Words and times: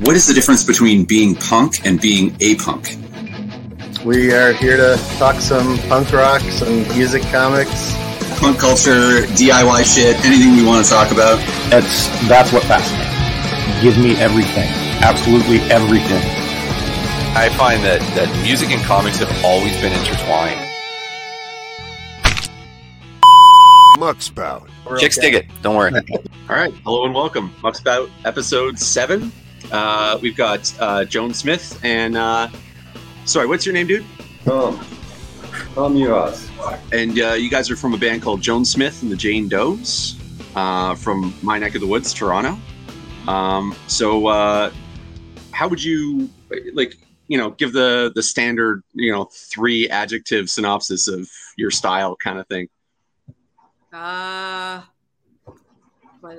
What 0.00 0.14
is 0.14 0.26
the 0.26 0.34
difference 0.34 0.62
between 0.62 1.06
being 1.06 1.34
punk 1.34 1.86
and 1.86 1.98
being 1.98 2.36
a 2.40 2.54
punk? 2.56 2.98
We 4.04 4.30
are 4.30 4.52
here 4.52 4.76
to 4.76 5.02
talk 5.16 5.40
some 5.40 5.78
punk 5.88 6.12
rock, 6.12 6.42
some 6.42 6.82
music, 6.88 7.22
comics, 7.32 7.96
punk 8.38 8.58
culture, 8.58 9.24
DIY 9.32 9.94
shit, 9.94 10.22
anything 10.22 10.54
we 10.54 10.66
want 10.66 10.84
to 10.84 10.90
talk 10.90 11.12
about. 11.12 11.38
That's 11.70 12.08
that's 12.28 12.52
what 12.52 12.62
fascinates. 12.64 13.82
Give 13.82 13.96
me 13.96 14.16
everything, 14.16 14.68
absolutely 15.00 15.60
everything. 15.72 16.22
I 17.34 17.48
find 17.56 17.82
that 17.84 18.00
that 18.16 18.28
music 18.42 18.72
and 18.72 18.84
comics 18.84 19.16
have 19.20 19.32
always 19.42 19.72
been 19.80 19.94
intertwined. 19.94 20.60
Muckspout. 23.96 24.68
Chicks 25.00 25.16
dig 25.16 25.32
it. 25.32 25.46
Don't 25.62 25.74
worry. 25.74 25.94
All 26.50 26.54
right. 26.54 26.74
Hello 26.84 27.06
and 27.06 27.14
welcome. 27.14 27.48
Muckspout 27.62 28.10
episode 28.26 28.78
seven. 28.78 29.32
Uh, 29.72 30.18
we've 30.22 30.36
got 30.36 30.72
uh, 30.80 31.04
Joan 31.04 31.34
Smith 31.34 31.80
and 31.82 32.16
uh, 32.16 32.48
sorry, 33.24 33.46
what's 33.46 33.66
your 33.66 33.72
name, 33.72 33.86
dude? 33.86 34.04
Tom. 34.44 34.78
Tom 35.74 35.94
Uras. 35.94 36.48
And 36.92 37.18
uh, 37.20 37.34
you 37.34 37.50
guys 37.50 37.70
are 37.70 37.76
from 37.76 37.94
a 37.94 37.98
band 37.98 38.22
called 38.22 38.40
Joan 38.40 38.64
Smith 38.64 39.02
and 39.02 39.10
the 39.10 39.16
Jane 39.16 39.48
Does 39.48 40.16
uh, 40.54 40.94
from 40.94 41.34
my 41.42 41.58
neck 41.58 41.74
of 41.74 41.80
the 41.80 41.86
woods, 41.86 42.12
Toronto. 42.14 42.58
Um, 43.28 43.74
so, 43.86 44.26
uh, 44.26 44.70
how 45.50 45.68
would 45.68 45.82
you 45.82 46.30
like, 46.72 46.96
you 47.28 47.38
know, 47.38 47.50
give 47.50 47.72
the 47.72 48.12
the 48.14 48.22
standard, 48.22 48.82
you 48.92 49.10
know, 49.10 49.28
three 49.32 49.88
adjective 49.88 50.48
synopsis 50.48 51.08
of 51.08 51.28
your 51.56 51.70
style, 51.70 52.16
kind 52.16 52.38
of 52.38 52.46
thing? 52.46 52.68
Uh, 53.92 54.82
but, 56.22 56.38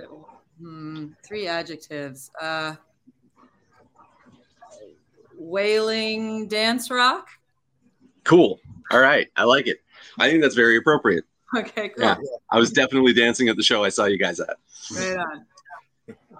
hmm, 0.59 1.07
three 1.26 1.48
adjectives. 1.48 2.32
Uh, 2.40 2.76
wailing 5.48 6.48
dance 6.48 6.90
rock. 6.90 7.28
Cool. 8.24 8.60
All 8.91 8.99
right. 8.99 9.27
I 9.35 9.44
like 9.44 9.68
it. 9.68 9.82
I 10.20 10.30
think 10.30 10.41
that's 10.41 10.55
very 10.55 10.77
appropriate. 10.77 11.24
Okay, 11.55 11.90
cool. 11.90 12.05
Yeah. 12.05 12.18
I 12.52 12.58
was 12.58 12.71
definitely 12.71 13.13
dancing 13.13 13.48
at 13.48 13.55
the 13.55 13.63
show 13.63 13.84
I 13.84 13.90
saw 13.90 14.05
you 14.05 14.18
guys 14.18 14.40
at. 14.40 14.58
Right 14.96 15.18
on. 15.18 15.46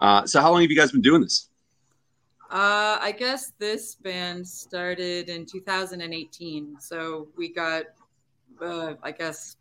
Uh, 0.02 0.26
so 0.28 0.42
how 0.42 0.52
long 0.52 0.62
have 0.62 0.70
you 0.70 0.78
guys 0.78 0.92
been 0.92 1.02
doing 1.02 1.22
this? 1.22 1.50
Uh, 2.50 2.98
I 3.02 3.14
guess 3.18 3.54
this 3.58 3.96
band 3.96 4.48
started 4.48 5.30
in 5.30 5.46
2018. 5.46 6.78
So 6.80 7.28
we 7.38 7.50
got, 7.50 7.86
uh, 8.62 8.94
I 9.04 9.12
guess, 9.12 9.58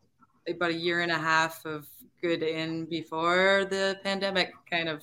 about 0.49 0.71
a 0.71 0.75
year 0.75 1.01
and 1.01 1.11
a 1.11 1.19
half 1.19 1.65
of 1.65 1.87
good 2.23 2.43
in 2.43 2.85
before 2.87 3.67
the 3.69 3.99
pandemic 4.03 4.53
kind 4.71 4.89
of 4.89 5.03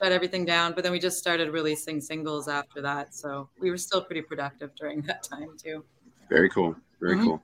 shut 0.00 0.12
everything 0.12 0.44
down. 0.44 0.72
But 0.72 0.84
then 0.84 0.92
we 0.92 0.98
just 0.98 1.18
started 1.18 1.50
releasing 1.50 2.00
singles 2.00 2.48
after 2.48 2.80
that. 2.82 3.14
So 3.14 3.48
we 3.60 3.70
were 3.70 3.78
still 3.78 4.02
pretty 4.02 4.22
productive 4.22 4.74
during 4.74 5.00
that 5.08 5.22
time 5.22 5.56
too. 5.62 5.84
Very 6.28 6.48
cool. 6.48 6.76
Very 7.00 7.16
mm-hmm. 7.16 7.24
cool. 7.24 7.42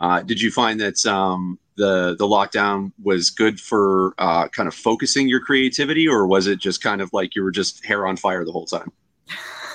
Uh, 0.00 0.22
did 0.22 0.40
you 0.40 0.50
find 0.50 0.80
that 0.80 1.04
um, 1.04 1.58
the 1.76 2.16
the 2.18 2.26
lockdown 2.26 2.92
was 3.02 3.28
good 3.30 3.60
for 3.60 4.14
uh, 4.18 4.48
kind 4.48 4.66
of 4.66 4.74
focusing 4.74 5.28
your 5.28 5.40
creativity, 5.40 6.08
or 6.08 6.26
was 6.26 6.46
it 6.46 6.58
just 6.58 6.82
kind 6.82 7.02
of 7.02 7.12
like 7.12 7.34
you 7.34 7.42
were 7.42 7.50
just 7.50 7.84
hair 7.84 8.06
on 8.06 8.16
fire 8.16 8.44
the 8.44 8.52
whole 8.52 8.66
time? 8.66 8.90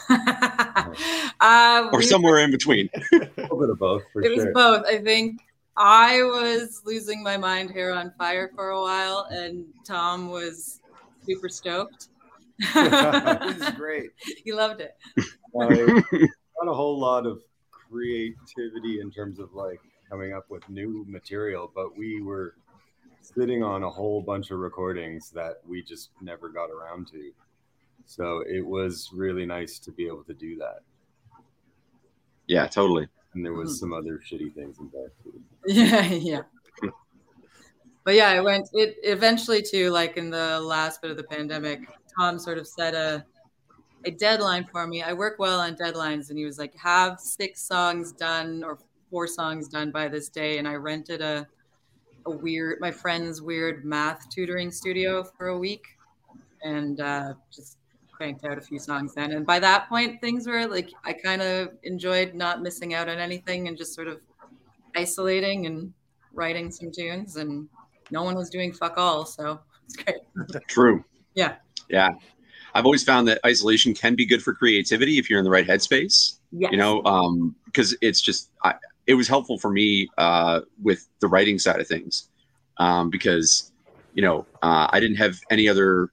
uh, 1.39 1.89
or 1.91 2.01
somewhere 2.01 2.39
in 2.39 2.51
between. 2.51 2.89
a 3.13 3.17
little 3.37 3.59
bit 3.59 3.69
of 3.69 3.79
both. 3.79 4.03
it 4.15 4.23
sure. 4.23 4.35
was 4.35 4.47
both. 4.53 4.85
I 4.85 4.97
think 4.97 5.41
I 5.77 6.23
was 6.23 6.81
losing 6.85 7.21
my 7.21 7.37
mind 7.37 7.71
hair 7.71 7.93
on 7.93 8.13
fire 8.17 8.51
for 8.55 8.69
a 8.69 8.81
while, 8.81 9.27
and 9.29 9.65
Tom 9.85 10.29
was 10.29 10.81
super 11.25 11.49
stoked. 11.49 12.07
this 12.73 13.61
is 13.61 13.69
great. 13.71 14.11
He 14.43 14.53
loved 14.53 14.81
it. 14.81 14.95
Uh, 15.57 15.69
not 15.69 16.69
a 16.69 16.73
whole 16.73 16.99
lot 16.99 17.25
of 17.25 17.41
creativity 17.71 18.99
in 18.99 19.09
terms 19.09 19.39
of 19.39 19.53
like 19.53 19.79
coming 20.09 20.33
up 20.33 20.49
with 20.49 20.67
new 20.67 21.05
material, 21.07 21.71
but 21.73 21.97
we 21.97 22.21
were 22.21 22.55
sitting 23.21 23.63
on 23.63 23.83
a 23.83 23.89
whole 23.89 24.21
bunch 24.21 24.51
of 24.51 24.59
recordings 24.59 25.29
that 25.29 25.61
we 25.65 25.81
just 25.81 26.09
never 26.21 26.49
got 26.49 26.69
around 26.69 27.07
to. 27.07 27.31
So 28.05 28.43
it 28.45 28.65
was 28.65 29.09
really 29.13 29.45
nice 29.45 29.79
to 29.79 29.93
be 29.93 30.07
able 30.07 30.25
to 30.25 30.33
do 30.33 30.57
that. 30.57 30.81
Yeah, 32.47 32.67
totally. 32.67 33.07
And 33.33 33.45
there 33.45 33.53
was 33.53 33.79
some 33.79 33.93
other 33.93 34.19
shitty 34.29 34.53
things 34.53 34.77
in 34.79 34.91
there 34.93 35.11
too. 35.23 35.41
Yeah, 35.67 36.03
yeah. 36.03 36.41
But 38.05 38.13
yeah, 38.13 38.33
it 38.33 38.43
went 38.43 38.69
it 38.73 38.97
eventually 39.03 39.61
to 39.63 39.89
like 39.91 40.15
in 40.15 40.29
the 40.29 40.59
last 40.61 41.01
bit 41.01 41.11
of 41.11 41.17
the 41.17 41.23
pandemic, 41.23 41.81
Tom 42.17 42.39
sort 42.39 42.57
of 42.57 42.67
set 42.67 42.93
a 42.93 43.25
a 44.05 44.11
deadline 44.11 44.63
for 44.71 44.85
me. 44.85 45.01
I 45.01 45.13
work 45.13 45.39
well 45.39 45.59
on 45.59 45.75
deadlines 45.75 46.29
and 46.29 46.37
he 46.37 46.45
was 46.45 46.59
like, 46.59 46.75
have 46.77 47.19
six 47.19 47.63
songs 47.63 48.11
done 48.11 48.63
or 48.63 48.77
four 49.09 49.27
songs 49.27 49.67
done 49.67 49.91
by 49.91 50.07
this 50.07 50.29
day, 50.29 50.59
and 50.59 50.67
I 50.67 50.75
rented 50.75 51.21
a 51.21 51.47
a 52.27 52.31
weird 52.31 52.79
my 52.79 52.91
friend's 52.91 53.41
weird 53.41 53.83
math 53.85 54.29
tutoring 54.29 54.71
studio 54.71 55.23
for 55.23 55.47
a 55.47 55.57
week, 55.57 55.85
and 56.61 57.01
uh, 57.01 57.33
just 57.51 57.77
cranked 58.11 58.45
out 58.45 58.57
a 58.57 58.61
few 58.61 58.79
songs 58.79 59.13
then. 59.15 59.31
And 59.31 59.45
by 59.45 59.59
that 59.59 59.89
point, 59.89 60.21
things 60.21 60.47
were 60.47 60.67
like 60.67 60.91
I 61.03 61.13
kind 61.13 61.41
of 61.41 61.69
enjoyed 61.81 62.35
not 62.35 62.61
missing 62.61 62.93
out 62.93 63.09
on 63.09 63.17
anything 63.17 63.67
and 63.67 63.75
just 63.75 63.95
sort 63.95 64.07
of 64.07 64.21
isolating 64.95 65.65
and 65.65 65.91
writing 66.33 66.71
some 66.71 66.91
tunes, 66.91 67.37
and 67.37 67.67
no 68.11 68.23
one 68.23 68.35
was 68.35 68.49
doing 68.49 68.71
fuck 68.71 68.97
all, 68.97 69.25
so 69.25 69.59
it's 69.85 69.95
great. 69.95 70.17
True. 70.67 71.03
Yeah. 71.33 71.55
Yeah. 71.89 72.09
I've 72.73 72.85
always 72.85 73.03
found 73.03 73.27
that 73.29 73.39
isolation 73.45 73.93
can 73.93 74.15
be 74.15 74.25
good 74.25 74.43
for 74.43 74.53
creativity 74.53 75.17
if 75.17 75.29
you're 75.29 75.39
in 75.39 75.45
the 75.45 75.51
right 75.51 75.65
headspace. 75.65 76.37
Yes. 76.51 76.71
You 76.71 76.77
know, 76.77 77.01
because 77.65 77.93
um, 77.93 77.97
it's 78.01 78.21
just 78.21 78.51
I, 78.63 78.75
it 79.07 79.13
was 79.13 79.27
helpful 79.27 79.57
for 79.57 79.71
me 79.71 80.09
uh, 80.17 80.61
with 80.81 81.07
the 81.21 81.27
writing 81.27 81.59
side 81.59 81.79
of 81.79 81.87
things 81.87 82.29
um, 82.77 83.09
because 83.09 83.71
you 84.13 84.21
know 84.21 84.45
uh, 84.61 84.87
I 84.89 84.99
didn't 84.99 85.17
have 85.17 85.39
any 85.49 85.67
other 85.69 86.09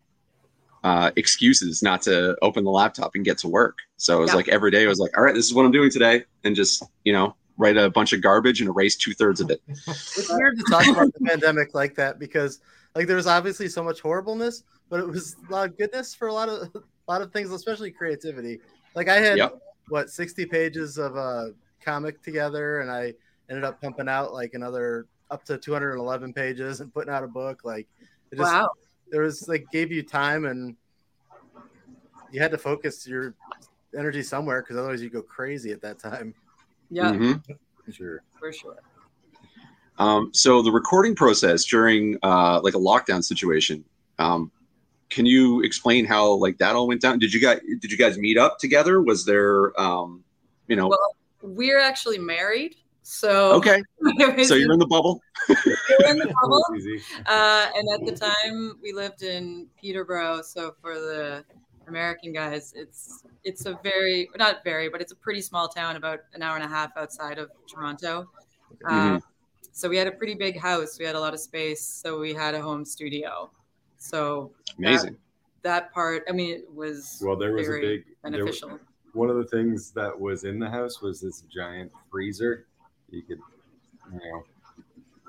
uh, 0.84 1.10
excuses 1.16 1.82
not 1.82 2.02
to 2.02 2.36
open 2.42 2.64
the 2.64 2.70
laptop 2.70 3.12
and 3.14 3.24
get 3.24 3.38
to 3.38 3.48
work. 3.48 3.78
So 3.96 4.18
it 4.18 4.20
was 4.22 4.30
yeah. 4.30 4.36
like 4.36 4.48
every 4.48 4.70
day 4.70 4.84
I 4.84 4.88
was 4.88 4.98
like, 4.98 5.16
all 5.16 5.24
right, 5.24 5.34
this 5.34 5.46
is 5.46 5.54
what 5.54 5.64
I'm 5.64 5.72
doing 5.72 5.90
today, 5.90 6.24
and 6.44 6.56
just 6.56 6.82
you 7.04 7.12
know 7.12 7.34
write 7.56 7.76
a 7.76 7.90
bunch 7.90 8.12
of 8.12 8.20
garbage 8.20 8.60
and 8.60 8.68
erase 8.68 8.96
two 8.96 9.12
thirds 9.14 9.40
of 9.40 9.50
it. 9.50 9.62
it's 9.68 10.30
weird 10.30 10.58
to 10.58 10.64
talk 10.64 10.86
about 10.86 11.12
the 11.14 11.20
pandemic 11.24 11.74
like 11.74 11.94
that 11.94 12.18
because 12.18 12.60
like 12.94 13.06
there 13.06 13.16
was 13.16 13.26
obviously 13.26 13.68
so 13.68 13.82
much 13.82 14.00
horribleness, 14.00 14.64
but 14.88 15.00
it 15.00 15.06
was 15.06 15.36
a 15.48 15.52
lot 15.52 15.68
of 15.68 15.78
goodness 15.78 16.14
for 16.14 16.28
a 16.28 16.32
lot 16.32 16.48
of 16.48 16.68
a 16.74 17.10
lot 17.10 17.22
of 17.22 17.32
things, 17.32 17.50
especially 17.50 17.90
creativity. 17.90 18.60
Like 18.94 19.08
I 19.08 19.18
had 19.18 19.38
yep. 19.38 19.60
what 19.88 20.10
60 20.10 20.46
pages 20.46 20.98
of 20.98 21.16
a 21.16 21.52
comic 21.80 22.22
together, 22.22 22.80
and 22.80 22.90
I 22.90 23.14
ended 23.48 23.64
up 23.64 23.80
pumping 23.80 24.08
out 24.08 24.32
like 24.32 24.54
another 24.54 25.06
up 25.30 25.44
to 25.44 25.58
211 25.58 26.32
pages 26.32 26.80
and 26.80 26.92
putting 26.92 27.12
out 27.12 27.24
a 27.24 27.28
book. 27.28 27.60
Like, 27.64 27.88
it 28.30 28.36
just, 28.36 28.52
wow, 28.52 28.68
there 29.10 29.22
was 29.22 29.48
like 29.48 29.66
gave 29.72 29.90
you 29.90 30.02
time 30.02 30.44
and 30.44 30.76
you 32.30 32.40
had 32.40 32.50
to 32.50 32.58
focus 32.58 33.06
your 33.06 33.34
energy 33.96 34.22
somewhere 34.22 34.62
because 34.62 34.76
otherwise 34.76 35.02
you 35.02 35.10
go 35.10 35.22
crazy 35.22 35.72
at 35.72 35.80
that 35.82 35.98
time. 35.98 36.34
Yeah, 36.92 37.12
mm-hmm. 37.12 37.90
sure, 37.90 38.22
for 38.38 38.52
sure. 38.52 38.76
Um, 39.98 40.30
so 40.34 40.60
the 40.60 40.70
recording 40.70 41.14
process 41.14 41.64
during 41.64 42.18
uh, 42.22 42.60
like 42.62 42.74
a 42.74 42.78
lockdown 42.78 43.24
situation, 43.24 43.82
um, 44.18 44.50
can 45.08 45.24
you 45.24 45.62
explain 45.62 46.04
how 46.04 46.32
like 46.32 46.58
that 46.58 46.76
all 46.76 46.86
went 46.86 47.00
down? 47.00 47.18
Did 47.18 47.32
you 47.32 47.40
guys 47.40 47.60
did 47.80 47.90
you 47.90 47.96
guys 47.96 48.18
meet 48.18 48.36
up 48.36 48.58
together? 48.58 49.00
Was 49.00 49.24
there 49.24 49.78
um, 49.80 50.22
you 50.68 50.76
know? 50.76 50.88
Well, 50.88 51.16
we're 51.42 51.80
actually 51.80 52.18
married. 52.18 52.76
So 53.02 53.52
okay, 53.54 53.82
so 54.44 54.54
you're 54.54 54.72
in 54.72 54.78
the 54.78 54.86
bubble. 54.86 55.22
you're 55.48 56.10
in 56.10 56.18
the 56.18 56.32
bubble. 56.42 56.62
Uh, 57.26 57.68
and 57.74 57.88
at 57.94 58.06
the 58.06 58.12
time, 58.12 58.78
we 58.82 58.92
lived 58.92 59.22
in 59.22 59.66
Peterborough. 59.80 60.42
So 60.42 60.74
for 60.80 60.94
the 60.94 61.44
American 61.88 62.32
guys, 62.32 62.72
it's 62.76 63.24
it's 63.44 63.66
a 63.66 63.78
very 63.82 64.28
not 64.36 64.64
very, 64.64 64.88
but 64.88 65.00
it's 65.00 65.12
a 65.12 65.16
pretty 65.16 65.40
small 65.40 65.68
town, 65.68 65.96
about 65.96 66.20
an 66.34 66.42
hour 66.42 66.56
and 66.56 66.64
a 66.64 66.68
half 66.68 66.96
outside 66.96 67.38
of 67.38 67.50
Toronto. 67.66 68.28
Mm-hmm. 68.84 69.16
Uh, 69.16 69.20
so 69.72 69.88
we 69.88 69.96
had 69.96 70.06
a 70.06 70.12
pretty 70.12 70.34
big 70.34 70.58
house. 70.58 70.98
We 70.98 71.04
had 71.04 71.14
a 71.14 71.20
lot 71.20 71.34
of 71.34 71.40
space. 71.40 71.84
So 71.84 72.18
we 72.20 72.34
had 72.34 72.54
a 72.54 72.60
home 72.60 72.84
studio. 72.84 73.50
So 73.98 74.52
amazing. 74.78 75.16
That, 75.62 75.84
that 75.84 75.92
part, 75.92 76.24
I 76.28 76.32
mean, 76.32 76.54
it 76.54 76.74
was 76.74 77.22
well. 77.24 77.36
There 77.36 77.52
was 77.52 77.68
a 77.68 77.80
big 77.80 78.04
beneficial. 78.22 78.68
There, 78.68 78.80
one 79.12 79.30
of 79.30 79.36
the 79.36 79.44
things 79.44 79.90
that 79.92 80.18
was 80.18 80.44
in 80.44 80.58
the 80.58 80.68
house 80.68 81.00
was 81.00 81.20
this 81.20 81.42
giant 81.42 81.92
freezer. 82.10 82.66
You 83.10 83.22
could, 83.22 83.38
you 84.12 84.18
know, 84.18 84.44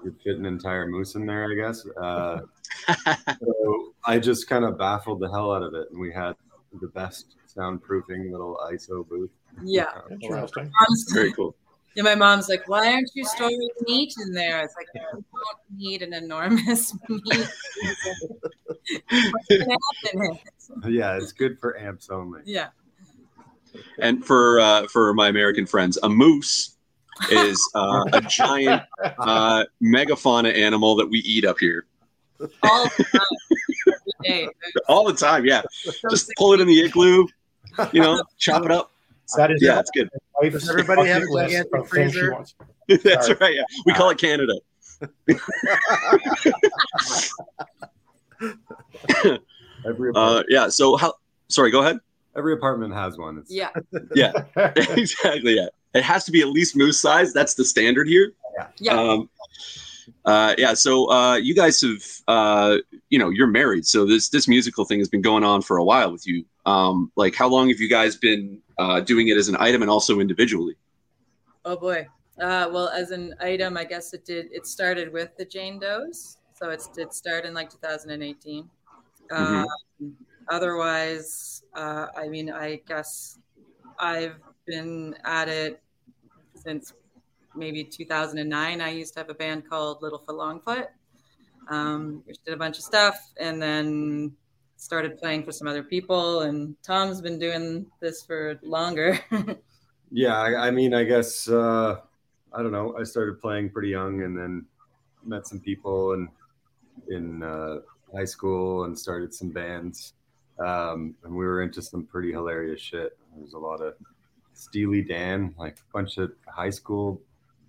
you 0.03 0.15
fit 0.23 0.37
an 0.37 0.45
entire 0.45 0.87
moose 0.87 1.15
in 1.15 1.25
there, 1.25 1.51
I 1.51 1.55
guess. 1.55 1.85
Uh, 2.01 2.41
so 3.39 3.93
I 4.05 4.19
just 4.19 4.47
kind 4.47 4.65
of 4.65 4.77
baffled 4.77 5.19
the 5.19 5.29
hell 5.29 5.53
out 5.53 5.63
of 5.63 5.73
it, 5.73 5.87
and 5.91 5.99
we 5.99 6.13
had 6.13 6.33
the 6.81 6.87
best 6.87 7.35
soundproofing 7.55 8.31
little 8.31 8.59
ISO 8.71 9.07
booth. 9.07 9.29
Yeah, 9.63 9.91
interesting. 10.09 10.71
Very 11.13 11.33
cool. 11.33 11.55
Yeah, 11.95 12.01
my 12.01 12.15
mom's 12.15 12.49
like, 12.49 12.67
"Why 12.67 12.91
aren't 12.91 13.11
you 13.13 13.23
storing 13.23 13.69
meat 13.81 14.15
in 14.25 14.33
there?" 14.33 14.63
It's 14.63 14.73
like, 14.75 14.87
"I 14.95 15.11
don't 15.11 15.23
need 15.77 16.01
an 16.01 16.11
enormous 16.11 16.97
meat." 17.07 17.47
Yeah, 20.87 21.17
it's 21.17 21.33
good 21.33 21.59
for 21.59 21.77
amps 21.77 22.09
only. 22.09 22.41
Yeah. 22.45 22.69
And 23.99 24.25
for 24.25 24.59
uh, 24.59 24.87
for 24.87 25.13
my 25.13 25.27
American 25.27 25.67
friends, 25.67 25.99
a 26.01 26.09
moose 26.09 26.72
is 27.31 27.59
uh, 27.75 28.03
a 28.13 28.21
giant 28.21 28.83
uh, 29.19 29.65
megafauna 29.81 30.53
animal 30.55 30.95
that 30.95 31.07
we 31.09 31.19
eat 31.19 31.45
up 31.45 31.59
here 31.59 31.85
All 32.63 32.85
the 32.85 33.03
time. 33.13 33.21
Every 34.25 34.45
day. 34.45 34.49
all 34.87 35.05
the 35.05 35.13
time. 35.13 35.45
Yeah, 35.45 35.61
just 36.09 36.31
pull 36.37 36.53
it 36.53 36.61
in 36.61 36.67
the 36.67 36.79
igloo, 36.81 37.27
you 37.91 38.01
know, 38.01 38.23
chop 38.37 38.63
it 38.65 38.71
up. 38.71 38.91
That 39.37 39.51
is 39.51 39.61
Yeah, 39.61 39.79
it's 39.79 39.91
good. 39.91 40.09
Does 40.41 40.69
everybody 40.69 41.07
have 41.07 41.23
a 41.23 41.25
bucket 41.25 41.31
list 41.31 41.53
gigantic 41.53 41.81
of 41.81 41.89
things 41.89 42.13
she 42.13 42.19
freezer? 42.19 42.45
That's 43.03 43.27
Sorry. 43.27 43.37
right. 43.39 43.55
Yeah, 43.55 43.63
we 43.85 43.93
call 43.93 44.09
it 44.09 44.17
Canada. 44.17 44.53
Every 49.85 50.11
Uh, 50.15 50.43
yeah. 50.49 50.69
So 50.69 50.95
how? 50.97 51.13
Sorry. 51.49 51.71
Go 51.71 51.81
ahead. 51.81 51.97
every 52.35 52.53
apartment 52.53 52.93
has 52.93 53.17
one. 53.17 53.37
It's, 53.39 53.51
Yeah. 53.51 53.69
Yeah. 54.15 54.31
exactly. 54.75 55.55
Yeah. 55.55 55.67
It 55.93 56.03
has 56.03 56.25
to 56.25 56.31
be 56.31 56.41
at 56.41 56.49
least 56.49 56.75
moose 56.75 56.99
size. 56.99 57.33
That's 57.33 57.53
the 57.53 57.65
standard 57.65 58.07
here. 58.07 58.33
Yeah. 58.79 58.93
Um, 58.93 59.29
uh, 60.25 60.55
yeah. 60.57 60.73
So 60.73 61.09
uh, 61.11 61.35
you 61.35 61.53
guys 61.53 61.81
have, 61.81 62.03
uh, 62.27 62.77
you 63.09 63.19
know, 63.19 63.29
you're 63.29 63.47
married, 63.47 63.85
so 63.85 64.05
this 64.05 64.29
this 64.29 64.47
musical 64.47 64.85
thing 64.85 64.99
has 64.99 65.09
been 65.09 65.21
going 65.21 65.43
on 65.43 65.61
for 65.61 65.77
a 65.77 65.83
while 65.83 66.11
with 66.11 66.25
you. 66.27 66.45
Um, 66.65 67.11
like, 67.15 67.35
how 67.35 67.47
long 67.47 67.69
have 67.69 67.79
you 67.79 67.89
guys 67.89 68.15
been 68.15 68.59
uh, 68.77 69.01
doing 69.01 69.27
it 69.27 69.37
as 69.37 69.47
an 69.49 69.57
item 69.59 69.81
and 69.81 69.91
also 69.91 70.19
individually? 70.19 70.75
Oh 71.65 71.77
boy. 71.77 72.07
Uh, 72.39 72.67
well, 72.71 72.89
as 72.89 73.11
an 73.11 73.35
item, 73.39 73.77
I 73.77 73.83
guess 73.83 74.13
it 74.13 74.25
did. 74.25 74.47
It 74.51 74.65
started 74.65 75.13
with 75.13 75.35
the 75.37 75.45
Jane 75.45 75.79
Does, 75.79 76.37
so 76.53 76.69
it's 76.69 76.89
it 76.97 77.13
started 77.13 77.47
in 77.47 77.53
like 77.53 77.69
2018. 77.69 78.69
Mhm. 79.31 79.65
Um, 80.01 80.15
otherwise, 80.49 81.63
uh, 81.75 82.07
I 82.15 82.27
mean, 82.27 82.51
I 82.51 82.81
guess 82.87 83.39
I've 83.99 84.39
been 84.65 85.15
at 85.23 85.49
it 85.49 85.81
since 86.55 86.93
maybe 87.55 87.83
2009. 87.83 88.81
I 88.81 88.89
used 88.89 89.13
to 89.13 89.19
have 89.19 89.29
a 89.29 89.33
band 89.33 89.69
called 89.69 90.01
Littlefoot 90.01 90.27
Longfoot, 90.63 90.87
um, 91.69 92.23
which 92.25 92.37
did 92.45 92.53
a 92.53 92.57
bunch 92.57 92.77
of 92.77 92.83
stuff, 92.83 93.15
and 93.37 93.61
then 93.61 94.33
started 94.77 95.17
playing 95.17 95.43
for 95.43 95.51
some 95.51 95.67
other 95.67 95.83
people. 95.83 96.41
And 96.41 96.75
Tom's 96.83 97.21
been 97.21 97.39
doing 97.39 97.85
this 97.99 98.23
for 98.23 98.59
longer. 98.63 99.19
Yeah, 100.15 100.39
I, 100.39 100.67
I 100.67 100.71
mean, 100.71 100.93
I 100.93 101.03
guess 101.05 101.49
uh, 101.49 101.95
I 102.53 102.61
don't 102.61 102.71
know. 102.71 102.95
I 102.99 103.03
started 103.03 103.41
playing 103.41 103.71
pretty 103.71 103.89
young, 103.89 104.21
and 104.21 104.37
then 104.37 104.63
met 105.25 105.47
some 105.47 105.59
people 105.59 106.13
and 106.13 106.29
in 107.09 107.41
uh, 107.41 107.79
high 108.13 108.25
school, 108.25 108.83
and 108.83 108.97
started 108.97 109.33
some 109.33 109.49
bands. 109.49 110.13
Um, 110.59 111.15
and 111.23 111.33
we 111.33 111.45
were 111.45 111.63
into 111.63 111.81
some 111.81 112.05
pretty 112.05 112.31
hilarious 112.31 112.79
shit. 112.79 113.17
There's 113.35 113.53
a 113.53 113.57
lot 113.57 113.81
of 113.81 113.95
Steely 114.53 115.01
Dan, 115.01 115.53
like 115.57 115.77
a 115.77 115.93
bunch 115.93 116.17
of 116.17 116.31
high 116.47 116.69
school 116.69 117.21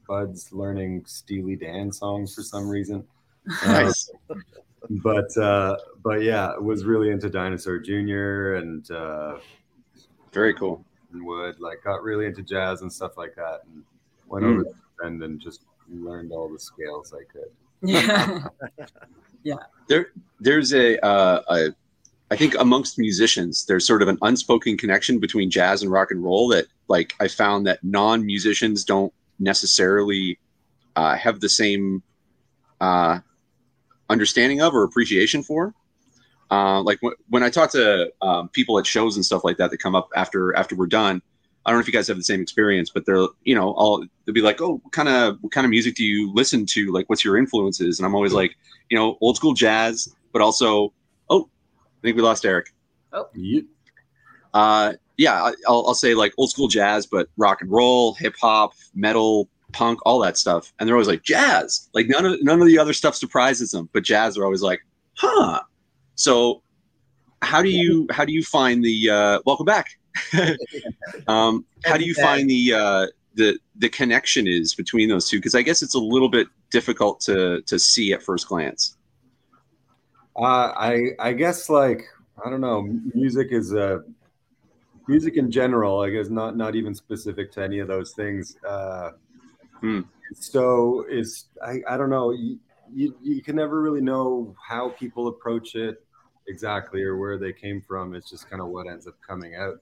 buds 0.08 0.52
learning 0.52 1.04
Steely 1.06 1.56
Dan 1.56 1.90
songs 1.92 2.34
for 2.34 2.42
some 2.42 2.68
reason. 2.68 3.04
Uh, 3.62 3.66
Nice. 3.84 4.10
but 5.02 5.36
uh, 5.36 5.76
but 6.02 6.22
yeah, 6.22 6.56
was 6.58 6.84
really 6.84 7.10
into 7.10 7.28
Dinosaur 7.30 7.78
Jr. 7.78 8.54
and 8.56 8.90
uh, 8.90 9.38
Very 10.32 10.54
cool. 10.54 10.84
and 11.12 11.24
wood, 11.24 11.58
like 11.60 11.82
got 11.84 12.02
really 12.02 12.26
into 12.26 12.42
jazz 12.42 12.82
and 12.82 12.92
stuff 12.92 13.16
like 13.16 13.34
that, 13.36 13.60
and 13.66 13.82
went 14.28 14.44
Mm. 14.44 14.50
over 14.54 14.64
to 14.64 14.74
Bend 15.00 15.22
and 15.22 15.40
just 15.40 15.62
learned 15.90 16.32
all 16.32 16.48
the 16.48 16.58
scales 16.58 17.12
I 17.14 17.24
could. 17.32 17.50
yeah. 17.82 18.48
Yeah. 19.42 19.56
There, 19.88 20.06
there's 20.40 20.72
a, 20.72 20.98
uh, 21.04 21.42
a, 21.50 21.68
I 22.34 22.36
think 22.36 22.56
amongst 22.58 22.98
musicians, 22.98 23.64
there's 23.66 23.86
sort 23.86 24.02
of 24.02 24.08
an 24.08 24.18
unspoken 24.20 24.76
connection 24.76 25.20
between 25.20 25.52
jazz 25.52 25.82
and 25.82 25.92
rock 25.92 26.10
and 26.10 26.20
roll 26.20 26.48
that, 26.48 26.66
like, 26.88 27.14
I 27.20 27.28
found 27.28 27.64
that 27.68 27.84
non-musicians 27.84 28.82
don't 28.82 29.12
necessarily 29.38 30.40
uh, 30.96 31.14
have 31.14 31.38
the 31.38 31.48
same 31.48 32.02
uh, 32.80 33.20
understanding 34.10 34.60
of 34.60 34.74
or 34.74 34.82
appreciation 34.82 35.44
for. 35.44 35.74
Uh, 36.50 36.82
like 36.82 37.00
w- 37.02 37.16
when 37.28 37.44
I 37.44 37.50
talk 37.50 37.70
to 37.70 38.12
um, 38.20 38.48
people 38.48 38.80
at 38.80 38.86
shows 38.86 39.14
and 39.14 39.24
stuff 39.24 39.44
like 39.44 39.58
that 39.58 39.70
that 39.70 39.78
come 39.78 39.94
up 39.94 40.08
after 40.16 40.56
after 40.56 40.74
we're 40.74 40.88
done, 40.88 41.22
I 41.64 41.70
don't 41.70 41.78
know 41.78 41.82
if 41.82 41.86
you 41.86 41.92
guys 41.92 42.08
have 42.08 42.16
the 42.16 42.24
same 42.24 42.40
experience, 42.40 42.90
but 42.90 43.06
they're 43.06 43.28
you 43.44 43.54
know 43.54 43.70
all 43.74 44.04
they'll 44.24 44.34
be 44.34 44.42
like, 44.42 44.60
oh, 44.60 44.80
what 44.82 44.92
kind 44.92 45.08
of 45.08 45.38
what 45.40 45.52
kind 45.52 45.64
of 45.64 45.70
music 45.70 45.94
do 45.94 46.04
you 46.04 46.32
listen 46.34 46.66
to? 46.66 46.90
Like, 46.92 47.08
what's 47.08 47.24
your 47.24 47.36
influences? 47.36 48.00
And 48.00 48.06
I'm 48.06 48.14
always 48.16 48.32
like, 48.32 48.56
you 48.90 48.98
know, 48.98 49.18
old 49.20 49.36
school 49.36 49.54
jazz, 49.54 50.12
but 50.32 50.42
also, 50.42 50.92
oh, 51.30 51.48
I 52.04 52.08
think 52.08 52.16
we 52.16 52.22
lost 52.22 52.44
Eric. 52.44 52.66
Ye- 53.34 53.64
Uh, 54.52 54.92
yeah, 55.16 55.42
I- 55.42 55.54
I'll, 55.66 55.84
I'll 55.88 55.94
say 55.94 56.14
like 56.14 56.34
old 56.36 56.50
school 56.50 56.68
jazz, 56.68 57.06
but 57.06 57.28
rock 57.38 57.62
and 57.62 57.70
roll, 57.70 58.12
hip 58.14 58.34
hop, 58.38 58.74
metal, 58.94 59.48
punk, 59.72 60.00
all 60.04 60.18
that 60.20 60.36
stuff. 60.36 60.72
And 60.78 60.86
they're 60.86 60.94
always 60.96 61.08
like 61.08 61.22
jazz. 61.22 61.88
Like 61.94 62.08
none 62.08 62.26
of 62.26 62.42
none 62.42 62.60
of 62.60 62.66
the 62.66 62.78
other 62.78 62.92
stuff 62.92 63.14
surprises 63.14 63.70
them, 63.70 63.88
but 63.94 64.02
jazz 64.04 64.36
are 64.36 64.44
always 64.44 64.60
like, 64.60 64.80
huh. 65.14 65.60
So 66.16 66.62
how 67.40 67.62
do 67.62 67.70
you 67.70 68.06
how 68.10 68.24
do 68.26 68.32
you 68.32 68.42
find 68.42 68.84
the 68.84 69.08
uh, 69.10 69.38
welcome 69.46 69.64
back? 69.66 69.88
um, 71.26 71.64
how 71.84 71.96
do 71.96 72.04
you 72.04 72.14
find 72.14 72.48
the 72.50 72.72
uh, 72.74 73.06
the 73.34 73.58
the 73.76 73.88
connection 73.88 74.46
is 74.46 74.74
between 74.74 75.08
those 75.08 75.28
two? 75.28 75.38
Because 75.38 75.54
I 75.54 75.62
guess 75.62 75.82
it's 75.82 75.94
a 75.94 75.98
little 75.98 76.28
bit 76.28 76.48
difficult 76.70 77.20
to 77.20 77.62
to 77.62 77.78
see 77.78 78.12
at 78.12 78.22
first 78.22 78.46
glance. 78.48 78.96
Uh, 80.36 80.72
I 80.76 81.10
I 81.18 81.32
guess 81.32 81.68
like 81.68 82.02
I 82.44 82.50
don't 82.50 82.60
know. 82.60 82.82
Music 83.14 83.48
is 83.50 83.72
a 83.72 84.02
music 85.06 85.36
in 85.36 85.50
general. 85.50 86.00
I 86.00 86.10
guess 86.10 86.28
not 86.28 86.56
not 86.56 86.74
even 86.74 86.94
specific 86.94 87.52
to 87.52 87.62
any 87.62 87.78
of 87.78 87.88
those 87.88 88.12
things. 88.12 88.56
Uh, 88.66 89.10
Hmm. 89.80 90.00
So 90.32 91.04
is 91.10 91.46
I 91.62 91.82
I 91.86 91.96
don't 91.98 92.08
know. 92.08 92.30
You, 92.30 92.58
you 92.92 93.14
you 93.22 93.42
can 93.42 93.56
never 93.56 93.82
really 93.82 94.00
know 94.00 94.54
how 94.66 94.90
people 94.90 95.28
approach 95.28 95.74
it 95.74 96.02
exactly 96.48 97.02
or 97.02 97.18
where 97.18 97.38
they 97.38 97.52
came 97.52 97.82
from. 97.82 98.14
It's 98.14 98.30
just 98.30 98.48
kind 98.48 98.62
of 98.62 98.68
what 98.68 98.86
ends 98.86 99.06
up 99.06 99.14
coming 99.26 99.56
out. 99.56 99.76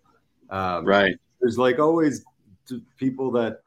Um, 0.51 0.85
Right. 0.85 1.17
there's 1.41 1.57
like 1.57 1.79
always 1.79 2.25
people 2.99 3.31
that 3.33 3.61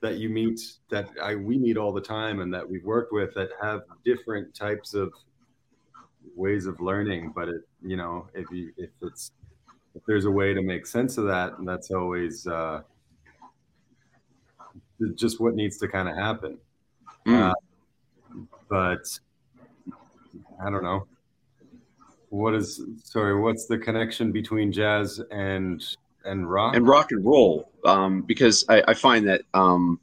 that 0.00 0.16
you 0.16 0.28
meet 0.28 0.60
that 0.90 1.10
I 1.22 1.36
we 1.36 1.58
meet 1.58 1.76
all 1.76 1.92
the 1.92 2.00
time 2.00 2.40
and 2.40 2.52
that 2.52 2.68
we've 2.68 2.84
worked 2.84 3.12
with 3.12 3.32
that 3.34 3.50
have 3.62 3.82
different 4.04 4.54
types 4.54 4.94
of 4.94 5.12
ways 6.36 6.66
of 6.66 6.80
learning 6.80 7.32
but 7.34 7.48
it 7.48 7.62
you 7.82 7.96
know 7.96 8.28
if 8.34 8.48
you 8.50 8.72
if 8.76 8.90
it's 9.02 9.32
if 9.94 10.02
there's 10.06 10.26
a 10.26 10.30
way 10.30 10.52
to 10.54 10.62
make 10.62 10.86
sense 10.86 11.18
of 11.18 11.24
that 11.24 11.58
and 11.58 11.66
that's 11.66 11.90
always 11.90 12.46
uh 12.46 12.82
just 15.14 15.40
what 15.40 15.54
needs 15.54 15.78
to 15.78 15.88
kind 15.88 16.08
of 16.08 16.16
happen. 16.16 16.58
Mm. 17.26 17.50
Uh, 17.50 17.54
but 18.68 19.18
i 20.62 20.70
don't 20.70 20.82
know. 20.82 21.06
What 22.30 22.54
is 22.54 22.82
sorry 23.04 23.38
what's 23.40 23.66
the 23.66 23.78
connection 23.78 24.32
between 24.32 24.72
jazz 24.72 25.20
and 25.30 25.82
and 26.24 26.50
rock? 26.50 26.74
And 26.76 26.86
rock 26.86 27.12
and 27.12 27.24
roll 27.24 27.70
um, 27.84 28.22
because 28.22 28.64
I, 28.68 28.82
I 28.88 28.94
find 28.94 29.28
that 29.28 29.42
um, 29.54 30.00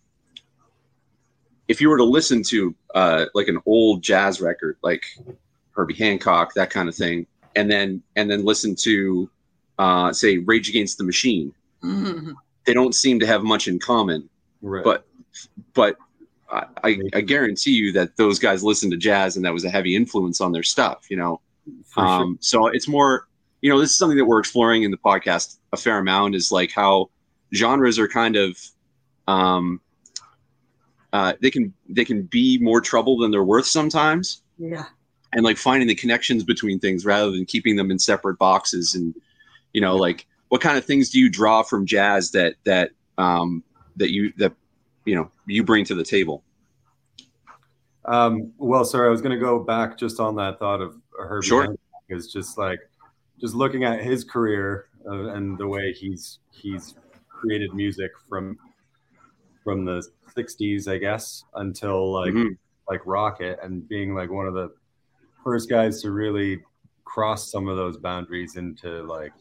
if 1.68 1.82
you 1.82 1.90
were 1.90 1.98
to 1.98 2.04
listen 2.04 2.44
to 2.44 2.74
uh, 2.96 3.26
like 3.34 3.50
an 3.50 3.60
old 3.66 4.02
jazz 4.02 4.40
record 4.40 4.78
like 4.82 5.04
herbie 5.76 5.94
hancock 5.94 6.54
that 6.54 6.70
kind 6.70 6.88
of 6.88 6.96
thing 6.96 7.26
and 7.56 7.70
then 7.70 8.02
and 8.16 8.30
then 8.30 8.44
listen 8.44 8.76
to 8.76 9.30
uh, 9.80 10.14
say 10.14 10.38
rage 10.38 10.70
against 10.70 10.98
the 10.98 11.04
machine. 11.04 11.54
They 12.66 12.74
don't 12.74 12.94
seem 12.96 13.20
to 13.20 13.28
have 13.28 13.44
much 13.44 13.68
in 13.68 13.80
common 13.80 14.30
right. 14.62 14.84
but 14.84 15.06
but 15.74 15.98
I, 16.50 16.66
I, 16.84 17.00
I 17.16 17.22
guarantee 17.22 17.72
you 17.72 17.92
that 17.94 18.16
those 18.16 18.40
guys 18.40 18.64
listened 18.64 18.92
to 18.92 18.98
jazz 18.98 19.36
and 19.36 19.46
that 19.46 19.54
was 19.54 19.66
a 19.66 19.70
heavy 19.70 19.96
influence 19.96 20.40
on 20.40 20.52
their 20.52 20.64
stuff 20.64 21.08
you 21.10 21.18
know? 21.18 21.42
For 21.86 22.02
sure. 22.02 22.08
um, 22.08 22.38
so 22.42 22.68
it's 22.68 22.88
more, 22.88 23.28
you 23.62 23.70
know, 23.70 23.80
this 23.80 23.92
is 23.92 23.98
something 23.98 24.18
that 24.18 24.26
we're 24.26 24.40
exploring 24.40 24.84
in 24.84 24.92
the 24.92 24.98
podcast 24.98 25.58
a 25.72 25.78
fair 25.78 25.98
amount 25.98 26.36
is 26.36 26.52
like 26.52 26.72
how 26.72 27.10
genres 27.54 27.98
are 28.00 28.08
kind 28.08 28.36
of, 28.36 28.58
um, 29.28 29.80
uh, 31.14 31.34
they 31.42 31.52
can 31.52 31.74
they 31.88 32.04
can 32.04 32.24
be 32.24 32.58
more 32.58 32.82
trouble 32.82 33.18
than 33.18 33.30
they're 33.32 33.44
worth 33.44 33.68
sometimes, 33.68 34.42
yeah. 34.58 34.86
And 35.34 35.44
like 35.44 35.58
finding 35.58 35.88
the 35.88 35.96
connections 35.96 36.44
between 36.44 36.80
things 36.80 37.06
rather 37.06 37.32
than 37.32 37.46
keeping 37.46 37.76
them 37.76 37.90
in 37.92 38.00
separate 38.00 38.38
boxes. 38.38 38.96
And 38.96 39.16
you 39.74 39.82
know, 39.82 39.96
like 39.96 40.28
what 40.50 40.62
kind 40.62 40.78
of 40.78 40.86
things 40.86 41.10
do 41.10 41.20
you 41.20 41.30
draw 41.30 41.64
from 41.64 41.86
jazz 41.86 42.32
that 42.32 42.56
that 42.66 42.92
um, 43.18 43.64
that 43.96 44.12
you 44.12 44.32
that 44.38 44.54
you 45.06 45.16
know 45.16 45.32
you 45.48 45.64
bring 45.64 45.86
to 45.86 45.96
the 45.96 46.04
table? 46.04 46.44
Um, 48.06 48.52
well, 48.58 48.86
sorry, 48.86 49.08
I 49.08 49.12
was 49.12 49.22
going 49.22 49.38
to 49.38 49.44
go 49.44 49.60
back 49.60 49.98
just 49.98 50.20
on 50.20 50.36
that 50.36 50.60
thought 50.60 50.82
of 50.82 50.96
Herbie 51.18 51.48
Sure. 51.48 51.76
Just 52.10 52.58
like 52.58 52.80
just 53.40 53.56
looking 53.56 53.84
at 53.84 54.04
his 54.04 54.24
career 54.24 54.88
uh, 55.10 55.30
and 55.30 55.58
the 55.58 55.68
way 55.68 55.94
he's 55.94 56.40
he's 56.52 56.96
created 57.28 57.74
music 57.74 58.12
from 58.30 58.58
from 59.64 59.86
the 59.86 60.06
60s, 60.36 60.88
I 60.88 60.98
guess, 60.98 61.44
until 61.56 62.12
like 62.12 62.34
Mhm. 62.34 62.58
like 62.88 63.02
Rockit 63.04 63.64
and 63.66 63.88
being 63.88 64.14
like 64.14 64.30
one 64.30 64.46
of 64.46 64.54
the 64.54 64.70
first 65.44 65.70
guys 65.70 66.02
to 66.02 66.12
really 66.12 66.62
cross 67.06 67.52
some 67.52 67.68
of 67.68 67.78
those 67.78 67.98
boundaries 67.98 68.56
into 68.56 69.04
like 69.04 69.34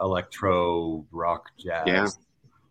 electro 0.00 1.04
rock 1.10 1.50
jazz. 1.58 1.86
Yeah. 1.86 2.08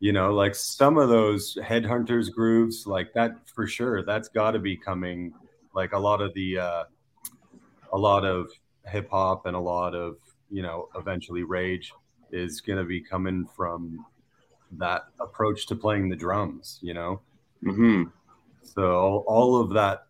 You 0.01 0.13
know, 0.13 0.34
like 0.34 0.56
some 0.56 0.98
of 0.98 1.10
those 1.10 1.58
headhunters 1.62 2.32
grooves, 2.32 2.88
like 2.88 3.13
that 3.13 3.36
for 3.53 3.68
sure. 3.68 4.03
That's 4.03 4.29
got 4.29 4.51
to 4.51 4.60
be 4.60 4.77
coming. 4.77 5.34
Like 5.74 5.94
a 5.94 6.00
lot 6.00 6.22
of 6.22 6.34
the, 6.34 6.58
uh, 6.58 6.84
a 7.91 7.98
lot 7.98 8.25
of 8.25 8.50
hip 8.86 9.10
hop 9.10 9.46
and 9.46 9.56
a 9.56 9.60
lot 9.60 9.94
of 9.94 10.18
you 10.50 10.63
know 10.63 10.89
eventually 10.96 11.44
rage 11.44 11.94
is 12.32 12.62
going 12.62 12.79
to 12.79 12.86
be 12.86 13.01
coming 13.01 13.48
from 13.56 14.06
that 14.72 15.03
approach 15.20 15.68
to 15.68 15.75
playing 15.75 16.10
the 16.10 16.15
drums. 16.15 16.79
You 16.82 16.94
know, 16.94 17.22
hmm 17.62 18.03
so 18.63 19.24
all 19.27 19.60
of 19.60 19.72
that, 19.72 20.06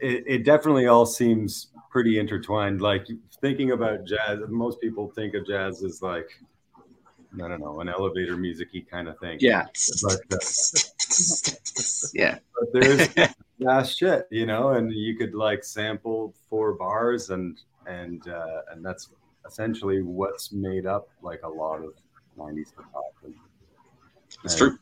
it, 0.00 0.24
it 0.26 0.44
definitely 0.44 0.86
all 0.86 1.06
seems 1.06 1.68
pretty 1.90 2.18
intertwined. 2.18 2.80
Like 2.80 3.06
thinking 3.40 3.72
about 3.72 4.04
jazz, 4.04 4.38
most 4.48 4.80
people 4.80 5.10
think 5.10 5.34
of 5.34 5.46
jazz 5.46 5.82
as 5.84 6.02
like, 6.02 6.28
I 7.34 7.48
don't 7.48 7.60
know, 7.60 7.80
an 7.80 7.88
elevator 7.88 8.36
musicy 8.36 8.82
kind 8.82 9.08
of 9.08 9.18
thing. 9.18 9.38
Yeah. 9.40 9.66
But, 10.02 10.20
uh, 10.32 10.38
yeah. 12.14 12.38
but 12.58 12.72
there's 12.72 13.08
jazz 13.60 13.96
shit, 13.96 14.26
you 14.30 14.46
know, 14.46 14.70
and 14.70 14.92
you 14.92 15.16
could 15.16 15.34
like 15.34 15.64
sample 15.64 16.34
four 16.48 16.74
bars 16.74 17.30
and 17.30 17.60
and 17.86 18.26
uh, 18.28 18.62
and 18.72 18.84
that's 18.84 19.10
essentially 19.46 20.02
what's 20.02 20.52
made 20.52 20.86
up 20.86 21.08
like 21.22 21.40
a 21.42 21.48
lot 21.48 21.80
of 21.84 21.92
90s 22.38 22.56
hip 22.76 22.84
hop. 22.92 23.04
And, 23.24 23.34
That's 24.42 24.60
and- 24.60 24.70
true. 24.70 24.78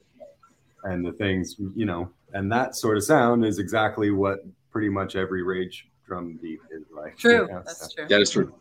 and 0.84 1.04
the 1.04 1.12
things 1.12 1.56
you 1.74 1.84
know 1.84 2.10
and 2.32 2.50
that 2.50 2.76
sort 2.76 2.96
of 2.96 3.04
sound 3.04 3.44
is 3.44 3.58
exactly 3.58 4.10
what 4.10 4.44
pretty 4.72 4.88
much 4.88 5.14
every 5.14 5.42
rage 5.42 5.86
drum 6.06 6.38
beat 6.42 6.58
is 6.70 6.82
like 6.90 7.16
True. 7.18 7.42
you 7.42 7.46
know, 7.48 7.62
That's 7.64 7.80
so- 7.80 7.94
true. 7.96 8.08
That 8.08 8.20
is 8.20 8.30
true. 8.30 8.52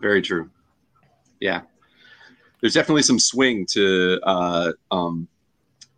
Very 0.00 0.22
true. 0.22 0.48
Yeah. 1.40 1.62
There's 2.60 2.74
definitely 2.74 3.02
some 3.02 3.18
swing 3.18 3.66
to 3.72 4.20
uh 4.22 4.72
um 4.92 5.26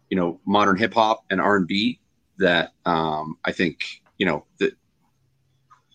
you 0.08 0.16
know 0.16 0.40
modern 0.46 0.76
hip 0.78 0.94
hop 0.94 1.24
and 1.30 1.40
R&B 1.40 2.00
that 2.38 2.72
um 2.86 3.36
I 3.44 3.52
think, 3.52 4.02
you 4.18 4.24
know, 4.26 4.44
that 4.58 4.72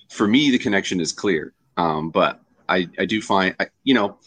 for 0.09 0.27
me 0.27 0.51
the 0.51 0.59
connection 0.59 1.01
is 1.01 1.11
clear. 1.11 1.53
Um 1.77 2.11
but 2.11 2.39
I 2.69 2.87
I 2.99 3.05
do 3.05 3.21
find 3.21 3.55
I, 3.59 3.67
you 3.83 3.95
know, 3.95 4.17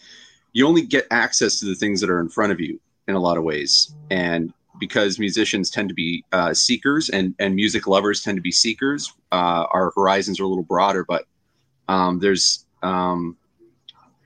you 0.52 0.66
only 0.66 0.82
get 0.82 1.06
access 1.12 1.60
to 1.60 1.66
the 1.66 1.74
things 1.76 2.00
that 2.00 2.10
are 2.10 2.20
in 2.20 2.28
front 2.28 2.50
of 2.52 2.60
you 2.60 2.80
in 3.06 3.14
a 3.14 3.20
lot 3.20 3.36
of 3.38 3.44
ways 3.44 3.94
and 4.10 4.52
because 4.82 5.16
musicians 5.20 5.70
tend 5.70 5.88
to 5.88 5.94
be 5.94 6.24
uh, 6.32 6.52
seekers 6.52 7.08
and 7.08 7.36
and 7.38 7.54
music 7.54 7.86
lovers 7.86 8.20
tend 8.20 8.36
to 8.36 8.42
be 8.42 8.50
seekers. 8.50 9.12
Uh, 9.30 9.64
our 9.72 9.92
horizons 9.94 10.40
are 10.40 10.44
a 10.44 10.48
little 10.48 10.64
broader 10.64 11.04
but 11.04 11.24
um, 11.86 12.18
there's 12.18 12.66
um, 12.82 13.36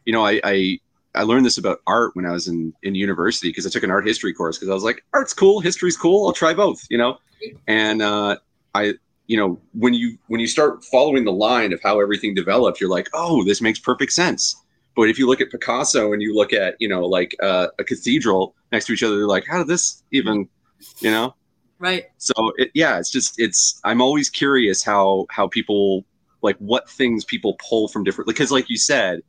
you 0.06 0.14
know 0.14 0.24
I, 0.24 0.40
I 0.42 0.80
I 1.14 1.22
learned 1.24 1.44
this 1.44 1.58
about 1.58 1.82
art 1.86 2.16
when 2.16 2.24
I 2.24 2.32
was 2.32 2.48
in 2.48 2.72
in 2.82 2.94
university 2.94 3.50
because 3.50 3.66
I 3.66 3.68
took 3.68 3.82
an 3.82 3.90
art 3.90 4.06
history 4.06 4.32
course 4.32 4.56
because 4.56 4.70
I 4.70 4.72
was 4.72 4.82
like 4.82 5.04
art's 5.12 5.34
cool 5.34 5.60
history's 5.60 5.98
cool 5.98 6.26
I'll 6.26 6.32
try 6.32 6.54
both 6.54 6.82
you 6.88 6.96
know? 6.96 7.18
And 7.68 8.00
uh, 8.00 8.38
I 8.74 8.94
you 9.26 9.36
know 9.36 9.60
when 9.74 9.92
you 9.92 10.16
when 10.28 10.40
you 10.40 10.46
start 10.46 10.82
following 10.84 11.26
the 11.26 11.32
line 11.32 11.74
of 11.74 11.82
how 11.82 12.00
everything 12.00 12.34
developed 12.34 12.80
you're 12.80 12.88
like 12.88 13.10
oh 13.12 13.44
this 13.44 13.60
makes 13.60 13.78
perfect 13.78 14.12
sense 14.12 14.56
but 14.96 15.10
if 15.10 15.18
you 15.18 15.26
look 15.26 15.42
at 15.42 15.50
Picasso 15.50 16.12
and 16.14 16.22
you 16.22 16.34
look 16.34 16.52
at 16.52 16.74
you 16.80 16.88
know 16.88 17.04
like 17.04 17.36
uh, 17.42 17.68
a 17.78 17.84
cathedral 17.84 18.54
next 18.72 18.86
to 18.86 18.94
each 18.94 19.02
other, 19.02 19.16
they're 19.16 19.26
like, 19.26 19.46
how 19.46 19.58
did 19.58 19.68
this 19.68 20.02
even, 20.10 20.48
you 21.00 21.10
know? 21.10 21.34
Right. 21.78 22.06
So 22.16 22.32
it, 22.56 22.70
yeah, 22.74 22.98
it's 22.98 23.10
just 23.10 23.38
it's. 23.38 23.78
I'm 23.84 24.00
always 24.00 24.30
curious 24.30 24.82
how 24.82 25.26
how 25.30 25.46
people 25.46 26.04
like 26.42 26.56
what 26.56 26.88
things 26.88 27.24
people 27.24 27.56
pull 27.68 27.88
from 27.88 28.02
different 28.02 28.26
because 28.26 28.50
like 28.50 28.70
you 28.70 28.78
said, 28.78 29.20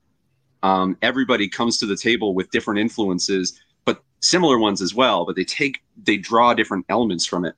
um, 0.63 0.97
everybody 1.01 1.49
comes 1.49 1.77
to 1.79 1.85
the 1.85 1.97
table 1.97 2.33
with 2.33 2.49
different 2.51 2.79
influences, 2.79 3.59
but 3.83 4.01
similar 4.21 4.57
ones 4.57 4.81
as 4.81 4.95
well. 4.95 5.25
But 5.25 5.35
they 5.35 5.43
take 5.43 5.79
they 6.01 6.15
draw 6.15 6.53
different 6.53 6.85
elements 6.87 7.25
from 7.25 7.43
it. 7.43 7.55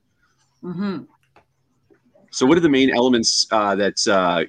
hmm 0.60 1.02
So 2.32 2.44
what 2.44 2.58
are 2.58 2.62
the 2.62 2.68
main 2.68 2.90
elements 2.90 3.46
uh, 3.52 3.76
that 3.76 4.08
uh, 4.08 4.44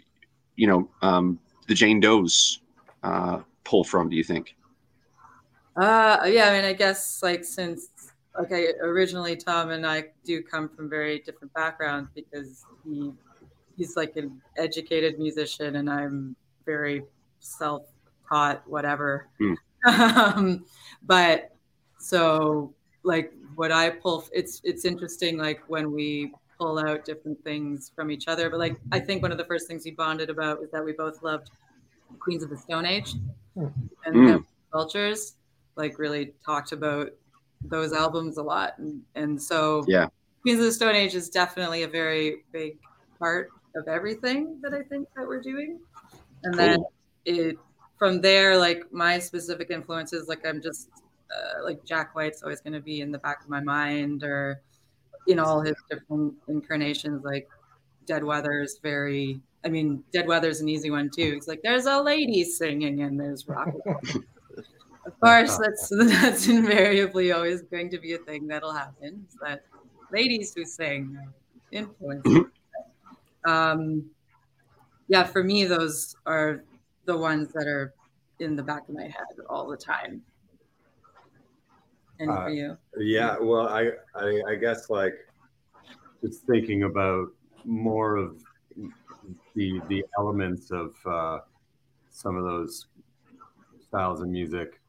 you 0.55 0.65
know 0.65 0.89
um, 1.03 1.39
the 1.67 1.75
Jane 1.75 1.99
Does 1.99 2.59
uh, 3.03 3.41
pull 3.71 3.83
from? 3.85 4.09
Do 4.09 4.17
you 4.17 4.23
think? 4.23 4.55
Uh, 5.77 6.19
yeah, 6.27 6.49
I 6.49 6.51
mean, 6.51 6.65
I 6.65 6.73
guess 6.73 7.23
like 7.23 7.45
since 7.45 7.87
okay, 8.39 8.73
originally 8.81 9.35
Tom 9.37 9.71
and 9.71 9.87
I 9.87 10.05
do 10.25 10.43
come 10.43 10.69
from 10.69 10.89
very 10.89 11.19
different 11.19 11.53
backgrounds 11.53 12.09
because 12.13 12.65
he 12.83 13.11
he's 13.77 13.95
like 13.95 14.17
an 14.17 14.41
educated 14.57 15.17
musician 15.17 15.77
and 15.77 15.89
I'm 15.89 16.35
very 16.65 17.03
self-taught, 17.39 18.61
whatever. 18.67 19.29
Hmm. 19.39 19.53
um, 19.87 20.65
but 21.03 21.55
so 21.97 22.73
like 23.03 23.33
what 23.55 23.71
I 23.71 23.89
pull, 23.89 24.25
it's 24.33 24.61
it's 24.65 24.83
interesting 24.83 25.37
like 25.37 25.61
when 25.67 25.93
we 25.93 26.33
pull 26.59 26.77
out 26.77 27.05
different 27.05 27.41
things 27.45 27.91
from 27.95 28.11
each 28.11 28.27
other. 28.27 28.49
But 28.49 28.59
like 28.59 28.75
I 28.91 28.99
think 28.99 29.21
one 29.21 29.31
of 29.31 29.37
the 29.37 29.45
first 29.45 29.65
things 29.67 29.85
we 29.85 29.91
bonded 29.91 30.29
about 30.29 30.59
was 30.59 30.69
that 30.71 30.83
we 30.83 30.91
both 30.91 31.23
loved 31.23 31.51
Queens 32.19 32.43
of 32.43 32.49
the 32.49 32.57
Stone 32.57 32.85
Age 32.85 33.15
and 34.05 34.25
the 34.25 34.39
cultures 34.73 35.35
like 35.75 35.97
really 35.99 36.33
talked 36.45 36.71
about 36.71 37.09
those 37.63 37.93
albums 37.93 38.37
a 38.37 38.43
lot. 38.43 38.77
And, 38.77 39.03
and 39.15 39.41
so 39.41 39.85
Yeah. 39.87 40.07
queens 40.41 40.59
of 40.59 40.65
the 40.65 40.71
stone 40.71 40.95
age 40.95 41.15
is 41.15 41.29
definitely 41.29 41.83
a 41.83 41.87
very 41.87 42.43
big 42.51 42.79
part 43.19 43.53
of 43.75 43.87
everything 43.87 44.59
that 44.61 44.73
i 44.73 44.83
think 44.83 45.07
that 45.15 45.27
we're 45.27 45.41
doing. 45.41 45.79
And 46.43 46.57
then 46.59 46.77
it 47.25 47.57
from 47.99 48.21
there 48.21 48.57
like 48.57 48.91
my 48.91 49.19
specific 49.19 49.69
influences 49.69 50.27
like 50.27 50.45
i'm 50.45 50.61
just 50.61 50.89
uh, 51.35 51.63
like 51.63 51.83
jack 51.85 52.15
white's 52.15 52.43
always 52.43 52.61
going 52.61 52.73
to 52.73 52.81
be 52.81 53.01
in 53.01 53.11
the 53.11 53.19
back 53.19 53.43
of 53.43 53.49
my 53.49 53.61
mind 53.61 54.23
or 54.23 54.61
you 55.27 55.35
know 55.35 55.45
all 55.45 55.61
his 55.61 55.75
different 55.89 56.35
incarnations 56.47 57.23
like 57.23 57.47
dead 58.05 58.23
weather's 58.23 58.79
very 58.81 59.41
i 59.65 59.69
mean 59.69 60.03
dead 60.11 60.27
weather's 60.27 60.61
an 60.61 60.69
easy 60.69 60.89
one 60.91 61.09
too. 61.09 61.33
It's 61.37 61.47
like 61.47 61.61
there's 61.63 61.85
a 61.85 62.01
lady 62.01 62.43
singing 62.43 63.01
and 63.01 63.19
there's 63.19 63.47
rock 63.47 63.69
of 65.05 65.19
course 65.19 65.57
that's 65.57 65.89
that's 65.97 66.47
invariably 66.47 67.31
always 67.31 67.61
going 67.63 67.89
to 67.89 67.99
be 67.99 68.13
a 68.13 68.17
thing 68.19 68.47
that'll 68.47 68.73
happen 68.73 69.27
that 69.41 69.63
ladies 70.11 70.53
who 70.55 70.65
sing 70.65 71.17
influence 71.71 72.27
um 73.47 74.09
yeah 75.07 75.23
for 75.23 75.43
me 75.43 75.65
those 75.65 76.15
are 76.25 76.63
the 77.05 77.17
ones 77.17 77.51
that 77.53 77.67
are 77.67 77.93
in 78.39 78.55
the 78.55 78.63
back 78.63 78.87
of 78.89 78.95
my 78.95 79.03
head 79.03 79.37
all 79.49 79.67
the 79.67 79.77
time. 79.77 80.23
And 82.19 82.29
Uh, 82.29 82.43
for 82.45 82.49
you? 82.49 82.77
yeah 82.97 83.37
well 83.39 83.67
I, 83.67 83.91
I 84.15 84.41
i 84.49 84.55
guess 84.55 84.89
like 84.89 85.15
just 86.23 86.45
thinking 86.45 86.83
about 86.83 87.29
more 87.65 88.15
of 88.15 88.43
the 89.55 89.81
the 89.87 90.03
elements 90.17 90.71
of 90.71 90.95
uh 91.05 91.39
some 92.09 92.35
of 92.35 92.43
those 92.43 92.87
styles 93.87 94.21
of 94.21 94.27
music. 94.27 94.79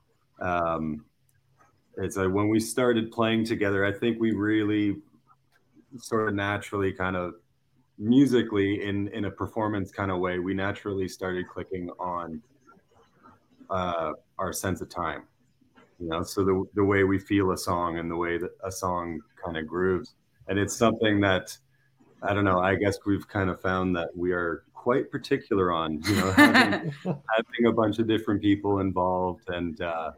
Um 0.40 1.04
it's 1.98 2.16
like 2.16 2.32
when 2.32 2.48
we 2.48 2.58
started 2.58 3.12
playing 3.12 3.44
together 3.44 3.84
i 3.84 3.92
think 3.92 4.18
we 4.18 4.32
really 4.32 4.96
sort 5.98 6.26
of 6.26 6.34
naturally 6.34 6.90
kind 6.90 7.16
of 7.16 7.34
musically 7.98 8.82
in 8.82 9.08
in 9.08 9.26
a 9.26 9.30
performance 9.30 9.92
kind 9.92 10.10
of 10.10 10.18
way 10.18 10.38
we 10.38 10.54
naturally 10.54 11.06
started 11.06 11.46
clicking 11.50 11.90
on 12.00 12.40
uh 13.68 14.12
our 14.38 14.54
sense 14.54 14.80
of 14.80 14.88
time 14.88 15.24
you 16.02 16.08
know? 16.08 16.22
So 16.22 16.44
the, 16.44 16.64
the 16.74 16.84
way 16.84 17.04
we 17.04 17.18
feel 17.18 17.52
a 17.52 17.56
song 17.56 17.98
and 17.98 18.10
the 18.10 18.16
way 18.16 18.36
that 18.38 18.50
a 18.64 18.72
song 18.72 19.20
kind 19.42 19.56
of 19.56 19.66
grooves. 19.66 20.14
And 20.48 20.58
it's 20.58 20.76
something 20.76 21.20
that 21.20 21.56
i 22.22 22.32
don't 22.32 22.44
know 22.44 22.60
i 22.60 22.74
guess 22.74 22.98
we've 23.06 23.26
kind 23.28 23.50
of 23.50 23.60
found 23.60 23.94
that 23.96 24.08
we 24.16 24.32
are 24.32 24.64
quite 24.74 25.10
particular 25.10 25.70
on 25.70 26.00
you 26.02 26.16
know 26.16 26.32
having, 26.32 26.92
having 27.04 27.66
a 27.66 27.72
bunch 27.72 27.98
of 27.98 28.08
different 28.08 28.42
people 28.42 28.80
involved 28.80 29.48
and 29.48 29.80
uh 29.80 30.10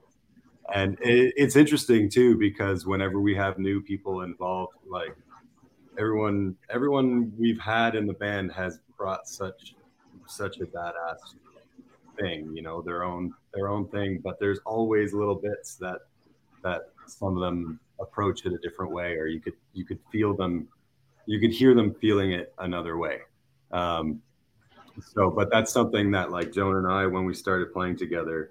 and 0.73 0.99
it, 1.01 1.35
it's 1.37 1.57
interesting 1.57 2.09
too 2.09 2.37
because 2.39 2.87
whenever 2.87 3.21
we 3.21 3.35
have 3.35 3.59
new 3.59 3.83
people 3.83 4.23
involved 4.23 4.73
like 4.89 5.15
everyone 5.99 6.57
everyone 6.71 7.33
we've 7.39 7.61
had 7.61 7.95
in 7.95 8.07
the 8.07 8.15
band 8.15 8.53
has 8.53 8.81
brought 8.97 9.29
such 9.29 9.75
such 10.27 10.59
a 10.59 10.67
badass 10.67 11.35
thing 12.19 12.51
you 12.55 12.63
know 12.63 12.81
their 12.81 13.05
own 13.05 13.35
their 13.53 13.69
own 13.69 13.87
thing 13.89 14.21
but 14.23 14.39
there's 14.41 14.61
always 14.65 15.13
little 15.13 15.35
bits 15.35 15.77
that 15.77 15.99
that 16.63 16.91
some 17.07 17.37
of 17.37 17.41
them 17.43 17.79
approach 18.01 18.47
it 18.47 18.53
a 18.53 18.59
different 18.59 18.93
way 18.93 19.15
or 19.17 19.27
you 19.27 19.41
could 19.41 19.55
you 19.73 19.85
could 19.85 19.99
feel 20.11 20.35
them 20.35 20.69
you 21.27 21.41
could 21.41 21.53
hear 21.53 21.75
them 21.75 21.95
feeling 21.95 22.33
it 22.33 22.53
another 22.59 22.97
way 22.97 23.19
um 23.73 24.21
so 25.01 25.31
but 25.31 25.51
that's 25.51 25.73
something 25.73 26.11
that 26.11 26.31
like 26.31 26.53
joan 26.53 26.77
and 26.77 26.87
i 26.87 27.07
when 27.07 27.25
we 27.25 27.35
started 27.35 27.73
playing 27.73 27.97
together 27.97 28.51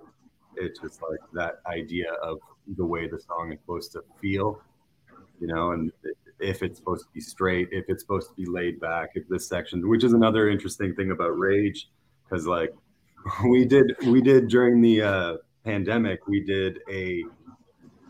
it's 0.56 0.80
just 0.80 1.02
like 1.02 1.20
that 1.34 1.60
idea 1.68 2.12
of 2.22 2.40
the 2.78 2.86
way 2.86 3.08
the 3.08 3.20
song 3.20 3.52
is 3.52 3.60
supposed 3.60 3.92
to 3.92 4.02
feel 4.22 4.62
you 5.40 5.48
know 5.48 5.72
and 5.72 5.92
if 6.40 6.62
it's 6.62 6.78
supposed 6.78 7.06
to 7.06 7.12
be 7.14 7.22
straight 7.22 7.68
if 7.72 7.86
it's 7.88 8.02
supposed 8.02 8.30
to 8.30 8.36
be 8.36 8.46
laid 8.46 8.80
back 8.80 9.12
if 9.16 9.28
this 9.30 9.48
section 9.48 9.88
which 9.90 10.04
is 10.04 10.14
another 10.14 10.50
interesting 10.50 10.94
thing 10.96 11.12
about 11.12 11.38
rage 11.38 11.90
because 12.24 12.46
like 12.46 12.74
we 13.50 13.66
did 13.66 13.96
we 14.06 14.22
did 14.22 14.50
during 14.50 14.82
the 14.82 15.02
uh, 15.02 15.38
pandemic. 15.64 16.28
We 16.28 16.42
did 16.42 16.80
a 16.90 17.24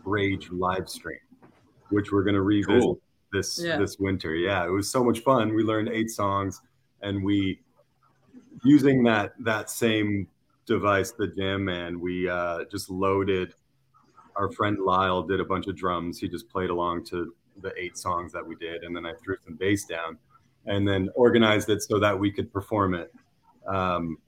Rage 0.04 0.50
live 0.50 0.88
stream, 0.88 1.18
which 1.90 2.12
we're 2.12 2.24
going 2.24 2.34
to 2.34 2.42
revisit 2.42 2.82
Cool. 2.82 2.98
This 3.34 3.60
Yeah. 3.62 3.76
this 3.76 3.98
winter. 3.98 4.34
Yeah, 4.34 4.64
it 4.64 4.70
was 4.70 4.88
so 4.90 5.04
much 5.04 5.20
fun. 5.20 5.54
We 5.54 5.62
learned 5.62 5.88
eight 5.90 6.10
songs, 6.10 6.62
and 7.02 7.22
we 7.22 7.60
using 8.64 9.02
that 9.04 9.34
that 9.40 9.68
same 9.68 10.26
device, 10.64 11.10
the 11.12 11.26
Jam 11.26 11.64
Man, 11.64 12.00
we 12.00 12.28
uh, 12.28 12.64
just 12.70 12.88
loaded. 12.88 13.54
Our 14.36 14.50
friend 14.50 14.78
Lyle 14.78 15.22
did 15.22 15.40
a 15.40 15.44
bunch 15.44 15.66
of 15.66 15.76
drums. 15.76 16.18
He 16.18 16.28
just 16.28 16.48
played 16.48 16.70
along 16.70 17.04
to 17.06 17.34
the 17.60 17.72
eight 17.76 17.98
songs 17.98 18.32
that 18.32 18.46
we 18.46 18.54
did, 18.56 18.82
and 18.84 18.96
then 18.96 19.04
I 19.04 19.12
threw 19.22 19.36
some 19.44 19.56
bass 19.56 19.84
down, 19.84 20.16
and 20.64 20.88
then 20.88 21.10
organized 21.14 21.68
it 21.68 21.82
so 21.82 21.98
that 22.00 22.18
we 22.18 22.32
could 22.32 22.50
perform 22.52 22.94
it. 22.94 23.12
Um, 23.66 24.18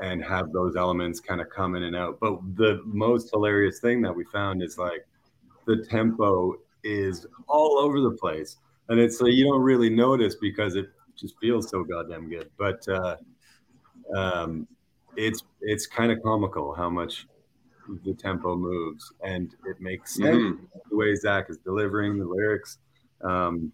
and 0.00 0.24
have 0.24 0.50
those 0.52 0.74
elements 0.74 1.20
kind 1.20 1.40
of 1.40 1.48
come 1.48 1.76
in 1.76 1.84
and 1.84 1.94
out. 1.94 2.18
But 2.18 2.40
the 2.56 2.80
most 2.84 3.30
hilarious 3.30 3.78
thing 3.78 4.02
that 4.02 4.12
we 4.12 4.24
found 4.24 4.60
is 4.60 4.76
like 4.76 5.06
the 5.64 5.76
tempo 5.88 6.56
is 6.84 7.26
all 7.48 7.78
over 7.78 8.00
the 8.00 8.12
place, 8.12 8.56
and 8.88 8.98
it's 8.98 9.20
like 9.20 9.32
you 9.32 9.44
don't 9.44 9.62
really 9.62 9.90
notice 9.90 10.34
because 10.36 10.74
it 10.76 10.86
just 11.16 11.34
feels 11.40 11.68
so 11.70 11.84
goddamn 11.84 12.28
good. 12.28 12.50
But 12.58 12.86
uh, 12.88 13.16
um, 14.16 14.66
it's 15.16 15.42
it's 15.60 15.86
kind 15.86 16.12
of 16.12 16.22
comical 16.22 16.74
how 16.74 16.90
much 16.90 17.26
the 18.04 18.14
tempo 18.14 18.56
moves, 18.56 19.12
and 19.24 19.54
it 19.66 19.80
makes 19.80 20.14
sense 20.14 20.42
Mhm. 20.42 20.58
the 20.90 20.96
way 20.96 21.14
Zack 21.14 21.50
is 21.50 21.58
delivering 21.58 22.18
the 22.18 22.24
lyrics. 22.24 22.78
Um, 23.22 23.72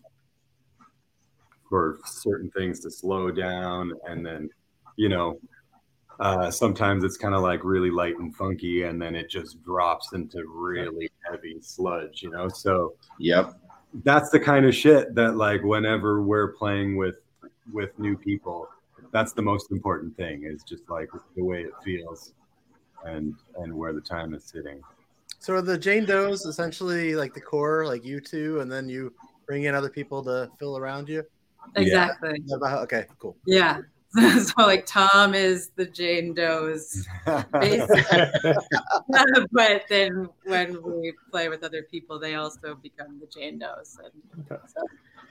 for 1.69 1.99
certain 2.07 2.51
things 2.53 2.81
to 2.81 2.91
slow 2.91 3.31
down 3.31 3.93
and 4.09 4.25
then 4.25 4.49
you 4.97 5.09
know 5.09 5.39
uh, 6.21 6.51
sometimes 6.51 7.05
it's 7.05 7.17
kind 7.17 7.35
of 7.35 7.43
like 7.43 7.63
really 7.65 7.91
light 7.91 8.17
and 8.19 8.35
funky 8.35 8.83
and 8.83 9.01
then 9.01 9.15
it 9.15 9.29
just 9.31 9.63
drops 9.65 10.13
into 10.15 10.45
really 10.49 11.09
heavy 11.31 11.59
sludge 11.61 12.23
you 12.23 12.31
know 12.31 12.49
so 12.49 12.95
Yep. 13.19 13.55
that's 14.05 14.31
the 14.31 14.41
kind 14.41 14.67
of 14.67 14.75
shit 14.75 15.15
that 15.15 15.37
like 15.37 15.63
whenever 15.63 16.23
we're 16.23 16.53
playing 16.55 16.97
with 16.97 17.17
with 17.73 17.97
new 17.99 18.17
people 18.17 18.69
that's 19.13 19.33
the 19.33 19.43
most 19.43 19.71
important 19.71 20.17
thing 20.17 20.45
is 20.45 20.63
just 20.63 20.89
like 20.91 21.09
the 21.37 21.45
way 21.45 21.63
it 21.63 21.73
feels 21.85 22.35
and 23.05 23.35
and 23.61 23.73
where 23.73 23.93
the 23.93 24.01
time 24.01 24.35
is 24.35 24.45
sitting 24.45 24.81
So 25.39 25.55
are 25.55 25.63
the 25.63 25.79
Jane 25.79 26.05
Does 26.05 26.45
essentially 26.47 27.15
like 27.15 27.33
the 27.33 27.41
core, 27.41 27.87
like 27.87 28.05
you 28.05 28.19
two, 28.21 28.59
and 28.61 28.69
then 28.71 28.89
you 28.89 29.13
bring 29.47 29.65
in 29.65 29.75
other 29.75 29.89
people 29.89 30.21
to 30.25 30.51
fill 30.59 30.77
around 30.77 31.09
you? 31.09 31.23
Exactly. 31.77 32.31
Is 32.31 32.47
that 32.51 32.57
about 32.57 32.71
how- 32.71 32.83
Okay, 32.83 33.07
cool. 33.21 33.37
Yeah. 33.47 33.83
so 34.15 34.53
like 34.59 34.87
Tom 34.87 35.35
is 35.35 35.71
the 35.77 35.85
Jane 35.85 36.35
Doe's, 36.35 37.07
but 37.27 37.49
then 39.89 40.29
when 40.45 40.83
we 40.83 41.13
play 41.31 41.49
with 41.49 41.63
other 41.63 41.83
people, 41.83 42.19
they 42.19 42.35
also 42.35 42.75
become 42.75 43.21
the 43.21 43.27
Jane 43.27 43.59
Does. 43.59 43.99
And 44.03 44.13
Okay. 44.51 44.63
so 44.67 44.83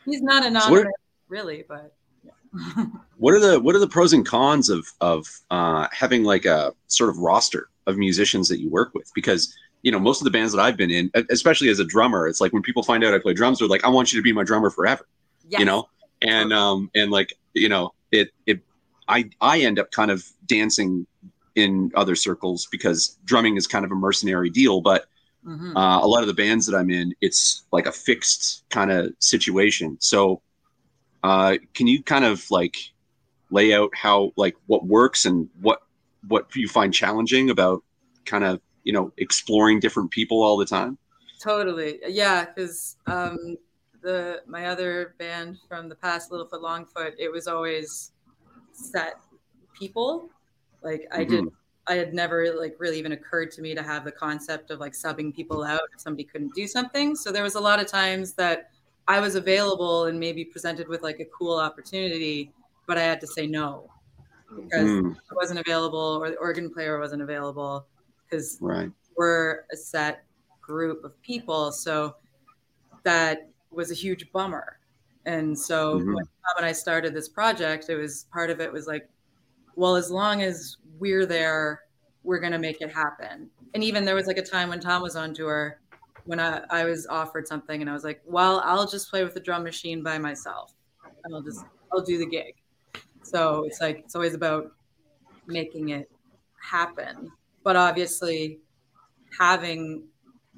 he's 0.05 0.22
not 0.22 0.43
So 0.43 0.50
anonymous, 0.50 0.93
really, 1.27 1.63
but 1.67 1.96
yeah. 2.24 2.31
What 3.17 3.34
are 3.34 3.39
the 3.39 3.60
what 3.60 3.75
are 3.75 3.79
the 3.79 3.88
pros 3.88 4.13
and 4.13 4.25
cons 4.25 4.69
of 4.69 4.88
of 5.01 5.27
uh, 5.50 5.88
having 5.91 6.24
like 6.24 6.46
a 6.46 6.74
sort 6.88 7.10
of 7.10 7.17
roster 7.17 7.69
of 7.88 7.98
musicians 7.98 8.48
that 8.50 8.60
you 8.60 8.69
work 8.69 8.93
with? 8.93 9.12
Because 9.15 9.55
you 9.81 9.91
know 9.91 10.00
most 10.00 10.22
of 10.22 10.25
the 10.25 10.31
bands 10.31 10.53
that 10.53 10.62
I've 10.62 10.77
been 10.77 10.91
in, 10.91 11.12
especially 11.29 11.69
as 11.69 11.79
a 11.79 11.86
drummer, 11.86 12.27
it's 12.27 12.41
like 12.41 12.53
when 12.53 12.62
people 12.62 12.84
find 12.84 13.03
out 13.03 13.13
I 13.13 13.19
play 13.19 13.34
drums, 13.34 13.60
they're 13.60 13.67
like, 13.67 13.84
"I 13.84 13.89
want 13.89 14.13
you 14.13 14.19
to 14.19 14.24
be 14.24 14.34
my 14.34 14.43
drummer 14.43 14.69
forever." 14.69 15.07
yes. 15.50 15.60
You 15.60 15.65
know, 15.65 15.89
and 16.22 16.53
um 16.53 16.89
and 16.96 17.12
like 17.12 17.34
you 17.53 17.69
know 17.69 17.93
it 18.12 18.29
it 18.46 18.62
I 19.08 19.30
I 19.42 19.60
end 19.62 19.80
up 19.80 19.92
kind 19.92 20.12
of 20.12 20.26
dancing 20.46 21.08
in 21.56 21.92
other 21.96 22.16
circles 22.16 22.68
because 22.72 23.18
drumming 23.26 23.58
is 23.58 23.68
kind 23.68 23.86
of 23.86 23.92
a 23.92 23.96
mercenary 23.96 24.50
deal, 24.50 24.82
but 24.82 25.08
Mhm. 25.46 25.76
uh, 25.76 26.00
a 26.04 26.08
lot 26.08 26.22
of 26.22 26.28
the 26.28 26.34
bands 26.34 26.66
that 26.68 26.76
I'm 26.78 26.90
in, 26.90 27.14
it's 27.22 27.66
like 27.72 27.86
a 27.86 27.91
fixed 27.91 28.63
kind 28.70 28.91
of 28.91 29.13
situation. 29.20 29.98
So, 30.02 30.41
uh, 31.24 31.58
can 31.74 31.88
you 31.88 32.04
kind 32.04 32.26
of 32.26 32.50
like 32.52 32.76
lay 33.52 33.74
out 33.74 33.91
how 33.96 34.32
like 34.38 34.56
what 34.67 34.86
works 34.86 35.26
and 35.26 35.50
what 35.62 35.82
what 36.28 36.54
you 36.56 36.67
find 36.67 36.93
challenging 36.93 37.50
about 37.50 37.84
kind 38.26 38.43
of 38.43 38.62
you 38.84 38.93
know 38.93 39.13
exploring 39.17 39.80
different 39.80 40.12
people 40.12 40.43
all 40.43 40.58
the 40.58 40.65
time? 40.65 40.98
Totally. 41.41 42.00
Yeah, 42.08 42.46
because 42.46 42.98
um, 43.08 43.58
the 44.02 44.41
my 44.48 44.67
other 44.67 45.15
band 45.20 45.60
from 45.67 45.89
the 45.89 45.96
past, 45.96 46.32
Littlefoot 46.32 46.62
Longfoot, 46.62 47.13
it 47.20 47.32
was 47.32 47.48
always 47.48 48.12
set 48.78 49.16
people. 49.74 50.30
Like 50.82 51.08
I 51.12 51.24
did, 51.24 51.46
I 51.88 51.96
had 51.96 52.13
never 52.13 52.54
like 52.58 52.76
really 52.80 53.00
even 53.00 53.12
occurred 53.13 53.52
to 53.52 53.62
me 53.62 53.74
to 53.76 53.84
have 53.84 54.06
the 54.06 54.12
concept 54.12 54.72
of 54.72 54.80
like 54.80 54.94
subbing 54.94 55.36
people 55.36 55.63
out 55.63 55.82
if 55.94 56.02
somebody 56.02 56.24
couldn't 56.24 56.54
do 56.54 56.68
something. 56.68 57.16
So 57.16 57.32
there 57.32 57.44
was 57.44 57.56
a 57.56 57.60
lot 57.60 57.80
of 57.80 57.88
times 57.88 58.34
that 58.34 58.72
I 59.08 59.20
was 59.20 59.36
available 59.36 60.06
and 60.06 60.20
maybe 60.20 60.44
presented 60.46 60.88
with 60.88 61.02
like 61.02 61.20
a 61.20 61.26
cool 61.26 61.58
opportunity, 61.58 62.52
but 62.86 62.98
I 62.98 63.04
had 63.04 63.22
to 63.22 63.28
say 63.28 63.48
no 63.48 63.90
because 64.56 64.88
Mm, 64.88 65.16
I 65.16 65.36
wasn't 65.36 65.60
available 65.60 66.20
or 66.22 66.30
the 66.30 66.38
organ 66.38 66.70
player 66.70 67.00
wasn't 67.00 67.22
available 67.22 67.86
because 68.24 68.58
right. 68.62 68.92
we're 69.18 69.66
a 69.72 69.76
set 69.76 70.24
group 70.62 71.04
of 71.04 71.20
people. 71.22 71.72
So 71.72 72.16
that 73.04 73.50
was 73.72 73.92
a 73.92 73.94
huge 73.94 74.32
bummer. 74.32 74.80
And 75.28 75.60
so 75.60 76.00
Mhm. 76.00 76.16
when 76.16 76.26
Tom 76.26 76.56
and 76.56 76.66
I 76.66 76.72
started 76.72 77.13
this 77.13 77.28
project, 77.28 77.90
it 77.90 77.96
was 77.98 78.24
part 78.32 78.50
of 78.50 78.62
it 78.62 78.72
was 78.72 78.88
like, 78.88 79.10
well, 79.76 79.98
as 79.98 80.10
long 80.10 80.42
as 80.42 80.78
we're 80.98 81.26
there, 81.26 81.84
we're 82.24 82.40
gonna 82.40 82.58
make 82.58 82.82
it 82.82 82.92
happen. 82.92 83.52
And 83.74 83.84
even 83.84 84.06
there 84.06 84.16
was 84.16 84.26
like 84.26 84.38
a 84.38 84.44
time 84.44 84.70
when 84.70 84.80
Tom 84.80 85.02
was 85.02 85.18
on 85.18 85.34
tour 85.34 85.82
when 86.24 86.40
I, 86.40 86.62
I 86.70 86.86
was 86.86 87.08
offered 87.08 87.48
something 87.48 87.82
and 87.82 87.90
I 87.90 87.94
was 87.94 88.04
like, 88.04 88.22
well, 88.26 88.62
I'll 88.63 88.88
just 88.88 89.10
play 89.10 89.24
with 89.24 89.34
the 89.34 89.40
drum 89.40 89.63
machine 89.63 90.02
by 90.02 90.18
myself. 90.18 90.74
And 91.24 91.36
I'll 91.36 91.42
just 91.42 91.66
I'll 91.92 92.02
do 92.02 92.18
the 92.18 92.26
gig. 92.26 92.56
So 93.24 93.66
it's 93.66 93.82
like 93.82 94.00
it's 94.00 94.16
always 94.16 94.34
about 94.34 94.72
making 95.46 95.90
it 95.90 96.10
happen. 96.62 97.32
But 97.63 97.76
obviously 97.76 98.60
having 99.38 100.08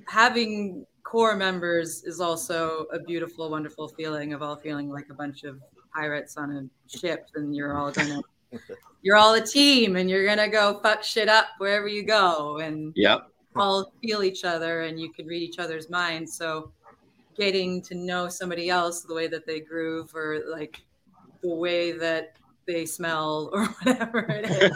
having 0.08 0.86
core 1.10 1.36
members 1.36 2.04
is 2.04 2.20
also 2.20 2.86
a 2.94 3.00
beautiful, 3.00 3.50
wonderful 3.50 3.88
feeling 3.88 4.32
of 4.34 4.44
all 4.44 4.56
feeling 4.56 4.90
like 4.90 5.08
a 5.10 5.14
bunch 5.16 5.44
of 5.44 5.60
pirates 5.92 6.38
on 6.38 6.52
a 6.52 6.98
ship 6.98 7.26
and 7.34 7.56
you're 7.56 7.76
all 7.76 7.92
gonna 7.92 8.22
you're 9.02 9.16
all 9.16 9.34
a 9.34 9.42
team 9.42 9.96
and 9.96 10.08
you're 10.08 10.24
gonna 10.26 10.48
go 10.48 10.80
fuck 10.84 11.04
shit 11.04 11.28
up 11.28 11.48
wherever 11.58 11.88
you 11.88 12.04
go 12.04 12.58
and 12.58 12.94
Yep. 12.96 13.24
all 13.56 13.92
feel 14.04 14.22
each 14.22 14.44
other 14.44 14.82
and 14.82 15.00
you 15.00 15.12
can 15.12 15.26
read 15.26 15.42
each 15.42 15.58
other's 15.58 15.90
minds. 15.90 16.38
So 16.38 16.72
getting 17.36 17.82
to 17.84 17.96
know 17.96 18.30
somebody 18.30 18.70
else, 18.70 19.02
the 19.02 19.16
way 19.16 19.28
that 19.28 19.48
they 19.48 19.62
groove 19.62 20.14
or 20.14 20.44
like 20.48 20.80
the 21.42 21.56
way 21.56 21.92
that 21.94 22.38
they 22.70 22.86
smell 22.86 23.50
or 23.52 23.66
whatever 23.84 24.20
it 24.30 24.46
is. 24.46 24.72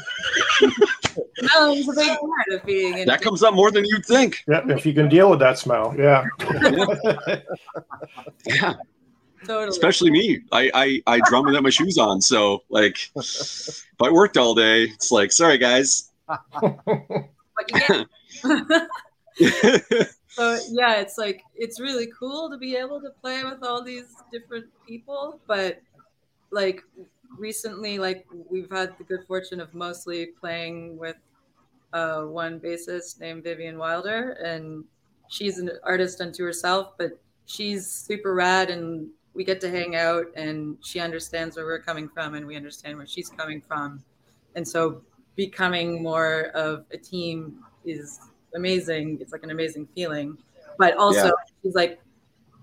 smell 1.37 1.73
is 1.73 1.87
a 1.87 1.93
big 1.93 2.17
part 2.19 2.47
of 2.51 2.65
being 2.65 3.05
That 3.05 3.21
comes 3.21 3.43
up 3.43 3.53
more 3.53 3.71
than 3.71 3.85
you'd 3.85 4.05
think. 4.05 4.43
Yeah, 4.47 4.61
if 4.69 4.85
you 4.85 4.93
can 4.93 5.09
deal 5.09 5.29
with 5.29 5.39
that 5.39 5.57
smell, 5.59 5.95
yeah. 5.97 6.25
Yeah. 8.45 8.73
totally. 9.45 9.69
Especially 9.69 10.11
me. 10.11 10.41
I, 10.51 10.71
I, 10.73 11.01
I 11.07 11.21
drum 11.25 11.45
without 11.45 11.63
my 11.63 11.69
shoes 11.69 11.97
on. 11.97 12.19
So 12.21 12.63
like 12.69 12.97
if 13.15 13.85
I 14.01 14.11
worked 14.11 14.37
all 14.37 14.55
day, 14.55 14.83
it's 14.83 15.11
like, 15.11 15.31
sorry 15.31 15.57
guys. 15.57 16.11
What 16.25 17.69
you 17.69 17.99
so 20.29 20.57
yeah, 20.71 20.95
it's 20.95 21.17
like 21.17 21.43
it's 21.55 21.79
really 21.79 22.07
cool 22.17 22.49
to 22.49 22.57
be 22.57 22.75
able 22.75 22.99
to 23.01 23.11
play 23.21 23.43
with 23.43 23.63
all 23.63 23.83
these 23.83 24.15
different 24.31 24.65
people, 24.87 25.39
but 25.47 25.79
like 26.51 26.83
recently, 27.37 27.99
like 27.99 28.25
we've 28.49 28.69
had 28.69 28.97
the 28.97 29.03
good 29.03 29.25
fortune 29.27 29.59
of 29.59 29.73
mostly 29.73 30.27
playing 30.39 30.97
with 30.97 31.15
uh, 31.93 32.23
one 32.23 32.59
bassist 32.59 33.19
named 33.19 33.43
Vivian 33.43 33.77
Wilder, 33.77 34.31
and 34.43 34.83
she's 35.27 35.57
an 35.59 35.71
artist 35.83 36.21
unto 36.21 36.43
herself, 36.43 36.93
but 36.97 37.11
she's 37.45 37.85
super 37.87 38.33
rad, 38.33 38.69
and 38.69 39.09
we 39.33 39.43
get 39.43 39.61
to 39.61 39.69
hang 39.69 39.95
out, 39.95 40.27
and 40.35 40.77
she 40.81 40.99
understands 40.99 41.55
where 41.55 41.65
we're 41.65 41.81
coming 41.81 42.09
from, 42.09 42.35
and 42.35 42.45
we 42.45 42.55
understand 42.55 42.97
where 42.97 43.07
she's 43.07 43.29
coming 43.29 43.61
from, 43.61 44.03
and 44.55 44.67
so 44.67 45.01
becoming 45.35 46.03
more 46.03 46.51
of 46.53 46.85
a 46.91 46.97
team 46.97 47.63
is 47.85 48.19
amazing. 48.55 49.17
It's 49.19 49.31
like 49.31 49.43
an 49.43 49.49
amazing 49.49 49.87
feeling. 49.95 50.37
But 50.77 50.95
also, 50.97 51.25
Yeah. 51.25 51.31
she's 51.61 51.75
like, 51.75 51.99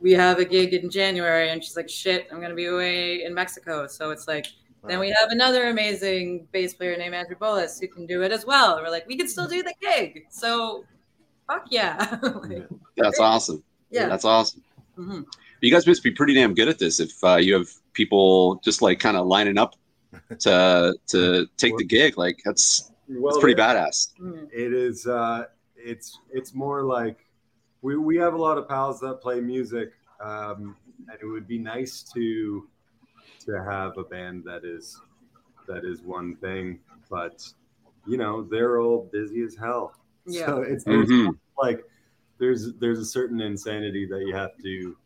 we 0.00 0.12
have 0.12 0.38
a 0.38 0.44
gig 0.44 0.72
in 0.74 0.90
January, 0.90 1.50
and 1.50 1.62
she's 1.62 1.76
like, 1.76 1.88
shit, 1.88 2.26
I'm 2.32 2.40
gonna 2.40 2.54
be 2.54 2.66
away 2.66 3.24
in 3.24 3.34
Mexico. 3.34 3.86
So 3.86 4.10
it's 4.10 4.26
like, 4.28 4.46
then 4.86 4.98
we 4.98 5.08
have 5.10 5.30
another 5.30 5.68
amazing 5.68 6.46
bass 6.52 6.72
player 6.74 6.96
named 6.96 7.14
Andrew 7.14 7.36
Bolus 7.36 7.78
who 7.80 7.86
can 7.88 8.06
do 8.06 8.22
it 8.22 8.32
as 8.32 8.46
well. 8.46 8.76
And 8.76 8.84
we're 8.84 8.90
like, 8.90 9.06
we 9.06 9.16
can 9.16 9.28
still 9.28 9.46
do 9.46 9.62
the 9.62 9.74
gig. 9.82 10.24
So, 10.30 10.84
fuck 11.46 11.66
yeah, 11.70 12.18
Like, 12.22 12.66
That's 12.96 13.20
awesome. 13.20 13.62
yeah. 13.90 14.06
That's 14.08 14.24
awesome. 14.24 14.62
Mhm. 14.98 15.26
You 15.60 15.70
guys 15.70 15.86
must 15.86 16.02
be 16.02 16.10
pretty 16.10 16.32
damn 16.32 16.54
good 16.54 16.68
at 16.68 16.78
this 16.78 17.00
if 17.00 17.22
uh, 17.22 17.36
you 17.36 17.52
have 17.54 17.68
people 17.92 18.56
just 18.64 18.80
like 18.80 18.98
kind 18.98 19.16
of 19.18 19.26
lining 19.26 19.58
up 19.58 19.74
to 20.40 20.94
to 21.08 21.46
take 21.58 21.76
the 21.76 21.84
gig. 21.84 22.16
Like 22.16 22.40
that's 22.44 22.90
well, 23.08 23.34
It's 23.34 23.40
pretty 23.42 23.60
badass. 23.60 24.12
Mm. 24.18 24.48
it 24.52 24.72
is 24.72 25.06
uh 25.06 25.44
it's 25.76 26.18
it's 26.32 26.54
more 26.54 26.82
like 26.82 27.18
we 27.82 27.96
we 27.96 28.16
have 28.16 28.34
a 28.34 28.38
lot 28.38 28.58
of 28.58 28.68
pals 28.68 29.00
that 29.00 29.20
play 29.20 29.40
music 29.40 29.92
um 30.20 30.76
and 31.08 31.18
it 31.20 31.26
would 31.26 31.46
be 31.46 31.58
nice 31.58 32.02
to 32.02 32.68
to 33.38 33.62
have 33.64 33.96
a 33.98 34.04
band 34.04 34.44
that 34.44 34.64
is 34.64 35.02
that 35.66 35.84
is 35.84 36.02
one 36.02 36.36
thing 36.36 36.80
but 37.08 37.46
you 38.06 38.16
know 38.16 38.42
they're 38.44 38.80
all 38.80 39.08
busy 39.12 39.42
as 39.42 39.56
hell 39.56 39.94
Yeah. 40.26 40.46
so 40.46 40.62
it's 40.62 40.84
Mhm. 40.86 41.38
like 41.58 41.84
there's 42.38 42.74
there's 42.74 42.98
a 42.98 43.04
certain 43.04 43.40
insanity 43.40 44.06
that 44.06 44.20
you 44.26 44.34
have 44.34 44.56
to 44.62 44.96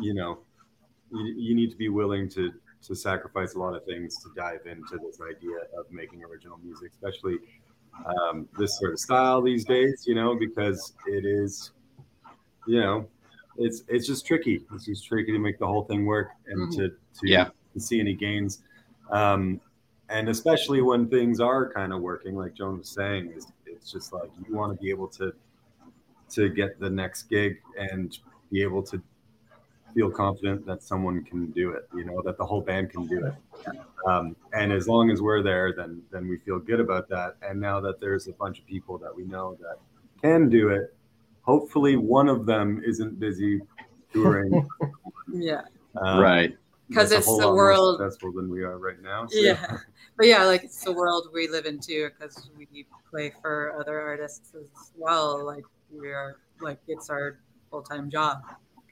you 0.00 0.14
know 0.14 0.40
you, 1.12 1.26
you 1.36 1.54
need 1.54 1.70
to 1.70 1.76
be 1.76 1.88
willing 1.88 2.28
to 2.30 2.52
to 2.82 2.94
sacrifice 2.94 3.54
a 3.54 3.58
lot 3.58 3.74
of 3.74 3.84
things 3.84 4.22
to 4.22 4.30
dive 4.36 4.66
into 4.66 4.98
this 4.98 5.20
idea 5.20 5.56
of 5.78 5.90
making 5.90 6.22
original 6.24 6.58
music 6.58 6.92
especially 6.92 7.38
um, 8.04 8.48
this 8.58 8.78
sort 8.78 8.92
of 8.92 8.98
style 9.00 9.40
these 9.42 9.64
days 9.64 10.04
you 10.06 10.14
know 10.14 10.34
because 10.36 10.92
it 11.06 11.24
is 11.24 11.72
you 12.66 12.80
know 12.80 13.06
it's 13.58 13.84
it's 13.88 14.06
just 14.06 14.26
tricky. 14.26 14.62
It's 14.74 14.84
just 14.84 15.06
tricky 15.06 15.32
to 15.32 15.38
make 15.38 15.58
the 15.58 15.66
whole 15.66 15.84
thing 15.84 16.04
work 16.04 16.28
and 16.46 16.70
to 16.72 16.88
to, 16.90 16.94
Yeah. 17.22 17.48
to 17.72 17.80
see 17.80 18.00
any 18.00 18.12
gains. 18.12 18.62
Um, 19.10 19.60
and 20.10 20.28
especially 20.28 20.82
when 20.82 21.08
things 21.08 21.40
are 21.40 21.72
kind 21.72 21.92
of 21.92 22.00
working 22.00 22.36
like 22.36 22.54
joan 22.54 22.78
was 22.78 22.88
saying 22.88 23.32
is 23.32 23.46
it's 23.66 23.90
just 23.90 24.12
like 24.12 24.30
you 24.46 24.54
want 24.54 24.76
to 24.76 24.80
be 24.82 24.90
able 24.90 25.08
to 25.08 25.32
to 26.30 26.48
get 26.48 26.78
the 26.78 26.88
next 26.90 27.24
gig 27.24 27.60
and 27.78 28.18
be 28.52 28.62
able 28.62 28.82
to 28.82 29.00
feel 29.96 30.10
confident 30.10 30.66
that 30.66 30.82
someone 30.82 31.24
can 31.24 31.46
do 31.52 31.70
it 31.70 31.88
you 31.94 32.04
know 32.04 32.20
that 32.22 32.36
the 32.36 32.44
whole 32.44 32.60
band 32.60 32.90
can 32.90 33.06
do 33.06 33.24
it 33.24 33.34
um, 34.06 34.36
and 34.52 34.70
as 34.70 34.86
long 34.86 35.10
as 35.10 35.22
we're 35.22 35.42
there 35.42 35.72
then 35.72 36.02
then 36.12 36.28
we 36.28 36.36
feel 36.38 36.58
good 36.58 36.80
about 36.80 37.08
that 37.08 37.34
and 37.42 37.58
now 37.58 37.80
that 37.80 37.98
there's 37.98 38.28
a 38.28 38.32
bunch 38.32 38.58
of 38.58 38.66
people 38.66 38.98
that 38.98 39.14
we 39.14 39.24
know 39.24 39.56
that 39.60 39.76
can 40.20 40.50
do 40.50 40.68
it 40.68 40.94
hopefully 41.42 41.96
one 41.96 42.28
of 42.28 42.44
them 42.44 42.82
isn't 42.86 43.18
busy 43.18 43.60
touring 44.12 44.68
Yeah. 45.32 45.62
um, 45.96 46.20
right. 46.20 46.54
'Cause 46.94 47.10
that's 47.10 47.12
a 47.12 47.16
it's 47.18 47.26
whole 47.26 47.38
the 47.40 47.46
lot 47.46 47.54
more 47.54 47.64
world- 47.64 47.98
successful 47.98 48.32
than 48.32 48.48
we 48.50 48.62
are 48.62 48.78
right 48.78 49.00
now 49.02 49.26
so- 49.26 49.38
Yeah. 49.38 49.78
But 50.18 50.26
yeah, 50.28 50.44
like 50.44 50.64
it's 50.64 50.82
the 50.84 50.92
world 50.92 51.28
we 51.34 51.46
live 51.48 51.66
in 51.66 51.78
too, 51.78 52.08
because 52.18 52.48
we 52.56 52.86
play 53.10 53.32
for 53.42 53.76
other 53.78 54.00
artists 54.00 54.54
as 54.54 54.68
well. 54.96 55.44
Like 55.44 55.64
we 55.92 56.08
are, 56.10 56.36
like 56.60 56.78
it's 56.88 57.10
our 57.10 57.38
full 57.70 57.82
time 57.82 58.08
job. 58.08 58.38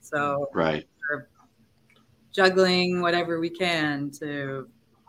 So 0.04 0.50
Right. 0.52 0.86
we're 1.10 1.28
juggling 2.32 3.00
whatever 3.00 3.40
we 3.40 3.48
can 3.48 4.10
to, 4.10 4.68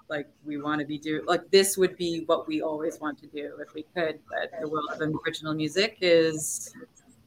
like, 0.10 0.28
we 0.46 0.62
want 0.62 0.80
to 0.80 0.86
be 0.86 0.98
do 0.98 1.24
like 1.28 1.50
this 1.52 1.78
would 1.78 1.98
be 1.98 2.24
what 2.28 2.48
we 2.48 2.62
always 2.62 3.00
want 3.00 3.18
to 3.20 3.28
do 3.28 3.58
if 3.60 3.74
we 3.74 3.84
could. 3.96 4.20
But 4.30 4.52
the 4.62 4.70
world 4.70 4.90
of 4.92 5.02
original 5.26 5.54
music 5.54 5.98
is, 6.02 6.74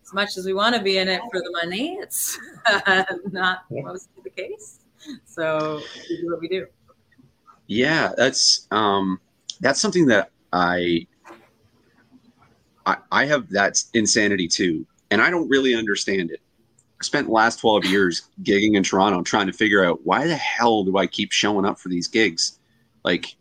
as 0.02 0.12
much 0.14 0.36
as 0.38 0.46
we 0.46 0.54
want 0.54 0.74
to 0.76 0.82
be 0.82 0.98
in 0.98 1.08
it 1.08 1.20
for 1.30 1.40
the 1.40 1.50
money, 1.62 1.98
it's 2.00 2.38
not 3.32 3.64
mostly 3.70 4.22
the 4.24 4.30
case. 4.30 4.80
So 5.26 5.82
we 6.08 6.16
do 6.22 6.30
what 6.30 6.40
we 6.40 6.48
do. 6.48 6.66
Yeah, 7.66 8.12
that's 8.16 8.66
um 8.70 9.20
that's 9.60 9.80
something 9.80 10.06
that 10.06 10.30
I 10.52 11.06
I 12.86 12.96
I 13.12 13.24
have 13.26 13.50
that 13.50 13.82
insanity 13.92 14.48
too. 14.48 14.86
And 15.10 15.20
I 15.20 15.30
don't 15.30 15.48
really 15.48 15.74
understand 15.74 16.30
it. 16.30 16.40
I 17.00 17.04
spent 17.04 17.26
the 17.28 17.32
last 17.32 17.60
12 17.60 17.84
years 17.86 18.22
gigging 18.42 18.74
in 18.76 18.82
Toronto 18.82 19.22
trying 19.22 19.46
to 19.46 19.52
figure 19.52 19.84
out 19.84 20.00
why 20.04 20.26
the 20.26 20.36
hell 20.36 20.82
do 20.84 20.96
I 20.98 21.06
keep 21.06 21.30
showing 21.32 21.64
up 21.64 21.78
for 21.78 21.88
these 21.88 22.08
gigs? 22.08 22.58
Like 23.04 23.36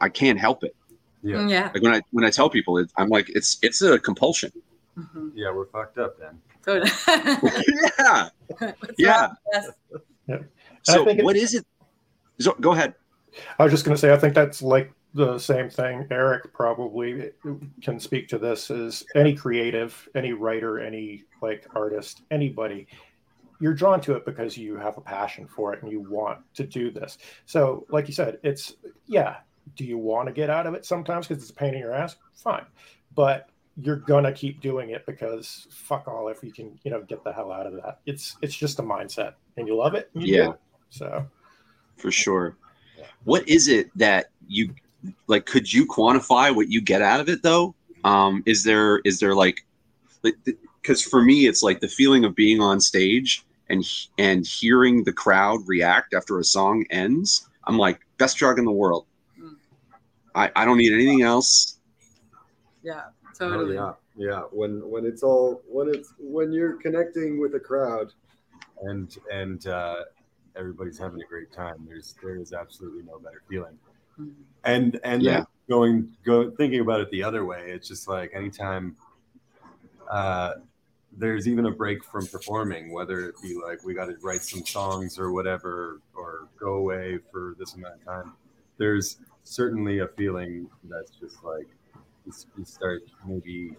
I 0.00 0.08
can't 0.08 0.38
help 0.38 0.64
it. 0.64 0.74
yeah 1.22 1.46
Yeah. 1.46 1.70
Like 1.72 1.82
when 1.82 1.94
I 1.94 2.00
when 2.10 2.24
I 2.24 2.30
tell 2.30 2.50
people 2.50 2.78
it, 2.78 2.90
I'm 2.96 3.08
like 3.08 3.28
it's 3.30 3.58
it's 3.62 3.80
a 3.82 3.98
compulsion. 3.98 4.50
Mhm. 4.98 5.30
yeah 5.34 5.52
we're 5.52 5.66
fucked 5.66 5.98
up 5.98 6.18
then 6.18 6.40
Totally. 6.64 6.90
yeah. 7.98 8.28
What's 8.58 8.92
Yeah. 8.98 9.28
wrong? 9.52 9.68
Yes. 10.28 10.40
So 10.82 11.04
what 11.22 11.36
is 11.36 11.54
it? 11.54 11.64
So 12.40 12.54
go 12.60 12.72
ahead. 12.72 12.94
I 13.58 13.62
was 13.64 13.72
just 13.72 13.84
going 13.84 13.94
to 13.94 14.00
say, 14.00 14.12
I 14.12 14.16
think 14.16 14.34
that's 14.34 14.62
like 14.62 14.90
the 15.16 15.38
same 15.38 15.70
thing. 15.70 16.06
Eric 16.10 16.52
probably 16.52 17.30
can 17.82 17.98
speak 17.98 18.28
to 18.28 18.38
this. 18.38 18.70
Is 18.70 19.04
any 19.14 19.34
creative, 19.34 20.08
any 20.14 20.32
writer, 20.32 20.78
any 20.78 21.24
like 21.40 21.66
artist, 21.74 22.22
anybody, 22.30 22.86
you're 23.58 23.74
drawn 23.74 24.00
to 24.02 24.14
it 24.14 24.26
because 24.26 24.58
you 24.58 24.76
have 24.76 24.98
a 24.98 25.00
passion 25.00 25.46
for 25.46 25.72
it 25.72 25.82
and 25.82 25.90
you 25.90 26.00
want 26.00 26.40
to 26.54 26.64
do 26.64 26.90
this. 26.90 27.16
So, 27.46 27.86
like 27.88 28.08
you 28.08 28.14
said, 28.14 28.38
it's 28.42 28.74
yeah. 29.06 29.36
Do 29.74 29.84
you 29.84 29.98
want 29.98 30.28
to 30.28 30.32
get 30.32 30.48
out 30.48 30.66
of 30.66 30.74
it 30.74 30.84
sometimes 30.84 31.26
because 31.26 31.42
it's 31.42 31.50
a 31.50 31.54
pain 31.54 31.74
in 31.74 31.80
your 31.80 31.92
ass? 31.92 32.16
Fine, 32.34 32.66
but 33.14 33.48
you're 33.82 33.96
gonna 33.96 34.32
keep 34.32 34.60
doing 34.60 34.90
it 34.90 35.04
because 35.06 35.66
fuck 35.70 36.06
all 36.06 36.28
if 36.28 36.42
you 36.42 36.52
can, 36.52 36.78
you 36.84 36.90
know, 36.90 37.02
get 37.02 37.24
the 37.24 37.32
hell 37.32 37.50
out 37.50 37.66
of 37.66 37.72
that. 37.74 38.00
It's 38.06 38.36
it's 38.42 38.54
just 38.54 38.78
a 38.78 38.82
mindset, 38.82 39.32
and 39.56 39.66
you 39.66 39.74
love 39.76 39.94
it. 39.94 40.10
you 40.14 40.36
Yeah. 40.36 40.50
it. 40.50 40.60
So. 40.90 41.26
for 41.96 42.10
sure. 42.10 42.56
What 43.24 43.48
is 43.48 43.66
it 43.68 43.90
that 43.98 44.26
you 44.46 44.72
like? 45.26 45.46
Could 45.46 45.72
you 45.72 45.86
quantify 45.86 46.54
what 46.54 46.68
you 46.68 46.80
get 46.80 47.02
out 47.02 47.20
of 47.20 47.28
it 47.28 47.42
though? 47.42 47.74
Um, 48.04 48.42
is 48.46 48.62
there 48.64 48.98
is 49.04 49.18
there 49.18 49.34
like, 49.34 49.64
because 50.82 51.02
for 51.02 51.22
me 51.22 51.46
it's 51.46 51.62
like 51.62 51.80
the 51.80 51.88
feeling 51.88 52.24
of 52.24 52.34
being 52.34 52.60
on 52.60 52.80
stage 52.80 53.44
and 53.68 53.84
and 54.18 54.46
hearing 54.46 55.04
the 55.04 55.12
crowd 55.12 55.60
react 55.66 56.14
after 56.14 56.38
a 56.38 56.44
song 56.44 56.84
ends. 56.90 57.48
I'm 57.64 57.78
like 57.78 58.00
best 58.18 58.36
drug 58.36 58.58
in 58.58 58.64
the 58.64 58.72
world. 58.72 59.06
Mm. 59.40 59.56
I, 60.34 60.50
I 60.54 60.64
don't 60.64 60.78
need 60.78 60.92
anything 60.92 61.22
else. 61.22 61.78
Yeah. 62.82 63.02
Oh, 63.40 63.50
Totally. 63.50 63.74
yeah, 63.74 63.92
yeah. 64.16 64.42
When 64.50 64.88
when 64.88 65.04
it's 65.04 65.22
all 65.22 65.62
when 65.68 65.88
it's 65.88 66.14
when 66.18 66.52
you're 66.52 66.74
connecting 66.74 67.40
with 67.40 67.54
a 67.54 67.60
crowd, 67.60 68.12
and 68.82 69.14
and 69.32 69.66
uh, 69.66 70.04
everybody's 70.56 70.98
having 70.98 71.20
a 71.20 71.26
great 71.26 71.52
time. 71.52 71.84
There's 71.86 72.14
there 72.22 72.36
is 72.36 72.52
absolutely 72.52 73.02
no 73.02 73.18
better 73.18 73.42
feeling. 73.48 73.78
And 74.64 74.98
and 75.04 75.22
Yeah. 75.22 75.36
then 75.38 75.46
going 75.68 76.16
go 76.24 76.50
thinking 76.50 76.80
about 76.80 77.00
it 77.00 77.10
the 77.10 77.22
other 77.22 77.44
way, 77.44 77.70
it's 77.70 77.88
just 77.88 78.08
like 78.08 78.32
anytime 78.34 78.96
uh, 80.10 80.54
there's 81.16 81.48
even 81.48 81.66
a 81.66 81.70
break 81.70 82.04
from 82.04 82.26
performing, 82.26 82.92
whether 82.92 83.28
it 83.28 83.34
be 83.42 83.54
like 83.56 83.82
we 83.84 83.94
got 83.94 84.06
to 84.06 84.16
write 84.22 84.42
some 84.42 84.64
songs 84.64 85.18
or 85.18 85.32
whatever, 85.32 86.00
or 86.14 86.48
go 86.58 86.74
away 86.74 87.18
for 87.30 87.54
this 87.58 87.74
amount 87.74 87.94
of 87.94 88.04
time. 88.04 88.32
There's 88.78 89.18
certainly 89.44 90.00
a 90.00 90.08
feeling 90.08 90.68
that's 90.84 91.10
just 91.12 91.42
like 91.42 91.68
you, 92.26 92.32
you 92.58 92.64
start 92.64 93.02
maybe 93.26 93.76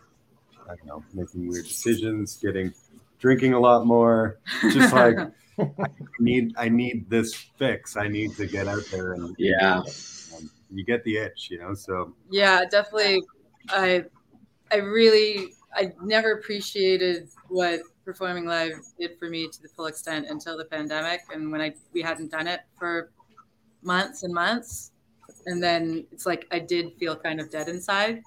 I 0.66 0.76
don't 0.76 0.86
know 0.86 1.04
making 1.14 1.48
weird 1.48 1.66
decisions, 1.66 2.38
getting 2.38 2.74
drinking 3.20 3.54
a 3.54 3.60
lot 3.60 3.86
more, 3.86 4.40
just 4.72 4.94
like 4.94 5.18
I 5.60 5.88
need 6.20 6.54
I 6.58 6.70
need 6.70 7.10
this 7.10 7.34
fix. 7.36 7.96
I 7.98 8.08
need 8.08 8.36
to 8.38 8.48
get 8.48 8.68
out 8.68 8.84
there 8.92 9.14
and 9.14 9.36
Yeah. 9.38 9.84
You 10.72 10.84
get 10.84 11.04
the 11.04 11.18
itch, 11.18 11.50
you 11.50 11.60
know. 11.60 11.74
So 11.74 12.14
yeah, 12.30 12.64
definitely. 12.70 13.24
I 13.70 14.06
I 14.72 14.78
really 14.78 15.54
I 15.74 15.94
never 16.02 16.34
appreciated 16.34 17.30
what 17.50 17.82
performing 18.04 18.46
live 18.46 18.74
did 19.00 19.18
for 19.20 19.30
me 19.30 19.48
to 19.50 19.62
the 19.62 19.68
full 19.70 19.86
extent 19.86 20.28
until 20.30 20.58
the 20.58 20.66
pandemic 20.66 21.22
and 21.34 21.52
when 21.52 21.62
I 21.62 21.74
we 21.94 22.02
hadn't 22.02 22.32
done 22.32 22.48
it 22.48 22.62
for 22.78 23.12
months 23.82 24.24
and 24.24 24.34
months. 24.34 24.92
And 25.46 25.62
then 25.62 26.06
it's 26.12 26.26
like 26.26 26.48
I 26.52 26.60
did 26.60 26.94
feel 27.00 27.16
kind 27.16 27.40
of 27.40 27.50
dead 27.50 27.70
inside. 27.70 28.22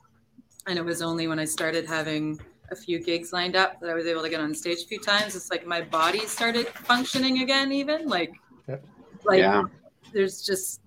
And 0.66 0.78
it 0.78 0.84
was 0.84 1.02
only 1.02 1.26
when 1.26 1.38
I 1.38 1.44
started 1.44 1.86
having 1.86 2.38
a 2.70 2.76
few 2.76 3.02
gigs 3.02 3.32
lined 3.32 3.56
up 3.56 3.80
that 3.80 3.90
I 3.90 3.94
was 3.94 4.06
able 4.06 4.22
to 4.22 4.28
get 4.28 4.40
on 4.40 4.54
stage 4.54 4.82
a 4.82 4.86
few 4.86 5.00
times. 5.00 5.34
It's 5.34 5.50
like 5.50 5.66
my 5.66 5.80
body 5.80 6.26
started 6.26 6.68
functioning 6.68 7.42
again, 7.42 7.72
even 7.72 8.06
like, 8.06 8.32
Yep. 8.68 8.84
like 9.24 9.38
Yeah. 9.38 9.62
there's 10.12 10.42
just 10.42 10.79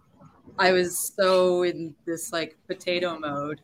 I 0.60 0.72
was 0.72 1.14
so 1.16 1.64
in 1.64 1.96
this 2.06 2.32
like 2.32 2.58
potato 2.68 3.18
mode, 3.20 3.62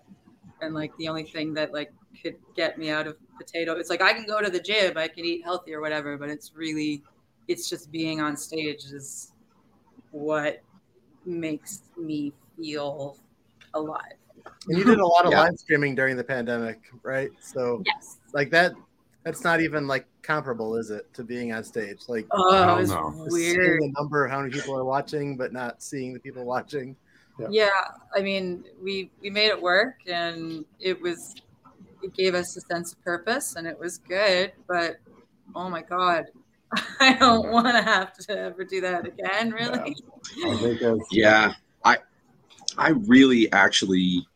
and 0.62 0.74
like 0.74 0.96
the 0.98 1.08
only 1.08 1.24
thing 1.24 1.54
that 1.54 1.74
like 1.74 1.92
could 2.22 2.36
get 2.56 2.78
me 2.78 2.90
out 2.90 3.08
of 3.08 3.18
potato, 3.38 3.74
it's 3.74 3.90
like 3.90 4.02
I 4.02 4.14
can 4.14 4.26
go 4.26 4.42
to 4.42 4.50
the 4.50 4.60
gym, 4.60 4.98
I 4.98 5.08
can 5.08 5.26
eat 5.26 5.44
healthy 5.44 5.74
or 5.74 5.82
whatever, 5.82 6.18
but 6.18 6.30
it's 6.30 6.54
really, 6.56 7.04
it's 7.48 7.70
just 7.70 7.92
being 7.92 8.22
on 8.22 8.36
stage 8.36 8.84
is 8.86 9.34
what 10.12 10.62
makes 11.26 11.84
me 11.98 12.34
feel 12.58 13.18
alive. 13.74 14.14
And 14.68 14.78
you 14.78 14.84
did 14.84 15.00
a 15.00 15.06
lot 15.06 15.26
of 15.26 15.32
Yeah. 15.32 15.42
live 15.42 15.58
streaming 15.58 15.96
during 15.96 16.18
the 16.18 16.24
pandemic, 16.24 16.80
right? 17.04 17.32
So 17.42 17.84
Yes. 17.86 18.18
like 18.34 18.50
that 18.52 18.74
that's 19.24 19.44
not 19.44 19.62
even 19.62 19.88
like 19.88 20.06
comparable, 20.22 20.76
is 20.76 20.90
it, 20.92 21.14
to 21.14 21.24
being 21.24 21.52
on 21.54 21.64
stage? 21.64 22.04
Like 22.08 22.26
Oh, 22.32 22.52
Hell 22.54 22.78
it 22.78 22.82
was 22.82 22.90
seeing 23.36 23.58
weird. 23.58 23.82
the 23.82 23.94
number 24.00 24.26
of 24.26 24.32
how 24.32 24.40
many 24.40 24.52
people 24.52 24.76
are 24.78 24.86
watching, 24.86 25.36
but 25.38 25.52
not 25.54 25.82
seeing 25.84 26.14
the 26.14 26.20
people 26.20 26.46
watching. 26.46 26.96
yeah 27.50 27.70
i 28.14 28.22
mean 28.22 28.66
we 28.84 29.10
we 29.22 29.30
made 29.30 29.48
it 29.48 29.62
work 29.62 29.96
and 30.08 30.66
it 30.82 31.02
was 31.02 31.36
it 32.04 32.14
gave 32.14 32.36
us 32.36 32.58
a 32.58 32.62
sense 32.62 32.92
of 32.92 33.02
purpose 33.02 33.56
and 33.56 33.66
it 33.66 33.80
was 33.80 33.98
good 34.00 34.52
but 34.68 34.98
oh 35.56 35.70
my 35.70 35.82
god 35.82 36.26
i 37.00 37.14
don't 37.14 37.50
want 37.50 37.68
to 37.68 37.82
have 37.82 38.12
to 38.18 38.38
ever 38.38 38.66
do 38.66 38.82
that 38.82 39.06
again 39.08 39.52
really 39.52 39.96
I 40.46 40.56
think 40.58 40.82
Yeah, 41.12 41.54
I 41.86 41.98
I 42.78 42.90
really 43.08 43.50
actually 43.54 44.28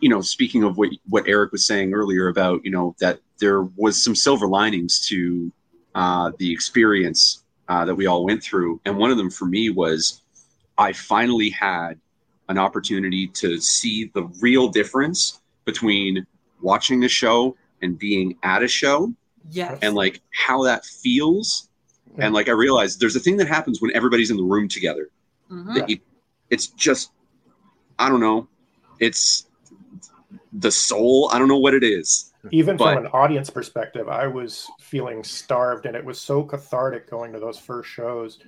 you 0.00 0.08
know, 0.08 0.20
speaking 0.20 0.64
of 0.64 0.76
what 0.76 0.90
what 1.08 1.24
Eric 1.26 1.52
was 1.52 1.66
saying 1.66 1.94
earlier 1.94 2.28
about 2.28 2.64
you 2.64 2.70
know 2.70 2.94
that 3.00 3.20
there 3.38 3.62
was 3.62 4.02
some 4.02 4.14
silver 4.14 4.46
linings 4.46 5.06
to 5.08 5.50
uh, 5.94 6.32
the 6.38 6.52
experience 6.52 7.44
uh, 7.68 7.84
that 7.84 7.94
we 7.94 8.06
all 8.06 8.24
went 8.24 8.42
through, 8.42 8.80
and 8.84 8.96
one 8.96 9.10
of 9.10 9.16
them 9.16 9.30
for 9.30 9.46
me 9.46 9.70
was 9.70 10.22
I 10.76 10.92
finally 10.92 11.50
had 11.50 11.98
an 12.48 12.58
opportunity 12.58 13.28
to 13.28 13.60
see 13.60 14.10
the 14.14 14.22
real 14.40 14.68
difference 14.68 15.40
between 15.64 16.26
watching 16.62 17.04
a 17.04 17.08
show 17.08 17.56
and 17.82 17.98
being 17.98 18.36
at 18.42 18.62
a 18.62 18.68
show. 18.68 19.12
Yes. 19.50 19.78
and 19.80 19.94
like 19.94 20.20
how 20.30 20.62
that 20.64 20.84
feels. 20.84 21.70
And 22.18 22.34
like 22.34 22.48
i 22.48 22.52
realized 22.52 23.00
there's 23.00 23.16
a 23.16 23.20
thing 23.20 23.36
that 23.38 23.48
happens 23.48 23.80
when 23.80 23.94
everybody's 23.94 24.30
in 24.30 24.36
the 24.36 24.42
room 24.42 24.68
together. 24.68 25.08
Mhm. 25.50 25.74
that 25.74 25.88
you, 25.88 25.98
it's 26.50 26.66
just 26.68 27.12
i 27.98 28.08
don't 28.10 28.20
know. 28.20 28.46
It's 28.98 29.46
the 30.58 30.70
soul. 30.70 31.30
I 31.32 31.38
don't 31.38 31.48
know 31.48 31.58
what 31.58 31.74
it 31.74 31.84
is. 31.84 32.32
Even 32.50 32.76
But- 32.76 32.94
from 32.94 33.06
an 33.06 33.10
audience 33.12 33.50
perspective, 33.50 34.08
I 34.08 34.26
was 34.26 34.66
feeling 34.80 35.22
starved, 35.24 35.86
and 35.86 35.96
it 35.96 36.04
was 36.04 36.20
so 36.20 36.42
cathartic 36.42 37.08
going 37.10 37.32
to 37.32 37.40
those 37.40 37.58
first 37.58 37.88
shows 37.88 38.38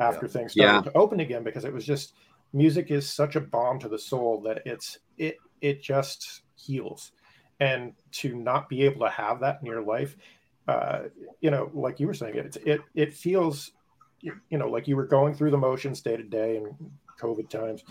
after 0.00 0.26
things 0.26 0.52
started 0.52 0.90
to 0.90 0.96
open 0.96 1.20
again 1.20 1.42
because 1.42 1.64
it 1.64 1.72
was 1.72 1.84
just 1.84 2.14
music 2.52 2.90
is 2.90 3.08
such 3.08 3.36
a 3.36 3.40
balm 3.40 3.78
to 3.78 3.88
the 3.88 3.98
soul 3.98 4.40
that 4.42 4.62
it's 4.66 4.98
it 5.18 5.36
it 5.60 5.82
just 5.82 6.42
heals, 6.54 7.12
and 7.60 7.92
to 8.12 8.34
not 8.34 8.68
be 8.68 8.82
able 8.82 9.00
to 9.00 9.10
have 9.10 9.40
that 9.40 9.58
in 9.60 9.66
your 9.66 9.82
life, 9.82 10.16
uh, 10.68 11.02
you 11.40 11.50
know, 11.50 11.70
like 11.74 12.00
you 12.00 12.06
were 12.06 12.14
saying, 12.14 12.36
it 12.36 12.56
it 12.64 12.80
it 12.94 13.12
feels, 13.12 13.72
you 14.20 14.32
you 14.48 14.58
know, 14.58 14.68
like 14.68 14.88
you 14.88 14.96
were 14.96 15.06
going 15.06 15.34
through 15.34 15.50
the 15.50 15.58
motions 15.58 16.00
day 16.00 16.16
to 16.16 16.22
day 16.22 16.56
in 16.56 16.74
COVID 17.20 17.50
times, 17.50 17.84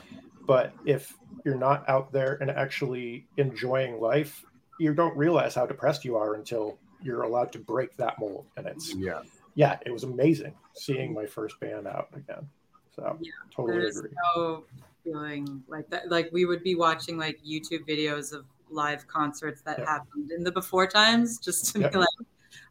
but 0.49 0.73
if 0.83 1.15
you're 1.45 1.55
not 1.55 1.87
out 1.87 2.11
there 2.11 2.37
and 2.41 2.49
actually 2.51 3.25
enjoying 3.37 3.99
life 4.01 4.43
you 4.79 4.93
don't 4.93 5.15
realize 5.15 5.53
how 5.53 5.65
depressed 5.65 6.03
you 6.05 6.15
are 6.15 6.33
until 6.35 6.79
you're 7.01 7.23
allowed 7.23 7.51
to 7.51 7.59
break 7.59 7.95
that 7.97 8.17
mold. 8.19 8.45
And 8.57 8.65
it's 8.65 8.95
Yeah. 8.95 9.19
yeah, 9.55 9.77
it 9.85 9.91
was 9.91 10.03
amazing 10.03 10.53
seeing 10.73 11.13
my 11.13 11.25
first 11.25 11.59
band 11.59 11.85
out 11.85 12.07
again. 12.15 12.47
So 12.95 13.17
Yeah, 13.21 13.31
totally 13.55 13.87
agree. 13.87 14.09
no 14.35 14.63
feeling 15.03 15.61
like 15.67 15.89
that. 15.89 16.09
Like 16.09 16.29
we 16.31 16.45
would 16.45 16.63
be 16.63 16.75
watching 16.75 17.17
like 17.17 17.39
YouTube 17.45 17.87
videos 17.87 18.33
of 18.33 18.45
live 18.69 19.05
concerts 19.07 19.61
that 19.63 19.79
Yeah. 19.79 19.85
happened 19.85 20.31
in 20.31 20.43
the 20.43 20.51
before 20.51 20.87
times, 20.87 21.39
just 21.39 21.73
to 21.73 21.79
Yep. 21.79 21.91
be 21.91 21.97
like, 21.97 22.07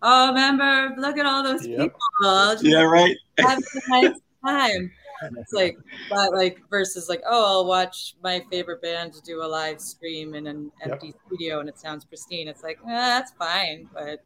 oh, 0.02 0.28
remember, 0.28 0.94
look 0.96 1.18
at 1.18 1.26
all 1.26 1.42
those 1.42 1.66
Yep. 1.66 1.78
people. 1.78 2.00
Just 2.22 2.64
right 2.64 3.16
having 3.38 3.64
a 3.74 4.02
nice 4.02 4.20
time. 4.46 4.92
It's 5.37 5.52
like, 5.52 5.76
but 6.11 6.33
like 6.33 6.61
versus 6.70 7.09
like, 7.09 7.22
oh, 7.26 7.44
I'll 7.59 7.66
watch 7.66 8.14
my 8.22 8.42
favorite 8.50 8.83
band 8.83 9.14
do 9.24 9.42
a 9.42 9.46
live 9.46 9.81
stream 9.81 10.35
in 10.35 10.46
an 10.46 10.70
Yep. 10.81 10.90
empty 10.92 11.14
studio 11.26 11.61
and 11.61 11.68
it 11.68 11.78
sounds 11.78 12.04
pristine. 12.04 12.48
It's 12.48 12.62
like, 12.62 12.78
eh, 12.87 12.90
that's 12.92 13.33
fine, 13.33 13.88
but 13.92 14.24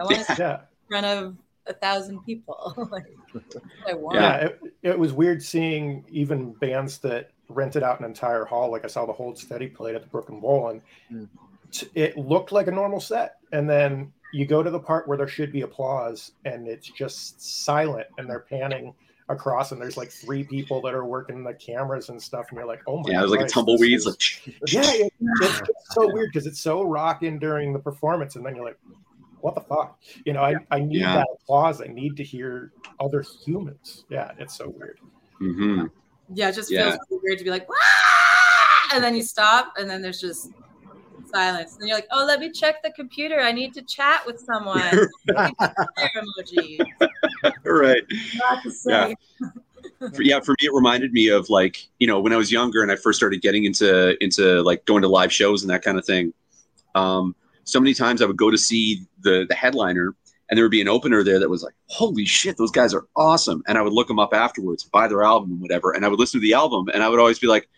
I 0.00 0.04
want 0.04 0.18
to 0.18 0.24
sit 0.24 0.38
Yeah, 0.38 0.60
in 0.60 0.66
front 0.88 1.06
of 1.06 1.36
a 1.66 1.72
thousand 1.72 2.24
people. 2.24 2.74
like, 2.92 3.04
I 3.88 3.94
want. 3.94 4.16
yeah. 4.16 4.36
It, 4.36 4.60
it 4.82 4.98
was 4.98 5.12
weird 5.12 5.42
seeing 5.42 6.04
even 6.08 6.52
bands 6.54 6.98
that 6.98 7.30
rented 7.48 7.82
out 7.82 8.00
an 8.00 8.06
entire 8.06 8.44
hall. 8.44 8.70
Like 8.70 8.84
I 8.84 8.88
saw 8.88 9.06
the 9.06 9.12
Hold 9.12 9.38
Steady 9.38 9.68
played 9.68 9.94
at 9.94 10.02
the 10.02 10.08
Brooklyn 10.08 10.40
Bowl, 10.40 10.68
and 10.68 10.82
Mm. 11.12 11.28
t- 11.70 11.88
it 11.94 12.16
looked 12.16 12.52
like 12.52 12.66
a 12.68 12.72
normal 12.72 13.00
set. 13.00 13.36
And 13.52 13.68
then 13.68 14.12
you 14.32 14.46
go 14.46 14.62
to 14.62 14.70
the 14.70 14.80
part 14.80 15.06
where 15.06 15.18
there 15.18 15.28
should 15.28 15.52
be 15.52 15.60
applause, 15.62 16.32
and 16.44 16.66
it's 16.66 16.88
just 16.88 17.64
silent, 17.64 18.06
and 18.18 18.28
they're 18.28 18.40
panning 18.40 18.94
across, 19.32 19.72
and 19.72 19.80
there's 19.80 19.96
like 19.96 20.10
three 20.10 20.44
people 20.44 20.80
that 20.82 20.94
are 20.94 21.04
working 21.04 21.42
the 21.42 21.54
cameras 21.54 22.08
and 22.08 22.22
stuff, 22.22 22.46
and 22.50 22.58
you're 22.58 22.66
like, 22.66 22.82
oh 22.86 22.98
my. 22.98 23.10
yeah 23.10 23.18
it 23.20 23.22
was 23.22 23.30
like 23.30 23.40
a 23.40 23.42
Christ, 23.44 23.54
tumbleweed 23.54 23.94
is- 23.96 24.06
like 24.06 24.46
yeah, 24.72 24.82
it, 25.06 25.12
it's 25.40 25.58
just 25.58 25.72
so 25.92 26.06
weird 26.12 26.30
because 26.32 26.46
it's 26.46 26.60
so 26.60 26.82
rocking 26.84 27.38
during 27.38 27.72
the 27.72 27.78
performance, 27.78 28.36
and 28.36 28.44
then 28.46 28.54
you're 28.56 28.64
like, 28.64 28.78
"What 29.40 29.54
the 29.54 29.60
fuck?" 29.62 29.98
You 30.24 30.32
know, 30.34 30.42
I, 30.42 30.54
I 30.70 30.78
need 30.80 31.00
Yeah. 31.00 31.16
that 31.16 31.26
applause. 31.42 31.80
I 31.82 31.86
need 31.86 32.16
to 32.18 32.22
hear 32.24 32.72
other 33.00 33.24
humans. 33.44 34.04
Yeah, 34.08 34.30
it's 34.38 34.56
so 34.56 34.68
weird. 34.68 34.98
mhm. 35.40 35.90
Yeah, 36.34 36.48
it 36.50 36.54
just 36.54 36.70
Yeah. 36.70 36.84
feels 36.90 36.98
really 37.10 37.20
weird 37.24 37.38
to 37.38 37.44
be 37.44 37.50
like, 37.50 37.68
Wah! 37.68 37.76
and 38.94 39.02
then 39.04 39.14
you 39.16 39.22
stop, 39.22 39.74
and 39.78 39.88
then 39.90 40.00
there's 40.02 40.20
just 40.20 40.50
silence. 41.32 41.76
And 41.78 41.88
you're 41.88 41.96
like, 41.96 42.08
oh, 42.12 42.24
let 42.26 42.40
me 42.40 42.50
check 42.50 42.82
the 42.82 42.90
computer. 42.90 43.40
I 43.40 43.52
need 43.52 43.74
to 43.74 43.82
chat 43.82 44.24
with 44.26 44.38
someone. 44.38 44.80
Fire 45.34 46.10
emoji. 46.16 46.84
right 47.64 48.02
Not. 48.36 48.62
Yeah. 48.86 49.14
for, 50.14 50.22
yeah 50.22 50.40
for 50.40 50.52
me 50.52 50.66
it 50.66 50.72
reminded 50.72 51.12
me 51.12 51.28
of 51.28 51.48
like 51.50 51.88
you 51.98 52.06
know 52.06 52.20
when 52.20 52.32
i 52.32 52.36
was 52.36 52.52
younger 52.52 52.82
and 52.82 52.90
i 52.90 52.96
first 52.96 53.18
started 53.18 53.42
getting 53.42 53.64
into 53.64 54.22
into 54.22 54.62
like 54.62 54.84
going 54.84 55.02
to 55.02 55.08
live 55.08 55.32
shows 55.32 55.62
and 55.62 55.70
that 55.70 55.82
kind 55.82 55.98
of 55.98 56.04
thing 56.04 56.32
um 56.94 57.34
so 57.64 57.80
many 57.80 57.94
times 57.94 58.22
i 58.22 58.26
would 58.26 58.36
go 58.36 58.50
to 58.50 58.58
see 58.58 59.04
the 59.22 59.46
the 59.48 59.54
headliner 59.54 60.14
and 60.48 60.56
there 60.56 60.64
would 60.64 60.70
be 60.70 60.80
an 60.80 60.88
opener 60.88 61.22
there 61.22 61.38
that 61.38 61.48
was 61.48 61.62
like 61.62 61.74
holy 61.86 62.24
shit 62.24 62.56
those 62.56 62.70
guys 62.70 62.94
are 62.94 63.06
awesome 63.16 63.62
and 63.66 63.78
i 63.78 63.82
would 63.82 63.92
look 63.92 64.08
them 64.08 64.18
up 64.18 64.34
afterwards 64.34 64.84
buy 64.84 65.08
their 65.08 65.22
album 65.22 65.52
and 65.52 65.60
whatever 65.60 65.92
and 65.92 66.04
i 66.04 66.08
would 66.08 66.18
listen 66.18 66.40
to 66.40 66.46
the 66.46 66.52
album 66.52 66.88
and 66.92 67.02
i 67.02 67.08
would 67.08 67.20
always 67.20 67.38
be 67.38 67.46
like 67.46 67.68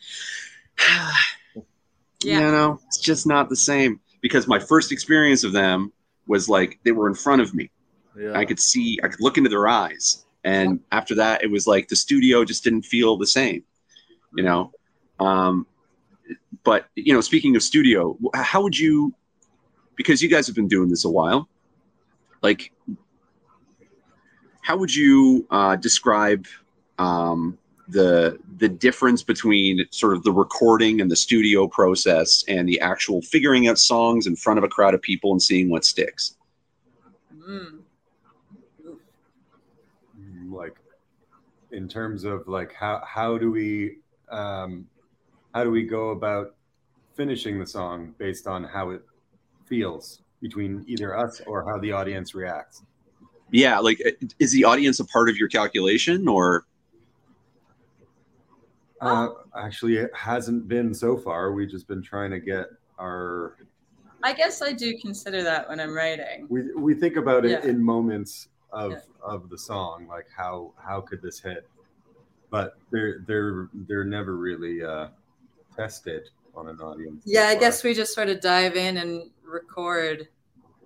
Yeah. 2.24 2.40
you 2.40 2.50
know 2.52 2.80
it's 2.86 2.98
just 2.98 3.26
not 3.26 3.48
the 3.48 3.56
same 3.56 4.00
because 4.20 4.46
my 4.46 4.58
first 4.58 4.92
experience 4.92 5.44
of 5.44 5.52
them 5.52 5.92
was 6.26 6.48
like 6.48 6.78
they 6.84 6.92
were 6.92 7.08
in 7.08 7.14
front 7.14 7.42
of 7.42 7.54
me 7.54 7.70
Yeah. 8.16 8.32
I 8.38 8.44
could 8.44 8.60
see, 8.60 8.98
I 9.02 9.08
could 9.08 9.20
look 9.20 9.36
into 9.38 9.50
their 9.50 9.66
eyes. 9.68 10.24
And 10.44 10.80
after 10.92 11.14
that, 11.16 11.42
it 11.42 11.50
was 11.50 11.66
like 11.66 11.88
the 11.88 11.96
studio 11.96 12.44
just 12.44 12.62
didn't 12.64 12.82
feel 12.82 13.16
the 13.16 13.26
same, 13.26 13.64
you 14.36 14.44
know? 14.44 14.72
Um, 15.18 15.66
but, 16.64 16.86
you 16.94 17.12
know, 17.12 17.20
speaking 17.20 17.56
of 17.56 17.62
studio, 17.62 18.16
how 18.34 18.62
would 18.62 18.78
you, 18.78 19.14
because 19.96 20.22
you 20.22 20.28
guys 20.28 20.46
have 20.46 20.54
been 20.54 20.68
doing 20.68 20.88
this 20.88 21.04
a 21.04 21.10
while, 21.10 21.48
like, 22.42 22.72
how 24.60 24.76
would 24.76 24.94
you 24.94 25.46
uh, 25.50 25.76
describe 25.76 26.46
um, 26.98 27.58
the 27.88 28.38
the 28.56 28.68
difference 28.68 29.22
between 29.22 29.84
sort 29.90 30.14
of 30.14 30.22
the 30.22 30.32
recording 30.32 31.00
and 31.00 31.10
the 31.10 31.16
studio 31.16 31.68
process 31.68 32.44
and 32.48 32.68
the 32.68 32.80
actual 32.80 33.20
figuring 33.22 33.68
out 33.68 33.78
songs 33.78 34.26
in 34.26 34.36
front 34.36 34.58
of 34.58 34.64
a 34.64 34.68
crowd 34.68 34.94
of 34.94 35.02
people 35.02 35.32
and 35.32 35.42
seeing 35.42 35.68
what 35.68 35.84
sticks? 35.84 36.36
Mm. 37.36 37.80
Like 40.48 40.76
in 41.74 41.88
terms 41.88 42.24
of 42.24 42.46
like 42.48 42.72
how 42.72 43.02
how 43.04 43.36
do 43.36 43.50
we 43.50 43.98
um 44.30 44.86
how 45.52 45.64
do 45.64 45.70
we 45.70 45.82
go 45.82 46.10
about 46.10 46.54
finishing 47.16 47.58
the 47.58 47.66
song 47.66 48.14
based 48.18 48.46
on 48.46 48.64
how 48.64 48.90
it 48.90 49.02
feels 49.66 50.22
between 50.40 50.84
either 50.86 51.16
us 51.16 51.40
or 51.46 51.64
how 51.68 51.78
the 51.78 51.90
audience 51.90 52.34
reacts 52.34 52.82
yeah 53.50 53.78
like 53.78 54.00
uh, 54.06 54.10
is 54.38 54.52
the 54.52 54.64
audience 54.64 55.00
a 55.00 55.04
part 55.06 55.28
of 55.28 55.36
your 55.36 55.48
calculation 55.48 56.28
or 56.28 56.64
uh 59.00 59.28
actually 59.56 59.96
it 59.96 60.10
hasn't 60.14 60.68
been 60.68 60.94
so 60.94 61.16
far 61.16 61.52
we've 61.52 61.70
just 61.70 61.88
been 61.88 62.02
trying 62.02 62.30
to 62.30 62.40
get 62.40 62.66
our 62.98 63.56
I 64.22 64.32
guess 64.32 64.62
I 64.62 64.72
do 64.72 64.96
consider 64.98 65.42
that 65.42 65.68
when 65.68 65.80
I'm 65.80 65.94
writing. 65.94 66.46
we 66.48 66.72
we 66.74 66.94
think 66.94 67.16
about 67.16 67.44
it 67.44 67.50
Yeah. 67.50 67.70
in 67.70 67.82
moments 67.82 68.48
of 68.72 68.92
Yeah. 68.92 68.98
of 69.22 69.50
the 69.50 69.58
song 69.58 70.06
like 70.08 70.26
how 70.34 70.72
how 70.76 71.00
could 71.00 71.20
this 71.22 71.38
hit 71.40 71.68
but 72.50 72.74
they're 72.90 73.18
they're 73.26 73.68
they're 73.88 74.04
never 74.04 74.36
really 74.36 74.82
uh 74.82 75.08
tested 75.76 76.30
on 76.54 76.68
an 76.68 76.80
audience 76.80 77.22
Yeah, 77.26 77.48
I 77.48 77.56
guess 77.56 77.82
we 77.82 77.94
just 77.94 78.14
sort 78.14 78.28
of 78.28 78.40
dive 78.40 78.76
in 78.76 78.98
and 78.98 79.28
record, 79.44 80.28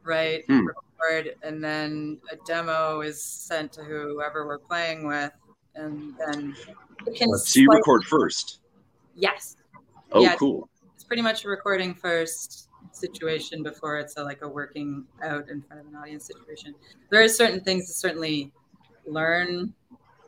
right? 0.03 0.43
Hmm. 0.47 0.67
Record, 0.67 1.37
and 1.43 1.63
then 1.63 2.19
a 2.33 2.37
demo 2.47 3.03
is 3.03 3.23
sent 3.23 3.73
to 3.75 3.83
whoever 3.85 4.47
we're 4.47 4.59
playing 4.59 5.07
with, 5.07 5.31
and 5.75 6.15
then 6.19 6.57
can. 7.17 7.29
so 7.39 7.61
you 7.61 7.71
record 7.71 8.05
first 8.05 8.61
Yes, 9.15 9.57
oh 10.13 10.23
Yeah. 10.23 10.37
cool 10.37 10.69
it's 10.95 11.05
pretty 11.05 11.23
much 11.23 11.45
a 11.45 11.49
recording 11.49 11.95
first 11.95 12.69
situation 12.93 13.63
before 13.63 13.99
it's 13.99 14.17
a, 14.17 14.23
like 14.25 14.43
a 14.43 14.49
working 14.49 15.05
out 15.23 15.49
in 15.49 15.63
front 15.63 15.81
of 15.81 15.87
an 15.89 15.95
audience 15.97 16.27
situation. 16.27 16.75
There 17.11 17.23
are 17.23 17.29
certain 17.29 17.61
things 17.61 17.87
to 17.87 17.93
certainly 17.93 18.53
learn 19.07 19.73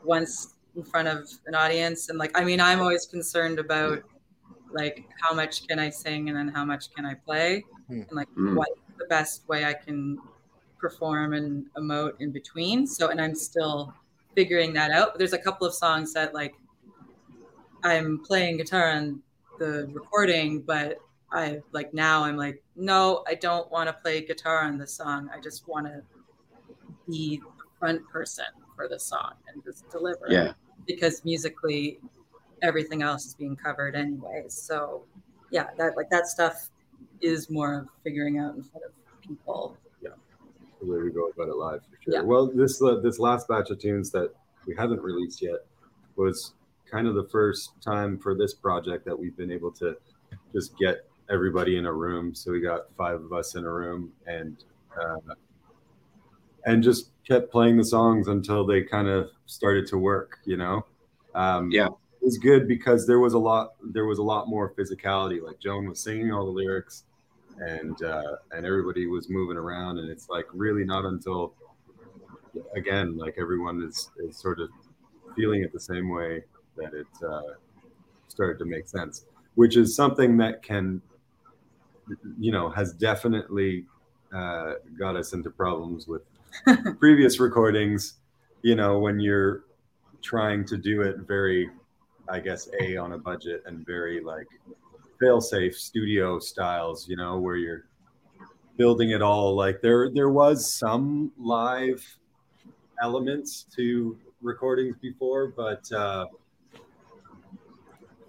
once 0.03 0.55
in 0.75 0.83
front 0.83 1.07
of 1.09 1.27
an 1.47 1.55
audience, 1.55 2.07
and 2.09 2.17
like 2.17 2.31
I 2.37 2.43
mean, 2.45 2.61
I'm 2.61 2.79
always 2.79 3.05
concerned 3.05 3.59
about 3.59 4.03
like 4.71 5.05
how 5.21 5.33
much 5.33 5.67
can 5.67 5.79
I 5.79 5.89
sing 5.89 6.29
and 6.29 6.37
then 6.37 6.47
how 6.47 6.63
much 6.63 6.93
can 6.93 7.05
I 7.05 7.13
play, 7.15 7.65
Hmm. 7.87 7.93
and 8.01 8.11
like 8.13 8.29
Hmm. 8.29 8.55
what's 8.55 8.71
the 8.97 9.05
best 9.05 9.47
way 9.49 9.65
I 9.65 9.73
can 9.73 10.17
perform 10.77 11.33
and 11.33 11.65
emote 11.77 12.13
in 12.21 12.31
between. 12.31 12.87
So, 12.87 13.09
and 13.09 13.19
I'm 13.19 13.35
still 13.35 13.93
figuring 14.35 14.73
that 14.73 14.91
out. 14.91 15.09
But 15.11 15.19
there's 15.19 15.33
a 15.33 15.37
couple 15.37 15.67
of 15.67 15.73
songs 15.73 16.13
that 16.13 16.33
like 16.33 16.55
I'm 17.83 18.19
playing 18.19 18.57
guitar 18.57 18.91
on 18.91 19.21
the 19.59 19.89
recording, 19.91 20.61
but 20.61 20.99
I 21.31 21.59
like 21.71 21.93
now 21.93 22.23
I'm 22.23 22.37
like, 22.37 22.61
no, 22.75 23.23
I 23.27 23.35
don't 23.35 23.71
want 23.71 23.87
to 23.87 23.93
play 23.93 24.21
guitar 24.21 24.63
on 24.63 24.77
this 24.77 24.93
song. 24.93 25.29
I 25.33 25.39
just 25.39 25.67
want 25.67 25.87
to 25.87 26.01
be 27.07 27.37
the 27.37 27.63
front 27.79 28.07
person 28.09 28.45
for 28.75 28.87
the 28.87 28.99
song 28.99 29.33
and 29.47 29.63
just 29.63 29.89
deliver. 29.89 30.25
yeah 30.29 30.53
Because 30.85 31.23
musically, 31.23 31.99
everything 32.61 33.01
else 33.01 33.25
is 33.25 33.33
being 33.33 33.55
covered 33.55 33.95
anyway. 33.95 34.45
So 34.49 35.03
yeah, 35.51 35.67
that 35.77 35.95
like 35.95 36.09
that 36.09 36.27
stuff 36.27 36.69
is 37.21 37.49
more 37.49 37.79
of 37.79 37.87
figuring 38.03 38.39
out 38.39 38.55
in 38.55 38.63
front 38.63 38.85
of 38.85 38.91
people. 39.21 39.77
Yeah, 40.81 40.87
the 40.87 40.91
way 40.91 41.03
we 41.03 41.11
go 41.11 41.27
about 41.27 41.49
it 41.49 41.55
live 41.55 41.81
for 41.89 42.01
sure. 42.01 42.13
Yeah. 42.13 42.21
Well, 42.21 42.47
this 42.53 42.81
uh, 42.81 42.95
this 43.01 43.19
last 43.19 43.47
batch 43.47 43.69
of 43.69 43.79
tunes 43.79 44.11
that 44.11 44.33
we 44.67 44.75
haven't 44.75 45.01
released 45.01 45.41
yet 45.41 45.59
was 46.15 46.53
kind 46.89 47.07
of 47.07 47.15
the 47.15 47.27
first 47.29 47.71
time 47.81 48.17
for 48.17 48.35
this 48.35 48.53
project 48.53 49.05
that 49.05 49.17
we've 49.17 49.35
been 49.37 49.51
able 49.51 49.71
to 49.71 49.95
just 50.53 50.77
get 50.77 51.07
everybody 51.29 51.77
in 51.77 51.85
a 51.85 51.93
room. 51.93 52.35
So 52.35 52.51
we 52.51 52.59
got 52.59 52.81
five 52.97 53.21
of 53.21 53.31
us 53.33 53.55
in 53.55 53.63
a 53.65 53.71
room 53.71 54.11
and 54.27 54.63
uh, 54.99 55.33
and 56.65 56.83
just 56.83 57.11
kept 57.27 57.51
playing 57.51 57.77
the 57.77 57.85
songs 57.85 58.27
until 58.27 58.65
they 58.65 58.81
kind 58.83 59.07
of 59.07 59.29
started 59.45 59.87
to 59.87 59.97
work. 59.97 60.39
You 60.45 60.57
know, 60.57 60.85
um, 61.33 61.71
Yeah. 61.71 61.87
it 61.87 62.23
was 62.25 62.37
good 62.37 62.67
because 62.67 63.07
there 63.07 63.19
was 63.19 63.33
a 63.33 63.39
lot 63.39 63.73
there 63.81 64.05
was 64.05 64.19
a 64.19 64.23
lot 64.23 64.47
more 64.47 64.73
physicality. 64.73 65.41
Like 65.41 65.59
Joan 65.59 65.87
was 65.87 65.99
singing 65.99 66.31
all 66.31 66.45
the 66.45 66.51
lyrics, 66.51 67.05
and 67.59 68.01
uh, 68.03 68.35
and 68.51 68.65
everybody 68.65 69.07
was 69.07 69.29
moving 69.29 69.57
around, 69.57 69.99
and 69.99 70.09
it's 70.09 70.29
like 70.29 70.45
really 70.53 70.83
not 70.83 71.05
until 71.05 71.53
again 72.75 73.17
like 73.17 73.35
everyone 73.37 73.81
is 73.81 74.09
is 74.17 74.37
sort 74.37 74.59
of 74.59 74.69
feeling 75.35 75.63
it 75.63 75.71
the 75.71 75.79
same 75.79 76.09
way 76.09 76.43
that 76.75 76.93
it 76.93 77.07
uh, 77.25 77.53
started 78.27 78.59
to 78.59 78.65
make 78.65 78.87
sense, 78.87 79.25
which 79.55 79.77
is 79.77 79.95
something 79.95 80.37
that 80.37 80.63
can 80.63 81.01
you 82.39 82.51
know 82.51 82.69
has 82.69 82.93
definitely 82.93 83.85
uh, 84.33 84.73
got 84.97 85.15
us 85.15 85.33
into 85.33 85.49
problems 85.49 86.07
with 86.07 86.21
previous 86.99 87.39
recordings. 87.39 88.15
You 88.63 88.75
know 88.75 88.99
when 88.99 89.19
you're 89.19 89.63
trying 90.21 90.65
to 90.65 90.77
do 90.77 91.01
it 91.01 91.17
very 91.17 91.69
I 92.29 92.39
guess 92.39 92.69
a 92.79 92.97
on 92.97 93.13
a 93.13 93.17
budget 93.17 93.63
and 93.65 93.85
very 93.85 94.21
like 94.21 94.47
fail-safe 95.21 95.77
studio 95.77 96.39
styles, 96.39 97.07
you 97.07 97.15
know, 97.15 97.37
where 97.39 97.55
you're 97.55 97.85
building 98.77 99.11
it 99.11 99.21
all 99.21 99.55
like 99.55 99.79
there 99.81 100.09
there 100.09 100.29
was 100.29 100.73
some 100.73 101.31
live 101.37 102.03
elements 103.01 103.65
to 103.75 104.17
recordings 104.41 104.95
before, 105.01 105.49
but 105.49 105.89
uh 105.91 106.25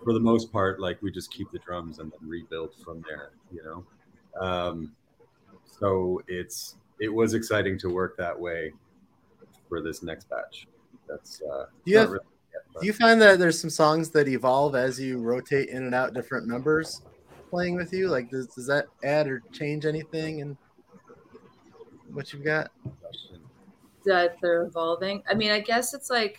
for 0.05 0.13
the 0.13 0.21
most 0.21 0.53
part, 0.53 0.81
like 0.81 1.01
we 1.01 1.11
just 1.13 1.31
keep 1.33 1.51
the 1.53 1.59
drums 1.61 1.99
and 2.01 2.11
then 2.13 2.29
rebuild 2.29 2.71
from 2.85 3.03
there, 3.09 3.31
you 3.53 3.63
know. 3.65 3.85
Um 4.47 4.93
so 5.65 6.21
it's 6.29 6.77
it 7.01 7.09
was 7.09 7.35
exciting 7.35 7.79
to 7.79 7.89
work 7.89 8.17
that 8.19 8.39
way 8.39 8.73
for 9.69 9.81
this 9.81 10.03
next 10.03 10.29
batch. 10.29 10.67
That's 11.09 11.41
uh 11.43 11.67
Do 11.85 11.91
you 11.91 11.97
not 11.97 12.01
have- 12.03 12.11
really 12.11 12.25
yet, 12.25 12.27
but- 12.27 12.32
Do 12.81 12.87
you 12.87 12.93
find 12.93 13.21
that 13.21 13.39
there's 13.39 13.61
some 13.61 13.71
songs 13.71 14.11
that 14.11 14.29
evolve 14.29 14.75
as 14.75 14.99
you 14.99 15.19
rotate 15.19 15.69
in 15.69 15.85
and 15.85 15.95
out 15.95 16.15
different 16.15 16.47
members 16.47 17.03
playing 17.51 17.77
with 17.77 17.93
you? 17.93 18.09
Like, 18.09 18.31
does, 18.31 18.47
does 18.49 18.67
that 18.67 18.87
add 19.05 19.29
or 19.29 19.43
change 19.53 19.85
anything 19.87 20.39
in 20.41 20.57
what 22.11 22.33
you've 22.33 22.45
got? 22.45 22.71
that 24.05 24.37
they're 24.41 24.63
evolving. 24.63 25.23
I 25.29 25.35
mean, 25.35 25.51
I 25.51 25.61
guess 25.61 25.95
it's 25.95 26.11
like 26.11 26.39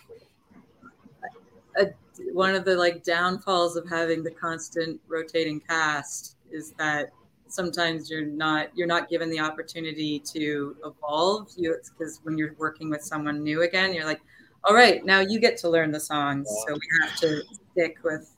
a, 1.76 1.88
one 2.32 2.54
of 2.54 2.64
the 2.64 2.76
like 2.76 3.02
downfalls 3.02 3.76
of 3.76 3.88
having 3.88 4.22
the 4.22 4.30
constant 4.30 5.00
rotating 5.08 5.60
cast 5.60 6.36
is 6.50 6.72
that 6.78 7.10
sometimes 7.48 8.10
you're 8.10 8.24
not 8.24 8.68
you're 8.74 8.86
not 8.86 9.08
given 9.08 9.30
the 9.30 9.40
opportunity 9.40 10.18
to 10.18 10.76
evolve. 10.84 11.48
You 11.56 11.76
because 11.96 12.20
when 12.22 12.38
you're 12.38 12.54
working 12.58 12.90
with 12.90 13.02
someone 13.02 13.42
new 13.42 13.62
again, 13.62 13.92
you're 13.94 14.06
like, 14.06 14.22
all 14.66 14.74
right, 14.74 15.04
now 15.04 15.20
you 15.20 15.38
get 15.38 15.56
to 15.58 15.68
learn 15.68 15.90
the 15.90 16.00
songs, 16.00 16.48
so 16.66 16.74
we 16.74 16.80
have 17.02 17.16
to 17.20 17.42
stick 17.72 17.98
with 18.02 18.34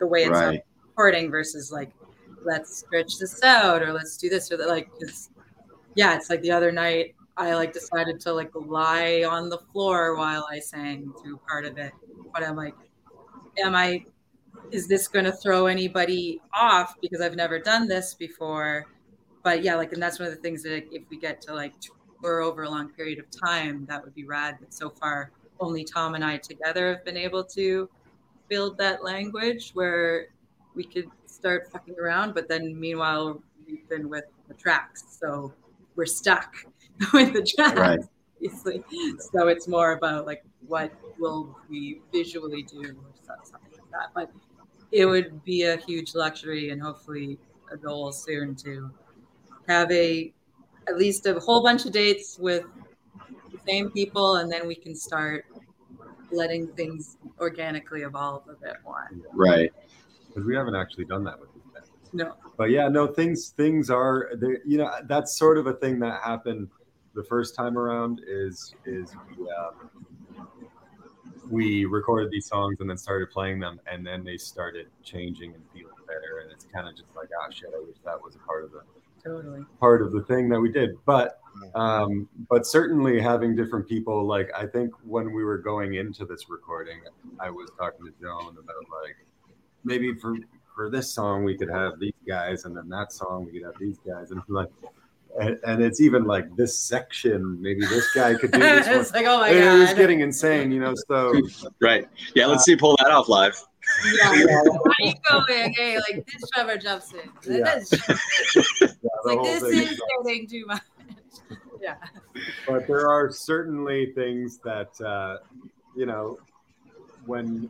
the 0.00 0.06
way 0.06 0.24
it's 0.24 0.30
Right. 0.30 0.60
recording 0.88 1.30
versus 1.30 1.72
like 1.72 1.92
let's 2.44 2.78
stretch 2.78 3.18
this 3.18 3.42
out 3.42 3.82
or 3.82 3.92
let's 3.92 4.16
do 4.16 4.28
this 4.28 4.52
or 4.52 4.56
that 4.56 4.68
like 4.68 4.88
it's 5.00 5.30
yeah 5.94 6.14
it's 6.14 6.30
like 6.30 6.40
the 6.42 6.50
other 6.50 6.70
night 6.70 7.16
I 7.36 7.54
like 7.54 7.72
decided 7.72 8.18
to 8.20 8.32
like 8.32 8.50
lie 8.54 9.24
on 9.28 9.50
the 9.50 9.58
floor 9.58 10.16
while 10.16 10.46
I 10.50 10.58
sang 10.58 11.12
through 11.22 11.38
part 11.48 11.66
of 11.66 11.76
it. 11.76 11.92
But 12.32 12.42
I'm 12.42 12.56
like, 12.56 12.74
am 13.62 13.74
I, 13.74 14.04
is 14.70 14.88
this 14.88 15.06
going 15.06 15.26
to 15.26 15.32
throw 15.32 15.66
anybody 15.66 16.40
off 16.54 16.94
because 17.02 17.20
I've 17.20 17.36
never 17.36 17.58
done 17.58 17.88
this 17.88 18.14
before? 18.14 18.86
But 19.42 19.62
yeah, 19.62 19.74
like, 19.74 19.92
and 19.92 20.02
that's 20.02 20.18
one 20.18 20.28
of 20.28 20.34
the 20.34 20.40
things 20.40 20.62
that 20.62 20.84
if 20.90 21.02
we 21.10 21.18
get 21.18 21.42
to 21.42 21.54
like 21.54 21.74
tour 22.22 22.40
over 22.40 22.62
a 22.62 22.70
long 22.70 22.88
period 22.88 23.18
of 23.18 23.26
time, 23.30 23.84
that 23.86 24.02
would 24.02 24.14
be 24.14 24.24
rad. 24.24 24.56
But 24.58 24.72
so 24.72 24.88
far, 24.88 25.30
only 25.60 25.84
Tom 25.84 26.14
and 26.14 26.24
I 26.24 26.36
together 26.38 26.94
have 26.94 27.04
been 27.04 27.16
able 27.16 27.44
to 27.44 27.88
build 28.48 28.78
that 28.78 29.02
language 29.02 29.70
where 29.74 30.28
we 30.74 30.84
could 30.84 31.08
start 31.26 31.70
fucking 31.72 31.96
around. 31.98 32.34
But 32.34 32.48
then 32.48 32.78
meanwhile, 32.78 33.42
we've 33.66 33.88
been 33.88 34.08
with 34.08 34.24
the 34.48 34.54
tracks. 34.54 35.18
So 35.20 35.52
we're 35.96 36.06
stuck 36.06 36.54
with 37.12 37.32
the 37.32 37.42
tracks 37.42 37.78
Right. 37.78 38.00
obviously. 38.36 38.82
So 39.32 39.48
it's 39.48 39.66
more 39.66 39.92
about 39.92 40.26
like 40.26 40.44
what 40.66 40.92
will 41.18 41.56
we 41.68 42.00
visually 42.12 42.62
do 42.62 42.80
or 42.80 43.36
something 43.44 43.70
like 43.72 43.90
that. 43.92 44.10
But 44.14 44.30
it 44.92 45.06
would 45.06 45.42
be 45.44 45.62
a 45.64 45.76
huge 45.76 46.14
luxury 46.14 46.70
and 46.70 46.80
hopefully 46.80 47.38
a 47.72 47.76
goal 47.76 48.12
soon 48.12 48.54
to 48.56 48.90
have 49.68 49.90
a 49.90 50.32
at 50.88 50.96
least 50.96 51.26
a 51.26 51.34
whole 51.40 51.62
bunch 51.62 51.84
of 51.84 51.92
dates 51.92 52.38
with 52.38 52.64
same 53.66 53.90
people 53.90 54.36
and 54.36 54.50
then 54.50 54.66
we 54.66 54.74
can 54.74 54.94
start 54.94 55.46
letting 56.30 56.66
things 56.68 57.16
organically 57.40 58.02
evolve 58.02 58.42
a 58.48 58.54
bit 58.54 58.76
more. 58.84 59.10
Right. 59.32 59.72
because 60.28 60.44
we 60.44 60.54
haven't 60.54 60.74
actually 60.74 61.04
done 61.04 61.24
that 61.24 61.40
with 61.40 61.52
these 61.54 61.62
bands. 61.72 61.90
No. 62.12 62.34
But 62.56 62.70
yeah, 62.70 62.88
no 62.88 63.06
things 63.06 63.50
things 63.50 63.90
are 63.90 64.30
you 64.64 64.78
know 64.78 64.90
that's 65.04 65.36
sort 65.36 65.58
of 65.58 65.66
a 65.66 65.74
thing 65.74 65.98
that 66.00 66.22
happened 66.22 66.68
the 67.14 67.24
first 67.24 67.54
time 67.54 67.76
around 67.78 68.20
is 68.26 68.74
is 68.84 69.14
we 69.28 69.48
um, 69.50 70.46
we 71.50 71.84
recorded 71.84 72.30
these 72.30 72.46
songs 72.46 72.76
and 72.80 72.90
then 72.90 72.96
started 72.96 73.30
playing 73.30 73.60
them 73.60 73.80
and 73.90 74.06
then 74.06 74.24
they 74.24 74.36
started 74.36 74.86
changing 75.02 75.54
and 75.54 75.62
feeling 75.72 75.94
better 76.06 76.40
and 76.42 76.52
it's 76.52 76.66
kind 76.66 76.88
of 76.88 76.94
just 76.96 77.08
like 77.16 77.28
ah 77.42 77.50
shit 77.50 77.70
I 77.74 77.80
wish 77.80 77.96
that 78.04 78.20
was 78.22 78.34
a 78.34 78.38
part 78.40 78.64
of 78.64 78.72
the 78.72 78.82
Totally. 79.24 79.64
part 79.80 80.02
of 80.02 80.12
the 80.12 80.22
thing 80.22 80.48
that 80.50 80.60
we 80.60 80.70
did 80.70 80.90
but 81.04 81.40
um 81.74 82.28
but 82.48 82.66
certainly 82.66 83.20
having 83.20 83.54
different 83.56 83.88
people 83.88 84.24
like 84.24 84.50
i 84.56 84.66
think 84.66 84.92
when 85.04 85.32
we 85.32 85.44
were 85.44 85.58
going 85.58 85.94
into 85.94 86.24
this 86.24 86.48
recording 86.48 86.98
i 87.40 87.50
was 87.50 87.68
talking 87.78 88.04
to 88.04 88.12
joan 88.20 88.50
about 88.58 89.02
like 89.02 89.16
maybe 89.84 90.14
for 90.14 90.36
for 90.74 90.90
this 90.90 91.12
song 91.12 91.44
we 91.44 91.56
could 91.56 91.70
have 91.70 91.98
these 91.98 92.12
guys 92.26 92.64
and 92.64 92.76
then 92.76 92.88
that 92.88 93.12
song 93.12 93.44
we 93.46 93.52
could 93.52 93.64
have 93.64 93.78
these 93.80 93.98
guys 94.06 94.30
and 94.30 94.40
like 94.48 94.68
and, 95.38 95.58
and 95.66 95.82
it's 95.82 96.00
even 96.00 96.24
like 96.24 96.54
this 96.56 96.78
section 96.78 97.60
maybe 97.60 97.80
this 97.86 98.10
guy 98.14 98.34
could 98.34 98.50
do 98.52 98.58
this 98.58 98.86
one 98.88 99.00
it's 99.00 99.12
like, 99.12 99.26
oh 99.26 99.38
my 99.38 99.48
And 99.50 99.76
it 99.76 99.80
was 99.80 99.94
getting 99.94 100.20
insane 100.20 100.72
you 100.72 100.80
know 100.80 100.94
so 101.08 101.34
Right. 101.80 102.08
Yeah. 102.34 102.46
Let's 102.46 102.64
see. 102.64 102.74
Pull 102.76 102.96
that 103.02 103.10
off 103.10 103.28
live. 103.28 103.54
yeah. 104.14 104.30
Why 104.32 104.92
are 105.00 105.06
you 105.06 105.12
going? 105.30 105.74
Hey, 105.74 105.96
like 105.98 106.26
this 106.26 106.50
Trevor 106.54 106.78
jumps. 106.78 107.12
Yeah. 107.46 107.74
This- 107.78 107.92
yeah, 108.90 109.08
like 109.24 109.42
this 109.42 109.62
is 109.62 109.90
is- 109.90 110.00
getting 110.24 110.46
too 110.48 110.64
much. 110.66 110.80
Yeah. 111.80 111.96
but 112.66 112.86
there 112.86 113.08
are 113.08 113.30
certainly 113.30 114.12
things 114.12 114.58
that 114.58 115.00
uh, 115.00 115.38
you 115.96 116.06
know 116.06 116.38
when 117.24 117.68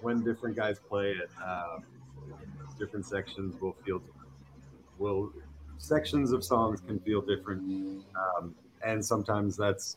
when 0.00 0.22
different 0.22 0.56
guys 0.56 0.78
play 0.88 1.10
it 1.10 1.30
um, 1.44 1.82
different 2.78 3.04
sections 3.04 3.60
will 3.60 3.76
feel 3.84 4.00
will 4.98 5.32
sections 5.78 6.32
of 6.32 6.44
songs 6.44 6.80
can 6.80 6.98
feel 7.00 7.22
different. 7.22 8.04
Um, 8.16 8.54
and 8.84 9.04
sometimes 9.04 9.56
that's 9.56 9.96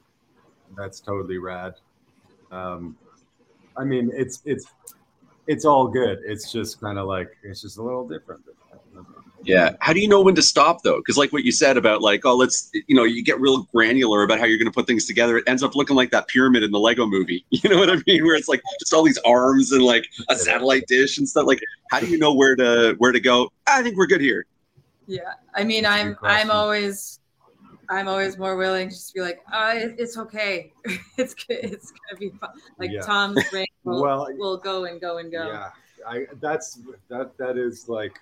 that's 0.78 1.00
totally 1.00 1.38
rad. 1.38 1.74
Um, 2.52 2.98
i 3.78 3.86
mean 3.86 4.12
it's 4.14 4.42
it's 4.46 4.68
it's 5.48 5.66
all 5.66 5.88
good. 5.88 6.20
It's 6.24 6.52
just 6.52 6.80
kind 6.80 6.98
of 6.98 7.08
like 7.08 7.30
it's 7.44 7.62
just 7.62 7.78
a 7.78 7.84
little 7.84 8.08
different 8.08 8.44
Yeah. 9.44 9.76
How 9.80 9.94
do 9.94 10.00
you 10.00 10.08
know 10.08 10.22
when 10.22 10.36
to 10.36 10.42
stop 10.42 10.84
though? 10.84 10.98
Because 10.98 11.18
like 11.18 11.32
what 11.34 11.44
you 11.44 11.52
said 11.52 11.78
about 11.78 12.02
like, 12.02 12.26
oh, 12.26 12.36
let's 12.36 12.70
you 12.74 12.96
know, 12.96 13.04
you 13.04 13.24
get 13.24 13.40
real 13.40 13.64
granular 13.74 14.24
about 14.24 14.40
how 14.40 14.46
you're 14.46 14.58
going 14.58 14.72
to 14.72 14.74
put 14.74 14.88
things 14.88 15.06
together. 15.06 15.38
It 15.38 15.44
ends 15.48 15.64
up 15.64 15.76
looking 15.76 15.96
like 15.96 16.12
that 16.12 16.28
pyramid 16.28 16.64
in 16.64 16.72
the 16.72 16.80
Lego 16.80 17.06
movie. 17.06 17.46
You 17.52 17.70
know 17.70 17.78
what 17.78 17.92
I 17.92 17.98
mean? 18.08 18.24
Where 18.24 18.36
it's 18.36 18.48
like 18.48 18.62
just 18.80 18.92
all 18.92 19.04
these 19.04 19.20
arms 19.20 19.72
and 19.72 19.84
like 19.84 20.08
a 20.30 20.36
satellite 20.36 20.88
dish 20.88 21.20
and 21.20 21.30
stuff. 21.30 21.46
Like, 21.46 21.60
how 21.92 22.00
do 22.00 22.08
you 22.08 22.18
know 22.18 22.34
where 22.34 22.56
to 22.56 22.96
where 22.98 23.12
to 23.12 23.20
go? 23.20 23.52
I 23.68 23.84
think 23.84 23.98
we're 23.98 24.08
good 24.08 24.22
here. 24.22 24.46
Yeah. 25.06 25.34
I 25.54 25.64
mean, 25.64 25.84
That's 25.84 26.04
a 26.04 26.08
I'm. 26.08 26.18
I'm 26.24 26.52
always 26.52 27.20
I'm 27.92 28.08
always 28.08 28.38
more 28.38 28.56
willing 28.56 28.88
to 28.88 28.96
just 28.96 29.14
be 29.14 29.20
like, 29.20 29.42
oh, 29.54 29.72
it's 29.76 30.18
okay. 30.18 30.72
it's 31.18 31.34
good. 31.34 31.60
It's 31.62 31.92
gonna 31.92 32.20
be 32.20 32.30
fun. 32.40 32.50
Like 32.80 32.90
Yeah. 32.92 33.02
Tom's 33.02 33.48
brain 33.50 33.68
will, 33.84 34.02
Well, 34.02 34.28
will 34.38 34.58
go 34.58 34.86
and 34.86 35.00
go 35.00 35.18
and 35.18 35.32
go. 35.32 35.48
Yeah, 35.48 35.70
I 36.08 36.26
that's 36.40 36.80
that 37.10 37.38
that 37.38 37.58
is 37.58 37.90
like 37.90 38.20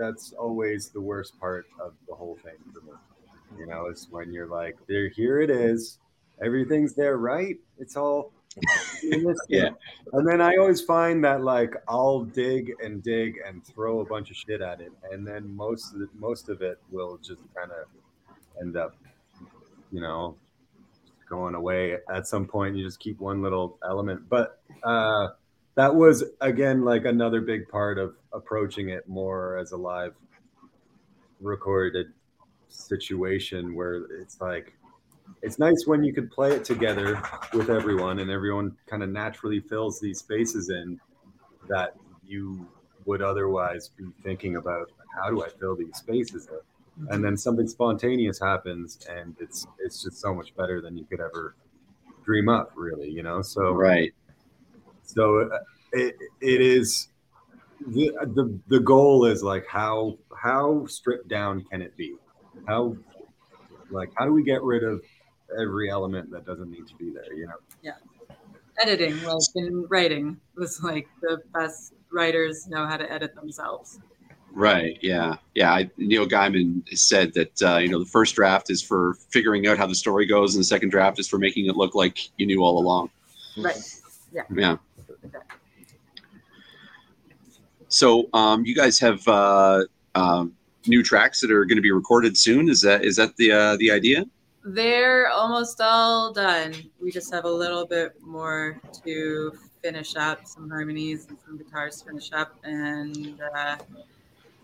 that's 0.00 0.32
always 0.32 0.88
the 0.88 1.00
worst 1.00 1.38
part 1.38 1.66
of 1.78 1.92
the 2.08 2.14
whole 2.14 2.38
thing 2.42 2.56
for 2.72 2.80
me. 2.80 2.92
You 3.58 3.66
know, 3.66 3.86
it's 3.86 4.08
when 4.10 4.32
you're 4.32 4.46
like, 4.46 4.76
there, 4.88 5.08
here 5.08 5.40
it 5.40 5.50
is, 5.50 5.98
everything's 6.42 6.94
there, 6.94 7.18
right? 7.18 7.58
It's 7.78 7.96
all 7.96 8.32
Yeah. 9.48 9.70
And 10.12 10.26
then 10.26 10.40
I 10.40 10.56
always 10.56 10.80
find 10.80 11.24
that 11.24 11.42
like 11.42 11.74
I'll 11.88 12.24
dig 12.24 12.72
and 12.82 13.02
dig 13.02 13.36
and 13.46 13.64
throw 13.64 14.00
a 14.00 14.04
bunch 14.04 14.30
of 14.30 14.36
shit 14.36 14.60
at 14.60 14.80
it, 14.80 14.92
and 15.10 15.26
then 15.26 15.54
most 15.54 15.94
of 15.94 16.02
it, 16.02 16.08
most 16.18 16.48
of 16.48 16.62
it 16.62 16.78
will 16.90 17.18
just 17.18 17.42
kind 17.54 17.70
of 17.70 17.86
end 18.60 18.76
up, 18.76 18.96
you 19.92 20.00
know, 20.00 20.36
going 21.28 21.54
away 21.54 21.98
at 22.12 22.26
some 22.26 22.46
point. 22.46 22.76
You 22.76 22.84
just 22.84 23.00
keep 23.00 23.20
one 23.20 23.42
little 23.42 23.78
element, 23.88 24.28
but 24.28 24.60
uh, 24.82 25.28
that 25.80 25.94
was 25.94 26.22
again 26.42 26.84
like 26.84 27.06
another 27.06 27.40
big 27.40 27.66
part 27.66 27.96
of 27.96 28.14
approaching 28.34 28.90
it 28.90 29.08
more 29.08 29.56
as 29.56 29.72
a 29.72 29.76
live 29.78 30.12
recorded 31.40 32.08
situation 32.68 33.74
where 33.74 34.04
it's 34.20 34.42
like 34.42 34.74
it's 35.40 35.58
nice 35.58 35.86
when 35.86 36.04
you 36.04 36.12
could 36.12 36.30
play 36.30 36.52
it 36.52 36.66
together 36.66 37.22
with 37.54 37.70
everyone 37.70 38.18
and 38.18 38.30
everyone 38.30 38.76
kind 38.86 39.02
of 39.02 39.08
naturally 39.08 39.58
fills 39.58 39.98
these 39.98 40.18
spaces 40.18 40.68
in 40.68 41.00
that 41.70 41.94
you 42.26 42.68
would 43.06 43.22
otherwise 43.22 43.88
be 43.96 44.04
thinking 44.22 44.56
about 44.56 44.90
how 45.16 45.30
do 45.30 45.42
I 45.42 45.48
fill 45.48 45.76
these 45.76 45.96
spaces 45.96 46.46
in? 46.46 47.04
Mm-hmm. 47.04 47.14
And 47.14 47.24
then 47.24 47.38
something 47.38 47.66
spontaneous 47.66 48.38
happens 48.38 48.98
and 49.08 49.34
it's 49.40 49.66
it's 49.78 50.02
just 50.02 50.20
so 50.20 50.34
much 50.34 50.54
better 50.56 50.82
than 50.82 50.98
you 50.98 51.06
could 51.06 51.20
ever 51.20 51.56
dream 52.22 52.50
up 52.50 52.72
really, 52.76 53.08
you 53.08 53.22
know? 53.22 53.40
So 53.40 53.72
Right. 53.72 54.12
So 55.14 55.50
uh, 55.52 55.58
it, 55.92 56.16
it 56.40 56.60
is 56.60 57.08
the, 57.86 58.12
the 58.34 58.58
the 58.68 58.80
goal 58.80 59.24
is 59.24 59.42
like 59.42 59.66
how 59.66 60.18
how 60.36 60.86
stripped 60.86 61.28
down 61.28 61.64
can 61.70 61.82
it 61.82 61.96
be? 61.96 62.14
How 62.66 62.96
like 63.90 64.10
how 64.16 64.24
do 64.24 64.32
we 64.32 64.42
get 64.42 64.62
rid 64.62 64.84
of 64.84 65.02
every 65.58 65.90
element 65.90 66.30
that 66.30 66.46
doesn't 66.46 66.70
need 66.70 66.86
to 66.86 66.94
be 66.96 67.10
there, 67.10 67.32
you 67.34 67.46
know? 67.46 67.54
Yeah. 67.82 67.94
Editing, 68.80 69.22
like 69.24 69.38
in 69.56 69.86
writing, 69.88 70.38
was 70.56 70.82
like 70.82 71.08
the 71.20 71.38
best 71.52 71.94
writers 72.12 72.66
know 72.68 72.86
how 72.86 72.96
to 72.96 73.10
edit 73.10 73.34
themselves. 73.34 73.98
Right. 74.52 74.98
Yeah. 75.00 75.36
Yeah. 75.54 75.72
I, 75.72 75.90
Neil 75.96 76.26
Gaiman 76.26 76.82
said 76.96 77.34
that 77.34 77.62
uh, 77.62 77.78
you 77.78 77.88
know 77.88 77.98
the 77.98 78.10
first 78.10 78.34
draft 78.34 78.70
is 78.70 78.82
for 78.82 79.14
figuring 79.30 79.66
out 79.66 79.78
how 79.78 79.86
the 79.86 79.94
story 79.94 80.26
goes, 80.26 80.54
and 80.54 80.60
the 80.60 80.66
second 80.66 80.90
draft 80.90 81.18
is 81.18 81.28
for 81.28 81.38
making 81.38 81.66
it 81.66 81.76
look 81.76 81.94
like 81.94 82.18
you 82.38 82.46
knew 82.46 82.62
all 82.62 82.78
along. 82.78 83.10
Right. 83.56 83.76
Yeah. 84.32 84.42
Yeah. 84.54 84.76
So 87.90 88.28
um, 88.32 88.64
you 88.64 88.74
guys 88.74 88.98
have 89.00 89.26
uh, 89.26 89.82
um, 90.14 90.54
new 90.86 91.02
tracks 91.02 91.40
that 91.40 91.50
are 91.50 91.64
going 91.64 91.76
to 91.76 91.82
be 91.82 91.90
recorded 91.90 92.38
soon. 92.38 92.68
Is 92.68 92.80
that 92.82 93.04
is 93.04 93.16
that 93.16 93.36
the 93.36 93.52
uh, 93.52 93.76
the 93.76 93.90
idea? 93.90 94.24
They're 94.64 95.28
almost 95.28 95.80
all 95.80 96.32
done. 96.32 96.72
We 97.02 97.10
just 97.10 97.32
have 97.32 97.44
a 97.44 97.50
little 97.50 97.86
bit 97.86 98.14
more 98.22 98.80
to 99.04 99.52
finish 99.82 100.14
up, 100.16 100.46
some 100.46 100.70
harmonies 100.70 101.26
and 101.28 101.38
some 101.44 101.58
guitars 101.58 102.00
to 102.00 102.06
finish 102.06 102.30
up, 102.32 102.54
and 102.62 103.40
uh, 103.54 103.76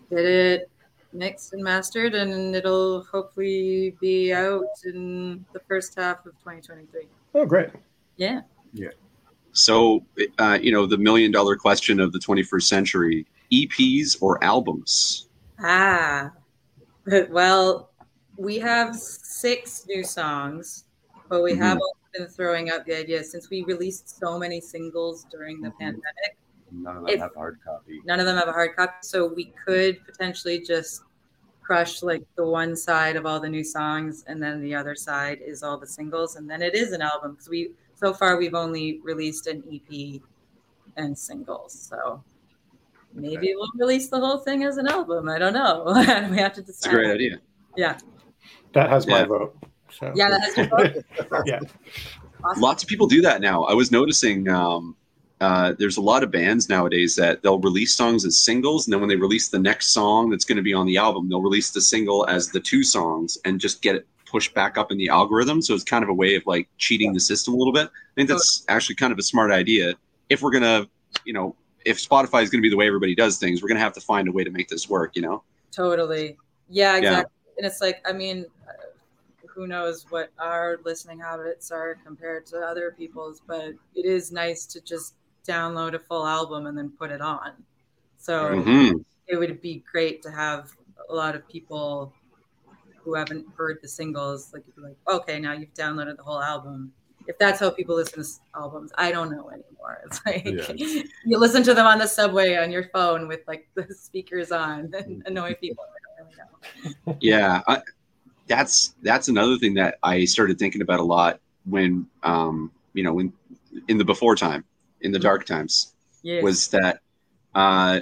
get 0.09 0.25
it 0.25 0.69
mixed 1.11 1.53
and 1.53 1.63
mastered, 1.63 2.15
and 2.15 2.55
it'll 2.55 3.03
hopefully 3.03 3.95
be 3.99 4.31
out 4.31 4.63
in 4.85 5.43
the 5.51 5.59
first 5.67 5.95
half 5.95 6.25
of 6.25 6.33
2023. 6.39 7.07
Oh, 7.35 7.45
great. 7.45 7.69
Yeah. 8.15 8.41
Yeah. 8.73 8.89
So 9.57 10.05
uh, 10.37 10.59
you 10.61 10.71
know 10.71 10.85
the 10.85 10.97
million 10.99 11.31
dollar 11.31 11.55
question 11.55 11.99
of 11.99 12.11
the 12.13 12.19
21st 12.19 12.61
century: 12.67 13.25
EPs 13.51 14.17
or 14.21 14.41
albums? 14.43 15.29
Ah, 15.59 16.31
well, 17.29 17.89
we 18.37 18.59
have 18.59 18.95
six 18.95 19.85
new 19.87 20.03
songs, 20.03 20.85
but 21.27 21.41
we 21.41 21.55
have 21.55 21.77
also 21.79 21.97
been 22.15 22.27
throwing 22.27 22.69
out 22.69 22.85
the 22.85 22.95
idea 22.95 23.23
since 23.23 23.49
we 23.49 23.63
released 23.63 24.19
so 24.19 24.37
many 24.37 24.61
singles 24.61 25.25
during 25.31 25.59
the 25.59 25.69
Mhm. 25.69 25.79
pandemic. 25.79 26.37
None 26.71 26.97
of 26.97 27.03
them 27.05 27.13
If- 27.15 27.19
have 27.19 27.33
hard 27.33 27.57
copy. 27.65 28.01
None 28.05 28.19
of 28.19 28.27
them 28.27 28.37
have 28.37 28.47
a 28.49 28.53
hard 28.53 28.75
copy, 28.75 28.93
so 29.01 29.25
we 29.25 29.45
could 29.65 30.05
potentially 30.05 30.59
just 30.59 31.01
crush 31.63 32.03
like 32.03 32.23
the 32.35 32.45
one 32.45 32.75
side 32.75 33.15
of 33.15 33.25
all 33.25 33.39
the 33.39 33.49
new 33.49 33.63
songs, 33.63 34.23
and 34.27 34.41
then 34.41 34.61
the 34.61 34.75
other 34.75 34.93
side 34.93 35.39
is 35.41 35.63
all 35.63 35.79
the 35.79 35.87
singles, 35.87 36.35
and 36.35 36.47
then 36.47 36.61
it 36.61 36.75
is 36.75 36.91
an 36.91 37.01
album. 37.01 37.31
Because 37.31 37.49
we 37.49 37.71
so 37.97 38.13
far 38.13 38.37
we've 38.37 38.53
only 38.53 38.99
released 39.03 39.47
an 39.47 39.63
EP 39.71 40.21
and 40.95 41.17
singles, 41.17 41.73
so. 41.73 42.23
Maybe 43.13 43.53
we'll 43.55 43.71
release 43.75 44.09
the 44.09 44.19
whole 44.19 44.37
thing 44.37 44.63
as 44.63 44.77
an 44.77 44.87
album. 44.87 45.27
I 45.27 45.39
don't 45.39 45.53
know. 45.53 45.83
we 46.29 46.37
have 46.37 46.53
to 46.53 46.61
decide. 46.61 46.69
It's 46.69 46.85
a 46.85 46.89
great 46.89 47.09
idea. 47.09 47.39
Yeah. 47.75 47.97
That 48.73 48.89
has 48.89 49.07
my 49.07 49.23
vote. 49.23 49.57
So. 49.89 50.11
Yeah, 50.15 50.29
that 50.29 50.41
has 50.41 50.57
your 50.57 50.67
vote. 50.67 51.43
yeah. 51.45 51.59
Awesome. 52.43 52.61
Lots 52.61 52.83
of 52.83 52.89
people 52.89 53.07
do 53.07 53.21
that 53.21 53.41
now. 53.41 53.63
I 53.63 53.73
was 53.73 53.91
noticing 53.91 54.47
um, 54.49 54.95
uh, 55.41 55.73
there's 55.79 55.97
a 55.97 56.01
lot 56.01 56.23
of 56.23 56.31
bands 56.31 56.69
nowadays 56.69 57.15
that 57.15 57.41
they'll 57.41 57.59
release 57.59 57.95
songs 57.95 58.25
as 58.25 58.39
singles, 58.39 58.85
and 58.85 58.93
then 58.93 58.99
when 58.99 59.09
they 59.09 59.15
release 59.15 59.49
the 59.49 59.59
next 59.59 59.87
song 59.87 60.29
that's 60.29 60.45
going 60.45 60.57
to 60.57 60.61
be 60.61 60.73
on 60.73 60.85
the 60.85 60.97
album, 60.97 61.29
they'll 61.29 61.41
release 61.41 61.71
the 61.71 61.81
single 61.81 62.27
as 62.27 62.49
the 62.49 62.59
two 62.59 62.83
songs 62.83 63.37
and 63.45 63.59
just 63.59 63.81
get 63.81 63.95
it 63.95 64.07
pushed 64.29 64.53
back 64.53 64.77
up 64.77 64.91
in 64.91 64.97
the 64.97 65.09
algorithm. 65.09 65.61
So 65.61 65.73
it's 65.73 65.83
kind 65.83 66.03
of 66.03 66.09
a 66.09 66.13
way 66.13 66.35
of 66.35 66.43
like 66.45 66.69
cheating 66.77 67.13
the 67.13 67.19
system 67.19 67.53
a 67.53 67.57
little 67.57 67.73
bit. 67.73 67.87
I 67.87 68.13
think 68.15 68.29
that's 68.29 68.65
actually 68.67 68.95
kind 68.95 69.13
of 69.13 69.19
a 69.19 69.23
smart 69.23 69.51
idea. 69.51 69.95
If 70.29 70.41
we're 70.41 70.51
gonna, 70.51 70.87
you 71.25 71.33
know, 71.33 71.55
if 71.85 71.97
Spotify 71.97 72.43
is 72.43 72.49
going 72.49 72.59
to 72.59 72.63
be 72.63 72.69
the 72.69 72.75
way 72.75 72.85
everybody 72.87 73.15
does 73.15 73.37
things, 73.37 73.61
we're 73.61 73.69
going 73.69 73.77
to 73.77 73.83
have 73.83 73.93
to 73.93 74.01
find 74.01 74.27
a 74.27 74.31
way 74.31 74.43
to 74.43 74.51
make 74.51 74.67
this 74.67 74.89
work. 74.89 75.15
You 75.15 75.21
know? 75.21 75.43
Totally. 75.71 76.37
Yeah, 76.69 76.93
Yeah. 76.93 76.97
exactly. 76.97 77.33
And 77.57 77.65
it's 77.65 77.79
like, 77.81 78.05
I 78.05 78.11
mean, 78.11 78.45
uh, 78.67 78.71
who 79.47 79.67
knows 79.67 80.05
what 80.09 80.31
our 80.37 80.79
listening 80.83 81.19
habits 81.19 81.71
are 81.71 81.97
compared 82.05 82.45
to 82.47 82.57
other 82.59 82.93
people's, 82.97 83.41
but 83.47 83.69
it 83.95 84.05
is 84.05 84.31
nice 84.31 84.65
to 84.65 84.81
just 84.81 85.13
download 85.47 85.93
a 85.93 85.99
full 85.99 86.27
album 86.27 86.67
and 86.67 86.77
then 86.77 86.91
put 86.99 87.09
it 87.09 87.21
on. 87.21 87.51
So 88.17 88.59
Mhm. 88.59 89.05
it 89.27 89.37
would 89.37 89.61
be 89.61 89.83
great 89.89 90.21
to 90.23 90.31
have 90.31 90.75
a 91.09 91.15
lot 91.15 91.35
of 91.35 91.47
people 91.47 92.13
who 93.07 93.15
haven't 93.15 93.45
heard 93.57 93.79
the 93.81 93.87
singles, 93.87 94.51
like, 94.53 94.63
be 94.75 94.81
like, 94.81 94.97
okay, 95.07 95.39
now 95.39 95.53
you've 95.53 95.73
downloaded 95.73 96.17
the 96.17 96.23
whole 96.23 96.41
album. 96.41 96.91
If 97.25 97.37
that's 97.39 97.57
how 97.61 97.69
people 97.69 97.95
listen 97.95 98.21
to 98.21 98.29
albums, 98.53 98.91
I 98.97 99.11
don't 99.13 99.31
know 99.31 99.49
anymore. 99.49 100.01
It's 100.05 100.19
like 100.25 100.43
Yeah. 100.45 101.03
you 101.25 101.37
listen 101.37 101.63
to 101.63 101.73
them 101.73 101.85
on 101.85 101.99
the 101.99 102.07
subway 102.07 102.57
on 102.57 102.69
your 102.69 102.89
phone 102.93 103.29
with 103.29 103.39
like 103.47 103.69
the 103.75 103.87
speakers 104.07 104.51
on 104.51 104.91
and 104.93 105.23
annoy 105.25 105.53
people. 105.55 105.85
I 105.85 106.21
don't 106.21 106.27
really 106.27 106.95
know. 107.07 107.17
Yeah, 107.21 107.61
I, 107.67 107.81
that's 108.47 108.95
that's 109.01 109.29
another 109.29 109.57
thing 109.57 109.73
that 109.75 109.99
I 110.03 110.25
started 110.25 110.59
thinking 110.59 110.81
about 110.81 110.99
a 110.99 111.03
lot 111.03 111.39
when, 111.65 112.07
um, 112.23 112.71
you 112.93 113.03
know, 113.03 113.13
when 113.13 113.31
in 113.87 113.97
the 113.97 114.05
before 114.05 114.35
time, 114.35 114.65
in 115.01 115.11
the 115.13 115.19
dark 115.19 115.45
times. 115.45 115.93
Yeah. 116.23 116.41
was 116.41 116.67
that 116.69 116.99
uh, 117.55 118.01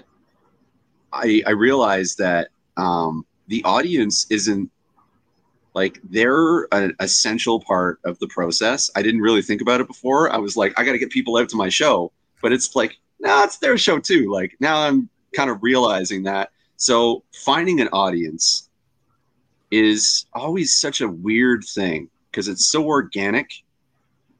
I, 1.13 1.43
I 1.45 1.51
realized 1.51 2.17
that 2.17 2.47
um, 2.77 3.25
the 3.47 3.63
audience 3.63 4.25
isn't 4.31 4.71
like 5.75 5.99
they're 6.09 6.73
an 6.73 6.95
essential 7.01 7.59
part 7.59 7.99
of 8.05 8.17
the 8.19 8.27
process. 8.27 8.89
I 8.95 9.01
didn't 9.01 9.19
really 9.19 9.41
think 9.41 9.61
about 9.61 9.81
it 9.81 9.87
before. 9.87 10.31
I 10.31 10.37
was 10.37 10.55
like, 10.55 10.73
I 10.79 10.85
got 10.85 10.93
to 10.93 10.97
get 10.97 11.09
people 11.11 11.35
out 11.37 11.49
to 11.49 11.57
my 11.57 11.67
show, 11.67 12.13
but 12.41 12.53
it's 12.53 12.75
like, 12.77 12.97
no, 13.19 13.43
it's 13.43 13.57
their 13.57 13.77
show 13.77 13.99
too. 13.99 14.31
Like 14.31 14.55
now 14.61 14.79
I'm 14.79 15.09
kind 15.35 15.49
of 15.49 15.61
realizing 15.61 16.23
that. 16.23 16.51
So 16.77 17.23
finding 17.43 17.81
an 17.81 17.89
audience 17.89 18.69
is 19.69 20.25
always 20.33 20.79
such 20.79 21.01
a 21.01 21.09
weird 21.09 21.65
thing 21.65 22.09
because 22.31 22.47
it's 22.47 22.67
so 22.67 22.85
organic. 22.85 23.51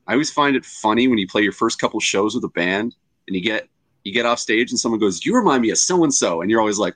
I 0.08 0.14
always 0.14 0.32
find 0.32 0.56
it 0.56 0.66
funny 0.66 1.10
when 1.10 1.18
you 1.18 1.28
play 1.28 1.42
your 1.42 1.52
first 1.52 1.80
couple 1.80 2.00
shows 2.00 2.34
with 2.34 2.46
a 2.46 2.50
band 2.50 2.96
and 3.28 3.36
you 3.36 3.42
get 3.42 3.68
you 4.06 4.14
get 4.14 4.26
off 4.26 4.40
stage 4.40 4.70
and 4.70 4.80
someone 4.80 5.00
goes, 5.00 5.26
"You 5.26 5.36
remind 5.36 5.64
me 5.64 5.72
of 5.72 5.80
so 5.80 6.04
and 6.04 6.14
so," 6.14 6.42
and 6.42 6.50
you're 6.50 6.60
always 6.60 6.78
like, 6.78 6.96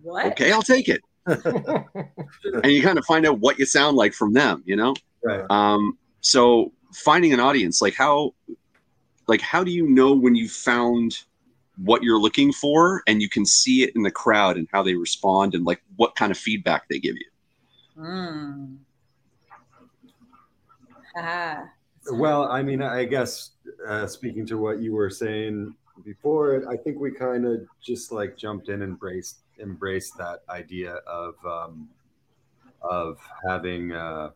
what? 0.00 0.26
"Okay, 0.26 0.52
I'll 0.52 0.62
take 0.62 0.88
it." 0.88 1.02
and 2.62 2.72
you 2.72 2.82
kind 2.82 2.98
of 2.98 3.04
find 3.04 3.26
out 3.26 3.38
what 3.40 3.58
you 3.58 3.66
sound 3.66 3.96
like 3.96 4.12
from 4.12 4.32
them, 4.32 4.62
you 4.64 4.76
know. 4.76 4.94
Right. 5.22 5.44
Um, 5.50 5.98
so 6.20 6.72
finding 6.92 7.32
an 7.32 7.40
audience, 7.40 7.82
like 7.82 7.94
how, 7.94 8.34
like 9.26 9.40
how 9.40 9.62
do 9.62 9.70
you 9.70 9.88
know 9.88 10.12
when 10.12 10.34
you 10.34 10.48
found 10.48 11.18
what 11.84 12.02
you're 12.02 12.18
looking 12.18 12.52
for, 12.52 13.02
and 13.06 13.22
you 13.22 13.28
can 13.28 13.46
see 13.46 13.82
it 13.82 13.94
in 13.94 14.02
the 14.02 14.10
crowd 14.10 14.56
and 14.56 14.66
how 14.72 14.82
they 14.82 14.94
respond, 14.94 15.54
and 15.54 15.64
like 15.64 15.82
what 15.96 16.16
kind 16.16 16.32
of 16.32 16.38
feedback 16.38 16.88
they 16.88 16.98
give 16.98 17.14
you? 17.14 17.26
Mm. 17.98 18.76
Ah. 21.16 21.64
Well, 22.10 22.44
I 22.44 22.62
mean, 22.62 22.82
I 22.82 23.04
guess 23.04 23.50
uh, 23.86 24.06
speaking 24.06 24.46
to 24.46 24.58
what 24.58 24.80
you 24.80 24.94
were 24.94 25.10
saying 25.10 25.74
before, 26.04 26.64
I 26.68 26.76
think 26.76 26.98
we 26.98 27.10
kind 27.10 27.44
of 27.44 27.66
just 27.82 28.12
like 28.12 28.36
jumped 28.36 28.68
in 28.68 28.82
and 28.82 28.84
embraced 28.84 29.40
embraced 29.60 30.16
that 30.18 30.40
idea 30.48 30.94
of 31.06 31.34
um, 31.44 31.88
of 32.82 33.18
having 33.48 33.92
uh, 33.92 34.30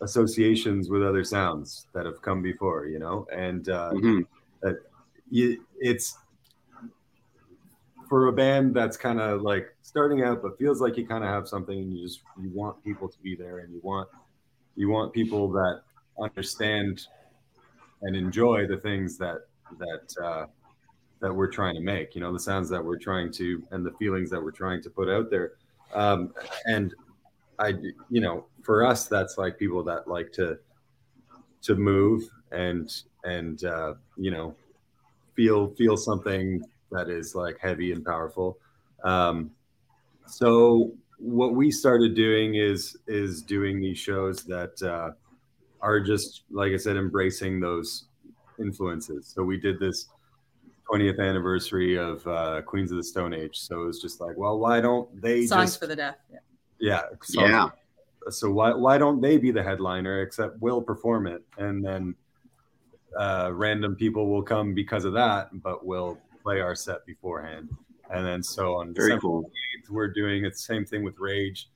associations 0.00 0.88
with 0.90 1.02
other 1.02 1.24
sounds 1.24 1.86
that 1.94 2.06
have 2.06 2.20
come 2.22 2.42
before, 2.42 2.86
you 2.86 2.98
know, 2.98 3.26
and 3.32 3.68
uh, 3.68 3.92
Mhm. 3.92 4.26
that 4.62 4.76
you, 5.30 5.64
it's 5.78 6.18
for 8.08 8.28
a 8.28 8.32
band 8.32 8.74
that's 8.74 8.96
kind 8.96 9.20
of 9.20 9.42
like 9.42 9.74
starting 9.82 10.22
out, 10.22 10.42
but 10.42 10.58
feels 10.58 10.80
like 10.80 10.96
you 10.96 11.06
kind 11.06 11.24
of 11.24 11.30
have 11.30 11.48
something, 11.48 11.78
and 11.78 11.96
you 11.96 12.04
just 12.04 12.20
you 12.40 12.50
want 12.50 12.82
people 12.84 13.08
to 13.08 13.18
be 13.20 13.34
there, 13.34 13.58
and 13.58 13.72
you 13.72 13.80
want 13.82 14.08
you 14.76 14.88
want 14.90 15.12
people 15.12 15.50
that 15.52 15.82
understand 16.20 17.06
and 18.02 18.16
enjoy 18.16 18.66
the 18.66 18.78
things 18.78 19.16
that 19.18 19.46
that 19.78 20.22
uh, 20.22 20.46
that 21.22 21.32
we're 21.32 21.46
trying 21.46 21.74
to 21.74 21.80
make. 21.80 22.14
You 22.14 22.20
know, 22.20 22.32
the 22.32 22.40
sounds 22.40 22.68
that 22.68 22.84
we're 22.84 22.98
trying 22.98 23.32
to 23.34 23.62
and 23.70 23.86
the 23.86 23.92
feelings 23.92 24.28
that 24.30 24.42
we're 24.42 24.50
trying 24.50 24.82
to 24.82 24.90
put 24.90 25.08
out 25.08 25.30
there. 25.30 25.52
Um, 25.94 26.34
and 26.66 26.92
I, 27.58 27.74
you 28.10 28.20
know, 28.20 28.44
for 28.62 28.84
us, 28.84 29.06
that's 29.06 29.38
like 29.38 29.58
people 29.58 29.82
that 29.84 30.08
like 30.08 30.32
to 30.32 30.58
to 31.62 31.76
move 31.76 32.28
and 32.50 32.90
and 33.24 33.64
uh, 33.64 33.94
you 34.16 34.32
know 34.32 34.54
feel 35.34 35.68
feel 35.68 35.96
something 35.96 36.62
that 36.90 37.08
is 37.08 37.34
like 37.34 37.56
heavy 37.60 37.92
and 37.92 38.04
powerful. 38.04 38.58
Um, 39.04 39.52
so 40.26 40.92
what 41.18 41.54
we 41.54 41.70
started 41.70 42.16
doing 42.16 42.56
is 42.56 42.96
is 43.06 43.42
doing 43.42 43.80
these 43.80 43.98
shows 43.98 44.42
that 44.44 44.82
uh, 44.82 45.12
are 45.80 46.00
just 46.00 46.42
like 46.50 46.72
I 46.72 46.76
said, 46.78 46.96
embracing 46.96 47.60
those 47.60 48.06
influences. 48.58 49.28
So 49.32 49.44
we 49.44 49.56
did 49.56 49.78
this 49.78 50.08
20th 50.92 51.18
anniversary 51.20 51.96
of 51.96 52.26
uh, 52.26 52.62
Queens 52.62 52.90
of 52.90 52.96
the 52.96 53.04
Stone 53.04 53.32
Age. 53.32 53.58
So 53.58 53.82
it 53.82 53.86
was 53.86 54.00
just 54.00 54.20
like, 54.20 54.36
well, 54.36 54.58
why 54.58 54.80
don't 54.80 55.20
they 55.20 55.46
songs 55.46 55.70
just, 55.70 55.80
for 55.80 55.86
the 55.86 55.96
deaf? 55.96 56.16
Yeah. 56.30 56.38
Yeah. 56.78 57.00
Yeah. 57.34 57.68
So 58.30 58.50
why 58.50 58.74
why 58.74 58.98
don't 58.98 59.20
they 59.20 59.36
be 59.36 59.50
the 59.50 59.62
headliner? 59.62 60.22
Except 60.22 60.60
we'll 60.60 60.82
perform 60.82 61.26
it, 61.26 61.42
and 61.58 61.84
then 61.84 62.14
uh, 63.18 63.50
random 63.52 63.96
people 63.96 64.28
will 64.28 64.42
come 64.42 64.74
because 64.74 65.04
of 65.04 65.12
that, 65.14 65.48
but 65.62 65.84
we'll 65.84 66.18
play 66.42 66.60
our 66.60 66.74
set 66.74 67.04
beforehand. 67.06 67.68
And 68.10 68.26
then 68.26 68.42
so 68.42 68.74
on 68.74 68.92
Very 68.94 69.08
December 69.08 69.20
cool. 69.20 69.50
8th, 69.84 69.90
we're 69.90 70.08
doing 70.08 70.44
it 70.44 70.58
same 70.58 70.84
thing 70.84 71.02
with 71.02 71.18
Rage. 71.18 71.68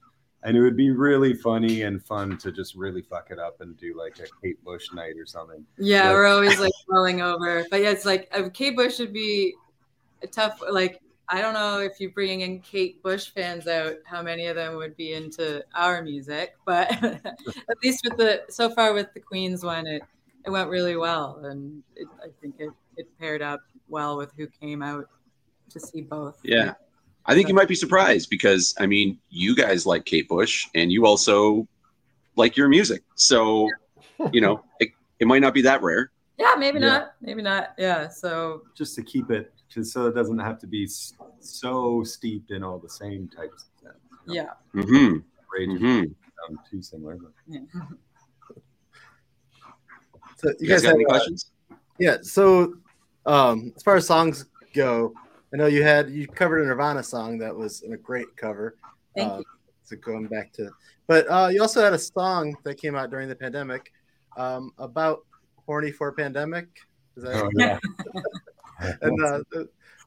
And 0.42 0.56
it 0.56 0.60
would 0.60 0.76
be 0.76 0.90
really 0.90 1.34
funny 1.34 1.82
and 1.82 2.02
fun 2.04 2.36
to 2.38 2.52
just 2.52 2.76
really 2.76 3.02
fuck 3.02 3.30
it 3.30 3.38
up 3.38 3.60
and 3.60 3.76
do 3.76 3.96
like 3.98 4.18
a 4.20 4.26
Kate 4.42 4.62
Bush 4.62 4.92
night 4.92 5.14
or 5.18 5.26
something. 5.26 5.64
Yeah, 5.78 6.04
Yeah. 6.04 6.12
we're 6.12 6.26
always 6.26 6.60
like 6.60 6.72
rolling 6.88 7.20
over. 7.20 7.64
But 7.70 7.80
yeah, 7.82 7.90
it's 7.90 8.04
like 8.04 8.28
uh, 8.32 8.48
Kate 8.52 8.76
Bush 8.76 8.98
would 9.00 9.12
be 9.12 9.54
a 10.22 10.26
tough. 10.26 10.60
Like 10.70 11.00
I 11.28 11.40
don't 11.40 11.54
know 11.54 11.80
if 11.80 11.98
you're 11.98 12.12
bringing 12.12 12.42
in 12.42 12.60
Kate 12.60 13.02
Bush 13.02 13.30
fans 13.30 13.66
out, 13.66 13.94
how 14.04 14.22
many 14.22 14.46
of 14.46 14.54
them 14.54 14.76
would 14.76 14.96
be 14.96 15.14
into 15.14 15.64
our 15.74 16.00
music. 16.02 16.54
But 16.64 16.92
at 17.02 17.78
least 17.82 18.04
with 18.04 18.16
the 18.16 18.42
so 18.48 18.70
far 18.70 18.92
with 18.92 19.12
the 19.14 19.20
Queens 19.20 19.64
one, 19.64 19.86
it 19.88 20.02
it 20.44 20.50
went 20.50 20.70
really 20.70 20.96
well, 20.96 21.40
and 21.44 21.82
it, 21.96 22.06
I 22.22 22.28
think 22.40 22.56
it 22.60 22.70
it 22.96 23.08
paired 23.18 23.42
up 23.42 23.62
well 23.88 24.16
with 24.16 24.32
who 24.36 24.46
came 24.46 24.80
out 24.82 25.08
to 25.70 25.80
see 25.80 26.02
both. 26.02 26.38
Yeah. 26.44 26.74
I 27.26 27.34
think 27.34 27.48
you 27.48 27.54
might 27.54 27.68
be 27.68 27.74
surprised 27.74 28.30
because 28.30 28.74
I 28.78 28.86
mean, 28.86 29.18
you 29.30 29.54
guys 29.56 29.84
like 29.86 30.04
Kate 30.04 30.28
Bush 30.28 30.68
and 30.74 30.92
you 30.92 31.06
also 31.06 31.66
like 32.36 32.56
your 32.56 32.68
music. 32.68 33.02
So, 33.16 33.68
you 34.32 34.40
know, 34.40 34.62
it, 34.80 34.90
it 35.18 35.26
might 35.26 35.40
not 35.40 35.54
be 35.54 35.62
that 35.62 35.82
rare. 35.82 36.10
Yeah, 36.38 36.54
maybe 36.58 36.78
Yeah. 36.78 36.86
not. 36.86 37.14
Maybe 37.20 37.42
not. 37.42 37.74
Yeah. 37.78 38.08
So 38.08 38.62
Just 38.76 38.94
to 38.96 39.02
keep 39.02 39.30
it, 39.30 39.52
just 39.68 39.92
so 39.92 40.06
it 40.06 40.14
doesn't 40.14 40.38
have 40.38 40.58
to 40.60 40.66
be 40.66 40.88
so 41.40 42.02
steeped 42.04 42.50
in 42.50 42.62
all 42.62 42.78
the 42.78 42.88
same 42.90 43.28
types 43.28 43.64
of 43.64 43.68
stuff. 43.80 43.96
yeah. 44.26 44.50
Mm-hmm. 44.74 45.18
Rage 45.52 45.68
Mm-hmm. 45.70 45.84
mm 45.84 46.14
too 46.70 46.80
similar. 46.80 47.16
But 47.16 47.32
yeah. 47.48 47.60
So 50.36 50.52
You 50.60 50.68
guys 50.68 50.82
got 50.82 50.88
have, 50.88 50.94
any 50.96 51.04
uh, 51.06 51.08
questions? 51.08 51.50
Yeah. 51.98 52.18
So, 52.22 52.74
um, 53.24 53.72
as 53.74 53.82
far 53.82 53.96
as 53.96 54.06
songs 54.06 54.44
go, 54.74 55.12
I 55.52 55.56
know 55.56 55.66
you 55.66 55.82
had 55.82 56.10
you 56.10 56.26
covered 56.26 56.62
a 56.62 56.66
Nirvana 56.66 57.02
song 57.02 57.38
that 57.38 57.54
was 57.54 57.82
a 57.82 57.96
great 57.96 58.36
cover. 58.36 58.76
Thank 59.14 59.32
uh, 59.32 59.38
you. 59.38 59.44
So 59.84 59.96
going 59.96 60.26
back 60.26 60.52
to, 60.54 60.70
but 61.06 61.26
uh, 61.30 61.48
you 61.52 61.62
also 61.62 61.82
had 61.82 61.92
a 61.92 61.98
song 61.98 62.56
that 62.64 62.74
came 62.74 62.96
out 62.96 63.10
during 63.10 63.28
the 63.28 63.36
pandemic 63.36 63.92
um, 64.36 64.72
about 64.78 65.24
horny 65.64 65.92
for 65.92 66.10
pandemic. 66.12 66.66
Is 67.16 67.22
that, 67.22 67.44
oh 67.44 67.50
yeah. 67.54 67.78
and 69.02 69.24
uh, 69.24 69.40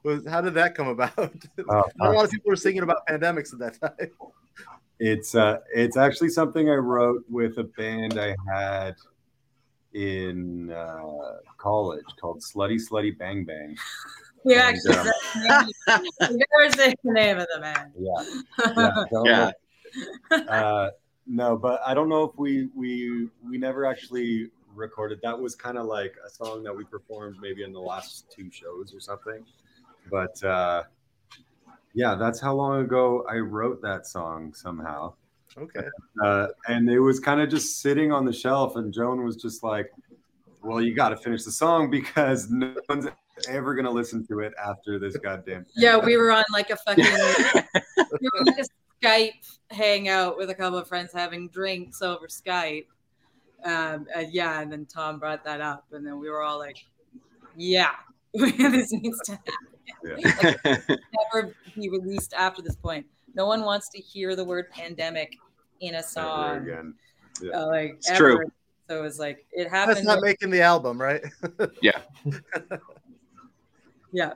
was, 0.03 0.27
how 0.27 0.41
did 0.41 0.53
that 0.55 0.75
come 0.75 0.87
about? 0.87 1.17
Not 1.57 1.91
a 2.01 2.11
lot 2.11 2.25
of 2.25 2.31
people 2.31 2.49
were 2.49 2.55
singing 2.55 2.83
about 2.83 3.07
pandemics 3.07 3.53
at 3.53 3.59
that 3.59 3.79
time. 3.79 4.11
It's 4.99 5.33
uh, 5.33 5.59
it's 5.73 5.95
actually 5.95 6.29
something 6.29 6.69
I 6.69 6.75
wrote 6.75 7.23
with 7.29 7.57
a 7.57 7.63
band 7.63 8.19
I 8.19 8.35
had 8.51 8.95
in 9.93 10.71
uh, 10.71 11.37
college 11.57 12.05
called 12.19 12.41
Slutty 12.41 12.79
Slutty 12.79 13.17
Bang 13.17 13.45
Bang. 13.45 13.77
You 14.45 14.55
And, 14.55 14.61
actually 14.61 14.95
um, 14.95 15.05
said 15.05 15.13
the 15.87 16.29
name. 16.29 16.39
never 16.53 16.75
say 16.75 16.95
the 17.03 17.11
name 17.11 17.37
of 17.39 17.47
the 17.53 17.59
man. 17.59 17.93
Yeah, 17.97 19.05
yeah, 19.25 19.51
Yeah. 20.31 20.37
Uh, 20.47 20.89
no, 21.27 21.57
but 21.57 21.81
I 21.85 21.93
don't 21.93 22.09
know 22.09 22.23
if 22.23 22.31
we 22.37 22.69
we 22.75 23.29
we 23.47 23.57
never 23.57 23.85
actually 23.85 24.49
recorded. 24.73 25.19
That 25.23 25.39
was 25.39 25.55
kind 25.55 25.77
of 25.77 25.85
like 25.85 26.15
a 26.25 26.29
song 26.29 26.63
that 26.63 26.75
we 26.75 26.83
performed 26.85 27.37
maybe 27.41 27.63
in 27.63 27.73
the 27.73 27.79
last 27.79 28.31
two 28.31 28.49
shows 28.51 28.93
or 28.93 28.99
something. 28.99 29.45
But 30.11 30.43
uh, 30.43 30.83
yeah, 31.93 32.15
that's 32.15 32.39
how 32.39 32.53
long 32.55 32.81
ago 32.81 33.25
I 33.29 33.37
wrote 33.37 33.81
that 33.81 34.05
song 34.07 34.53
somehow. 34.53 35.13
Okay. 35.57 35.85
uh, 36.23 36.47
and 36.67 36.89
it 36.89 36.99
was 36.99 37.19
kind 37.19 37.41
of 37.41 37.49
just 37.49 37.81
sitting 37.81 38.11
on 38.11 38.23
the 38.23 38.31
shelf 38.31 38.75
and 38.75 38.93
joan 38.93 39.23
was 39.23 39.35
just 39.35 39.63
like 39.63 39.91
well 40.61 40.79
you 40.79 40.93
got 40.93 41.09
to 41.09 41.17
finish 41.17 41.43
the 41.43 41.51
song 41.51 41.89
because 41.89 42.51
no 42.51 42.75
one's 42.87 43.07
ever 43.47 43.73
going 43.73 43.85
to 43.85 43.91
listen 43.91 44.25
to 44.27 44.39
it 44.39 44.53
after 44.63 44.99
this 44.99 45.15
goddamn 45.17 45.65
Yeah, 45.75 45.97
we 45.97 46.17
were 46.17 46.31
on 46.31 46.43
like 46.51 46.69
a 46.69 46.75
fucking 46.77 47.03
we 47.05 47.11
were 47.11 48.39
on 48.39 48.45
like 48.45 48.59
a 48.59 48.65
Skype 49.05 49.57
hangout 49.71 50.37
with 50.37 50.49
a 50.49 50.55
couple 50.55 50.77
of 50.77 50.87
friends 50.87 51.11
having 51.13 51.47
drinks 51.49 52.01
over 52.01 52.27
Skype. 52.27 52.87
Um, 53.63 54.07
and 54.15 54.31
yeah, 54.31 54.61
and 54.61 54.71
then 54.71 54.85
Tom 54.85 55.19
brought 55.19 55.43
that 55.43 55.59
up, 55.59 55.85
and 55.91 56.05
then 56.05 56.17
we 56.17 56.29
were 56.29 56.41
all 56.41 56.57
like, 56.57 56.77
"Yeah, 57.57 57.91
this 58.33 58.93
needs 58.93 59.19
to 59.25 59.37
never 60.03 61.53
be 61.75 61.89
released 61.89 62.33
after 62.33 62.61
this 62.61 62.77
point. 62.77 63.05
No 63.35 63.45
one 63.47 63.63
wants 63.63 63.89
to 63.89 63.99
hear 63.99 64.37
the 64.37 64.45
word 64.45 64.69
pandemic 64.71 65.37
in 65.81 65.95
a 65.95 65.97
ever 65.97 66.07
song, 66.07 66.57
again 66.57 66.93
uh, 67.53 67.67
like 67.67 67.95
It's 67.97 68.09
ever. 68.09 68.17
true. 68.17 68.51
So 68.87 68.99
it 68.99 69.01
was 69.01 69.19
like 69.19 69.45
it 69.51 69.69
That's 69.71 70.03
not 70.03 70.21
making 70.21 70.49
the 70.49 70.61
album, 70.61 70.99
right? 70.99 71.21
yeah, 71.81 71.99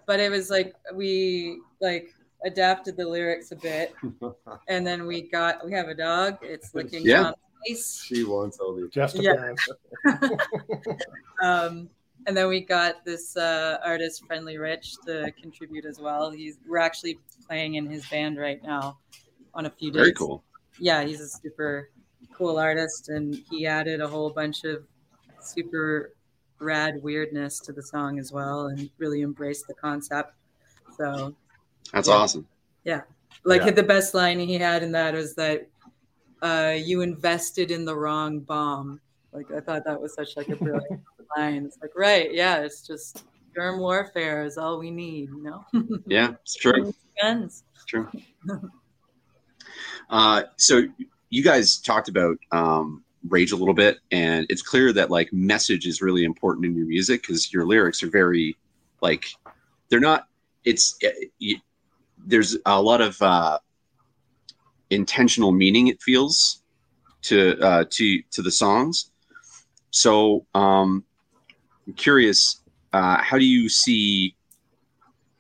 but 0.06 0.20
it 0.20 0.30
was 0.32 0.50
like 0.50 0.76
we 0.94 1.60
like 1.82 2.14
adapted 2.46 2.98
the 2.98 3.08
lyrics 3.08 3.52
a 3.52 3.56
bit, 3.56 3.94
and 4.68 4.86
then 4.86 5.06
we 5.06 5.22
got 5.22 5.66
we 5.66 5.72
have 5.74 5.88
a 5.88 5.96
dog. 5.96 6.38
It's 6.42 6.74
licking 6.76 7.04
Yeah. 7.06 7.24
Tom's 7.24 7.36
face. 7.66 8.04
she 8.04 8.24
wants 8.24 8.60
all 8.60 8.76
the 8.76 8.88
Just 8.90 9.16
Yeah. 9.22 9.54
Um, 11.42 11.90
and 12.26 12.38
then 12.38 12.48
we 12.48 12.62
got 12.62 13.04
this 13.04 13.36
uh, 13.36 13.80
artist, 13.84 14.26
Friendly 14.26 14.58
Rich, 14.58 14.96
to 15.06 15.32
contribute 15.42 15.84
as 15.84 16.00
well. 16.00 16.32
He's 16.32 16.58
we're 16.68 16.78
actually 16.78 17.20
playing 17.48 17.76
in 17.76 17.90
his 17.90 18.06
band 18.08 18.38
right 18.38 18.64
now 18.64 18.98
on 19.54 19.66
a 19.66 19.70
few 19.70 19.92
days. 19.92 20.00
Very 20.00 20.14
cool. 20.14 20.44
Yeah, 20.80 21.04
he's 21.04 21.20
a 21.20 21.28
super 21.28 21.90
cool 22.34 22.58
artist, 22.58 23.10
and 23.10 23.44
he 23.50 23.68
added 23.68 24.00
a 24.00 24.08
whole 24.08 24.30
bunch 24.30 24.64
of 24.64 24.84
super 25.42 26.14
rad 26.64 27.02
weirdness 27.04 27.60
to 27.62 27.72
the 27.74 27.84
song 27.84 28.20
as 28.20 28.32
well, 28.32 28.68
and 28.68 28.90
really 28.98 29.22
embraced 29.22 29.68
the 29.68 29.74
concept. 29.74 30.34
So, 30.98 31.36
That's 31.92 32.08
Yeah. 32.08 32.14
awesome. 32.16 32.48
Yeah. 32.86 33.02
Like 33.44 33.64
Yeah. 33.66 33.72
the 33.72 33.84
best 33.84 34.14
line 34.14 34.40
he 34.40 34.56
had 34.56 34.84
in 34.84 34.92
that 34.94 35.14
was 35.14 35.36
that 35.36 35.68
uh, 36.42 36.76
you 36.76 37.02
invested 37.02 37.72
in 37.72 37.86
the 37.86 37.96
wrong 37.96 38.40
bomb. 38.40 39.00
Like 39.32 39.52
I 39.52 39.60
thought 39.60 39.84
that 39.86 40.02
was 40.02 40.14
such 40.14 40.36
like 40.38 40.50
a 40.50 40.56
brilliant 40.56 41.02
line. 41.38 41.66
It's 41.66 41.78
like 41.82 41.92
right, 41.96 42.34
yeah, 42.34 42.60
it's 42.60 42.86
just 42.86 43.26
germ 43.56 43.80
warfare 43.80 44.44
is 44.46 44.58
all 44.58 44.80
we 44.80 44.92
need, 44.92 45.30
you 45.30 45.44
know. 45.44 45.66
Yeah, 46.08 46.32
it's 46.42 46.56
true. 46.56 46.94
Guns. 47.22 47.64
It's 47.76 47.86
true. 47.86 48.10
Uh, 50.10 50.44
so 50.58 50.84
you 51.30 51.44
guys 51.44 51.78
talked 51.78 52.10
about 52.10 52.38
um, 52.52 53.04
rage 53.30 53.52
a 53.52 53.56
little 53.56 53.74
bit, 53.74 54.00
and 54.12 54.46
it's 54.50 54.62
clear 54.62 54.94
that 54.94 55.10
like 55.10 55.32
message 55.32 55.88
is 55.88 56.02
really 56.02 56.24
important 56.24 56.66
in 56.66 56.76
your 56.76 56.88
music 56.88 57.22
because 57.22 57.52
your 57.54 57.66
lyrics 57.66 58.04
are 58.04 58.10
very 58.10 58.58
like 59.02 59.26
they're 59.90 60.00
not. 60.00 60.28
It's 60.66 60.96
it, 61.02 61.32
you, 61.40 61.58
there's 62.26 62.58
a 62.66 62.82
lot 62.82 63.02
of 63.02 63.22
uh, 63.22 63.60
intentional 64.90 65.52
meaning. 65.52 65.88
It 65.88 66.02
feels 66.02 66.62
to 67.24 67.60
uh, 67.60 67.86
to 67.90 68.22
to 68.32 68.42
the 68.42 68.52
songs. 68.52 69.12
So 69.92 70.46
um, 70.56 71.04
I'm 71.88 71.94
curious, 71.94 72.62
uh, 72.94 73.18
how 73.22 73.38
do 73.38 73.46
you 73.46 73.70
see 73.70 74.36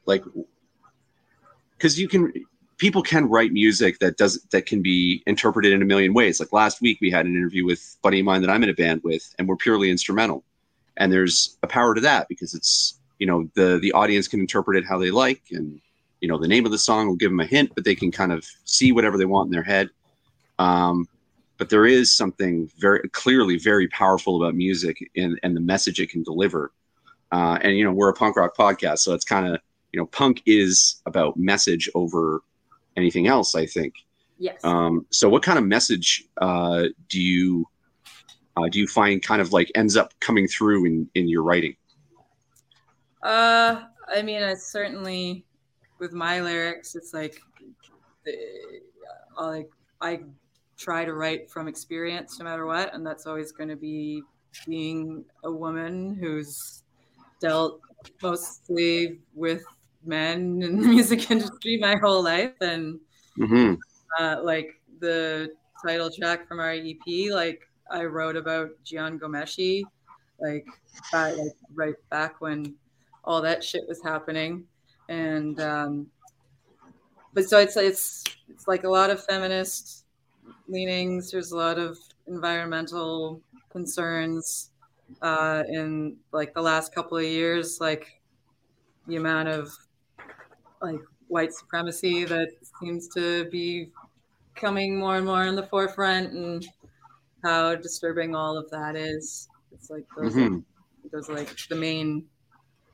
like 0.05 0.23
because 1.77 1.99
you 1.99 2.07
can 2.07 2.31
people 2.77 3.01
can 3.01 3.29
write 3.29 3.51
music 3.51 3.99
that 3.99 4.17
does 4.17 4.41
that 4.51 4.65
can 4.65 4.81
be 4.81 5.23
interpreted 5.27 5.71
in 5.73 5.81
a 5.81 5.85
million 5.85 6.13
ways. 6.13 6.39
Like 6.39 6.53
last 6.53 6.81
week, 6.81 6.99
we 7.01 7.11
had 7.11 7.25
an 7.25 7.35
interview 7.35 7.65
with 7.65 7.97
buddy 8.01 8.19
of 8.19 8.25
mine 8.25 8.41
that 8.41 8.49
I'm 8.49 8.63
in 8.63 8.69
a 8.69 8.73
band 8.73 9.01
with, 9.03 9.33
and 9.37 9.47
we're 9.47 9.55
purely 9.55 9.89
instrumental. 9.89 10.43
And 10.97 11.11
there's 11.11 11.57
a 11.63 11.67
power 11.67 11.95
to 11.95 12.01
that 12.01 12.27
because 12.27 12.53
it's 12.53 12.99
you 13.19 13.27
know 13.27 13.49
the 13.55 13.79
the 13.81 13.91
audience 13.93 14.27
can 14.27 14.39
interpret 14.39 14.77
it 14.77 14.85
how 14.85 14.97
they 14.97 15.11
like, 15.11 15.41
and 15.51 15.79
you 16.21 16.27
know 16.27 16.37
the 16.37 16.47
name 16.47 16.65
of 16.65 16.71
the 16.71 16.77
song 16.77 17.07
will 17.07 17.15
give 17.15 17.31
them 17.31 17.39
a 17.39 17.45
hint, 17.45 17.71
but 17.75 17.83
they 17.83 17.95
can 17.95 18.11
kind 18.11 18.31
of 18.31 18.45
see 18.65 18.91
whatever 18.91 19.17
they 19.17 19.25
want 19.25 19.47
in 19.47 19.51
their 19.51 19.63
head. 19.63 19.89
Um, 20.59 21.07
but 21.57 21.63
but 21.63 21.69
there 21.69 21.85
is 21.85 22.11
something 22.11 22.69
very 22.77 23.07
clearly 23.09 23.57
very 23.57 23.87
powerful 23.87 24.35
about 24.35 24.53
music 24.53 25.09
and, 25.15 25.39
and 25.43 25.55
the 25.55 25.61
message 25.61 26.01
it 26.01 26.09
can 26.09 26.21
deliver. 26.21 26.73
Uh, 27.31 27.57
and 27.61 27.77
you 27.77 27.85
know, 27.85 27.91
we're 27.93 28.09
a 28.09 28.13
punk 28.13 28.35
rock 28.35 28.55
podcast, 28.57 28.99
so 28.99 29.13
it's 29.13 29.23
kind 29.23 29.47
of 29.47 29.61
you 29.93 29.99
know, 29.99 30.05
punk 30.07 30.41
is 30.45 31.01
about 31.05 31.37
message 31.37 31.89
over 31.95 32.41
anything 32.97 33.27
else. 33.27 33.55
I 33.55 33.65
think. 33.65 33.95
Yes. 34.37 34.59
Um, 34.63 35.05
so, 35.09 35.29
what 35.29 35.43
kind 35.43 35.57
of 35.57 35.65
message 35.65 36.25
uh, 36.41 36.85
do 37.09 37.21
you 37.21 37.67
uh, 38.57 38.67
do 38.69 38.79
you 38.79 38.87
find 38.87 39.21
kind 39.21 39.41
of 39.41 39.53
like 39.53 39.71
ends 39.75 39.95
up 39.95 40.13
coming 40.19 40.47
through 40.47 40.85
in 40.85 41.09
in 41.15 41.27
your 41.27 41.43
writing? 41.43 41.75
Uh, 43.21 43.83
I 44.13 44.21
mean, 44.21 44.43
I 44.43 44.53
certainly 44.55 45.45
with 45.99 46.11
my 46.11 46.41
lyrics, 46.41 46.95
it's 46.95 47.13
like, 47.13 47.39
uh, 48.27 49.41
like 49.41 49.69
I 50.01 50.21
try 50.77 51.05
to 51.05 51.13
write 51.13 51.49
from 51.49 51.67
experience 51.67 52.37
no 52.39 52.45
matter 52.45 52.65
what, 52.65 52.93
and 52.93 53.05
that's 53.05 53.25
always 53.25 53.51
going 53.53 53.69
to 53.69 53.77
be 53.77 54.21
being 54.67 55.23
a 55.45 55.51
woman 55.51 56.15
who's 56.15 56.83
dealt 57.39 57.79
mostly 58.21 59.19
with 59.33 59.63
men 60.05 60.61
in 60.61 60.81
the 60.81 60.87
music 60.95 61.29
industry 61.31 61.77
my 61.77 61.95
whole 61.95 62.23
life, 62.23 62.53
and 62.61 62.99
mm-hmm. 63.37 63.75
uh, 64.19 64.41
like 64.43 64.79
the 64.99 65.49
title 65.85 66.09
track 66.09 66.47
from 66.47 66.59
our 66.59 66.71
EP, 66.71 67.31
like 67.31 67.67
I 67.91 68.05
wrote 68.05 68.35
about 68.35 68.69
Jian 68.85 69.19
Ghomeshi, 69.19 69.83
like 70.39 70.65
back, 71.11 71.37
like 71.37 71.53
right 71.73 71.95
back 72.09 72.41
when 72.41 72.75
all 73.23 73.41
that 73.41 73.63
shit 73.63 73.83
was 73.87 74.01
happening, 74.03 74.65
and 75.09 75.59
um, 75.59 76.07
but 77.33 77.45
so 77.49 77.59
it's 77.59 77.77
it's 77.77 78.23
it's 78.49 78.67
like 78.67 78.83
a 78.83 78.89
lot 78.89 79.09
of 79.09 79.23
feminist 79.25 80.05
leanings. 80.67 81.31
There's 81.31 81.51
a 81.51 81.57
lot 81.57 81.77
of 81.77 81.97
environmental 82.27 83.41
concerns 83.69 84.69
uh, 85.21 85.63
in 85.67 86.17
like 86.31 86.53
the 86.53 86.61
last 86.61 86.93
couple 86.93 87.17
of 87.17 87.23
years, 87.23 87.79
like 87.79 88.21
the 89.07 89.17
amount 89.17 89.49
of 89.49 89.75
like 90.83 90.99
white 91.27 91.53
supremacy 91.53 92.25
that 92.25 92.49
seems 92.79 93.07
to 93.07 93.45
be 93.45 93.89
coming 94.55 94.99
more 94.99 95.15
and 95.15 95.25
more 95.25 95.45
in 95.45 95.55
the 95.55 95.65
forefront 95.67 96.31
and 96.33 96.67
how 97.43 97.75
disturbing 97.75 98.35
all 98.35 98.57
of 98.57 98.69
that 98.69 98.95
is. 98.95 99.47
It's 99.71 99.89
like 99.89 100.05
those, 100.15 100.35
mm-hmm. 100.35 100.59
those 101.11 101.29
like 101.29 101.55
the 101.69 101.75
main 101.75 102.25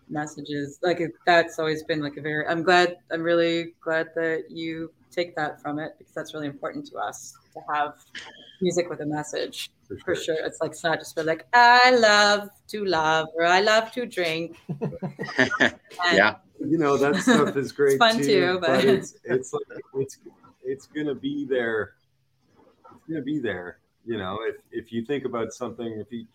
messages. 0.10 0.80
Like 0.82 1.02
that's 1.26 1.60
always 1.60 1.84
been 1.84 2.02
like 2.02 2.18
a 2.18 2.22
very. 2.22 2.48
I'm 2.48 2.64
glad. 2.64 2.98
I'm 3.12 3.24
really 3.24 3.74
glad 3.82 4.10
that 4.16 4.46
you 4.50 4.92
take 5.12 5.36
that 5.36 5.62
from 5.62 5.80
it 5.80 5.94
because 5.98 6.14
that's 6.14 6.34
really 6.34 6.48
important 6.48 6.88
to 6.88 6.98
us 6.98 7.34
to 7.54 7.60
have 7.74 7.96
music 8.62 8.90
with 8.90 9.02
a 9.02 9.06
message. 9.06 9.72
For 9.90 9.98
sure. 9.98 10.16
For 10.16 10.16
sure. 10.16 10.46
It's 10.46 10.62
like 10.62 10.72
it's 10.72 10.84
not 10.84 11.00
just 11.00 11.16
for 11.16 11.24
like 11.24 11.46
I 11.52 11.92
love 11.92 12.50
to 12.70 12.86
love 12.86 13.28
or 13.36 13.46
I 13.46 13.60
love 13.60 13.92
to 13.94 14.06
drink. 14.06 14.58
yeah. 16.14 16.36
You 16.60 16.78
know 16.78 16.96
that 16.98 17.16
stuff 17.24 17.58
is 17.58 17.74
great 17.74 17.94
it's 17.94 17.98
fun 17.98 18.18
too, 18.18 18.24
too, 18.24 18.58
but, 18.62 18.70
but 18.70 18.86
it's 18.86 19.16
it's 19.26 19.52
like 19.52 19.64
it's 19.96 20.18
it's 20.64 20.86
gonna 20.88 21.16
be 21.16 21.46
there. 21.50 21.96
It's 22.96 23.08
gonna 23.10 23.22
be 23.22 23.40
there 23.40 23.80
you 24.10 24.18
know, 24.18 24.40
if 24.42 24.56
if 24.72 24.92
you 24.92 25.06
think 25.06 25.26
about 25.26 25.54
something, 25.54 25.86
if 26.00 26.12
you 26.12 26.26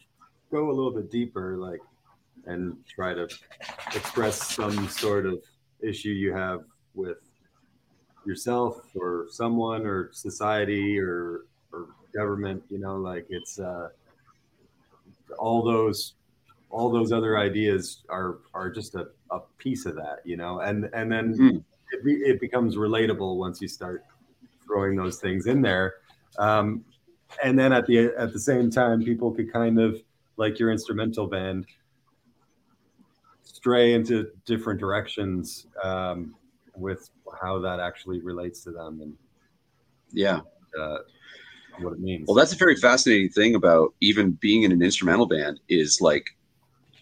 go 0.51 0.71
a 0.71 0.73
little 0.73 0.93
bit 0.93 1.11
deeper, 1.11 1.57
like 1.57 1.81
and 2.47 2.77
try 2.89 3.15
to 3.15 3.29
express 3.95 4.55
some 4.55 4.89
sort 4.89 5.27
of 5.27 5.43
issue 5.81 6.11
you 6.11 6.33
have 6.33 6.61
with 6.95 7.19
yourself 8.25 8.83
or 8.95 9.27
someone 9.29 9.87
or 9.87 10.11
society 10.13 10.99
or 11.01 11.11
or 11.11 11.45
government, 12.15 12.63
you 12.69 12.79
know, 12.79 12.97
like 12.97 13.27
it's 13.29 13.59
uh, 13.59 13.89
all 15.39 15.63
those 15.63 16.15
all 16.71 16.91
those 16.91 17.13
other 17.13 17.39
ideas 17.39 18.05
are 18.09 18.39
are 18.53 18.71
just 18.71 18.95
a, 18.95 19.09
a 19.31 19.41
piece 19.59 19.87
of 19.87 19.95
that, 19.97 20.21
you 20.25 20.37
know, 20.37 20.61
and 20.61 20.91
and 20.93 21.11
then 21.11 21.35
mm-hmm. 21.35 21.57
it, 21.57 22.31
it 22.31 22.41
becomes 22.41 22.77
relatable 22.77 23.37
once 23.37 23.61
you 23.61 23.69
start 23.69 24.05
throwing 24.67 24.97
those 24.97 25.19
things 25.19 25.47
in 25.47 25.63
there. 25.63 25.95
Um, 26.39 26.85
and 27.43 27.59
then 27.59 27.73
at 27.73 27.87
the 27.87 28.13
at 28.19 28.33
the 28.33 28.41
same 28.41 28.71
time, 28.71 29.03
people 29.03 29.31
could 29.33 29.53
kind 29.53 29.81
of 29.81 30.01
like 30.37 30.59
your 30.59 30.71
instrumental 30.71 31.27
band 31.27 31.67
stray 33.43 33.95
into 33.95 34.31
different 34.45 34.81
directions 34.81 35.67
um, 35.83 36.35
with 36.77 37.11
how 37.41 37.59
that 37.59 37.81
actually 37.81 38.21
relates 38.21 38.63
to 38.65 38.71
them 38.71 39.01
and 39.01 39.15
yeah 40.13 40.41
uh, 40.79 40.99
what 41.79 41.93
it 41.93 42.01
means. 42.01 42.27
Well 42.27 42.35
that's 42.35 42.53
a 42.53 42.57
very 42.57 42.77
fascinating 42.77 43.31
thing 43.31 43.55
about 43.55 43.95
even 44.01 44.33
being 44.33 44.63
in 44.63 44.73
an 44.73 44.83
instrumental 44.83 45.27
band 45.27 45.61
is 45.69 46.01
like 46.01 46.27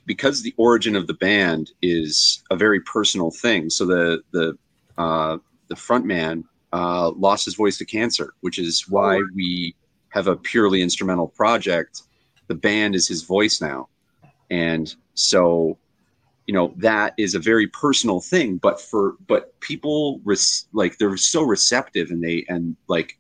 because 0.07 0.43
the 0.43 0.55
origin 0.57 0.97
of 0.97 1.07
the 1.07 1.15
band 1.15 1.71
is 1.81 2.43
a 2.51 2.57
very 2.57 2.81
personal 2.81 3.31
thing. 3.31 3.71
So 3.71 3.87
the 3.87 4.23
the 4.33 4.57
uh, 4.99 5.39
the 5.69 5.77
front 5.77 6.05
man 6.05 6.45
uh, 6.73 7.11
lost 7.11 7.45
his 7.45 7.55
voice 7.55 7.79
to 7.79 7.85
cancer 7.85 8.35
which 8.41 8.59
is 8.59 8.89
why 8.89 9.21
we 9.35 9.75
have 10.13 10.29
a 10.29 10.37
purely 10.37 10.83
instrumental 10.83 11.29
project, 11.29 12.03
the 12.47 12.55
band 12.55 12.95
is 12.95 13.09
his 13.09 13.23
voice 13.23 13.61
now. 13.61 13.89
And 14.51 14.95
so, 15.15 15.79
you 16.47 16.53
know, 16.53 16.75
that 16.77 17.15
is 17.17 17.35
a 17.35 17.39
very 17.39 17.67
personal 17.69 18.21
thing, 18.21 18.59
but 18.59 18.81
for, 18.81 19.15
but 19.27 19.59
people 19.61 20.21
res- 20.25 20.67
like 20.75 20.99
they're 20.99 21.17
so 21.17 21.43
receptive 21.43 22.11
and 22.11 22.23
they, 22.23 22.45
and 22.49 22.77
like 22.89 23.19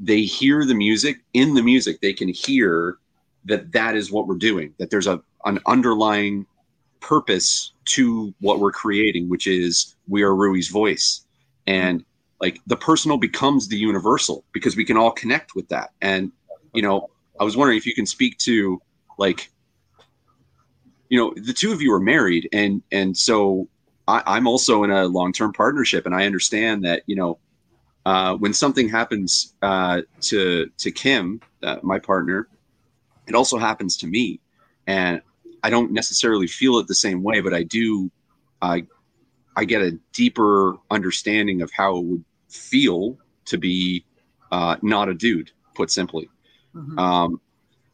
they 0.00 0.22
hear 0.22 0.64
the 0.64 0.74
music 0.74 1.18
in 1.32 1.54
the 1.54 1.62
music, 1.62 2.00
they 2.00 2.12
can 2.12 2.28
hear 2.28 2.98
that 3.44 3.72
that 3.72 3.94
is 3.94 4.10
what 4.10 4.26
we're 4.26 4.36
doing, 4.36 4.74
that 4.78 4.90
there's 4.90 5.06
a, 5.06 5.20
an 5.44 5.58
underlying 5.66 6.46
purpose 7.00 7.72
to 7.84 8.34
what 8.40 8.58
we're 8.58 8.72
creating, 8.72 9.28
which 9.28 9.46
is 9.46 9.94
we 10.08 10.22
are 10.22 10.34
Rui's 10.34 10.68
voice. 10.68 11.24
And 11.66 12.04
like 12.40 12.60
the 12.66 12.76
personal 12.76 13.16
becomes 13.16 13.68
the 13.68 13.76
universal 13.76 14.44
because 14.52 14.76
we 14.76 14.84
can 14.84 14.96
all 14.96 15.10
connect 15.10 15.54
with 15.54 15.68
that 15.68 15.90
and 16.02 16.30
you 16.74 16.82
know 16.82 17.08
i 17.40 17.44
was 17.44 17.56
wondering 17.56 17.78
if 17.78 17.86
you 17.86 17.94
can 17.94 18.06
speak 18.06 18.36
to 18.38 18.80
like 19.18 19.50
you 21.08 21.18
know 21.18 21.32
the 21.36 21.52
two 21.52 21.72
of 21.72 21.80
you 21.80 21.92
are 21.92 22.00
married 22.00 22.48
and 22.52 22.82
and 22.92 23.16
so 23.16 23.68
I, 24.08 24.36
am 24.36 24.46
also 24.46 24.84
in 24.84 24.90
a 24.90 25.06
long-term 25.06 25.52
partnership 25.52 26.06
and 26.06 26.14
i 26.14 26.26
understand 26.26 26.84
that 26.84 27.02
you 27.06 27.16
know 27.16 27.38
uh, 28.06 28.34
when 28.36 28.54
something 28.54 28.88
happens 28.88 29.54
uh, 29.60 30.00
to 30.22 30.70
to 30.78 30.90
kim 30.90 31.40
uh, 31.62 31.76
my 31.82 31.98
partner 31.98 32.48
it 33.26 33.34
also 33.34 33.58
happens 33.58 33.96
to 33.98 34.06
me 34.06 34.40
and 34.86 35.20
i 35.62 35.68
don't 35.68 35.92
necessarily 35.92 36.46
feel 36.46 36.78
it 36.78 36.86
the 36.86 36.94
same 36.94 37.22
way 37.22 37.40
but 37.40 37.52
i 37.52 37.62
do 37.62 38.10
i 38.62 38.86
I 39.56 39.64
get 39.64 39.80
a 39.80 39.98
deeper 40.12 40.76
understanding 40.90 41.62
of 41.62 41.72
how 41.72 41.96
it 41.96 42.04
would 42.04 42.24
feel 42.50 43.16
to 43.46 43.56
be 43.56 44.04
uh, 44.52 44.76
not 44.82 45.08
a 45.08 45.14
dude, 45.14 45.50
put 45.74 45.90
simply. 45.90 46.28
Mm-hmm. 46.74 46.98
Um, 46.98 47.40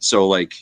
so, 0.00 0.26
like, 0.26 0.54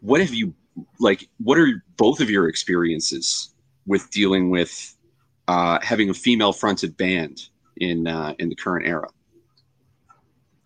what 0.00 0.20
have 0.20 0.34
you 0.34 0.54
like? 1.00 1.28
What 1.38 1.58
are 1.58 1.82
both 1.96 2.20
of 2.20 2.28
your 2.28 2.48
experiences 2.48 3.54
with 3.86 4.10
dealing 4.10 4.50
with 4.50 4.94
uh, 5.48 5.78
having 5.82 6.10
a 6.10 6.14
female-fronted 6.14 6.96
band 6.96 7.48
in 7.76 8.06
uh, 8.06 8.34
in 8.38 8.48
the 8.48 8.54
current 8.54 8.86
era? 8.86 9.08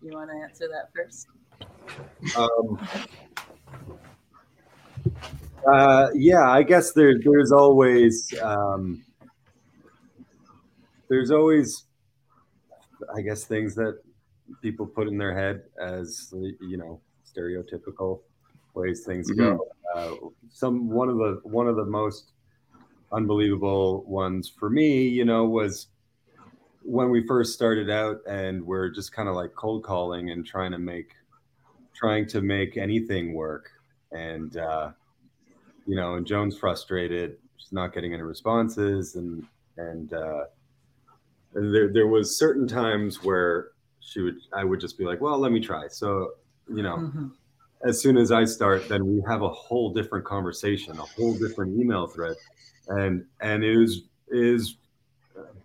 You 0.01 0.11
want 0.11 0.29
to 0.29 0.35
answer 0.37 0.67
that 0.67 0.89
first? 0.93 1.27
Um, 2.37 2.87
uh, 5.65 6.09
yeah, 6.13 6.49
I 6.49 6.63
guess 6.63 6.93
there, 6.93 7.15
there's 7.23 7.51
always 7.51 8.33
um, 8.41 9.03
there's 11.09 11.31
always, 11.31 11.85
I 13.15 13.21
guess, 13.21 13.45
things 13.45 13.75
that 13.75 13.99
people 14.61 14.85
put 14.85 15.07
in 15.07 15.17
their 15.17 15.37
head 15.37 15.63
as 15.81 16.33
you 16.33 16.77
know 16.77 17.01
stereotypical 17.25 18.21
ways 18.73 19.03
things 19.05 19.31
mm-hmm. 19.31 19.57
go. 19.57 19.67
Uh, 19.95 20.15
some 20.49 20.89
one 20.89 21.09
of 21.09 21.17
the 21.17 21.39
one 21.43 21.67
of 21.67 21.75
the 21.75 21.85
most 21.85 22.31
unbelievable 23.11 24.03
ones 24.05 24.51
for 24.59 24.69
me, 24.69 25.07
you 25.07 25.25
know, 25.25 25.45
was 25.45 25.87
when 26.87 27.09
we 27.09 27.27
first 27.27 27.53
started 27.53 27.89
out 27.89 28.17
and 28.27 28.65
we're 28.65 28.89
just 28.89 29.11
kind 29.11 29.27
of 29.27 29.35
like 29.35 29.53
cold 29.55 29.83
calling 29.83 30.31
and 30.31 30.45
trying 30.45 30.71
to 30.71 30.79
make 30.79 31.11
trying 31.93 32.27
to 32.27 32.41
make 32.41 32.77
anything 32.77 33.33
work 33.33 33.71
and 34.11 34.55
uh, 34.57 34.91
you 35.87 35.95
know, 35.95 36.15
and 36.15 36.27
Joan's 36.27 36.57
frustrated. 36.57 37.37
She's 37.57 37.71
not 37.71 37.93
getting 37.93 38.13
any 38.13 38.21
responses, 38.21 39.15
and 39.15 39.45
and 39.77 40.13
uh, 40.13 40.43
and 41.55 41.73
there 41.73 41.91
there 41.91 42.07
was 42.07 42.37
certain 42.37 42.67
times 42.67 43.23
where 43.23 43.69
she 44.01 44.21
would 44.21 44.37
I 44.53 44.63
would 44.63 44.79
just 44.79 44.97
be 44.97 45.05
like, 45.05 45.21
well, 45.21 45.39
let 45.39 45.51
me 45.51 45.59
try. 45.59 45.87
So 45.87 46.31
you 46.69 46.83
know, 46.83 46.97
mm-hmm. 46.97 47.27
as 47.87 48.01
soon 48.01 48.17
as 48.17 48.31
I 48.31 48.43
start, 48.43 48.87
then 48.89 49.07
we 49.07 49.23
have 49.27 49.41
a 49.41 49.49
whole 49.49 49.93
different 49.93 50.25
conversation, 50.25 50.99
a 50.99 51.03
whole 51.03 51.37
different 51.37 51.79
email 51.79 52.07
thread, 52.07 52.35
and 52.89 53.25
and 53.41 53.63
it 53.63 53.77
was 53.77 54.03
is 54.29 54.75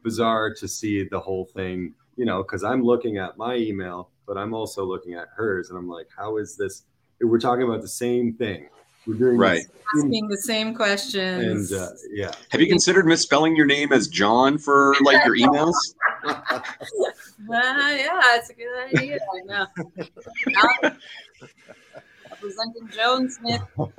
bizarre 0.03 0.53
to 0.55 0.69
see 0.69 1.05
the 1.09 1.21
whole 1.21 1.47
thing 1.47 1.95
you 2.17 2.25
know, 2.25 2.43
because 2.43 2.65
I'm 2.65 2.83
looking 2.83 3.19
at 3.19 3.37
my 3.37 3.57
email, 3.57 4.11
but 4.27 4.37
I'm 4.37 4.55
also 4.55 4.85
looking 4.85 5.15
at 5.15 5.29
hers, 5.35 5.71
and 5.71 5.79
I'm 5.79 5.89
like, 5.89 6.09
how 6.17 6.37
is 6.37 6.57
this? 6.57 6.85
We're 7.21 7.41
talking 7.41 7.65
about 7.65 7.83
the 7.83 7.89
same 7.89 8.35
thing. 8.35 8.69
We're 9.07 9.15
doing 9.15 9.37
Right. 9.37 9.65
Asking 9.97 10.29
the 10.29 10.39
same 10.39 10.75
questions. 10.75 11.73
and 11.73 11.81
uh, 11.81 11.91
yeah, 12.13 12.31
Have 12.51 12.61
you 12.61 12.69
considered 12.69 13.05
misspelling 13.07 13.57
your 13.57 13.67
name 13.67 13.93
as 13.93 14.09
John 14.09 14.59
for 14.59 14.95
like 15.03 15.25
your 15.25 15.37
emails? 15.37 15.75
Uh, 17.53 17.55
yeah, 17.57 18.37
it's 18.37 18.51
a 18.51 18.55
good 18.55 18.95
idea. 18.95 19.19
I 19.19 19.41
know. 19.47 19.67
Now, 20.47 20.97
Representing 22.31 22.89
Joan 22.91 23.29
Smith. 23.29 23.63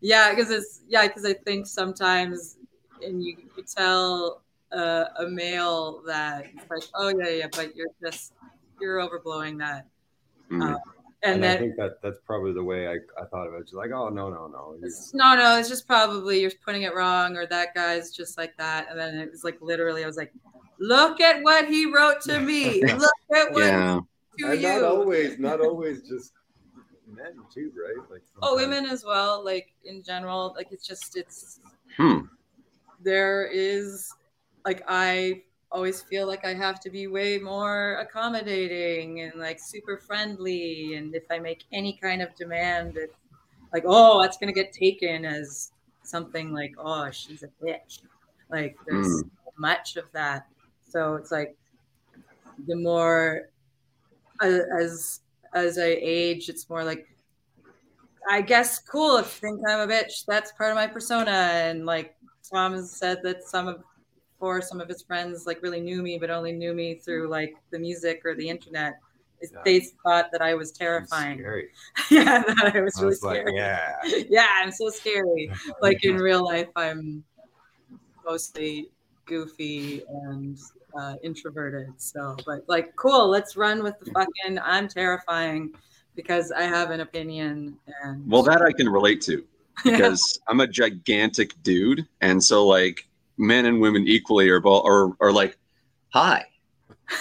Yeah, 0.00 0.30
because 0.30 0.50
it's 0.50 0.80
yeah, 0.88 1.06
because 1.06 1.24
I 1.26 1.34
think 1.34 1.66
sometimes, 1.66 2.56
and 3.02 3.22
you, 3.22 3.36
you 3.56 3.62
tell 3.62 4.43
uh, 4.74 5.06
a 5.20 5.26
male 5.28 6.02
that 6.06 6.46
it's 6.54 6.70
like, 6.70 6.82
oh 6.96 7.08
yeah, 7.18 7.28
yeah, 7.30 7.46
but 7.52 7.74
you're 7.76 7.86
just 8.04 8.32
you're 8.80 8.98
overblowing 8.98 9.58
that, 9.58 9.86
Mm. 10.50 10.74
Uh, 10.74 10.78
and, 11.22 11.42
and 11.42 11.44
I 11.46 11.56
think 11.56 11.76
that 11.76 12.02
that's 12.02 12.18
probably 12.26 12.52
the 12.52 12.62
way 12.62 12.86
I, 12.86 12.96
I 13.18 13.24
thought 13.24 13.46
of 13.46 13.54
it. 13.54 13.60
Just 13.62 13.72
like, 13.74 13.92
oh 13.92 14.10
no, 14.10 14.28
no, 14.28 14.46
no. 14.46 14.74
You- 14.78 14.86
It's- 14.86 15.12
no, 15.14 15.34
no, 15.34 15.58
it's 15.58 15.70
just 15.70 15.86
probably 15.86 16.40
you're 16.42 16.50
putting 16.66 16.82
it 16.82 16.94
wrong, 16.94 17.36
or 17.38 17.46
that 17.46 17.74
guy's 17.74 18.10
just 18.10 18.36
like 18.36 18.54
that. 18.58 18.88
And 18.90 18.98
then 18.98 19.14
it 19.16 19.30
was 19.30 19.42
like 19.42 19.56
literally, 19.62 20.04
I 20.04 20.06
was 20.06 20.18
like, 20.18 20.34
look 20.78 21.22
at 21.22 21.42
what 21.42 21.66
he 21.66 21.86
wrote 21.86 22.20
to 22.22 22.40
me. 22.40 22.82
Look 22.98 23.10
at 23.34 23.52
what 23.52 23.64
Yeah. 23.64 24.00
to 24.40 24.50
and 24.50 24.60
you. 24.60 24.68
not 24.68 24.82
always, 24.82 25.38
not 25.38 25.60
always 25.62 26.02
just 26.02 26.32
men 27.08 27.32
too, 27.50 27.72
right? 27.74 28.10
Like 28.10 28.22
Oh, 28.42 28.56
women 28.56 28.84
as 28.84 29.02
well. 29.02 29.42
Like 29.42 29.72
in 29.84 30.02
general, 30.02 30.52
like 30.56 30.72
it's 30.72 30.86
just 30.86 31.16
it's 31.16 31.60
Hmm. 31.96 32.26
there 33.00 33.46
is 33.46 34.12
like 34.64 34.82
I 34.88 35.42
always 35.70 36.02
feel 36.02 36.26
like 36.26 36.44
I 36.44 36.54
have 36.54 36.80
to 36.80 36.90
be 36.90 37.06
way 37.08 37.38
more 37.38 37.96
accommodating 37.96 39.20
and 39.22 39.40
like 39.40 39.58
super 39.60 39.98
friendly. 39.98 40.94
And 40.94 41.14
if 41.14 41.24
I 41.30 41.38
make 41.38 41.64
any 41.72 41.98
kind 42.00 42.22
of 42.22 42.34
demand, 42.36 42.96
it's 42.96 43.12
like, 43.72 43.84
oh, 43.86 44.22
that's 44.22 44.36
gonna 44.38 44.52
get 44.52 44.72
taken 44.72 45.24
as 45.24 45.72
something 46.04 46.52
like, 46.52 46.74
oh, 46.78 47.10
she's 47.10 47.42
a 47.42 47.48
bitch. 47.64 48.00
Like 48.50 48.76
there's 48.86 49.06
Mm. 49.06 49.20
so 49.44 49.52
much 49.58 49.96
of 49.96 50.04
that. 50.12 50.46
So 50.88 51.14
it's 51.16 51.32
like 51.32 51.56
the 52.66 52.76
more 52.76 53.48
as 54.40 55.20
as 55.54 55.78
I 55.78 55.96
age, 56.00 56.48
it's 56.48 56.68
more 56.68 56.84
like 56.84 57.08
I 58.28 58.40
guess 58.40 58.78
cool 58.78 59.16
if 59.18 59.40
you 59.42 59.48
think 59.48 59.60
I'm 59.68 59.88
a 59.88 59.92
bitch. 59.92 60.24
That's 60.26 60.52
part 60.52 60.70
of 60.70 60.76
my 60.76 60.86
persona. 60.86 61.30
And 61.30 61.84
like 61.84 62.16
Tom 62.50 62.72
has 62.74 62.90
said 62.92 63.18
that 63.24 63.42
some 63.44 63.68
of 63.68 63.82
for 64.44 64.60
some 64.60 64.78
of 64.78 64.86
his 64.88 65.00
friends 65.00 65.46
like 65.46 65.62
really 65.62 65.80
knew 65.80 66.02
me, 66.02 66.18
but 66.18 66.28
only 66.28 66.52
knew 66.52 66.74
me 66.74 66.96
through 66.96 67.28
like 67.28 67.56
the 67.70 67.78
music 67.78 68.20
or 68.26 68.34
the 68.34 68.46
internet. 68.46 68.98
Yeah. 69.40 69.58
They 69.64 69.80
thought 70.02 70.30
that 70.32 70.42
I 70.42 70.52
was 70.52 70.70
terrifying. 70.70 71.38
Scary. 71.38 71.68
yeah, 72.10 72.42
that 72.42 72.72
I 72.74 72.80
was 72.82 72.98
I 72.98 73.00
really 73.00 73.10
was 73.12 73.22
like, 73.22 73.40
scary. 73.40 73.56
yeah. 73.56 73.94
yeah, 74.28 74.48
I'm 74.56 74.70
so 74.70 74.90
scary. 74.90 75.50
Like 75.80 76.04
in 76.04 76.16
real 76.16 76.44
life, 76.44 76.68
I'm 76.76 77.24
mostly 78.22 78.90
goofy 79.24 80.02
and 80.10 80.58
uh, 80.94 81.14
introverted. 81.22 81.94
So, 81.96 82.36
but 82.44 82.68
like, 82.68 82.94
cool. 82.96 83.30
Let's 83.30 83.56
run 83.56 83.82
with 83.82 83.98
the 83.98 84.10
fucking. 84.10 84.58
I'm 84.58 84.88
terrifying 84.88 85.72
because 86.16 86.52
I 86.52 86.64
have 86.64 86.90
an 86.90 87.00
opinion. 87.00 87.78
And 88.02 88.30
Well, 88.30 88.42
that 88.42 88.60
I 88.60 88.72
can 88.72 88.90
relate 88.90 89.22
to 89.22 89.42
because 89.84 90.38
I'm 90.48 90.60
a 90.60 90.66
gigantic 90.66 91.54
dude, 91.62 92.06
and 92.20 92.44
so 92.44 92.66
like 92.66 93.08
men 93.36 93.66
and 93.66 93.80
women 93.80 94.06
equally 94.06 94.48
are 94.48 94.60
both 94.60 94.84
are, 94.84 95.12
are 95.20 95.32
like, 95.32 95.56
hi, 96.10 96.44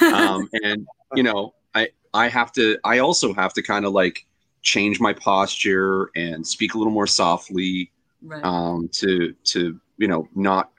um, 0.02 0.50
and 0.64 0.88
you 1.16 1.24
know, 1.24 1.54
I 1.74 1.90
I 2.14 2.28
have 2.28 2.52
to 2.54 2.78
I 2.84 3.00
also 3.00 3.34
have 3.34 3.54
to 3.54 3.62
kind 3.62 3.86
of 3.86 3.94
like 3.94 4.26
change 4.62 5.00
my 5.00 5.14
posture 5.14 6.10
and 6.16 6.46
speak 6.46 6.74
a 6.74 6.78
little 6.78 6.94
more 6.94 7.08
softly 7.08 7.92
right. 8.22 8.44
um, 8.44 8.90
to 8.94 9.34
to 9.46 9.80
you 9.98 10.08
know 10.08 10.28
not 10.36 10.72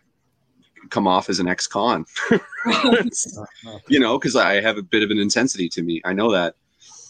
come 0.91 1.07
off 1.07 1.31
as 1.31 1.41
an 1.41 1.49
ex-con, 1.49 2.05
you 3.89 3.99
know, 3.99 4.19
because 4.19 4.37
I 4.37 4.61
have 4.61 4.77
a 4.77 4.83
bit 4.83 5.03
of 5.03 5.11
an 5.11 5.19
intensity 5.19 5.69
to 5.71 5.83
me. 5.83 6.01
I 6.05 6.13
know 6.13 6.31
that. 6.33 6.57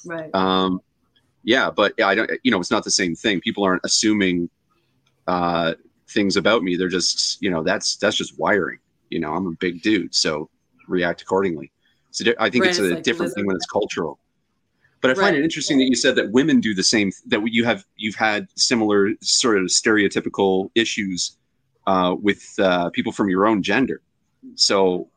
right. 0.07 0.33
Um, 0.35 0.81
yeah, 1.43 1.71
but 1.71 2.01
I 2.01 2.15
don't. 2.15 2.31
You 2.43 2.51
know, 2.51 2.61
it's 2.61 2.71
not 2.71 2.85
the 2.85 2.91
same 2.91 3.15
thing. 3.15 3.41
People 3.41 3.65
aren't 3.65 3.83
assuming 3.85 4.49
uh, 5.27 5.75
things 6.15 6.37
about 6.37 6.63
me. 6.63 6.77
They're 6.77 6.89
just, 6.89 7.43
you 7.43 7.51
know, 7.51 7.63
that's 7.63 7.97
that's 7.97 8.17
just 8.17 8.39
wiring. 8.39 8.79
You 9.11 9.21
know, 9.21 9.35
I'm 9.35 9.47
a 9.47 9.53
big 9.53 9.83
dude, 9.83 10.15
so 10.15 10.49
react 10.89 11.23
accordingly. 11.23 11.73
So 12.13 12.25
I 12.39 12.49
think 12.51 12.65
Right, 12.65 12.71
it's 12.71 12.79
it's 12.79 12.93
a 12.93 12.95
like 12.95 13.05
different 13.05 13.35
thing 13.35 13.47
when 13.47 13.57
it's 13.57 13.67
cultural. 13.67 14.19
But 15.03 15.11
I 15.11 15.15
find 15.15 15.35
Right. 15.35 15.41
it 15.41 15.45
interesting 15.45 15.79
that 15.79 15.85
you 15.85 15.97
said 15.97 16.17
that 16.17 16.31
women 16.33 16.61
do 16.61 16.75
the 16.75 16.83
same. 16.83 17.13
That 17.27 17.41
you 17.47 17.65
have 17.65 17.85
you've 17.97 18.15
had 18.15 18.49
similar 18.57 19.11
sort 19.21 19.59
of 19.59 19.65
stereotypical 19.67 20.71
issues 20.75 21.37
uh, 21.87 22.17
with 22.21 22.43
uh, 22.59 22.91
people 22.91 23.13
from 23.13 23.29
your 23.29 23.47
own 23.47 23.63
gender. 23.63 24.01
So 24.55 25.11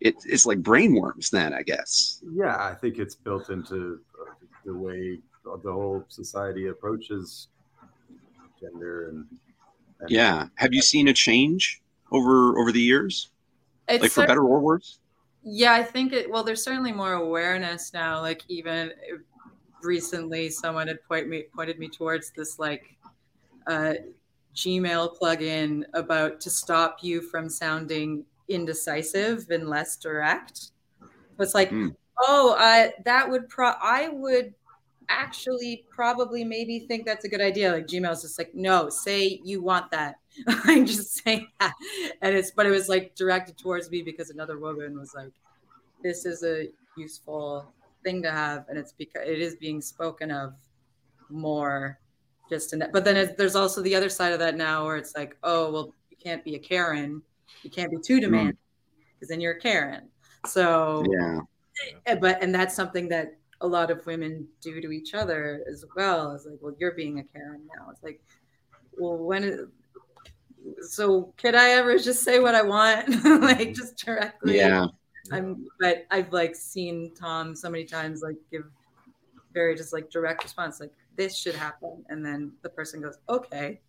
it, 0.00 0.14
it's 0.24 0.46
like 0.46 0.62
brainworms, 0.62 1.30
then 1.30 1.52
I 1.52 1.62
guess. 1.62 2.22
Yeah, 2.32 2.56
I 2.56 2.74
think 2.74 2.98
it's 2.98 3.14
built 3.14 3.50
into 3.50 4.00
uh, 4.20 4.32
the 4.64 4.74
way 4.74 5.20
the 5.44 5.72
whole 5.72 6.04
society 6.08 6.68
approaches 6.68 7.48
gender 8.60 9.08
and, 9.08 9.26
and 10.00 10.10
Yeah. 10.10 10.48
Have 10.56 10.72
you 10.74 10.82
seen 10.82 11.08
a 11.08 11.12
change 11.12 11.82
over 12.12 12.58
over 12.58 12.72
the 12.72 12.80
years, 12.80 13.30
It's 13.88 14.02
like 14.02 14.10
for 14.12 14.22
cer- 14.22 14.26
better 14.26 14.44
or 14.44 14.60
worse? 14.60 14.98
Yeah, 15.42 15.74
I 15.74 15.82
think 15.82 16.12
it. 16.12 16.30
Well, 16.30 16.42
there's 16.44 16.62
certainly 16.62 16.92
more 16.92 17.14
awareness 17.14 17.92
now. 17.92 18.20
Like 18.20 18.42
even 18.48 18.92
recently, 19.82 20.50
someone 20.50 20.88
had 20.88 21.02
point 21.04 21.28
me 21.28 21.44
pointed 21.54 21.78
me 21.78 21.88
towards 21.88 22.30
this 22.30 22.58
like 22.58 22.96
uh, 23.66 23.94
Gmail 24.54 25.16
plugin 25.18 25.84
about 25.94 26.40
to 26.40 26.50
stop 26.50 26.98
you 27.02 27.20
from 27.20 27.48
sounding 27.48 28.24
indecisive 28.48 29.46
and 29.50 29.68
less 29.68 29.96
direct. 29.96 30.70
It's 31.38 31.54
like, 31.54 31.70
Hmm. 31.70 31.88
oh, 32.20 32.56
I 32.58 32.92
that 33.04 33.28
would 33.30 33.48
pro. 33.48 33.68
I 33.80 34.08
would 34.08 34.54
actually 35.08 35.84
probably 35.90 36.44
maybe 36.44 36.80
think 36.80 37.06
that's 37.06 37.24
a 37.24 37.28
good 37.28 37.40
idea. 37.40 37.72
Like 37.72 37.86
Gmail's 37.86 38.22
just 38.22 38.38
like, 38.38 38.54
no, 38.54 38.88
say 38.88 39.40
you 39.44 39.62
want 39.62 39.90
that. 39.90 40.16
I'm 40.46 40.86
just 40.86 41.22
saying 41.24 41.48
that. 41.60 41.74
And 42.22 42.34
it's 42.34 42.50
but 42.50 42.66
it 42.66 42.70
was 42.70 42.88
like 42.88 43.14
directed 43.14 43.56
towards 43.56 43.90
me 43.90 44.02
because 44.02 44.30
another 44.30 44.58
woman 44.58 44.98
was 44.98 45.14
like, 45.14 45.32
this 46.02 46.26
is 46.26 46.42
a 46.42 46.68
useful 46.96 47.72
thing 48.04 48.22
to 48.22 48.30
have, 48.30 48.66
and 48.68 48.78
it's 48.78 48.92
because 48.92 49.22
it 49.26 49.40
is 49.40 49.56
being 49.56 49.80
spoken 49.80 50.30
of 50.30 50.54
more 51.28 51.98
just 52.48 52.72
in 52.72 52.78
that. 52.78 52.92
But 52.92 53.04
then 53.04 53.16
it, 53.16 53.36
there's 53.36 53.56
also 53.56 53.82
the 53.82 53.94
other 53.94 54.08
side 54.08 54.32
of 54.32 54.38
that 54.38 54.56
now 54.56 54.84
where 54.84 54.96
it's 54.96 55.16
like, 55.16 55.36
oh, 55.42 55.72
well, 55.72 55.94
you 56.10 56.16
can't 56.16 56.44
be 56.44 56.54
a 56.54 56.58
Karen. 56.58 57.22
You 57.62 57.70
can't 57.70 57.90
be 57.90 57.98
too 57.98 58.20
demanding 58.20 58.56
because 59.14 59.28
then 59.28 59.40
you're 59.40 59.54
a 59.54 59.60
Karen. 59.60 60.08
So 60.46 61.04
Yeah. 61.10 61.40
Eh, 62.06 62.14
but 62.14 62.42
and 62.42 62.54
that's 62.54 62.74
something 62.74 63.08
that 63.08 63.36
a 63.60 63.66
lot 63.66 63.90
of 63.90 64.04
women 64.06 64.46
do 64.60 64.80
to 64.80 64.90
each 64.90 65.14
other 65.14 65.64
as 65.70 65.84
well. 65.96 66.32
It's 66.32 66.46
like, 66.46 66.58
well, 66.60 66.74
you're 66.78 66.92
being 66.92 67.18
a 67.18 67.24
Karen 67.24 67.62
now. 67.76 67.90
It's 67.90 68.02
like, 68.02 68.20
well, 68.98 69.16
when 69.16 69.70
so 70.82 71.32
could 71.36 71.54
I 71.54 71.70
ever 71.70 71.98
just 71.98 72.22
say 72.22 72.38
what 72.38 72.54
I 72.54 72.62
want, 72.62 73.24
like 73.42 73.74
just 73.74 73.96
directly? 73.96 74.56
Yeah. 74.56 74.86
I'm, 75.32 75.66
but 75.80 76.06
I've 76.10 76.32
like 76.32 76.54
seen 76.54 77.12
Tom 77.18 77.54
so 77.54 77.68
many 77.68 77.84
times 77.84 78.22
like 78.22 78.36
give 78.50 78.64
very 79.52 79.74
just 79.74 79.92
like 79.92 80.10
direct 80.10 80.44
response, 80.44 80.80
like 80.80 80.92
this 81.16 81.36
should 81.36 81.54
happen, 81.54 82.04
and 82.08 82.24
then 82.24 82.52
the 82.62 82.68
person 82.68 83.00
goes, 83.00 83.16
okay. 83.28 83.80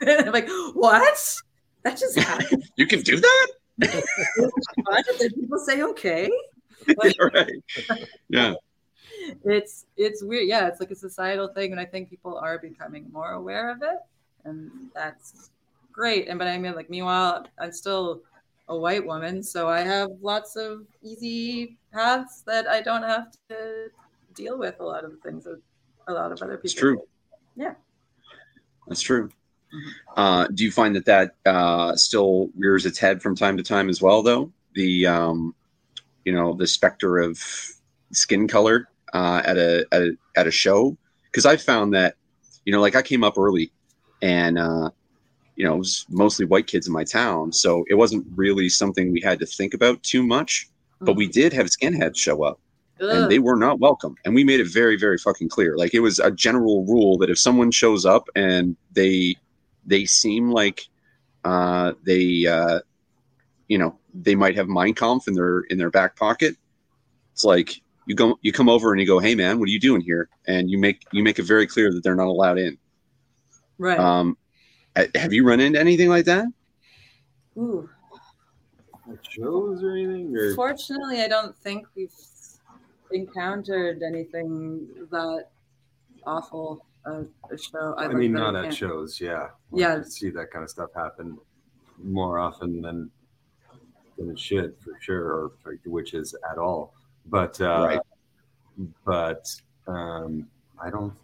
and 0.00 0.10
I'm 0.26 0.32
like, 0.32 0.48
what? 0.74 1.36
That 1.84 1.96
just 1.98 2.18
happened. 2.18 2.64
You 2.76 2.86
can 2.86 3.00
do 3.00 3.20
that? 3.20 3.48
what? 4.76 5.08
And 5.08 5.18
then 5.18 5.30
people 5.32 5.58
say 5.58 5.82
okay. 5.82 6.30
right. 7.20 7.62
Yeah. 8.28 8.54
It's 9.44 9.86
it's 9.96 10.22
weird 10.22 10.48
yeah 10.48 10.66
it's 10.66 10.80
like 10.80 10.90
a 10.90 10.96
societal 10.96 11.48
thing 11.48 11.72
and 11.72 11.80
i 11.80 11.84
think 11.84 12.10
people 12.10 12.36
are 12.38 12.58
becoming 12.58 13.06
more 13.12 13.32
aware 13.32 13.70
of 13.70 13.82
it 13.82 13.98
and 14.44 14.70
that's 14.94 15.50
great 15.92 16.28
and 16.28 16.38
but 16.38 16.48
i 16.48 16.58
mean 16.58 16.74
like 16.74 16.90
meanwhile 16.90 17.46
i'm 17.58 17.72
still 17.72 18.22
a 18.68 18.76
white 18.76 19.04
woman 19.04 19.42
so 19.42 19.68
i 19.68 19.80
have 19.80 20.08
lots 20.20 20.56
of 20.56 20.86
easy 21.02 21.76
paths 21.92 22.42
that 22.46 22.66
i 22.68 22.80
don't 22.80 23.02
have 23.02 23.32
to 23.48 23.88
deal 24.34 24.58
with 24.58 24.80
a 24.80 24.84
lot 24.84 25.04
of 25.04 25.10
the 25.10 25.16
things 25.18 25.44
that 25.44 25.60
a 26.08 26.12
lot 26.12 26.32
of 26.32 26.40
other 26.42 26.56
people 26.56 26.64
It's 26.64 26.74
true. 26.74 27.02
Yeah. 27.56 27.74
That's 28.86 29.02
true. 29.02 29.28
Mm-hmm. 29.28 29.88
Uh, 30.16 30.46
do 30.48 30.64
you 30.64 30.70
find 30.70 30.94
that 30.96 31.04
that 31.06 31.34
uh, 31.46 31.96
still 31.96 32.50
rears 32.56 32.84
its 32.84 32.98
head 32.98 33.22
from 33.22 33.34
time 33.34 33.56
to 33.56 33.62
time 33.62 33.88
as 33.88 34.02
well, 34.02 34.22
though? 34.22 34.52
The 34.74 35.06
um, 35.06 35.54
you 36.24 36.32
know 36.32 36.54
the 36.54 36.66
specter 36.66 37.18
of 37.18 37.38
skin 38.12 38.48
color 38.48 38.88
uh, 39.12 39.42
at 39.44 39.56
a 39.58 39.84
at 39.92 40.02
a, 40.02 40.16
at 40.36 40.46
a 40.46 40.50
show 40.50 40.96
because 41.30 41.46
I 41.46 41.56
found 41.56 41.94
that 41.94 42.14
you 42.64 42.72
know 42.72 42.80
like 42.80 42.96
I 42.96 43.02
came 43.02 43.24
up 43.24 43.38
early 43.38 43.72
and 44.20 44.58
uh, 44.58 44.90
you 45.56 45.64
know 45.64 45.74
it 45.74 45.78
was 45.78 46.06
mostly 46.08 46.46
white 46.46 46.66
kids 46.66 46.86
in 46.86 46.92
my 46.92 47.04
town, 47.04 47.52
so 47.52 47.84
it 47.88 47.94
wasn't 47.94 48.26
really 48.34 48.68
something 48.68 49.12
we 49.12 49.20
had 49.20 49.38
to 49.40 49.46
think 49.46 49.74
about 49.74 50.02
too 50.02 50.22
much. 50.22 50.68
but 51.00 51.16
we 51.16 51.26
did 51.26 51.52
have 51.52 51.66
skinheads 51.66 52.16
show 52.16 52.44
up 52.44 52.60
Ugh. 53.00 53.10
and 53.10 53.28
they 53.28 53.40
were 53.40 53.56
not 53.56 53.80
welcome 53.80 54.14
and 54.24 54.32
we 54.36 54.44
made 54.44 54.60
it 54.60 54.68
very 54.72 54.96
very 54.96 55.18
fucking 55.18 55.48
clear 55.48 55.76
like 55.76 55.94
it 55.94 55.98
was 56.00 56.20
a 56.20 56.30
general 56.30 56.84
rule 56.86 57.18
that 57.18 57.28
if 57.28 57.38
someone 57.40 57.72
shows 57.72 58.06
up 58.06 58.28
and 58.36 58.76
they 58.92 59.34
they 59.84 60.04
seem 60.04 60.52
like 60.52 60.82
uh 61.44 61.90
they 62.06 62.46
uh 62.46 62.78
you 63.66 63.78
know 63.78 63.98
they 64.14 64.36
might 64.36 64.54
have 64.54 64.68
Mein 64.68 64.94
Kampf 64.94 65.26
in 65.26 65.34
their 65.34 65.62
in 65.70 65.76
their 65.76 65.90
back 65.90 66.14
pocket 66.14 66.54
it's 67.32 67.42
like 67.44 67.81
you 68.06 68.14
go 68.14 68.38
you 68.42 68.52
come 68.52 68.68
over 68.68 68.92
and 68.92 69.00
you 69.00 69.06
go 69.06 69.18
hey 69.18 69.34
man 69.34 69.58
what 69.58 69.66
are 69.66 69.72
you 69.72 69.80
doing 69.80 70.00
here 70.00 70.28
and 70.46 70.70
you 70.70 70.78
make 70.78 71.04
you 71.12 71.22
make 71.22 71.38
it 71.38 71.44
very 71.44 71.66
clear 71.66 71.92
that 71.92 72.02
they're 72.02 72.16
not 72.16 72.26
allowed 72.26 72.58
in 72.58 72.76
right. 73.78 73.98
um 73.98 74.36
have 75.14 75.32
you 75.32 75.46
run 75.46 75.60
into 75.60 75.78
anything 75.78 76.08
like 76.08 76.24
that 76.24 76.46
Ooh. 77.56 77.88
Like 79.06 79.18
shows 79.28 79.82
or 79.82 79.92
anything? 79.92 80.34
Or 80.36 80.54
Fortunately, 80.54 81.20
I 81.20 81.28
don't 81.28 81.56
think 81.56 81.86
we've 81.94 82.14
encountered 83.10 84.02
anything 84.02 84.88
that 85.10 85.48
awful 86.24 86.86
at 87.06 87.26
a 87.50 87.58
show. 87.58 87.94
I 87.98 88.06
like, 88.06 88.16
mean, 88.16 88.32
that 88.32 88.38
not 88.38 88.56
at 88.56 88.62
can't- 88.64 88.74
shows. 88.74 89.20
Yeah. 89.20 89.48
Yeah. 89.72 89.98
I 89.98 90.02
see 90.02 90.30
that 90.30 90.50
kind 90.50 90.62
of 90.62 90.70
stuff 90.70 90.90
happen 90.94 91.38
more 92.02 92.38
often 92.38 92.80
than 92.80 93.10
than 94.18 94.30
it 94.30 94.38
should, 94.38 94.76
for 94.80 94.98
sure, 95.00 95.24
or 95.24 95.52
like 95.66 95.82
the 95.82 95.90
witches 95.90 96.34
at 96.50 96.58
all. 96.58 96.94
But 97.26 97.60
uh, 97.60 97.86
Right. 97.88 98.00
but 99.04 99.54
um, 99.86 100.48
I 100.80 100.90
don't 100.90 101.14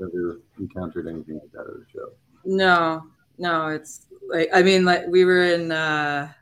ever 0.00 0.40
encountered 0.58 1.06
anything 1.08 1.38
like 1.40 1.52
that 1.52 1.60
at 1.60 1.66
a 1.66 1.84
show. 1.92 2.10
No, 2.44 3.04
no, 3.38 3.68
it's 3.68 4.06
like 4.28 4.48
I 4.52 4.62
mean, 4.62 4.84
like 4.84 5.06
we 5.08 5.24
were 5.24 5.42
in 5.44 5.72
uh, 5.72 6.32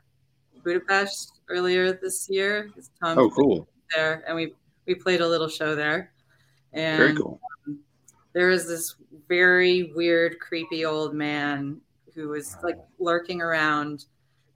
Budapest 0.63 1.39
earlier 1.49 1.93
this 1.93 2.27
year. 2.29 2.69
'cause 2.73 2.89
Tom 3.01 3.17
oh 3.19 3.29
cool 3.29 3.67
there, 3.93 4.23
and 4.27 4.35
we 4.35 4.53
we 4.85 4.95
played 4.95 5.21
a 5.21 5.27
little 5.27 5.49
show 5.49 5.75
there. 5.75 6.13
And 6.73 6.97
very 6.97 7.15
cool 7.15 7.39
there 8.33 8.47
was 8.49 8.67
this 8.67 8.95
very 9.27 9.91
weird, 9.95 10.39
creepy 10.39 10.85
old 10.85 11.15
man 11.15 11.81
who 12.13 12.29
was 12.29 12.55
like 12.61 12.77
lurking 12.99 13.41
around, 13.41 14.05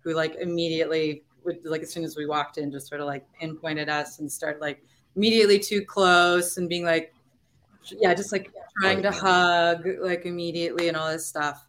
who 0.02 0.14
like 0.14 0.36
immediately 0.36 1.24
would 1.44 1.60
like 1.66 1.82
as 1.82 1.92
soon 1.92 2.04
as 2.04 2.16
we 2.16 2.26
walked 2.26 2.58
in, 2.58 2.72
just 2.72 2.88
sort 2.88 3.02
of 3.02 3.08
like 3.08 3.26
pinpointed 3.39 3.89
us 3.89 4.20
and 4.20 4.32
started 4.32 4.62
like 4.62 4.84
immediately 5.16 5.60
too 5.60 5.84
close 5.86 6.58
and 6.58 6.70
being 6.70 6.86
like, 6.86 7.14
yeah, 8.00 8.14
just 8.14 8.32
like 8.32 8.52
trying 8.80 9.02
to 9.02 9.12
hug 9.12 9.88
like 10.00 10.26
immediately 10.26 10.88
and 10.88 10.98
all 10.98 11.10
this 11.10 11.26
stuff. 11.26 11.66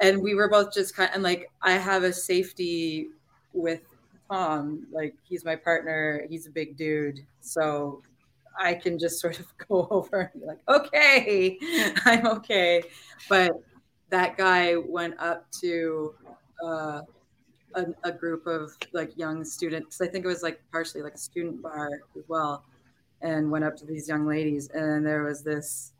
And 0.00 0.22
we 0.22 0.34
were 0.34 0.48
both 0.48 0.72
just 0.72 0.96
kind 0.96 1.08
of, 1.10 1.14
and 1.14 1.22
like 1.22 1.50
I 1.62 1.72
have 1.72 2.04
a 2.04 2.12
safety 2.12 3.08
with 3.52 3.82
Tom, 4.30 4.86
like 4.92 5.14
he's 5.22 5.44
my 5.44 5.56
partner, 5.56 6.24
he's 6.28 6.46
a 6.46 6.50
big 6.50 6.76
dude, 6.76 7.20
so 7.40 8.02
I 8.58 8.74
can 8.74 8.98
just 8.98 9.20
sort 9.20 9.40
of 9.40 9.46
go 9.68 9.88
over 9.90 10.30
and 10.32 10.40
be 10.40 10.46
like, 10.46 10.60
okay, 10.68 11.58
I'm 12.04 12.26
okay. 12.26 12.82
But 13.28 13.52
that 14.10 14.36
guy 14.36 14.76
went 14.76 15.18
up 15.18 15.50
to 15.60 16.14
uh, 16.64 17.00
a, 17.74 17.86
a 18.04 18.12
group 18.12 18.46
of 18.46 18.76
like 18.92 19.16
young 19.16 19.44
students. 19.44 20.00
I 20.00 20.06
think 20.06 20.24
it 20.24 20.28
was 20.28 20.42
like 20.42 20.60
partially 20.72 21.02
like 21.02 21.14
a 21.14 21.18
student 21.18 21.62
bar 21.62 21.90
as 22.16 22.24
well, 22.28 22.64
and 23.22 23.50
went 23.50 23.64
up 23.64 23.76
to 23.78 23.86
these 23.86 24.08
young 24.08 24.26
ladies. 24.26 24.70
And 24.70 25.04
there 25.06 25.22
was 25.24 25.42
this 25.42 25.92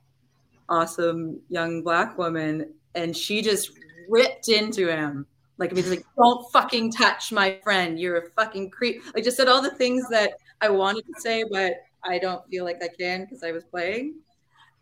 awesome 0.69 1.41
young 1.49 1.83
black 1.83 2.17
woman, 2.19 2.73
and 2.95 3.17
she 3.17 3.43
just 3.43 3.73
ripped 4.09 4.49
into 4.49 4.89
him. 4.89 5.27
Like, 5.59 5.77
like, 5.77 6.07
don't 6.17 6.51
fucking 6.53 6.93
touch 6.93 7.33
my 7.33 7.59
friend. 7.63 8.01
You're 8.01 8.17
a 8.17 8.31
fucking 8.31 8.71
creep. 8.71 9.03
I 9.15 9.21
just 9.21 9.37
said 9.37 9.47
all 9.47 9.61
the 9.61 9.75
things 9.75 10.09
that 10.09 10.33
I 10.63 10.71
wanted 10.71 11.05
to 11.15 11.21
say, 11.21 11.45
but 11.51 11.75
I 12.03 12.19
don't 12.19 12.47
feel 12.49 12.65
like 12.65 12.83
I 12.83 12.89
can 12.89 13.25
because 13.25 13.43
I 13.43 13.53
was 13.53 13.65
playing. 13.65 14.15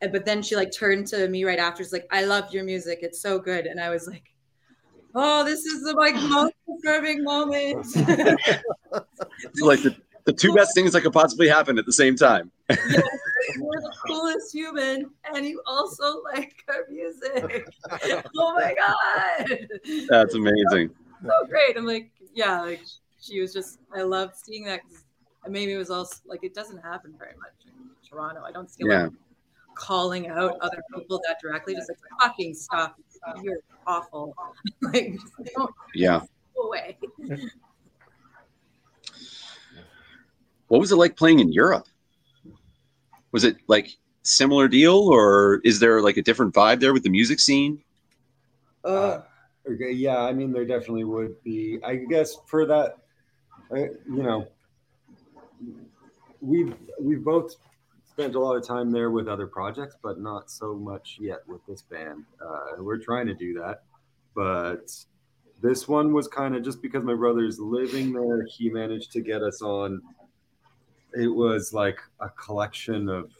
And, 0.01 0.13
but 0.13 0.25
then 0.25 0.41
she 0.41 0.55
like 0.55 0.71
turned 0.71 1.09
to 1.09 1.27
me 1.29 1.45
right 1.45 1.59
after. 1.59 1.83
She's 1.83 1.93
like, 1.93 2.07
"I 2.13 2.25
love 2.25 2.53
your 2.53 2.63
music. 2.63 3.01
It's 3.03 3.21
so 3.21 3.41
good." 3.41 3.67
And 3.67 3.81
I 3.81 3.91
was 3.91 4.07
like, 4.07 4.31
"Oh, 5.15 5.45
this 5.45 5.65
is 5.65 5.83
the 5.83 5.93
like 5.95 6.15
most 6.15 6.55
disturbing 6.69 7.25
moment." 7.25 7.87
like 9.61 9.83
the, 9.83 9.97
the 10.25 10.33
two 10.33 10.53
best 10.55 10.75
things 10.75 10.93
that 10.93 11.03
could 11.03 11.13
possibly 11.13 11.49
happen 11.49 11.79
at 11.79 11.87
the 11.87 11.93
same 11.93 12.15
time 12.17 12.51
You're 12.71 13.81
the 13.81 13.95
coolest 14.07 14.53
human, 14.53 15.11
and 15.35 15.47
you 15.47 15.63
also 15.67 16.23
like 16.23 16.55
our 16.69 16.85
music. 16.91 17.67
oh 18.37 18.55
my 18.55 18.75
god, 18.75 19.59
that's 20.09 20.35
amazing 20.35 20.91
so 21.23 21.47
great! 21.49 21.77
I'm 21.77 21.87
like, 21.87 22.11
yeah, 22.35 22.61
like 22.61 22.81
she 23.21 23.41
was 23.41 23.53
just. 23.53 23.79
I 23.95 24.03
love 24.03 24.33
seeing 24.35 24.65
that. 24.65 24.81
maybe 25.49 25.73
it 25.73 25.79
was 25.79 25.91
also 25.91 26.17
like 26.27 26.45
it 26.45 26.55
doesn't 26.55 26.79
happen 26.79 27.15
very 27.19 27.35
much 27.41 27.67
in 27.67 27.73
Toronto. 28.09 28.43
I 28.45 28.53
don't 28.53 28.71
see 28.71 28.85
Yeah. 28.87 29.05
like 29.05 29.13
calling 29.75 30.29
out 30.29 30.59
other 30.61 30.83
people 30.95 31.21
that 31.27 31.39
directly. 31.41 31.75
Just 31.75 31.89
like 31.91 31.99
fucking 32.21 32.55
stop. 32.55 32.97
You're 33.43 33.61
awful. 33.87 34.35
like 34.83 35.17
don't 35.57 35.75
yeah 35.95 36.21
go 36.57 36.63
away. 36.63 36.99
what 40.69 40.81
was 40.81 40.93
it 40.93 40.97
like 40.97 41.17
playing 41.17 41.41
in 41.41 41.53
europe 41.53 41.87
was 43.33 43.45
it 43.45 43.57
like 43.67 43.91
similar 44.23 44.69
deal 44.69 44.97
or 44.97 45.61
is 45.65 45.81
there 45.81 46.01
like 46.03 46.17
a 46.17 46.23
different 46.23 46.55
vibe 46.55 46.81
there 46.81 46.93
with 46.93 47.03
the 47.03 47.11
music 47.11 47.41
scene 47.41 47.83
Ugh. 48.85 49.23
Okay, 49.71 49.93
yeah, 49.93 50.21
I 50.21 50.33
mean, 50.33 50.53
there 50.53 50.65
definitely 50.65 51.05
would 51.05 51.43
be. 51.43 51.79
I 51.85 51.97
guess 51.97 52.37
for 52.47 52.65
that, 52.67 52.97
I, 53.71 53.91
you 54.09 54.23
know, 54.23 54.49
we've 56.41 56.75
we've 56.99 57.23
both 57.23 57.57
spent 58.19 58.35
a 58.35 58.41
lot 58.41 58.57
of 58.57 58.67
time 58.67 58.91
there 58.91 59.13
with 59.13 59.29
other 59.29 59.47
projects, 59.47 59.97
but 60.03 60.19
not 60.19 60.51
so 60.51 60.75
much 60.75 61.19
yet 61.21 61.39
with 61.47 61.65
this 61.69 61.83
band. 61.83 62.25
Uh, 62.45 62.83
we're 62.83 62.99
trying 62.99 63.29
to 63.29 63.35
do 63.35 63.55
that, 63.55 63.85
but 64.35 64.91
this 65.63 65.87
one 65.87 66.13
was 66.13 66.27
kind 66.27 66.57
of 66.57 66.65
just 66.65 66.83
because 66.83 67.05
my 67.05 67.15
brother's 67.15 67.61
living 67.61 68.13
there. 68.13 68.45
He 68.51 68.71
managed 68.71 69.13
to 69.13 69.21
get 69.21 69.45
us 69.45 69.63
on. 69.63 70.03
It 71.15 71.29
was 71.29 71.73
like 71.73 72.01
a 72.19 72.29
collection 72.31 73.09
of 73.09 73.31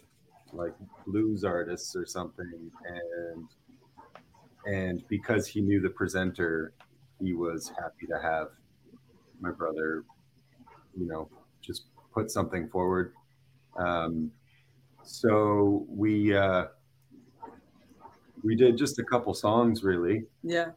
like 0.53 0.75
blues 1.09 1.43
artists 1.43 1.97
or 1.97 2.07
something, 2.07 2.71
and 2.87 3.49
and 4.65 5.03
because 5.09 5.49
he 5.49 5.61
knew 5.61 5.81
the 5.81 5.91
presenter, 5.91 6.73
he 7.21 7.33
was 7.33 7.73
happy 7.81 8.07
to 8.07 8.21
have 8.23 8.51
my 9.41 9.51
brother, 9.51 10.05
you 10.97 11.09
know, 11.09 11.29
just 11.63 11.87
put 12.15 12.31
something 12.31 12.69
forward. 12.69 13.13
Um, 13.77 14.31
so 15.09 15.87
we 15.89 16.37
uh, 16.37 16.67
we 18.45 18.55
did 18.55 18.77
just 18.77 18.99
a 18.99 19.05
couple 19.05 19.33
songs, 19.35 19.83
really. 19.83 20.25
Yeah. 20.43 20.71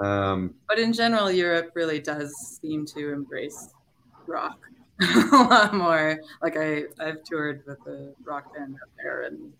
Um, 0.00 0.54
But 0.68 0.78
in 0.78 0.92
general, 0.92 1.30
Europe 1.30 1.70
really 1.74 1.98
does 1.98 2.32
seem 2.60 2.86
to 2.86 3.12
embrace 3.12 3.70
rock 4.26 4.58
a 5.00 5.28
lot 5.32 5.74
more. 5.74 6.20
Like 6.42 6.56
I, 6.56 6.84
I've 7.00 7.24
toured 7.24 7.62
with 7.66 7.78
a 7.86 8.12
rock 8.24 8.54
band 8.54 8.74
out 8.74 8.90
there, 9.02 9.22
and 9.22 9.52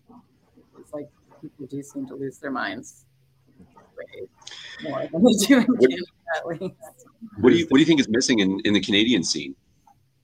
it's 0.79 0.93
like 0.93 1.09
people 1.41 1.65
do 1.65 1.81
seem 1.83 2.05
to 2.07 2.15
lose 2.15 2.37
their 2.37 2.51
minds 2.51 3.05
more 4.83 5.07
than 5.11 5.23
they 5.23 5.33
do 5.45 5.57
in 5.57 5.63
What- 5.65 5.79
Canada, 5.81 6.03
at 6.37 6.45
least. 6.47 6.75
what 7.41 7.49
do 7.49 7.55
you 7.57 7.65
what 7.67 7.77
do 7.77 7.79
you 7.81 7.85
think 7.85 7.99
is 7.99 8.07
missing 8.07 8.39
in, 8.39 8.61
in 8.63 8.71
the 8.73 8.79
canadian 8.79 9.23
scene 9.23 9.53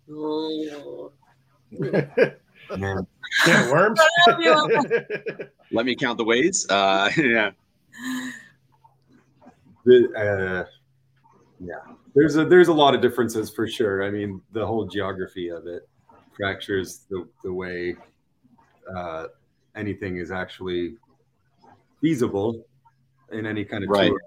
Ooh. 0.10 1.12
man, 2.78 3.06
Can 3.44 3.70
worms? 3.72 4.00
let 5.72 5.86
me 5.86 5.96
count 5.96 6.18
the 6.18 6.24
ways 6.24 6.66
uh 6.70 7.10
yeah 7.18 7.52
the, 9.86 10.10
uh, 10.18 10.66
yeah, 11.60 11.76
there's 12.16 12.36
a 12.36 12.46
there's 12.46 12.68
a 12.68 12.74
lot 12.74 12.96
of 12.96 13.02
differences 13.02 13.50
for 13.50 13.68
sure. 13.68 14.04
I 14.04 14.10
mean, 14.10 14.42
the 14.52 14.66
whole 14.66 14.86
geography 14.86 15.50
of 15.50 15.68
it 15.68 15.88
fractures 16.36 17.06
the 17.10 17.28
the 17.44 17.54
way 17.54 17.96
uh, 18.96 19.28
anything 19.76 20.18
is 20.18 20.32
actually 20.32 20.98
feasible 22.02 22.66
in 23.32 23.46
any 23.46 23.64
kind 23.64 23.84
of 23.84 23.90
Right. 23.90 24.10
tour. 24.10 24.22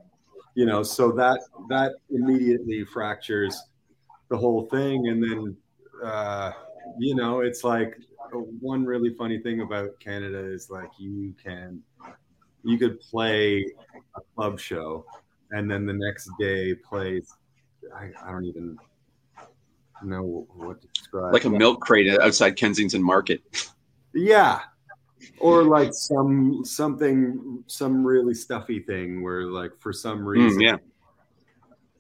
You 0.54 0.66
know, 0.66 0.82
so 0.82 1.12
that 1.12 1.40
that 1.68 1.92
immediately 2.10 2.84
fractures 2.84 3.60
the 4.28 4.36
whole 4.36 4.66
thing, 4.66 5.08
and 5.08 5.22
then 5.22 5.56
uh, 6.04 6.52
you 6.98 7.14
know, 7.14 7.40
it's 7.40 7.64
like 7.64 7.96
one 8.32 8.84
really 8.84 9.14
funny 9.14 9.38
thing 9.40 9.60
about 9.60 9.98
Canada 10.00 10.38
is 10.38 10.70
like 10.70 10.90
you 10.98 11.34
can 11.42 11.82
you 12.64 12.78
could 12.78 13.00
play 13.00 13.64
a 14.16 14.20
club 14.34 14.58
show 14.58 15.04
and 15.50 15.70
then 15.70 15.86
the 15.86 15.92
next 15.92 16.30
day 16.38 16.74
play 16.74 17.22
I, 17.94 18.10
I 18.24 18.30
don't 18.30 18.44
even 18.44 18.78
know 20.02 20.46
what 20.54 20.80
to 20.80 20.88
describe. 20.94 21.32
Like 21.32 21.44
a 21.44 21.50
milk 21.50 21.80
crate 21.80 22.08
outside 22.20 22.56
kensington 22.56 23.02
market. 23.02 23.42
Yeah. 24.14 24.60
Or 25.40 25.64
like 25.64 25.92
some 25.92 26.64
something 26.64 27.64
some 27.66 28.04
really 28.04 28.34
stuffy 28.34 28.80
thing 28.80 29.22
where 29.22 29.44
like 29.44 29.72
for 29.78 29.92
some 29.92 30.24
reason 30.26 30.60
Mm, 30.60 30.62
yeah. 30.62 30.76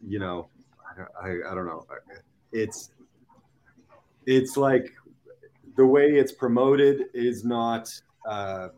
you 0.06 0.18
know 0.18 0.48
I, 1.22 1.28
I, 1.28 1.50
I 1.50 1.54
don't 1.54 1.66
know. 1.66 1.86
It's 2.52 2.90
it's 4.26 4.56
like 4.56 4.92
the 5.78 5.86
way 5.86 6.16
it's 6.16 6.32
promoted 6.32 7.04
is 7.14 7.44
not 7.44 7.88
uh, 8.28 8.68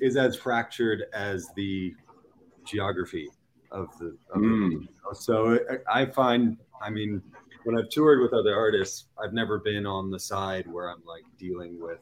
is 0.00 0.16
as 0.16 0.36
fractured 0.36 1.04
as 1.12 1.48
the 1.54 1.94
geography 2.64 3.28
of 3.70 3.96
the. 3.98 4.16
Of 4.30 4.40
Mm. 4.42 4.82
it. 4.82 5.16
So 5.16 5.60
I 5.92 6.06
find, 6.06 6.56
I 6.82 6.90
mean, 6.90 7.22
when 7.64 7.78
I've 7.78 7.90
toured 7.90 8.20
with 8.22 8.32
other 8.32 8.56
artists, 8.56 9.06
I've 9.22 9.34
never 9.34 9.58
been 9.58 9.86
on 9.86 10.10
the 10.10 10.18
side 10.18 10.66
where 10.66 10.90
I'm 10.90 11.04
like 11.06 11.24
dealing 11.38 11.78
with 11.78 12.00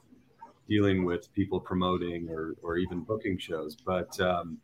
dealing 0.69 1.05
with 1.05 1.31
people 1.35 1.61
promoting 1.61 2.31
or 2.31 2.55
or 2.63 2.79
even 2.79 3.01
booking 3.01 3.37
shows, 3.37 3.77
but. 3.77 4.19
Um, 4.21 4.59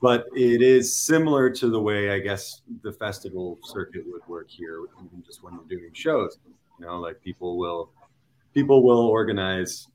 but 0.00 0.26
it 0.34 0.62
is 0.62 0.96
similar 0.96 1.48
to 1.48 1.68
the 1.70 1.80
way 1.80 2.10
I 2.10 2.18
guess 2.18 2.62
the 2.82 2.90
festival 2.90 3.60
circuit 3.62 4.02
would 4.04 4.26
work 4.26 4.50
here, 4.50 4.80
even 4.98 5.22
just 5.24 5.44
when 5.44 5.56
we're 5.56 5.76
doing 5.76 5.92
shows. 5.92 6.38
You 6.80 6.86
know, 6.86 6.98
like 6.98 7.20
people 7.22 7.56
will 7.56 7.92
people 8.54 8.82
will 8.82 9.06
organize 9.06 9.88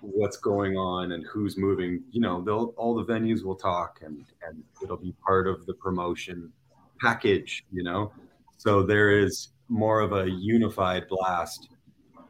what's 0.00 0.36
going 0.36 0.76
on 0.76 1.12
and 1.12 1.24
who's 1.26 1.56
moving. 1.56 2.02
You 2.10 2.20
know, 2.20 2.42
they'll 2.42 2.74
all 2.76 2.94
the 2.94 3.04
venues 3.04 3.44
will 3.44 3.56
talk 3.56 4.00
and 4.02 4.24
and 4.46 4.62
it'll 4.82 4.96
be 4.96 5.14
part 5.24 5.46
of 5.46 5.64
the 5.66 5.74
promotion 5.74 6.52
package. 7.00 7.64
You 7.72 7.84
know, 7.84 8.12
so 8.56 8.82
there 8.82 9.10
is 9.10 9.48
more 9.68 10.00
of 10.00 10.12
a 10.12 10.28
unified 10.28 11.08
blast 11.08 11.68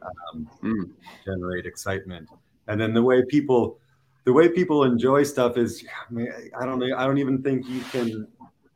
um, 0.01 0.49
Mm. 0.61 0.91
generate 1.25 1.65
excitement, 1.65 2.29
and 2.67 2.79
then 2.79 2.93
the 2.93 3.01
way 3.01 3.23
people 3.25 3.79
the 4.25 4.33
way 4.33 4.47
people 4.49 4.83
enjoy 4.83 5.23
stuff 5.23 5.57
is 5.57 5.85
I, 6.09 6.13
mean, 6.13 6.31
I 6.59 6.65
don't 6.65 6.79
know 6.79 6.95
I 6.95 7.05
don't 7.05 7.17
even 7.17 7.41
think 7.41 7.67
you 7.67 7.81
can 7.91 8.27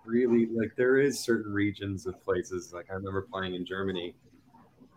really 0.06 0.48
like 0.48 0.72
there 0.76 0.98
is 0.98 1.20
certain 1.20 1.52
regions 1.52 2.08
of 2.08 2.22
places 2.24 2.74
like 2.74 2.89
I 2.89 2.93
remember 2.93 3.28
playing 3.32 3.56
in 3.56 3.66
Germany 3.66 4.16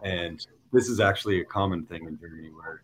and 0.02 0.46
this 0.72 0.88
is 0.88 1.00
actually 1.00 1.40
a 1.40 1.44
common 1.44 1.84
thing 1.84 2.06
in 2.06 2.18
Germany 2.18 2.48
where 2.48 2.82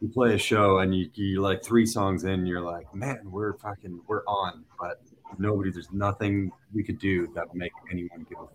you 0.00 0.08
play 0.08 0.34
a 0.34 0.38
show 0.38 0.78
and 0.78 0.94
you, 0.94 1.08
you 1.14 1.40
like 1.40 1.62
three 1.62 1.86
songs 1.86 2.24
in 2.24 2.44
you're 2.44 2.60
like 2.60 2.92
man 2.94 3.20
we're 3.30 3.54
fucking 3.54 4.00
we're 4.06 4.24
on 4.26 4.64
but 4.78 5.00
nobody 5.38 5.70
there's 5.70 5.90
nothing 5.92 6.52
we 6.74 6.82
could 6.82 6.98
do 6.98 7.26
that 7.34 7.48
would 7.48 7.56
make 7.56 7.72
anyone 7.90 8.26
give 8.28 8.38
a 8.38 8.46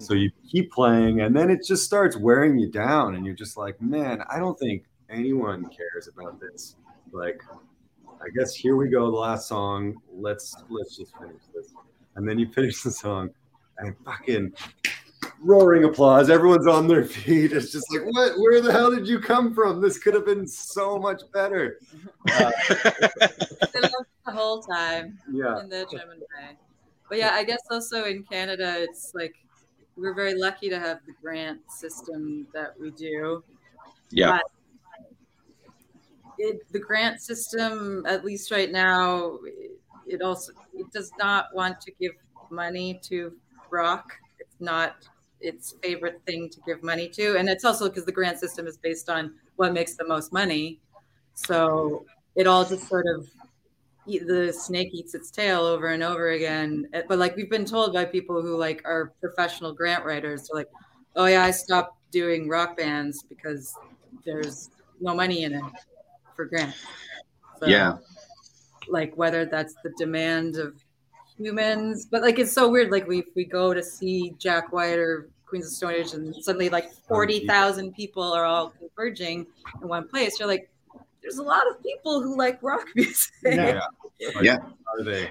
so 0.00 0.14
you 0.14 0.30
keep 0.48 0.72
playing 0.72 1.20
and 1.20 1.36
then 1.36 1.50
it 1.50 1.64
just 1.64 1.84
starts 1.84 2.16
wearing 2.16 2.58
you 2.58 2.70
down 2.70 3.14
and 3.14 3.26
you're 3.26 3.34
just 3.34 3.56
like 3.56 3.80
man 3.80 4.22
I 4.30 4.38
don't 4.38 4.58
think 4.58 4.84
anyone 5.10 5.68
cares 5.68 6.08
about 6.08 6.40
this. 6.40 6.76
Like 7.12 7.40
i 8.20 8.28
guess 8.36 8.54
here 8.54 8.76
we 8.76 8.88
go 8.88 9.10
the 9.10 9.16
last 9.16 9.48
song. 9.48 10.00
Let's 10.12 10.56
let's 10.70 10.96
just 10.96 11.16
finish 11.18 11.42
this. 11.54 11.74
And 12.16 12.28
then 12.28 12.38
you 12.38 12.50
finish 12.52 12.82
the 12.82 12.90
song 12.90 13.30
and 13.78 13.94
fucking 14.04 14.52
roaring 15.40 15.84
applause 15.84 16.30
everyone's 16.30 16.66
on 16.66 16.86
their 16.86 17.04
feet 17.24 17.52
it's 17.52 17.72
just 17.72 17.86
like 17.92 18.02
what 18.06 18.38
where 18.38 18.60
the 18.60 18.70
hell 18.70 18.90
did 18.90 19.06
you 19.06 19.18
come 19.18 19.52
from 19.54 19.80
this 19.80 19.98
could 19.98 20.14
have 20.14 20.24
been 20.24 20.46
so 20.46 20.98
much 20.98 21.22
better 21.32 21.78
uh, 22.32 22.50
They 23.72 23.80
loved 23.80 24.06
the 24.26 24.32
whole 24.32 24.62
time 24.62 25.18
yeah 25.32 25.60
in 25.60 25.68
the 25.68 25.86
German 25.90 26.20
way. 26.20 26.56
But 27.08 27.18
yeah, 27.18 27.30
I 27.32 27.44
guess 27.44 27.62
also 27.70 28.04
in 28.04 28.22
Canada, 28.22 28.74
it's 28.78 29.12
like 29.14 29.34
we're 29.96 30.14
very 30.14 30.34
lucky 30.34 30.68
to 30.68 30.78
have 30.78 31.00
the 31.06 31.14
grant 31.20 31.60
system 31.70 32.46
that 32.52 32.78
we 32.78 32.90
do. 32.90 33.42
Yeah. 34.10 34.32
But 34.32 34.42
it, 36.38 36.72
the 36.72 36.78
grant 36.78 37.20
system, 37.20 38.04
at 38.06 38.24
least 38.24 38.50
right 38.50 38.70
now, 38.70 39.38
it 40.06 40.22
also 40.22 40.52
it 40.74 40.90
does 40.92 41.10
not 41.18 41.46
want 41.54 41.80
to 41.80 41.92
give 41.98 42.12
money 42.50 43.00
to 43.04 43.32
rock. 43.70 44.12
Not 44.60 45.08
its 45.40 45.74
favorite 45.82 46.22
thing 46.26 46.50
to 46.50 46.60
give 46.62 46.82
money 46.82 47.08
to, 47.10 47.36
and 47.38 47.48
it's 47.48 47.64
also 47.64 47.88
because 47.88 48.04
the 48.04 48.12
grant 48.12 48.38
system 48.38 48.66
is 48.66 48.76
based 48.78 49.08
on 49.08 49.38
what 49.56 49.72
makes 49.72 49.96
the 49.96 50.06
most 50.06 50.32
money. 50.32 50.80
So 51.34 52.06
it 52.34 52.46
all 52.46 52.64
just 52.64 52.88
sort 52.88 53.06
of 53.06 53.30
the 54.06 54.52
snake 54.52 54.88
eats 54.92 55.14
its 55.14 55.30
tail 55.30 55.60
over 55.62 55.88
and 55.88 56.02
over 56.02 56.30
again. 56.30 56.88
Eh, 56.94 57.02
But 57.08 57.18
like 57.18 57.36
we've 57.36 57.50
been 57.50 57.64
told 57.66 57.92
by 57.92 58.04
people 58.06 58.40
who 58.42 58.56
like 58.56 58.82
are 58.84 59.14
professional 59.20 59.74
grant 59.74 60.04
writers, 60.04 60.48
they're 60.48 60.60
like, 60.60 60.70
"Oh 61.16 61.26
yeah, 61.26 61.44
I 61.44 61.50
stopped 61.50 62.10
doing 62.10 62.48
rock 62.48 62.76
bands 62.76 63.22
because 63.22 63.78
there's 64.24 64.70
no 65.00 65.14
money 65.14 65.42
in 65.44 65.52
it 65.54 65.72
for 66.36 66.46
grants." 66.46 66.78
So, 67.56 67.68
Yeah. 67.68 67.98
like 68.86 69.16
whether 69.16 69.44
that's 69.46 69.76
the 69.84 69.90
demand 69.90 70.56
of 70.56 70.82
humans, 71.38 72.06
but 72.06 72.22
like 72.22 72.38
it's 72.38 72.52
so 72.52 72.68
weird. 72.68 72.90
Like 72.90 73.06
we 73.06 73.24
we 73.34 73.44
go 73.44 73.72
to 73.72 73.82
see 73.82 74.34
Jack 74.38 74.72
White 74.72 74.98
or 74.98 75.28
Queens 75.46 75.66
of 75.66 75.72
Stone 75.72 75.92
Age, 75.92 76.12
and 76.12 76.34
suddenly 76.36 76.68
like 76.68 76.92
forty 77.06 77.46
thousand 77.46 77.94
people 77.94 78.22
are 78.22 78.44
all 78.44 78.70
converging 78.78 79.46
in 79.80 79.88
one 79.88 80.08
place. 80.08 80.38
You're 80.38 80.48
like, 80.48 80.70
there's 81.22 81.38
a 81.38 81.42
lot 81.42 81.62
of 81.70 81.82
people 81.82 82.22
who 82.22 82.36
like 82.36 82.58
rock 82.62 82.86
music. 82.94 83.30
Yeah. 83.42 83.80
Like, 84.34 84.44
Yeah. 84.44 84.58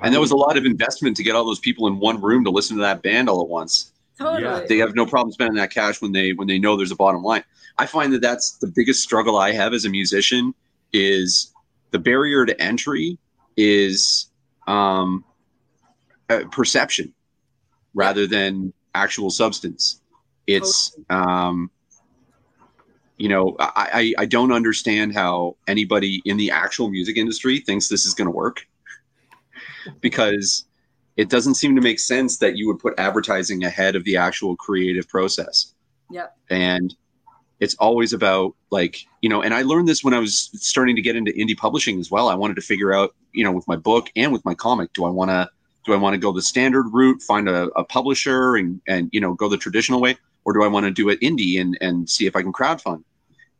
And 0.01 0.13
there 0.13 0.21
was 0.21 0.31
a 0.31 0.37
lot 0.37 0.57
of 0.57 0.65
investment 0.65 1.17
to 1.17 1.23
get 1.23 1.35
all 1.35 1.45
those 1.45 1.59
people 1.59 1.87
in 1.87 1.99
one 1.99 2.21
room 2.21 2.43
to 2.45 2.49
listen 2.49 2.77
to 2.77 2.81
that 2.83 3.01
band 3.01 3.27
all 3.27 3.41
at 3.41 3.49
once. 3.49 3.91
Totally. 4.17 4.43
Yeah. 4.43 4.65
They 4.67 4.77
have 4.77 4.95
no 4.95 5.05
problem 5.05 5.31
spending 5.31 5.55
that 5.55 5.71
cash 5.71 6.01
when 6.01 6.11
they 6.11 6.33
when 6.33 6.47
they 6.47 6.57
know 6.57 6.77
there's 6.77 6.91
a 6.91 6.95
bottom 6.95 7.23
line. 7.23 7.43
I 7.77 7.85
find 7.85 8.11
that 8.13 8.21
that's 8.21 8.57
the 8.57 8.67
biggest 8.67 9.03
struggle 9.03 9.37
I 9.37 9.51
have 9.51 9.73
as 9.73 9.85
a 9.85 9.89
musician 9.89 10.53
is 10.93 11.53
the 11.91 11.99
barrier 11.99 12.45
to 12.45 12.59
entry 12.61 13.17
is 13.55 14.27
um, 14.67 15.23
uh, 16.29 16.41
perception 16.51 17.13
rather 17.93 18.27
than 18.27 18.73
actual 18.93 19.29
substance. 19.29 20.01
It's 20.45 20.97
um, 21.09 21.69
you 23.17 23.29
know 23.29 23.55
I, 23.59 24.13
I 24.17 24.23
I 24.23 24.25
don't 24.25 24.51
understand 24.51 25.13
how 25.13 25.57
anybody 25.67 26.21
in 26.25 26.37
the 26.37 26.51
actual 26.51 26.89
music 26.89 27.17
industry 27.17 27.59
thinks 27.59 27.87
this 27.87 28.05
is 28.05 28.13
going 28.13 28.27
to 28.27 28.31
work. 28.35 28.65
Because 30.01 30.65
it 31.15 31.29
doesn't 31.29 31.55
seem 31.55 31.75
to 31.75 31.81
make 31.81 31.99
sense 31.99 32.37
that 32.37 32.57
you 32.57 32.67
would 32.67 32.79
put 32.79 32.93
advertising 32.99 33.63
ahead 33.63 33.95
of 33.95 34.03
the 34.03 34.17
actual 34.17 34.55
creative 34.55 35.07
process. 35.07 35.73
Yep. 36.09 36.37
and 36.49 36.95
it's 37.59 37.75
always 37.75 38.13
about 38.13 38.55
like 38.69 39.05
you 39.21 39.27
know 39.27 39.41
and 39.41 39.53
i 39.53 39.61
learned 39.61 39.89
this 39.89 40.05
when 40.05 40.13
i 40.13 40.19
was 40.19 40.49
starting 40.53 40.95
to 40.95 41.01
get 41.01 41.17
into 41.17 41.31
indie 41.33 41.57
publishing 41.57 41.99
as 41.99 42.09
well. 42.11 42.29
I 42.29 42.35
wanted 42.35 42.55
to 42.55 42.61
figure 42.61 42.93
out 42.93 43.15
you 43.33 43.43
know 43.43 43.51
with 43.51 43.67
my 43.67 43.75
book 43.75 44.09
and 44.15 44.31
with 44.31 44.43
my 44.45 44.53
comic 44.53 44.93
do 44.93 45.05
i 45.05 45.09
want 45.09 45.31
to 45.31 45.49
do 45.87 45.93
i 45.93 45.97
want 45.97 46.13
to 46.13 46.19
go 46.19 46.31
the 46.31 46.41
standard 46.41 46.85
route 46.91 47.21
find 47.21 47.49
a, 47.49 47.69
a 47.69 47.83
publisher 47.83 48.57
and 48.57 48.79
and 48.87 49.09
you 49.11 49.19
know 49.19 49.33
go 49.33 49.49
the 49.49 49.57
traditional 49.57 49.99
way? 49.99 50.15
Or 50.45 50.53
do 50.53 50.63
i 50.63 50.67
want 50.67 50.85
to 50.85 50.91
do 50.91 51.09
it 51.09 51.19
indie 51.21 51.59
and 51.59 51.77
and 51.81 52.07
see 52.07 52.27
if 52.27 52.35
i 52.35 52.43
can 52.43 52.53
crowdfund? 52.53 53.03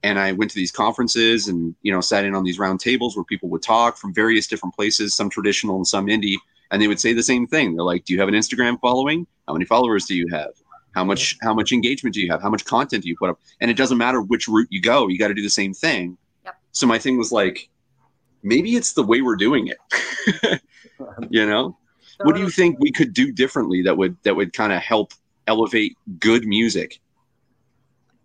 And 0.04 0.20
i 0.20 0.34
went 0.34 0.52
to 0.52 0.56
these 0.56 0.72
conferences 0.72 1.48
and 1.48 1.74
you 1.82 1.92
know 1.92 2.02
sat 2.02 2.26
in 2.26 2.36
on 2.36 2.44
these 2.44 2.60
round 2.60 2.82
tables 2.82 3.16
where 3.16 3.24
people 3.24 3.50
would 3.50 3.64
talk 3.64 3.98
from 3.98 4.14
various 4.14 4.46
different 4.46 4.76
places 4.76 5.16
some 5.16 5.30
traditional 5.30 5.78
and 5.78 5.88
some 5.88 6.06
indie 6.06 6.36
and 6.70 6.82
they 6.82 6.90
would 6.90 7.00
say 7.00 7.14
the 7.14 7.24
same 7.24 7.48
thing. 7.48 7.76
They're 7.76 7.84
like 7.84 8.06
do 8.06 8.14
you 8.14 8.20
have 8.20 8.28
an 8.28 8.36
instagram 8.36 8.80
following? 8.80 9.26
How 9.48 9.54
many 9.54 9.66
followers 9.66 10.06
do 10.06 10.16
you 10.16 10.28
have? 10.32 10.52
How 10.94 11.06
much 11.06 11.38
how 11.42 11.54
much 11.54 11.72
engagement 11.72 12.14
do 12.14 12.22
you 12.22 12.30
have? 12.30 12.42
How 12.42 12.50
much 12.50 12.66
content 12.66 13.04
do 13.04 13.10
you 13.10 13.16
put 13.18 13.30
up? 13.30 13.40
And 13.62 13.72
it 13.72 13.78
doesn't 13.78 13.98
matter 13.98 14.22
which 14.22 14.48
route 14.48 14.68
you 14.70 14.82
go 14.82 15.08
you 15.08 15.18
got 15.18 15.30
to 15.30 15.34
do 15.34 15.44
the 15.44 15.50
same 15.50 15.74
thing. 15.74 16.18
Yep. 16.44 16.56
so 16.74 16.88
my 16.88 17.00
thing 17.00 17.18
was 17.18 17.32
like 17.32 17.70
maybe 18.44 18.76
it's 18.76 18.94
the 18.94 19.04
way 19.04 19.22
we're 19.22 19.38
doing 19.38 19.68
it. 19.68 20.62
You 21.30 21.46
know 21.46 21.78
what 22.24 22.36
do 22.36 22.42
you 22.42 22.50
think 22.50 22.78
we 22.80 22.92
could 22.92 23.14
do 23.14 23.32
differently 23.32 23.82
that 23.82 23.96
would 23.96 24.16
that 24.24 24.36
would 24.36 24.52
kind 24.54 24.74
of 24.74 24.82
help 24.82 25.14
elevate 25.48 25.96
good 26.20 26.46
music 26.46 27.00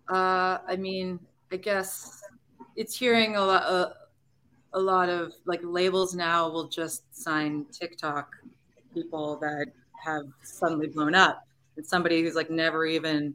Uh, 0.09 0.59
I 0.67 0.75
mean, 0.75 1.19
I 1.51 1.57
guess 1.57 2.21
it's 2.75 2.93
hearing 2.95 3.35
a 3.37 3.41
lot. 3.41 3.63
Uh, 3.63 3.89
a 4.73 4.79
lot 4.79 5.07
of 5.07 5.33
like 5.45 5.61
labels 5.63 6.13
now 6.13 6.49
will 6.49 6.67
just 6.67 7.03
sign 7.15 7.65
TikTok 7.71 8.35
people 8.93 9.37
that 9.37 9.67
have 10.03 10.25
suddenly 10.43 10.87
blown 10.87 11.15
up. 11.15 11.47
And 11.77 11.85
somebody 11.85 12.21
who's 12.21 12.35
like 12.35 12.49
never 12.49 12.85
even 12.85 13.33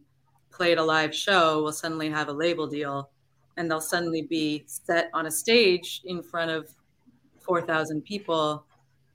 played 0.50 0.78
a 0.78 0.84
live 0.84 1.14
show 1.14 1.62
will 1.62 1.72
suddenly 1.72 2.10
have 2.10 2.28
a 2.28 2.32
label 2.32 2.66
deal, 2.66 3.10
and 3.56 3.70
they'll 3.70 3.80
suddenly 3.80 4.22
be 4.22 4.64
set 4.66 5.08
on 5.14 5.26
a 5.26 5.30
stage 5.30 6.02
in 6.04 6.22
front 6.22 6.50
of 6.50 6.68
four 7.40 7.62
thousand 7.62 8.04
people. 8.04 8.64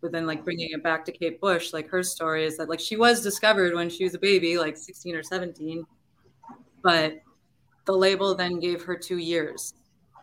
But 0.03 0.11
then, 0.11 0.27
like 0.27 0.43
bringing 0.43 0.71
it 0.71 0.83
back 0.83 1.05
to 1.05 1.13
Kate 1.13 1.39
Bush, 1.39 1.71
like 1.71 1.87
her 1.87 2.03
story 2.03 2.43
is 2.43 2.57
that 2.57 2.67
like 2.67 2.81
she 2.81 2.97
was 2.97 3.21
discovered 3.21 3.73
when 3.73 3.89
she 3.89 4.03
was 4.03 4.13
a 4.13 4.19
baby, 4.19 4.57
like 4.57 4.75
sixteen 4.75 5.15
or 5.15 5.23
seventeen, 5.23 5.85
but 6.83 7.21
the 7.85 7.93
label 7.93 8.35
then 8.35 8.59
gave 8.59 8.83
her 8.83 8.97
two 8.97 9.17
years 9.17 9.73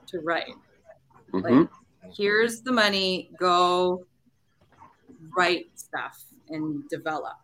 to 0.09 0.21
write. 0.21 0.53
Mhm. 1.33 1.61
Like, 2.03 2.15
here's 2.15 2.61
the 2.61 2.73
money, 2.73 3.31
go 3.39 4.05
write 5.35 5.71
stuff 5.77 6.25
and 6.51 6.87
develop. 6.91 7.39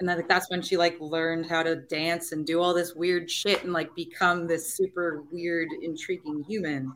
And 0.00 0.08
then 0.08 0.16
like, 0.16 0.28
that's 0.28 0.48
when 0.50 0.62
she 0.62 0.78
like 0.78 0.96
learned 1.00 1.44
how 1.44 1.62
to 1.62 1.76
dance 1.76 2.32
and 2.32 2.46
do 2.46 2.62
all 2.62 2.72
this 2.72 2.94
weird 2.94 3.30
shit 3.30 3.62
and 3.62 3.74
like 3.74 3.94
become 3.94 4.46
this 4.46 4.72
super 4.72 5.22
weird, 5.30 5.68
intriguing 5.82 6.44
human. 6.44 6.94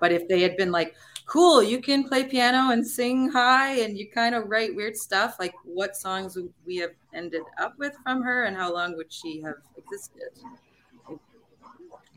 But 0.00 0.10
if 0.10 0.26
they 0.26 0.40
had 0.40 0.56
been 0.56 0.72
like, 0.72 0.96
cool, 1.32 1.62
you 1.62 1.80
can 1.80 2.04
play 2.06 2.22
piano 2.24 2.72
and 2.72 2.86
sing 2.86 3.26
high 3.30 3.80
and 3.80 3.96
you 3.96 4.06
kind 4.06 4.34
of 4.34 4.50
write 4.50 4.76
weird 4.76 4.94
stuff, 4.94 5.36
like 5.40 5.54
what 5.64 5.96
songs 5.96 6.36
would 6.36 6.52
we 6.66 6.76
have 6.76 6.90
ended 7.14 7.40
up 7.58 7.72
with 7.78 7.96
from 8.02 8.20
her 8.20 8.44
and 8.44 8.54
how 8.54 8.70
long 8.70 8.94
would 8.98 9.10
she 9.10 9.40
have 9.40 9.54
existed? 9.78 10.28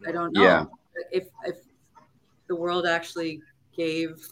I 0.06 0.12
don't 0.12 0.34
know. 0.34 0.44
Yeah. 0.44 0.66
If 1.14 1.30
if 1.46 1.60
the 2.48 2.58
world 2.58 2.86
actually 2.86 3.42
gave 3.76 4.28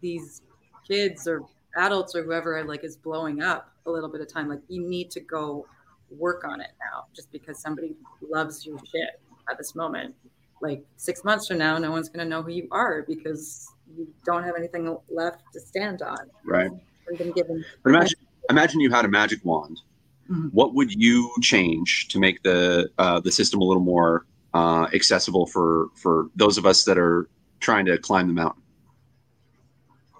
these 0.00 0.42
kids 0.86 1.28
or 1.28 1.44
adults 1.76 2.16
or 2.16 2.24
whoever 2.24 2.64
like 2.64 2.82
is 2.82 2.96
blowing 2.96 3.44
up 3.44 3.70
a 3.86 3.90
little 3.92 4.08
bit 4.08 4.20
of 4.20 4.26
time, 4.26 4.48
like 4.48 4.60
you 4.66 4.82
need 4.82 5.08
to 5.12 5.20
go 5.20 5.66
work 6.18 6.44
on 6.44 6.60
it 6.60 6.72
now. 6.80 7.04
Just 7.14 7.30
because 7.30 7.60
somebody 7.60 7.94
loves 8.28 8.66
your 8.66 8.80
shit 8.90 9.20
at 9.48 9.56
this 9.56 9.76
moment, 9.76 10.16
like 10.60 10.84
six 10.96 11.22
months 11.22 11.46
from 11.46 11.58
now, 11.58 11.78
no 11.78 11.92
one's 11.92 12.08
gonna 12.08 12.28
know 12.28 12.42
who 12.42 12.50
you 12.50 12.66
are 12.72 13.02
because 13.02 13.70
you 13.96 14.06
don't 14.24 14.44
have 14.44 14.54
anything 14.56 14.96
left 15.10 15.42
to 15.52 15.60
stand 15.60 16.02
on. 16.02 16.18
Right. 16.44 16.70
You've 17.08 17.18
been 17.18 17.32
given. 17.32 17.64
But 17.82 17.90
imagine, 17.90 18.18
imagine 18.50 18.80
you 18.80 18.90
had 18.90 19.04
a 19.04 19.08
magic 19.08 19.44
wand. 19.44 19.80
Mhm. 20.30 20.52
What 20.52 20.74
would 20.74 20.92
you 20.92 21.30
change 21.40 22.08
to 22.08 22.18
make 22.18 22.42
the 22.42 22.90
uh, 22.98 23.20
the 23.20 23.30
system 23.30 23.60
a 23.60 23.64
little 23.64 23.82
more 23.82 24.26
uh, 24.54 24.88
accessible 24.92 25.46
for 25.46 25.88
for 25.94 26.28
those 26.34 26.58
of 26.58 26.66
us 26.66 26.84
that 26.84 26.98
are 26.98 27.28
trying 27.60 27.86
to 27.86 27.98
climb 27.98 28.26
the 28.26 28.34
mountain? 28.34 28.62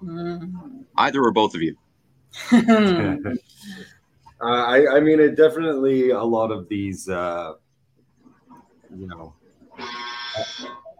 Mhm. 0.02 0.84
Either 0.96 1.22
or 1.22 1.32
both 1.32 1.54
of 1.54 1.62
you. 1.62 1.76
uh, 2.52 2.56
I, 4.42 4.96
I 4.96 5.00
mean, 5.00 5.20
it 5.20 5.36
definitely 5.36 6.10
a 6.10 6.22
lot 6.22 6.50
of 6.50 6.68
these, 6.68 7.08
uh, 7.08 7.54
you 8.94 9.06
know, 9.06 9.34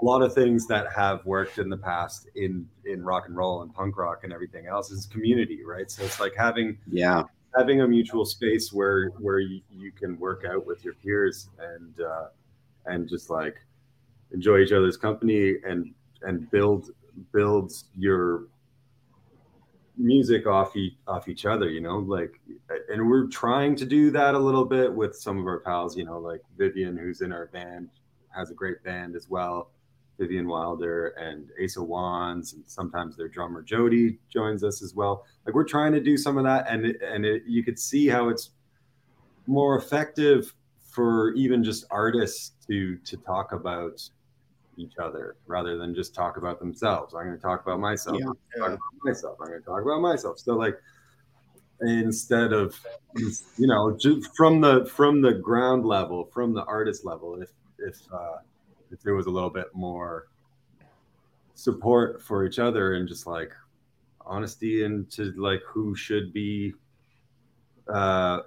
a 0.01 0.05
lot 0.05 0.23
of 0.23 0.35
things 0.35 0.67
that 0.67 0.93
have 0.95 1.25
worked 1.25 1.59
in 1.59 1.69
the 1.71 1.77
past 1.77 2.29
in 2.35 2.69
in 2.85 3.03
rock 3.03 3.25
and 3.29 3.37
roll 3.37 3.63
and 3.63 3.73
punk 3.73 3.97
rock 3.97 4.25
and 4.25 4.33
everything 4.33 4.67
else 4.67 4.91
is 4.91 5.07
community, 5.07 5.65
right? 5.65 5.91
So 5.91 6.05
it's 6.05 6.21
like 6.21 6.35
having 6.37 6.79
Yeah. 6.87 7.25
having 7.57 7.81
a 7.81 7.89
mutual 7.89 8.25
space 8.25 8.73
where 8.73 9.09
where 9.19 9.39
you, 9.39 9.61
you 9.71 9.91
can 9.93 10.19
work 10.19 10.45
out 10.45 10.67
with 10.67 10.85
your 10.85 10.95
peers 10.95 11.49
and 11.59 12.01
uh, 12.01 12.27
and 12.85 13.09
just 13.09 13.31
like 13.31 13.57
enjoy 14.33 14.59
each 14.59 14.73
other's 14.73 14.97
company 14.97 15.57
and 15.67 15.95
and 16.23 16.51
build 16.51 16.91
build 17.33 17.73
your 17.97 18.49
music 19.97 20.47
off 20.47 20.77
each 20.77 20.95
off 21.07 21.27
each 21.27 21.47
other 21.47 21.71
you 21.71 21.81
know 21.81 21.99
like 21.99 22.39
and 22.91 23.09
we're 23.09 23.27
trying 23.29 23.75
to 23.75 23.87
do 23.87 24.11
that 24.11 24.35
a 24.35 24.39
little 24.39 24.67
bit 24.67 24.93
with 24.93 25.17
some 25.17 25.39
of 25.39 25.47
our 25.47 25.61
pals 25.61 25.97
you 25.97 26.05
know 26.05 26.19
like 26.19 26.43
vivian 26.59 26.99
who's 26.99 27.23
in 27.23 27.33
our 27.33 27.47
band 27.47 27.89
has 28.29 28.51
a 28.51 28.55
great 28.55 28.83
band 28.85 29.17
as 29.17 29.31
well 29.31 29.71
vivian 30.19 30.49
wilder 30.49 31.09
and 31.19 31.51
asa 31.63 31.83
wands 31.83 32.55
and 32.55 32.63
sometimes 32.67 33.17
their 33.17 33.29
drummer 33.29 33.63
jody 33.63 34.19
joins 34.33 34.65
us 34.65 34.83
as 34.83 34.95
well. 34.95 35.25
Like 35.45 35.55
we're 35.55 35.65
trying 35.65 35.93
to 35.93 36.01
do 36.01 36.17
some 36.17 36.39
of 36.39 36.45
that 36.45 36.67
and 36.69 36.87
it, 36.87 37.01
and 37.03 37.25
it, 37.25 37.43
you 37.47 37.63
could 37.63 37.79
see 37.79 38.07
how 38.07 38.29
it's 38.29 38.51
more 39.47 39.77
effective 39.77 40.53
for 40.91 41.33
even 41.35 41.63
just 41.63 41.85
artists 41.91 42.53
to 42.67 42.97
to 42.99 43.17
talk 43.19 43.53
about 43.53 44.03
each 44.79 44.95
other 44.99 45.37
rather 45.47 45.77
than 45.77 45.95
just 45.95 46.15
talk 46.15 46.37
about 46.37 46.59
themselves. 46.59 47.15
I'm 47.15 47.25
going 47.25 47.37
to 47.37 47.43
talk 47.43 47.63
about 47.63 47.81
myself. 47.81 48.19
Yeah. 48.19 48.27
Talk 48.59 48.69
about 48.69 48.81
myself. 49.05 49.39
I'm 49.41 49.49
going 49.49 49.61
to 49.61 49.67
talk 49.67 49.83
about 49.83 50.01
myself. 50.01 50.39
So 50.39 50.55
like 50.55 50.77
instead 51.83 52.53
of 52.53 52.79
you 53.17 53.67
know 53.67 53.95
just 53.97 54.35
from 54.35 54.61
the 54.61 54.87
from 54.87 55.21
the 55.21 55.33
ground 55.33 55.85
level 55.85 56.25
from 56.33 56.55
the 56.55 56.65
artist 56.65 57.05
level 57.05 57.41
if 57.43 57.51
if 57.79 58.01
uh 58.11 58.37
if 58.91 59.01
there 59.03 59.15
was 59.15 59.27
a 59.27 59.31
little 59.31 59.51
bit 59.51 59.67
more 59.75 60.29
support 61.55 62.23
for 62.23 62.45
each 62.45 62.59
other 62.59 62.95
and 62.95 63.09
just 63.09 63.27
like 63.27 63.53
honesty 64.21 64.85
into 64.85 65.33
like 65.37 65.63
who 65.67 65.95
should 65.95 66.33
be 66.33 66.75
uh 67.93 68.41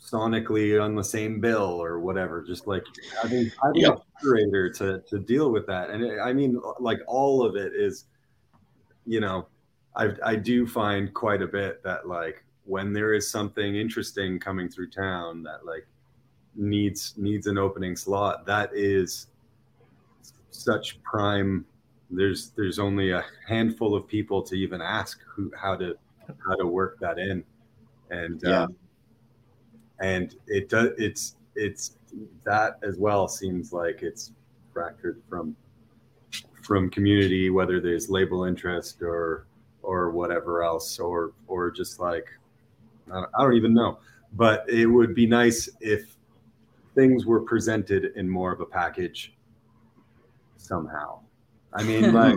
sonically 0.00 0.80
on 0.82 0.94
the 0.94 1.02
same 1.02 1.40
bill 1.40 1.82
or 1.82 1.98
whatever 1.98 2.42
just 2.42 2.66
like 2.66 2.84
having, 3.22 3.50
having 3.62 3.80
Yep. 3.82 3.94
a 3.98 4.20
curator 4.20 4.70
to 4.70 5.00
to 5.08 5.18
deal 5.18 5.50
with 5.50 5.66
that 5.66 5.90
and 5.90 6.04
it, 6.04 6.18
i 6.20 6.32
mean 6.32 6.60
like 6.78 7.00
all 7.06 7.44
of 7.44 7.56
it 7.56 7.72
is 7.74 8.04
you 9.06 9.20
know 9.20 9.46
i 9.96 10.10
i 10.22 10.36
do 10.36 10.66
find 10.66 11.12
quite 11.14 11.42
a 11.42 11.46
bit 11.46 11.82
that 11.82 12.06
like 12.06 12.44
when 12.64 12.92
there 12.92 13.12
is 13.14 13.30
something 13.30 13.76
interesting 13.76 14.38
coming 14.38 14.68
through 14.68 14.90
town 14.90 15.42
that 15.42 15.64
like 15.66 15.86
needs 16.56 17.14
needs 17.16 17.46
an 17.46 17.58
opening 17.58 17.96
slot. 17.96 18.46
That 18.46 18.70
is 18.74 19.28
such 20.50 21.02
prime. 21.02 21.64
There's 22.10 22.50
there's 22.50 22.78
only 22.78 23.10
a 23.10 23.24
handful 23.46 23.94
of 23.94 24.06
people 24.06 24.42
to 24.42 24.54
even 24.54 24.80
ask 24.80 25.20
who 25.26 25.50
how 25.60 25.76
to 25.76 25.96
how 26.46 26.54
to 26.56 26.66
work 26.66 26.98
that 27.00 27.18
in. 27.18 27.44
And 28.10 28.40
Yeah. 28.42 28.62
uh, 28.62 28.66
and 30.00 30.34
it 30.46 30.68
does 30.68 30.90
it's 30.98 31.36
it's 31.54 31.96
that 32.44 32.78
as 32.82 32.98
well 32.98 33.28
seems 33.28 33.72
like 33.72 34.02
it's 34.02 34.32
fractured 34.72 35.22
from 35.28 35.56
from 36.62 36.90
community 36.90 37.50
whether 37.50 37.80
there's 37.80 38.08
label 38.08 38.44
interest 38.44 39.02
or 39.02 39.46
or 39.82 40.10
whatever 40.10 40.62
else 40.62 40.98
or 40.98 41.32
or 41.46 41.70
just 41.70 42.00
like 42.00 42.26
I 43.10 43.14
don't, 43.14 43.30
I 43.38 43.42
don't 43.42 43.54
even 43.54 43.74
know. 43.74 43.98
But 44.32 44.68
it 44.68 44.86
would 44.86 45.14
be 45.14 45.26
nice 45.26 45.68
if 45.80 46.13
things 46.94 47.26
were 47.26 47.40
presented 47.40 48.12
in 48.16 48.28
more 48.28 48.52
of 48.52 48.60
a 48.60 48.66
package 48.66 49.34
somehow 50.56 51.20
i 51.72 51.82
mean 51.82 52.12
like 52.14 52.36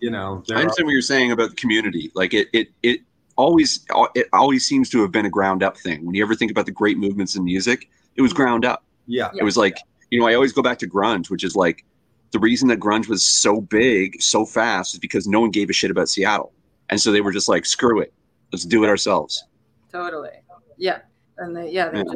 you 0.00 0.10
know 0.10 0.42
there 0.46 0.56
I 0.56 0.60
are- 0.60 0.62
understand 0.62 0.86
what 0.86 0.92
you're 0.92 1.02
saying 1.02 1.32
about 1.32 1.50
the 1.50 1.56
community. 1.56 2.10
Like 2.14 2.34
it, 2.34 2.48
it, 2.52 2.68
it 2.82 3.00
always, 3.36 3.84
it 4.14 4.28
always 4.32 4.66
seems 4.66 4.90
to 4.90 5.00
have 5.02 5.12
been 5.12 5.26
a 5.26 5.30
ground 5.30 5.62
up 5.62 5.76
thing. 5.76 6.04
When 6.04 6.14
you 6.14 6.22
ever 6.22 6.34
think 6.34 6.50
about 6.50 6.66
the 6.66 6.72
great 6.72 6.98
movements 6.98 7.36
in 7.36 7.44
music, 7.44 7.88
it 8.16 8.22
was 8.22 8.32
mm-hmm. 8.32 8.42
ground 8.42 8.64
up. 8.64 8.84
yeah 9.06 9.30
It 9.34 9.44
was 9.44 9.56
like, 9.56 9.76
you 10.10 10.20
know, 10.20 10.26
I 10.26 10.34
always 10.34 10.52
go 10.52 10.62
back 10.62 10.78
to 10.80 10.88
grunge, 10.88 11.30
which 11.30 11.44
is 11.44 11.54
like 11.56 11.84
the 12.32 12.38
reason 12.38 12.68
that 12.68 12.80
grunge 12.80 13.08
was 13.08 13.22
so 13.22 13.60
big 13.60 14.20
so 14.20 14.44
fast 14.44 14.94
is 14.94 15.00
because 15.00 15.26
no 15.26 15.40
one 15.40 15.50
gave 15.50 15.70
a 15.70 15.72
shit 15.72 15.90
about 15.90 16.08
Seattle. 16.08 16.52
And 16.90 17.00
so 17.00 17.12
they 17.12 17.20
were 17.20 17.32
just 17.32 17.48
like, 17.48 17.66
screw 17.66 18.00
it. 18.00 18.12
Let's 18.52 18.64
do 18.64 18.84
it 18.84 18.88
ourselves. 18.88 19.44
Totally. 19.92 20.30
Yeah. 20.76 21.00
And 21.36 21.56
they, 21.56 21.70
yeah, 21.70 21.90
they 21.90 21.98
Yeah. 21.98 22.14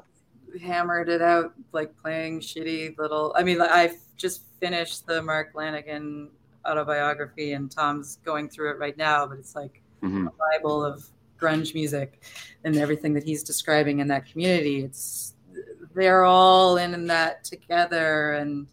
Hammered 0.63 1.09
it 1.09 1.21
out, 1.23 1.53
like 1.73 1.97
playing 2.01 2.41
shitty 2.41 2.97
little. 2.99 3.35
I 3.37 3.43
mean, 3.43 3.59
like, 3.59 3.71
I've 3.71 3.97
just 4.17 4.45
finished 4.61 5.07
the 5.07 5.21
Mark 5.23 5.55
Lanegan 5.55 6.29
autobiography, 6.65 7.53
and 7.55 7.71
Tom's 7.71 8.19
going 8.25 8.49
through 8.49 8.71
it 8.71 8.79
right 8.79 8.97
now. 8.97 9.27
But 9.27 9.39
it's 9.39 9.57
like 9.57 9.83
Mhm. 10.03 10.29
a 10.29 10.33
bible 10.59 10.85
of 10.85 11.05
grunge 11.41 11.75
music 11.75 12.23
and 12.65 12.77
everything 12.77 13.15
that 13.15 13.25
he's 13.25 13.43
describing 13.43 13.99
in 13.99 14.07
that 14.09 14.27
community. 14.27 14.85
It's 14.85 15.35
they're 15.95 16.25
all 16.25 16.77
in 16.77 17.07
that 17.09 17.45
together, 17.45 18.35
and 18.35 18.69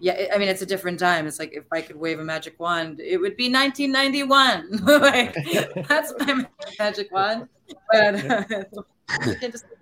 yeah, 0.00 0.28
I 0.32 0.38
mean, 0.38 0.48
it's 0.48 0.62
a 0.62 0.66
different 0.66 0.98
time. 0.98 1.26
It's 1.26 1.38
like 1.38 1.52
if 1.52 1.64
I 1.70 1.82
could 1.82 1.96
wave 1.96 2.20
a 2.20 2.24
magic 2.24 2.58
wand, 2.58 3.00
it 3.00 3.18
would 3.18 3.36
be 3.36 3.50
1991. 3.50 4.78
like 5.00 5.34
that's 5.88 6.14
my 6.20 6.46
magic 6.78 7.12
wand. 7.12 7.48
But, 7.92 8.46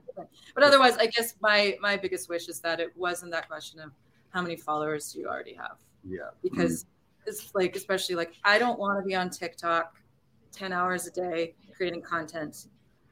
but 0.54 0.64
otherwise, 0.64 0.96
I 0.96 1.06
guess 1.06 1.34
my 1.40 1.76
my 1.80 1.96
biggest 1.96 2.28
wish 2.28 2.48
is 2.48 2.60
that 2.60 2.80
it 2.80 2.92
wasn't 2.96 3.32
that 3.32 3.48
question 3.48 3.80
of 3.80 3.92
how 4.30 4.42
many 4.42 4.56
followers 4.56 5.12
do 5.12 5.20
you 5.20 5.28
already 5.28 5.54
have 5.54 5.78
yeah 6.08 6.30
because 6.42 6.86
it's 7.26 7.54
like 7.54 7.74
especially 7.74 8.14
like 8.14 8.34
I 8.44 8.58
don't 8.58 8.78
want 8.78 8.98
to 8.98 9.06
be 9.06 9.14
on 9.14 9.30
TikTok 9.30 9.96
10 10.52 10.72
hours 10.72 11.06
a 11.06 11.10
day 11.10 11.54
creating 11.76 12.02
content. 12.02 12.68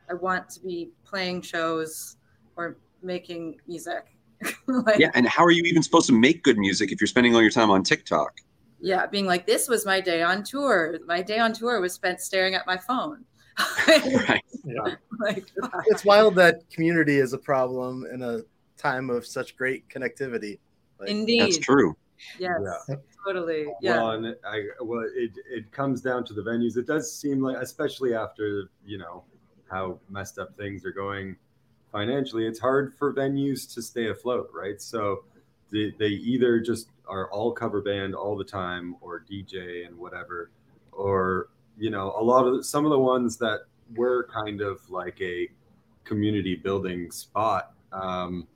I 0.08 0.14
want 0.14 0.48
to 0.50 0.60
be 0.60 0.90
playing 1.04 1.42
shows 1.42 2.16
or 2.56 2.76
making 3.02 3.60
music. 3.66 4.16
like 4.66 4.98
Yeah. 4.98 5.10
And 5.14 5.26
how 5.26 5.44
are 5.44 5.50
you 5.50 5.62
even 5.64 5.82
supposed 5.82 6.06
to 6.06 6.12
make 6.12 6.42
good 6.42 6.58
music 6.58 6.92
if 6.92 7.00
you're 7.00 7.08
spending 7.08 7.34
all 7.34 7.42
your 7.42 7.50
time 7.50 7.70
on 7.70 7.82
TikTok? 7.82 8.40
yeah, 8.84 9.06
being 9.06 9.24
like 9.24 9.46
this 9.46 9.66
was 9.66 9.86
my 9.86 9.98
day 9.98 10.22
on 10.22 10.42
tour. 10.42 10.98
My 11.06 11.22
day 11.22 11.38
on 11.38 11.54
tour 11.54 11.80
was 11.80 11.94
spent 11.94 12.20
staring 12.20 12.54
at 12.54 12.66
my 12.66 12.76
phone. 12.76 13.24
Right. 13.58 14.40
Yeah. 14.66 14.94
like 15.20 15.44
ah. 15.62 15.82
It's 15.88 16.06
wild 16.06 16.36
that 16.36 16.70
community 16.70 17.18
is 17.18 17.34
a 17.34 17.38
problem 17.38 18.06
in 18.10 18.22
a 18.22 18.40
time 18.78 19.10
of 19.10 19.26
such 19.26 19.58
great 19.58 19.86
connectivity. 19.90 20.58
Like, 20.98 21.10
indeed. 21.10 21.42
That's 21.42 21.58
true. 21.58 21.94
Yes. 22.38 22.62
Yeah. 22.88 22.96
Totally. 23.26 23.66
Yeah. 23.82 23.96
Well, 23.96 24.10
and 24.12 24.36
I 24.46 24.62
well, 24.80 25.04
it 25.14 25.32
it 25.50 25.70
comes 25.70 26.00
down 26.00 26.24
to 26.24 26.32
the 26.32 26.40
venues. 26.40 26.78
It 26.78 26.86
does 26.86 27.14
seem 27.14 27.42
like, 27.42 27.58
especially 27.58 28.14
after 28.14 28.70
you 28.86 28.96
know 28.96 29.24
how 29.70 29.98
messed 30.08 30.38
up 30.38 30.56
things 30.56 30.84
are 30.86 30.92
going 30.92 31.36
financially, 31.94 32.46
it's 32.46 32.58
hard 32.58 32.92
for 32.94 33.14
venues 33.14 33.72
to 33.72 33.80
stay 33.80 34.08
afloat, 34.08 34.50
right? 34.52 34.82
So 34.82 35.24
they, 35.70 35.94
they 35.98 36.08
either 36.08 36.60
just 36.60 36.88
are 37.06 37.30
all 37.30 37.52
cover 37.52 37.80
band 37.80 38.14
all 38.14 38.36
the 38.36 38.44
time, 38.44 38.96
or 39.00 39.24
DJ 39.30 39.86
and 39.86 39.96
whatever, 39.96 40.50
or 40.92 41.48
you 41.78 41.90
know, 41.90 42.14
a 42.18 42.22
lot 42.22 42.46
of 42.46 42.64
some 42.64 42.84
of 42.84 42.90
the 42.90 42.98
ones 42.98 43.36
that 43.38 43.60
were 43.94 44.28
kind 44.32 44.60
of 44.60 44.88
like 44.90 45.20
a 45.20 45.48
community 46.04 46.54
building 46.54 47.10
spot. 47.10 47.72
Um, 47.92 48.46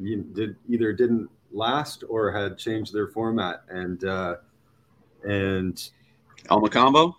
you 0.00 0.22
did 0.22 0.56
either 0.68 0.92
didn't 0.92 1.30
last 1.52 2.02
or 2.08 2.32
had 2.32 2.58
changed 2.58 2.92
their 2.92 3.08
format 3.08 3.62
and 3.68 4.04
uh 4.04 4.36
and 5.22 5.90
El 6.50 6.60
Mocambo? 6.60 7.14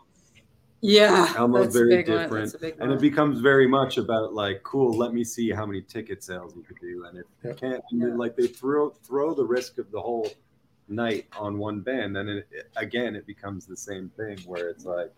Yeah, 0.82 1.28
Elmo's 1.36 1.74
that's 1.74 1.76
a 1.76 1.80
very 1.80 1.90
big 1.98 2.08
one. 2.10 2.18
different, 2.20 2.44
That's 2.46 2.56
a 2.56 2.60
big 2.60 2.76
and 2.80 2.92
it 2.92 3.00
becomes 3.00 3.40
very 3.40 3.68
much 3.68 3.98
about 3.98 4.34
like, 4.34 4.62
cool. 4.62 4.96
Let 4.96 5.14
me 5.14 5.24
see 5.24 5.50
how 5.50 5.66
many 5.66 5.82
ticket 5.82 6.24
sales 6.24 6.56
you 6.56 6.62
could 6.62 6.80
do, 6.80 7.06
and 7.06 7.18
if 7.18 7.26
you 7.44 7.50
Yep. 7.50 7.58
can't, 7.58 7.84
and 7.92 8.02
then, 8.02 8.18
like 8.18 8.36
they 8.36 8.46
throw 8.48 8.92
throw 9.04 9.34
the 9.34 9.44
risk 9.44 9.80
of 9.80 9.90
the 9.90 10.00
whole 10.00 10.30
night 10.88 11.28
on 11.38 11.58
one 11.58 11.82
band, 11.82 12.16
then 12.16 12.28
it, 12.30 12.48
it- 12.52 12.68
again 12.76 13.16
it 13.16 13.26
becomes 13.26 13.66
the 13.66 13.78
same 13.78 14.10
thing 14.18 14.38
where 14.46 14.70
it's 14.70 14.86
like, 14.86 15.12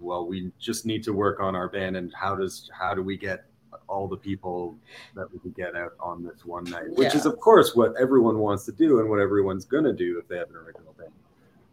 well, 0.00 0.26
we 0.26 0.52
just 0.58 0.86
need 0.86 1.02
to 1.04 1.12
work 1.12 1.40
on 1.40 1.54
our 1.56 1.68
band, 1.68 1.96
and 1.96 2.12
how 2.14 2.34
does 2.36 2.70
how 2.78 2.94
do 2.94 3.02
we 3.02 3.16
get 3.16 3.44
all 3.88 4.08
the 4.08 4.16
people 4.16 4.76
that 5.14 5.30
we 5.32 5.38
can 5.38 5.50
get 5.52 5.74
out 5.76 5.92
on 6.00 6.22
this 6.24 6.44
one 6.44 6.64
night, 6.64 6.90
which 6.90 7.14
is 7.14 7.26
of 7.26 7.38
course 7.40 7.74
what 7.74 7.94
everyone 8.00 8.38
wants 8.38 8.64
to 8.66 8.72
do 8.72 9.00
and 9.00 9.08
what 9.08 9.18
everyone's 9.20 9.64
gonna 9.64 9.92
do 9.92 10.18
if 10.18 10.28
they 10.28 10.36
have 10.36 10.48
an 10.50 10.56
original 10.56 10.92
band, 10.98 11.12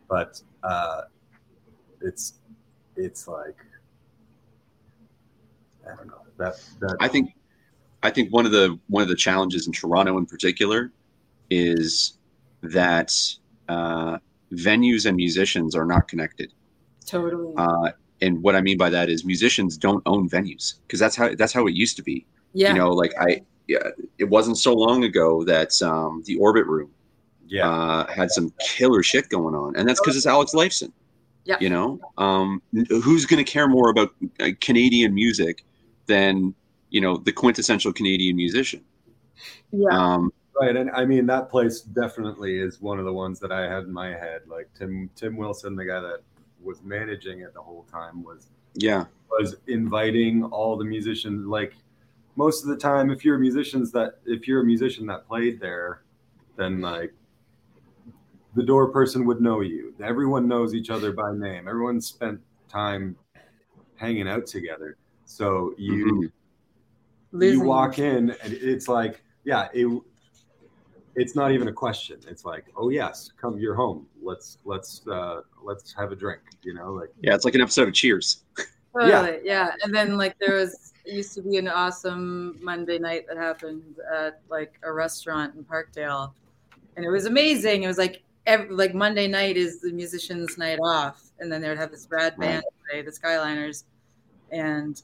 but 0.07 0.41
uh, 0.63 1.01
it's 2.01 2.33
it's 2.95 3.27
like 3.27 3.57
I 5.85 5.95
don't 5.95 6.07
know 6.07 6.21
that 6.37 6.55
that 6.79 6.97
I 6.99 7.07
think 7.07 7.33
I 8.03 8.09
think 8.09 8.31
one 8.31 8.45
of 8.45 8.51
the 8.51 8.79
one 8.87 9.01
of 9.03 9.09
the 9.09 9.15
challenges 9.15 9.67
in 9.67 9.73
Toronto 9.73 10.17
in 10.17 10.25
particular 10.25 10.91
is 11.49 12.16
that 12.61 13.13
uh, 13.69 14.17
venues 14.51 15.05
and 15.05 15.15
musicians 15.15 15.75
are 15.75 15.85
not 15.85 16.07
connected. 16.07 16.51
totally. 17.05 17.53
Uh, 17.57 17.91
and 18.21 18.41
what 18.41 18.55
I 18.55 18.61
mean 18.61 18.77
by 18.77 18.89
that 18.89 19.09
is 19.09 19.23
musicians 19.23 19.77
don't 19.77 20.01
own 20.05 20.29
venues 20.29 20.75
because 20.88 20.99
that's 20.99 21.15
how 21.15 21.35
that's 21.35 21.53
how 21.53 21.67
it 21.67 21.75
used 21.75 21.97
to 21.97 22.03
be. 22.03 22.25
yeah. 22.53 22.69
You 22.69 22.79
know, 22.79 22.89
like 22.89 23.13
I, 23.19 23.41
yeah, 23.67 23.89
it 24.17 24.25
wasn't 24.25 24.57
so 24.57 24.73
long 24.73 25.03
ago 25.03 25.43
that 25.43 25.79
um, 25.81 26.23
the 26.25 26.38
Orbit 26.38 26.65
Room 26.65 26.91
yeah 27.47 27.69
uh, 27.69 28.11
had 28.11 28.31
some 28.31 28.51
killer 28.59 29.03
shit 29.03 29.29
going 29.29 29.55
on, 29.55 29.75
and 29.75 29.88
that's 29.88 29.99
because 29.99 30.17
it's 30.17 30.25
Alex 30.25 30.53
Lifeson. 30.53 30.91
Yeah. 31.45 31.57
You 31.61 31.69
know, 31.69 31.99
um, 32.17 32.61
who's 32.89 33.25
going 33.25 33.43
to 33.43 33.49
care 33.49 33.67
more 33.67 33.89
about 33.89 34.13
uh, 34.39 34.49
Canadian 34.59 35.13
music 35.13 35.63
than 36.07 36.53
you 36.89 37.01
know 37.01 37.17
the 37.17 37.31
quintessential 37.31 37.93
Canadian 37.93 38.35
musician? 38.35 38.84
yeah. 39.71 39.89
Um, 39.91 40.34
right 40.59 40.75
and 40.75 40.89
I 40.91 41.05
mean 41.05 41.25
that 41.27 41.49
place 41.49 41.81
definitely 41.81 42.59
is 42.59 42.81
one 42.81 42.99
of 42.99 43.05
the 43.05 43.13
ones 43.13 43.39
that 43.39 43.51
I 43.51 43.61
had 43.61 43.84
in 43.84 43.93
my 43.93 44.09
head 44.09 44.41
like 44.47 44.69
Tim 44.77 45.09
Tim 45.15 45.35
Wilson 45.38 45.75
the 45.75 45.85
guy 45.85 45.99
that 45.99 46.21
was 46.61 46.81
managing 46.84 47.41
it 47.41 47.53
the 47.53 47.61
whole 47.61 47.85
time 47.91 48.23
was 48.23 48.49
yeah, 48.75 49.05
was 49.31 49.55
inviting 49.67 50.43
all 50.43 50.77
the 50.77 50.85
musicians 50.85 51.47
like 51.47 51.73
most 52.35 52.63
of 52.63 52.69
the 52.69 52.77
time 52.77 53.09
if 53.09 53.25
you're 53.25 53.38
a 53.38 53.39
musicians 53.39 53.91
that 53.91 54.19
if 54.25 54.47
you're 54.47 54.61
a 54.61 54.65
musician 54.65 55.05
that 55.07 55.27
played 55.27 55.59
there 55.59 56.01
then 56.55 56.81
like 56.81 57.13
the 58.55 58.63
door 58.63 58.89
person 58.89 59.25
would 59.27 59.39
know 59.39 59.61
you. 59.61 59.93
Everyone 60.03 60.47
knows 60.47 60.73
each 60.73 60.89
other 60.89 61.11
by 61.11 61.31
name. 61.31 61.67
Everyone 61.67 62.01
spent 62.01 62.41
time 62.67 63.15
hanging 63.95 64.27
out 64.27 64.47
together. 64.47 64.97
So 65.25 65.75
you 65.77 66.31
Mhm. 67.34 67.51
You 67.53 67.61
walk 67.61 67.99
in 67.99 68.31
and 68.31 68.53
it's 68.53 68.88
like 68.88 69.21
yeah 69.43 69.67
it 69.73 69.85
it's 71.18 71.35
not 71.35 71.52
even 71.52 71.68
a 71.68 71.73
question 71.73 72.18
it's 72.27 72.45
like 72.45 72.65
oh 72.77 72.89
yes 72.89 73.31
come 73.41 73.57
you're 73.57 73.76
home 73.76 74.07
let's 74.22 74.60
let's 74.64 75.06
uh 75.07 75.41
let's 75.64 75.94
have 75.94 76.11
a 76.11 76.15
drink 76.15 76.41
you 76.61 76.73
know 76.73 76.94
like 76.94 77.10
yeah. 77.22 77.35
It's 77.35 77.45
like 77.45 77.56
an 77.56 77.61
episode 77.61 77.88
of 77.88 77.94
Cheers. 77.94 78.44
Totally, 78.99 79.39
yeah. 79.44 79.72
And 79.84 79.94
then 79.94 80.18
like 80.18 80.38
there 80.39 80.56
was 80.56 80.94
used 81.06 81.34
to 81.35 81.41
be 81.41 81.57
an 81.57 81.68
awesome 81.68 82.57
Monday 82.61 82.98
night 82.98 83.26
that 83.27 83.38
happened 83.38 83.95
at 84.15 84.41
like 84.49 84.80
a 84.84 84.91
restaurant 84.91 85.56
in 85.56 85.64
Parkdale, 85.64 86.34
and 86.95 87.06
it 87.06 87.10
was 87.10 87.26
amazing. 87.26 87.84
It 87.84 87.88
was 87.88 87.98
like 87.98 88.23
every, 88.45 88.69
like 88.69 88.94
Monday 88.94 89.27
night 89.27 89.57
is 89.57 89.81
the 89.81 89.91
musicians' 89.91 90.57
night 90.57 90.80
off, 90.80 91.22
and 91.39 91.52
then 91.52 91.61
they 91.61 91.69
would 91.69 91.77
have 91.77 91.91
this 91.91 92.07
rad 92.10 92.38
band 92.38 92.64
play, 92.89 93.02
the 93.02 93.11
Skyliners, 93.11 93.84
and 94.52 95.02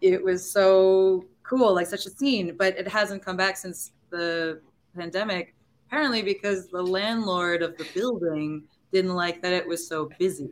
it 0.00 0.22
was 0.22 0.48
so 0.48 1.24
cool, 1.42 1.74
like 1.74 1.86
such 1.86 2.06
a 2.06 2.10
scene. 2.10 2.56
But 2.56 2.76
it 2.78 2.88
hasn't 2.88 3.24
come 3.24 3.36
back 3.36 3.56
since 3.56 3.92
the 4.10 4.60
pandemic, 4.96 5.54
apparently 5.88 6.22
because 6.22 6.68
the 6.68 6.82
landlord 6.82 7.62
of 7.62 7.76
the 7.76 7.86
building 7.94 8.64
didn't 8.92 9.14
like 9.14 9.42
that 9.42 9.52
it 9.52 9.66
was 9.66 9.86
so 9.86 10.10
busy. 10.18 10.50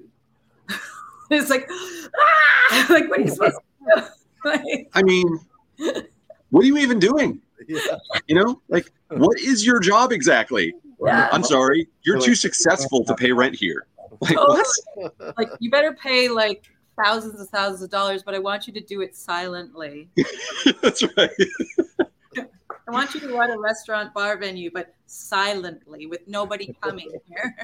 it's 1.31 1.51
like, 1.51 1.69
ah! 1.71 2.87
like 2.91 3.09
what 3.09 3.21
are 3.21 3.23
you 3.23 3.29
supposed 3.29 3.57
to 3.57 4.01
do? 4.01 4.03
Like, 4.45 4.91
I 4.93 5.03
mean, 5.03 5.41
what 6.51 6.62
are 6.65 6.66
you 6.66 6.77
even 6.77 6.99
doing? 6.99 7.41
Yeah. 7.66 7.81
You 8.29 8.35
know, 8.35 8.61
like 8.69 8.93
what 9.09 9.41
is 9.41 9.65
your 9.65 9.81
job 9.81 10.12
exactly? 10.12 10.75
Yeah. 11.03 11.31
I'm 11.33 11.43
sorry, 11.43 11.89
you're 12.03 12.21
too 12.21 12.35
successful 12.35 13.05
to 13.07 13.15
pay 13.15 13.33
rent 13.33 13.55
here. 13.55 13.87
Like 14.21 14.37
Oh. 14.39 14.62
what? 14.97 15.37
like 15.39 15.49
you 15.61 15.71
better 15.71 15.95
pay 15.95 16.29
like 16.29 16.71
thousands 17.03 17.41
and 17.41 17.49
thousands 17.49 17.83
of 17.83 17.91
dollars, 17.91 18.23
but 18.23 18.35
I 18.35 18.39
want 18.39 18.66
you 18.66 18.73
to 18.75 18.81
do 18.81 19.01
it 19.01 19.16
silently. 19.16 20.11
That's 20.83 21.03
right. 21.16 21.31
I 22.86 22.90
want 22.90 23.15
you 23.15 23.20
to 23.20 23.35
run 23.35 23.51
a 23.51 23.59
restaurant 23.59 24.12
bar 24.12 24.36
venue, 24.36 24.70
but 24.73 24.94
silently 25.06 26.06
with 26.06 26.27
nobody 26.27 26.77
coming 26.82 27.11
here. 27.27 27.56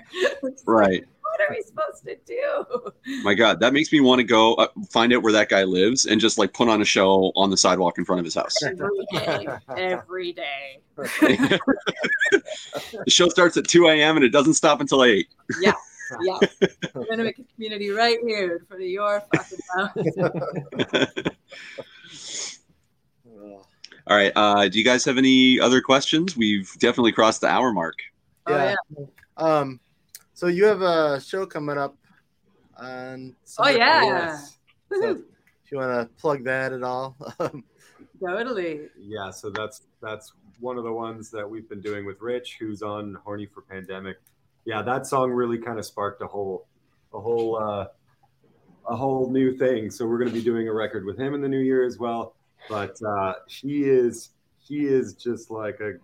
Right. 0.67 1.05
what 1.23 1.41
are 1.41 1.55
we 1.55 1.63
supposed 1.63 2.05
to 2.05 2.17
do? 2.27 2.93
My 3.23 3.35
God, 3.35 3.61
that 3.61 3.73
makes 3.73 3.93
me 3.93 4.01
want 4.01 4.21
to 4.21 4.25
go 4.25 4.55
uh, 4.55 4.69
find 4.91 5.13
out 5.13 5.23
where 5.23 5.33
that 5.33 5.49
guy 5.49 5.65
lives 5.65 6.07
and 6.07 6.21
just 6.21 6.39
like 6.39 6.55
put 6.55 6.69
on 6.69 6.81
a 6.81 6.85
show 6.85 7.33
on 7.37 7.51
the 7.51 7.57
sidewalk 7.57 7.99
in 7.99 8.05
front 8.05 8.21
of 8.21 8.25
his 8.25 8.35
house. 8.35 8.57
Every 8.63 8.89
day, 9.13 9.47
every 9.77 10.33
day. 10.33 10.81
the 10.97 11.61
show 13.09 13.29
starts 13.29 13.57
at 13.57 13.67
2 13.69 13.89
a.m. 13.89 14.17
and 14.17 14.25
it 14.25 14.31
doesn't 14.31 14.55
stop 14.55 14.81
until 14.81 15.05
8. 15.05 15.27
Yeah. 15.61 15.73
Yeah. 16.25 16.39
We're 16.93 17.05
gonna 17.05 17.23
make 17.23 17.39
a 17.39 17.45
community 17.55 17.91
right 17.91 18.19
here 18.27 18.57
in 18.57 18.67
front 18.67 18.83
of 18.83 18.89
your 18.89 19.23
fucking 19.33 19.59
house. 19.77 21.23
Oh, 24.07 24.11
All 24.13 24.17
right. 24.17 24.33
Uh, 24.35 24.69
do 24.69 24.79
you 24.79 24.85
guys 24.85 25.05
have 25.05 25.19
any 25.19 25.59
other 25.61 25.81
questions? 25.81 26.37
We've 26.37 26.73
definitely 26.79 27.13
crossed 27.13 27.41
the 27.41 27.49
hour 27.49 27.73
mark. 27.73 27.97
Oh 28.47 28.55
Yeah. 28.57 28.75
yeah. 28.99 29.05
Um, 29.37 29.81
so 30.35 30.47
you 30.47 30.65
have 30.65 30.83
a 30.83 31.21
show 31.21 31.47
coming 31.47 31.79
up 31.79 31.97
on. 32.77 33.35
Oh 33.35 33.65
Sunday. 33.65 33.79
yeah. 33.79 34.37
So 34.93 35.11
if 35.11 35.71
you 35.73 35.79
want 35.79 35.91
to 36.09 36.15
plug 36.21 36.45
that 36.45 36.73
at 36.73 36.83
all, 36.83 37.17
um, 37.39 37.65
Totally. 38.27 38.89
Yeah, 38.99 39.31
so 39.31 39.49
that's 39.51 39.83
that's 40.03 40.33
one 40.59 40.77
of 40.77 40.85
the 40.85 40.93
ones 40.93 41.31
that 41.31 41.49
we've 41.49 41.69
been 41.69 41.81
doing 41.81 42.05
with 42.05 42.21
Rich, 42.21 42.57
who's 42.61 42.83
on 42.83 43.17
Horny 43.25 43.47
for 43.47 43.63
Pandemic. 43.63 44.19
Yeah, 44.67 44.83
that 44.83 45.07
song 45.07 45.31
really 45.31 45.57
kind 45.59 45.79
of 45.79 45.87
sparked 45.87 46.21
a 46.23 46.27
whole 46.27 46.67
a 47.15 47.21
whole 47.21 47.57
uh, 47.57 47.87
a 48.89 48.97
whole 48.97 49.31
new 49.31 49.57
thing. 49.57 49.91
So 49.91 50.07
we're 50.07 50.19
going 50.19 50.29
to 50.29 50.35
be 50.35 50.43
doing 50.43 50.69
a 50.69 50.73
record 50.73 51.07
with 51.07 51.19
him 51.19 51.33
in 51.35 51.41
the 51.41 51.49
new 51.49 51.61
year 51.61 51.83
as 51.85 51.99
well. 51.99 52.35
But 52.69 52.97
uh, 53.03 53.35
he 53.49 53.85
is 53.85 54.31
he 54.59 54.87
is 54.87 55.15
just 55.15 55.51
like 55.51 55.81
a 55.81 55.95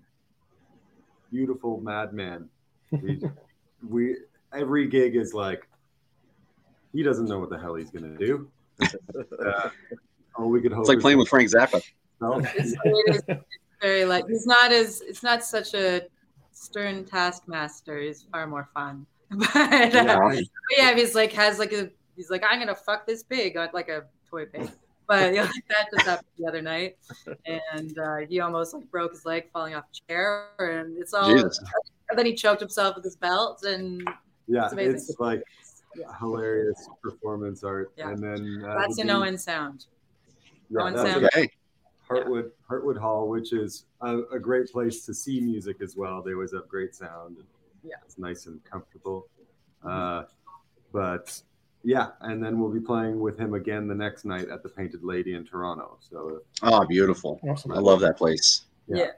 beautiful 1.31 1.81
madman. 1.81 2.49
We, 2.91 3.23
we 3.89 4.16
every 4.53 4.89
gig 4.89 5.16
is 5.16 5.35
like 5.35 5.69
he 6.93 7.03
doesn't 7.03 7.27
know 7.27 7.39
what 7.39 7.51
the 7.51 7.59
hell 7.59 7.74
he's 7.74 7.91
going 7.91 8.16
to 8.16 8.27
do. 8.27 8.51
Uh, 9.43 9.70
all 10.35 10.51
we 10.51 10.61
could 10.61 10.70
hope 10.73 10.81
It's 10.81 10.89
like 10.91 11.01
playing 11.01 11.16
with 11.16 11.28
Frank 11.28 11.51
Zappa. 11.51 11.83
No. 12.20 12.41
It's, 12.41 12.74
it 12.85 13.24
is 13.28 13.37
very 13.81 14.05
like 14.05 14.27
he's 14.28 14.47
not 14.47 14.70
as 14.70 15.01
it's 15.01 15.23
not 15.23 15.43
such 15.45 15.73
a 15.74 16.03
stern 16.53 17.05
taskmaster. 17.05 17.99
He's 18.01 18.27
far 18.31 18.47
more 18.47 18.69
fun. 18.74 19.07
But, 19.31 19.57
uh, 19.57 19.91
Yeah. 19.93 20.19
but 20.19 20.45
yeah, 20.77 20.95
he's 20.95 21.15
like 21.15 21.33
has 21.33 21.59
like 21.59 21.73
a 21.73 21.91
he's 22.16 22.28
like 22.31 22.45
I'm 22.47 22.59
gonna 22.59 22.74
fuck 22.74 23.07
this 23.07 23.23
pig 23.23 23.57
on 23.57 23.70
like 23.73 23.89
a 23.89 24.05
toy 24.28 24.45
pig. 24.47 24.70
But 25.09 25.35
yeah, 25.35 25.43
like 25.55 25.69
that 25.69 25.89
just 25.93 26.07
happened 26.07 26.28
the 26.39 26.47
other 26.47 26.62
night, 26.62 26.97
and 27.73 27.99
uh, 27.99 28.16
he 28.28 28.41
almost 28.41 28.74
like 28.74 28.91
broke 28.91 29.12
his 29.12 29.24
leg 29.24 29.45
falling 29.53 29.74
off 29.74 29.85
a 29.85 30.12
chair, 30.12 30.49
and 30.59 30.97
it's 30.99 31.15
all. 31.15 31.31
Jesus. 31.33 31.61
And 32.09 32.19
then 32.19 32.27
he 32.27 32.35
choked 32.35 32.61
himself 32.61 32.95
with 32.97 33.05
his 33.05 33.16
belt, 33.16 33.65
and 33.65 34.07
Yeah, 34.47 34.65
It's 34.65 34.73
amazing. 34.73 34.95
it's 34.95 35.16
like 35.19 35.43
Yeah. 35.97 36.07
hilarious 36.20 36.89
performance 37.03 37.65
art, 37.65 37.93
Yeah. 37.97 38.11
and 38.11 38.23
then 38.23 38.65
uh, 38.65 38.78
that's 38.78 38.97
the 38.97 39.03
in 39.03 39.07
dude- 39.09 39.16
Owen 39.16 39.39
Sound. 39.39 39.87
yeah, 40.70 40.83
Owen 40.83 40.95
that's 40.95 41.11
Sound. 41.11 41.24
at 41.24 41.35
Okay. 41.37 41.51
Heartwood 42.09 42.51
Heartwood 42.70 42.97
Hall, 42.99 43.28
which 43.28 43.53
is 43.53 43.87
a, 44.01 44.19
a 44.33 44.39
great 44.39 44.70
place 44.70 45.05
to 45.07 45.12
see 45.15 45.41
music 45.41 45.81
as 45.83 45.97
well. 45.97 46.23
They 46.23 46.33
always 46.35 46.53
have 46.53 46.69
great 46.69 46.95
sound. 46.95 47.39
And 47.39 47.47
Yeah. 47.83 47.97
it's 48.05 48.16
nice 48.19 48.47
and 48.47 48.62
comfortable. 48.65 49.27
Uh, 49.83 50.24
but 50.93 51.43
yeah, 51.87 52.09
and 52.23 52.43
then 52.43 52.59
we'll 52.59 52.73
be 52.73 52.81
playing 52.81 53.21
with 53.21 53.39
him 53.39 53.55
again 53.55 53.87
the 53.87 53.95
next 53.95 54.25
night 54.25 54.49
at 54.49 54.65
the 54.65 54.69
Painted 54.69 55.05
Lady 55.05 55.35
in 55.35 55.45
Toronto. 55.45 55.99
So 56.01 56.41
Oh, 56.65 56.85
beautiful. 56.85 57.39
Awesome. 57.49 57.71
I 57.73 57.79
love 57.79 58.01
that 58.01 58.19
place. 58.19 58.63
Yeah. 58.89 59.13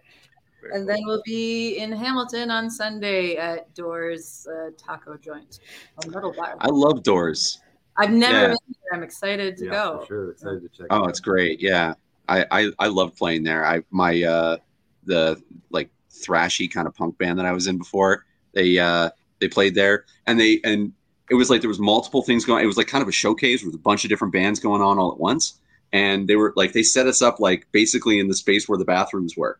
And 0.74 0.86
then 0.86 0.98
we'll 1.06 1.22
be 1.24 1.78
in 1.78 1.90
Hamilton 1.92 2.50
on 2.50 2.68
Sunday 2.68 3.36
at 3.36 3.72
Doors 3.74 4.46
uh, 4.52 4.70
Taco 4.76 5.16
Joint 5.16 5.60
on 6.04 6.14
I 6.60 6.66
love 6.68 7.02
Doors. 7.02 7.58
I've 7.96 8.10
never 8.10 8.34
Yeah. 8.34 8.46
been 8.48 8.56
there. 8.68 8.98
I'm 8.98 9.02
excited 9.02 9.56
to 9.56 9.64
yeah, 9.64 9.70
go. 9.70 10.00
for 10.00 10.06
sure. 10.06 10.30
Excited 10.32 10.62
to 10.62 10.68
check. 10.68 10.86
Oh, 10.90 11.04
it 11.04 11.10
it's 11.10 11.20
great. 11.20 11.62
Yeah. 11.62 11.94
I, 12.28 12.44
I, 12.50 12.70
I 12.78 12.88
love 12.88 13.16
playing 13.16 13.44
there. 13.44 13.64
I 13.64 13.82
my 13.90 14.22
uh 14.22 14.58
the 15.04 15.42
like 15.70 15.88
thrashy 16.10 16.70
kind 16.70 16.86
of 16.86 16.94
punk 16.94 17.16
band 17.16 17.38
that 17.38 17.46
I 17.46 17.52
was 17.52 17.66
in 17.66 17.78
before, 17.78 18.26
they 18.52 18.78
uh 18.78 19.08
they 19.40 19.48
played 19.48 19.74
there 19.74 20.04
and 20.26 20.38
they 20.38 20.60
and 20.64 20.92
it 21.30 21.34
was 21.34 21.50
like 21.50 21.60
there 21.60 21.68
was 21.68 21.78
multiple 21.78 22.22
things 22.22 22.44
going. 22.44 22.62
It 22.62 22.66
was 22.66 22.76
like 22.76 22.86
kind 22.86 23.02
of 23.02 23.08
a 23.08 23.12
showcase 23.12 23.64
with 23.64 23.74
a 23.74 23.78
bunch 23.78 24.04
of 24.04 24.08
different 24.08 24.32
bands 24.32 24.60
going 24.60 24.82
on 24.82 24.98
all 24.98 25.12
at 25.12 25.18
once, 25.18 25.60
and 25.92 26.28
they 26.28 26.36
were 26.36 26.52
like 26.56 26.72
they 26.72 26.82
set 26.82 27.06
us 27.06 27.22
up 27.22 27.40
like 27.40 27.66
basically 27.72 28.18
in 28.18 28.28
the 28.28 28.34
space 28.34 28.68
where 28.68 28.78
the 28.78 28.84
bathrooms 28.84 29.36
were, 29.36 29.58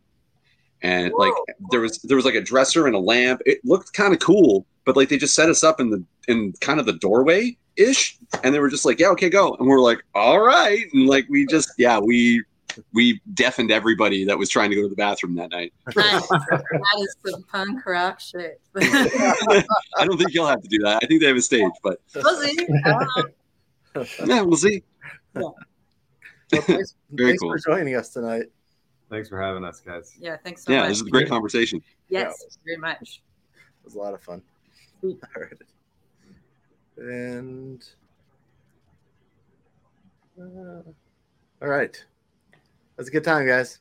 and 0.83 1.13
Whoa. 1.13 1.29
like 1.29 1.35
there 1.71 1.81
was 1.81 1.99
there 1.99 2.17
was 2.17 2.25
like 2.25 2.35
a 2.35 2.41
dresser 2.41 2.87
and 2.87 2.97
a 2.97 3.01
lamp. 3.01 3.41
It 3.47 3.61
looked 3.65 3.93
kind 3.93 4.13
of 4.13 4.21
cool, 4.21 4.67
but 4.85 4.97
like 4.97 5.09
they 5.09 5.19
just 5.19 5.35
set 5.35 5.49
us 5.49 5.63
up 5.63 5.81
in 5.81 5.91
the 5.91 6.05
in 6.27 6.53
kind 6.61 6.81
of 6.81 6.87
the 6.87 6.95
doorway 6.95 7.57
ish, 7.77 8.19
and 8.43 8.55
they 8.55 8.59
were 8.59 8.71
just 8.71 8.85
like, 8.85 8.99
yeah, 8.99 9.09
okay, 9.09 9.31
go, 9.31 9.55
and 9.55 9.69
we're 9.69 9.81
like, 9.81 10.03
all 10.15 10.41
right, 10.41 10.85
and 10.93 11.07
like 11.07 11.27
we 11.29 11.47
just 11.47 11.73
yeah 11.79 11.99
we 11.99 12.43
we 12.93 13.21
deafened 13.35 13.71
everybody 13.71 14.25
that 14.25 14.39
was 14.39 14.49
trying 14.49 14.71
to 14.71 14.77
go 14.77 14.83
to 14.83 14.89
the 14.89 14.97
bathroom 14.97 15.35
that 15.37 15.51
night. 15.51 15.73
that 15.87 16.99
is 16.99 17.17
some 17.27 17.43
punk 17.45 17.85
rock 17.87 18.21
shit. 18.21 18.61
I 18.77 19.65
don't 20.05 20.19
think 20.19 20.35
you'll 20.35 20.47
have 20.47 20.63
to 20.63 20.69
do 20.69 20.79
that. 20.81 21.01
I 21.03 21.07
think 21.07 21.21
they 21.21 21.29
have 21.29 21.37
a 21.37 21.43
stage, 21.43 21.73
but 21.83 22.01
we'll 22.15 22.41
see. 22.41 22.67
yeah, 24.27 24.43
we'll 24.43 24.57
see. 24.57 24.83
Yeah. 25.35 25.43
Well, 25.43 25.57
thanks, 26.51 26.95
Very 27.11 27.31
thanks 27.31 27.43
cool. 27.43 27.51
for 27.51 27.59
joining 27.59 27.95
us 27.95 28.11
tonight. 28.11 28.47
Thanks 29.11 29.29
for 29.29 29.41
having 29.41 29.65
us, 29.65 29.81
guys. 29.81 30.15
Yeah, 30.21 30.37
thanks 30.45 30.65
so 30.65 30.73
yeah, 30.73 30.81
much. 30.81 30.89
this 30.91 31.01
is 31.01 31.07
a 31.07 31.11
great 31.11 31.29
conversation. 31.29 31.83
Yes, 32.09 32.35
yeah. 32.41 32.57
very 32.65 32.77
much. 32.77 33.23
It 33.55 33.85
was 33.85 33.95
a 33.95 33.99
lot 33.99 34.15
of 34.15 34.23
fun. 34.23 34.43
All 35.03 35.15
right. 35.37 35.53
And 36.99 37.85
uh, 40.41 40.83
all 41.63 41.69
right. 41.69 42.05
That's 42.99 43.09
a 43.09 43.13
good 43.13 43.25
time, 43.25 43.47
guys. 43.47 43.79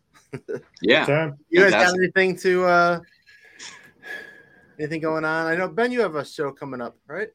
yeah. 0.81 1.31
You 1.49 1.61
guys 1.61 1.71
got 1.71 1.95
anything 1.97 2.37
to 2.37 2.65
uh 2.65 2.99
anything 4.79 5.01
going 5.01 5.25
on? 5.25 5.47
I 5.47 5.55
know 5.55 5.67
Ben, 5.67 5.91
you 5.91 6.01
have 6.01 6.15
a 6.15 6.23
show 6.23 6.51
coming 6.51 6.81
up, 6.81 6.95
right? 7.07 7.29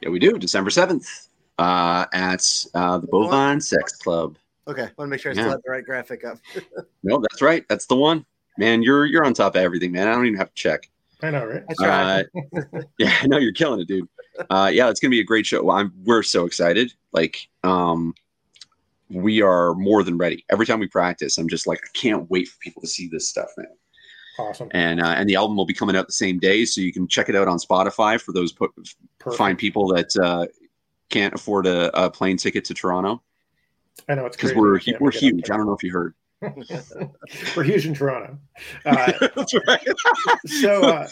Yeah, 0.00 0.08
we 0.08 0.18
do. 0.18 0.38
December 0.38 0.70
seventh, 0.70 1.28
uh, 1.58 2.06
at 2.14 2.66
uh, 2.74 2.98
the 2.98 3.06
Bovine 3.06 3.60
Sex 3.60 3.98
Club. 3.98 4.38
Okay, 4.66 4.88
want 4.96 4.96
to 4.98 5.06
make 5.08 5.20
sure 5.20 5.32
I 5.32 5.34
still 5.34 5.50
have 5.50 5.60
the 5.62 5.70
right 5.70 5.84
graphic 5.84 6.24
up. 6.24 6.38
no, 7.02 7.20
that's 7.20 7.42
right. 7.42 7.64
That's 7.68 7.86
the 7.86 7.96
one. 7.96 8.24
Man, 8.56 8.82
you're 8.82 9.04
you're 9.04 9.24
on 9.24 9.34
top 9.34 9.54
of 9.54 9.60
everything, 9.60 9.92
man. 9.92 10.08
I 10.08 10.14
don't 10.14 10.26
even 10.26 10.38
have 10.38 10.48
to 10.48 10.54
check. 10.54 10.90
I 11.22 11.30
know, 11.30 11.44
right? 11.44 11.62
I 11.68 11.74
tried. 11.74 12.26
Uh, 12.74 12.82
yeah, 12.98 13.14
I 13.20 13.26
know 13.26 13.36
you're 13.36 13.52
killing 13.52 13.80
it, 13.80 13.88
dude. 13.88 14.08
Uh, 14.48 14.70
yeah, 14.72 14.88
it's 14.88 15.00
gonna 15.00 15.10
be 15.10 15.20
a 15.20 15.24
great 15.24 15.44
show. 15.44 15.70
I'm 15.70 15.92
we're 16.04 16.22
so 16.22 16.46
excited. 16.46 16.94
Like, 17.12 17.48
um, 17.62 18.14
we 19.12 19.42
are 19.42 19.74
more 19.74 20.02
than 20.02 20.16
ready. 20.16 20.44
Every 20.50 20.66
time 20.66 20.80
we 20.80 20.86
practice, 20.86 21.38
I'm 21.38 21.48
just 21.48 21.66
like, 21.66 21.80
I 21.84 21.98
can't 21.98 22.28
wait 22.30 22.48
for 22.48 22.58
people 22.60 22.82
to 22.82 22.88
see 22.88 23.08
this 23.08 23.28
stuff, 23.28 23.50
man. 23.56 23.66
Awesome. 24.38 24.68
And 24.72 25.00
uh, 25.00 25.14
and 25.16 25.28
the 25.28 25.36
album 25.36 25.56
will 25.56 25.66
be 25.66 25.74
coming 25.74 25.94
out 25.94 26.06
the 26.06 26.12
same 26.12 26.38
day, 26.38 26.64
so 26.64 26.80
you 26.80 26.92
can 26.92 27.06
check 27.06 27.28
it 27.28 27.36
out 27.36 27.48
on 27.48 27.58
Spotify 27.58 28.20
for 28.20 28.32
those 28.32 28.52
po- 28.52 28.72
fine 29.36 29.56
people 29.56 29.88
that 29.88 30.16
uh, 30.16 30.46
can't 31.10 31.34
afford 31.34 31.66
a, 31.66 32.04
a, 32.04 32.10
plane 32.10 32.38
ticket 32.38 32.64
to 32.64 32.74
Toronto. 32.74 33.22
I 34.08 34.14
know 34.14 34.24
it's 34.24 34.36
because 34.36 34.54
we're 34.54 34.80
we're 35.00 35.10
huge. 35.10 35.50
I 35.50 35.56
don't 35.56 35.66
know 35.66 35.74
if 35.74 35.82
you 35.82 35.92
heard. 35.92 36.14
We're 37.56 37.62
huge 37.62 37.86
in 37.86 37.94
Toronto. 37.94 38.38
Uh, 38.84 39.12
That's 39.36 39.54
right. 39.66 39.86
so 40.46 40.82
uh, 40.82 41.08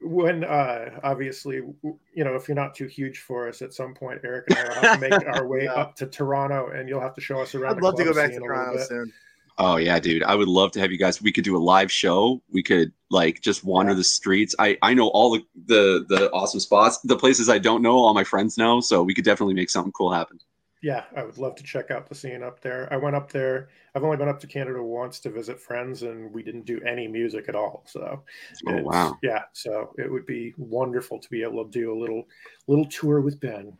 when 0.00 0.44
uh, 0.44 1.00
obviously, 1.02 1.56
you 1.56 2.24
know, 2.24 2.34
if 2.34 2.48
you're 2.48 2.54
not 2.54 2.74
too 2.74 2.86
huge 2.86 3.20
for 3.20 3.48
us, 3.48 3.62
at 3.62 3.72
some 3.72 3.94
point, 3.94 4.20
Eric 4.24 4.46
and 4.50 4.58
I 4.58 4.64
will 4.64 4.74
have 4.74 5.00
to 5.00 5.08
make 5.08 5.26
our 5.26 5.46
way 5.46 5.62
yeah. 5.64 5.72
up 5.72 5.96
to 5.96 6.06
Toronto, 6.06 6.70
and 6.70 6.88
you'll 6.88 7.00
have 7.00 7.14
to 7.14 7.20
show 7.20 7.40
us 7.40 7.54
around. 7.54 7.76
I'd 7.76 7.82
love 7.82 7.96
to 7.96 8.04
go 8.04 8.14
back 8.14 8.32
to 8.32 8.38
Toronto 8.38 8.82
soon. 8.84 9.12
Oh 9.56 9.76
yeah, 9.76 10.00
dude! 10.00 10.24
I 10.24 10.34
would 10.34 10.48
love 10.48 10.72
to 10.72 10.80
have 10.80 10.90
you 10.90 10.98
guys. 10.98 11.22
We 11.22 11.32
could 11.32 11.44
do 11.44 11.56
a 11.56 11.58
live 11.58 11.90
show. 11.90 12.42
We 12.50 12.62
could 12.62 12.92
like 13.10 13.40
just 13.40 13.64
wander 13.64 13.92
yeah. 13.92 13.98
the 13.98 14.04
streets. 14.04 14.54
I 14.58 14.76
I 14.82 14.94
know 14.94 15.08
all 15.08 15.32
the, 15.32 15.46
the 15.66 16.04
the 16.08 16.30
awesome 16.32 16.60
spots. 16.60 16.98
The 17.04 17.16
places 17.16 17.48
I 17.48 17.58
don't 17.58 17.80
know, 17.80 17.96
all 17.96 18.14
my 18.14 18.24
friends 18.24 18.58
know. 18.58 18.80
So 18.80 19.02
we 19.02 19.14
could 19.14 19.24
definitely 19.24 19.54
make 19.54 19.70
something 19.70 19.92
cool 19.92 20.12
happen 20.12 20.40
yeah, 20.84 21.04
I 21.16 21.22
would 21.22 21.38
love 21.38 21.54
to 21.54 21.62
check 21.62 21.90
out 21.90 22.06
the 22.06 22.14
scene 22.14 22.42
up 22.42 22.60
there. 22.60 22.92
I 22.92 22.98
went 22.98 23.16
up 23.16 23.32
there. 23.32 23.70
I've 23.94 24.04
only 24.04 24.18
been 24.18 24.28
up 24.28 24.38
to 24.40 24.46
Canada 24.46 24.82
once 24.82 25.18
to 25.20 25.30
visit 25.30 25.58
friends, 25.58 26.02
and 26.02 26.30
we 26.30 26.42
didn't 26.42 26.66
do 26.66 26.78
any 26.86 27.08
music 27.08 27.48
at 27.48 27.54
all. 27.54 27.84
So, 27.86 28.22
oh 28.68 28.82
wow, 28.82 29.16
yeah. 29.22 29.44
So 29.54 29.94
it 29.96 30.12
would 30.12 30.26
be 30.26 30.52
wonderful 30.58 31.18
to 31.18 31.30
be 31.30 31.42
able 31.42 31.64
to 31.64 31.70
do 31.70 31.90
a 31.90 31.98
little 31.98 32.24
little 32.66 32.84
tour 32.84 33.22
with 33.22 33.40
Ben. 33.40 33.72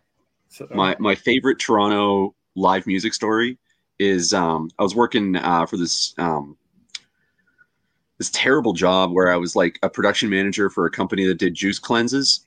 So 0.48 0.66
my 0.70 0.96
my 0.98 1.14
favorite 1.14 1.58
Toronto 1.58 2.34
live 2.56 2.86
music 2.86 3.12
story 3.12 3.58
is 3.98 4.32
um, 4.32 4.70
I 4.78 4.82
was 4.82 4.94
working 4.94 5.36
uh, 5.36 5.66
for 5.66 5.76
this 5.76 6.14
um, 6.16 6.56
this 8.16 8.30
terrible 8.30 8.72
job 8.72 9.12
where 9.12 9.30
I 9.30 9.36
was 9.36 9.54
like 9.54 9.78
a 9.82 9.90
production 9.90 10.30
manager 10.30 10.70
for 10.70 10.86
a 10.86 10.90
company 10.90 11.26
that 11.26 11.38
did 11.38 11.52
juice 11.52 11.78
cleanses 11.78 12.46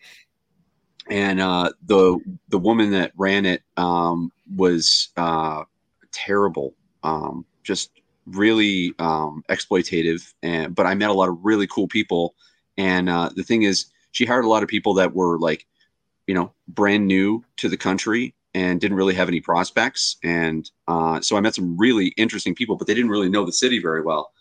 and 1.10 1.40
uh, 1.40 1.72
the 1.86 2.20
the 2.50 2.58
woman 2.60 2.92
that 2.92 3.12
ran 3.16 3.46
it 3.46 3.64
um, 3.78 4.32
was 4.56 5.10
uh, 5.18 5.64
terrible, 6.12 6.74
um, 7.04 7.46
just 7.64 7.92
really 8.26 8.94
um, 9.00 9.44
exploitative. 9.50 10.34
And 10.44 10.76
but 10.76 10.86
I 10.86 10.96
met 10.96 11.10
a 11.10 11.14
lot 11.14 11.30
of 11.30 11.38
really 11.44 11.68
cool 11.68 11.88
people, 11.88 12.36
and 12.78 13.10
uh, 13.10 13.30
the 13.36 13.44
thing 13.44 13.64
is, 13.64 13.86
she 14.12 14.26
hired 14.26 14.46
a 14.46 14.50
lot 14.50 14.64
of 14.64 14.70
people 14.70 14.94
that 14.96 15.14
were 15.14 15.40
like, 15.40 15.66
you 16.28 16.36
know, 16.36 16.52
brand 16.68 17.08
new 17.08 17.44
to 17.58 17.70
the 17.70 17.78
country 17.78 18.34
and 18.54 18.82
didn't 18.82 18.98
really 18.98 19.14
have 19.14 19.28
any 19.28 19.40
prospects. 19.40 20.18
And 20.24 20.70
uh, 20.88 21.22
so 21.22 21.38
I 21.38 21.42
met 21.42 21.54
some 21.56 21.78
really 21.78 22.08
interesting 22.18 22.56
people, 22.56 22.76
but 22.76 22.88
they 22.88 22.96
didn't 22.96 23.12
really 23.12 23.30
know 23.30 23.46
the 23.46 23.52
city 23.52 23.80
very 23.80 24.02
well. 24.02 24.32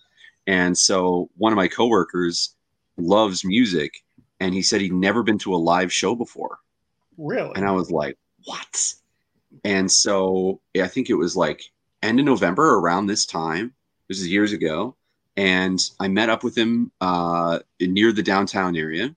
And 0.46 0.78
so 0.78 1.28
one 1.36 1.52
of 1.52 1.56
my 1.56 1.68
coworkers 1.68 2.54
loves 2.96 3.44
music 3.44 4.04
and 4.40 4.54
he 4.54 4.62
said 4.62 4.80
he'd 4.80 4.92
never 4.92 5.22
been 5.22 5.38
to 5.38 5.54
a 5.54 5.56
live 5.56 5.92
show 5.92 6.14
before. 6.14 6.58
Really? 7.18 7.52
And 7.54 7.64
I 7.64 7.72
was 7.72 7.90
like, 7.90 8.18
what? 8.44 8.94
And 9.64 9.90
so 9.90 10.60
I 10.80 10.86
think 10.88 11.10
it 11.10 11.14
was 11.14 11.36
like 11.36 11.62
end 12.02 12.18
of 12.20 12.26
November 12.26 12.74
around 12.74 13.06
this 13.06 13.26
time. 13.26 13.72
This 14.08 14.20
is 14.20 14.28
years 14.28 14.52
ago. 14.52 14.96
And 15.36 15.78
I 16.00 16.08
met 16.08 16.30
up 16.30 16.44
with 16.44 16.56
him 16.56 16.90
uh, 17.00 17.58
near 17.80 18.12
the 18.12 18.22
downtown 18.22 18.76
area 18.76 19.14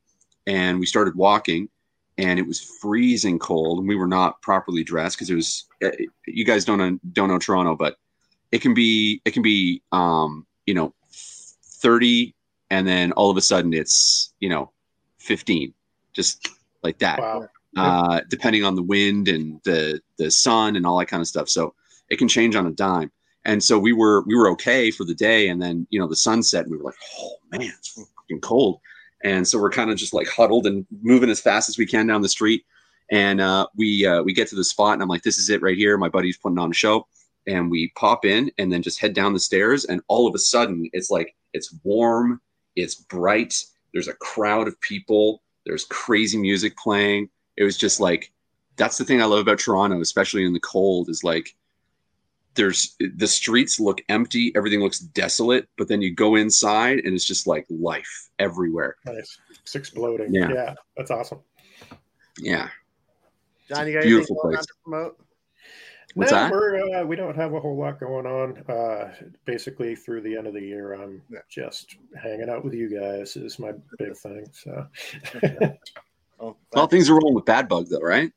and 0.48 0.80
we 0.80 0.86
started 0.86 1.16
walking 1.16 1.70
and 2.18 2.38
it 2.40 2.46
was 2.46 2.60
freezing 2.60 3.40
cold 3.40 3.80
and 3.80 3.88
we 3.88 3.96
were 3.96 4.08
not 4.08 4.42
properly 4.42 4.84
dressed 4.84 5.16
because 5.16 5.30
it 5.30 5.36
was 5.36 5.66
eh, 5.82 6.06
you 6.28 6.44
guys 6.44 6.66
don't 6.66 6.78
know, 6.78 7.00
don't 7.14 7.30
know 7.30 7.40
Toronto 7.40 7.76
but 7.76 7.98
it 8.52 8.62
can 8.62 8.74
be 8.74 9.22
it 9.26 9.32
can 9.32 9.44
be 9.44 9.82
um, 9.92 10.46
you 10.66 10.74
know 10.74 10.94
30 11.12 12.34
and 12.70 12.88
then 12.88 13.12
all 13.14 13.30
of 13.30 13.38
a 13.38 13.42
sudden 13.42 13.74
it's 13.74 14.34
you 14.40 14.50
know 14.50 14.72
15 15.30 15.74
just 16.14 16.50
like 16.84 16.98
that 17.00 17.20
wow. 17.20 17.48
uh, 17.78 18.22
depending 18.30 18.64
on 18.64 18.76
the 18.76 18.84
wind 18.84 19.28
and 19.28 19.62
the 19.64 20.02
the 20.18 20.30
sun 20.30 20.76
and 20.76 20.86
all 20.86 21.00
that 21.00 21.08
kind 21.08 21.22
of 21.22 21.28
stuff. 21.28 21.50
So 21.50 21.74
it 22.10 22.18
can 22.18 22.28
change 22.28 22.56
on 22.56 22.68
a 22.68 22.72
dime. 22.72 23.12
And 23.46 23.64
so 23.64 23.80
we 23.80 23.94
were 23.94 24.24
we 24.24 24.36
were 24.36 24.50
okay 24.52 24.92
for 24.92 25.06
the 25.06 25.16
day, 25.16 25.48
and 25.48 25.62
then 25.62 25.88
you 25.90 26.00
know 26.00 26.08
the 26.08 26.16
sun 26.16 26.44
set, 26.44 26.64
and 26.64 26.72
we 26.72 26.78
were 26.78 26.84
like, 26.84 26.96
oh 27.20 27.36
man, 27.52 27.62
it's 27.78 27.90
fucking 27.90 28.42
cold. 28.42 28.80
And 29.24 29.48
so 29.48 29.60
we're 29.60 29.72
kind 29.72 29.90
of 29.90 29.98
just 29.98 30.14
like 30.14 30.28
huddled 30.28 30.68
and 30.68 30.86
moving 31.02 31.30
as 31.30 31.42
fast 31.42 31.70
as 31.70 31.78
we 31.78 31.86
can 31.86 32.08
down 32.08 32.22
the 32.22 32.30
street. 32.30 32.66
And 33.12 33.42
uh, 33.42 33.68
we 33.76 34.06
uh, 34.06 34.22
we 34.24 34.34
get 34.34 34.50
to 34.50 34.56
the 34.56 34.64
spot, 34.64 34.94
and 34.94 35.02
I'm 35.02 35.08
like, 35.08 35.24
this 35.24 35.38
is 35.38 35.50
it 35.50 35.62
right 35.62 35.78
here. 35.78 35.98
My 35.98 36.10
buddy's 36.10 36.38
putting 36.38 36.60
on 36.60 36.72
a 36.72 36.74
show, 36.74 37.08
and 37.48 37.72
we 37.72 37.92
pop 37.96 38.26
in, 38.26 38.52
and 38.58 38.72
then 38.72 38.82
just 38.82 39.00
head 39.00 39.14
down 39.14 39.34
the 39.34 39.40
stairs, 39.40 39.86
and 39.86 40.02
all 40.08 40.28
of 40.28 40.36
a 40.36 40.40
sudden, 40.40 40.90
it's 40.94 41.10
like 41.10 41.36
it's 41.54 41.74
warm, 41.84 42.42
it's 42.76 42.96
bright. 42.96 43.64
There's 43.94 44.08
a 44.08 44.14
crowd 44.14 44.68
of 44.68 44.80
people. 44.82 45.42
There's 45.66 45.86
crazy 45.86 46.38
music 46.38 46.78
playing 46.78 47.30
it 47.60 47.64
was 47.64 47.78
just 47.78 48.00
like 48.00 48.32
that's 48.78 48.98
the 48.98 49.04
thing 49.04 49.22
I 49.22 49.26
love 49.26 49.40
about 49.40 49.60
Toronto, 49.60 50.00
especially 50.00 50.46
in 50.46 50.54
the 50.54 50.60
cold, 50.62 51.10
is 51.10 51.24
like 51.24 51.56
there's 52.56 52.96
the 53.18 53.28
streets 53.28 53.80
look 53.80 54.02
empty, 54.08 54.54
everything 54.56 54.80
looks 54.80 55.00
desolate, 55.00 55.68
but 55.78 55.90
then 55.90 56.02
you 56.02 56.16
go 56.16 56.36
inside 56.36 57.00
and 57.00 57.14
it's 57.14 57.26
just 57.26 57.46
like 57.46 57.66
life 57.70 58.30
everywhere. 58.40 58.96
Nice. 59.06 59.38
It's 59.62 59.76
exploding. 59.76 60.34
Yeah. 60.34 60.50
yeah 60.52 60.76
that's 60.96 61.12
awesome. 61.12 61.40
Yeah. 62.40 62.70
John, 63.68 63.86
you 63.86 63.94
got 63.94 64.04
Beautiful 64.04 64.38
place. 64.42 64.66
to 64.66 64.74
promote? 64.84 65.20
What's 66.16 66.32
no, 66.32 66.38
that? 66.38 66.52
We're, 66.52 66.96
uh, 66.96 67.06
we 67.06 67.16
don't 67.16 67.36
have 67.36 67.54
a 67.54 67.60
whole 67.60 67.78
lot 67.78 68.00
going 68.00 68.26
on. 68.26 68.58
Uh, 68.68 69.14
basically, 69.46 69.96
through 69.96 70.22
the 70.22 70.36
end 70.36 70.48
of 70.48 70.54
the 70.54 70.62
year, 70.62 70.94
I'm 70.94 71.22
yeah. 71.30 71.40
just 71.50 71.98
hanging 72.22 72.50
out 72.50 72.64
with 72.64 72.74
you 72.74 72.90
guys 72.90 73.36
is 73.36 73.60
my 73.60 73.74
big 73.98 74.16
thing. 74.18 74.48
So, 74.52 74.88
Oh, 76.40 76.56
well, 76.74 76.88
things 76.88 77.10
are 77.10 77.14
rolling 77.14 77.36
with 77.36 77.46
Bad 77.46 77.68
Bug, 77.68 77.88
though, 77.90 78.00
right? 78.00 78.32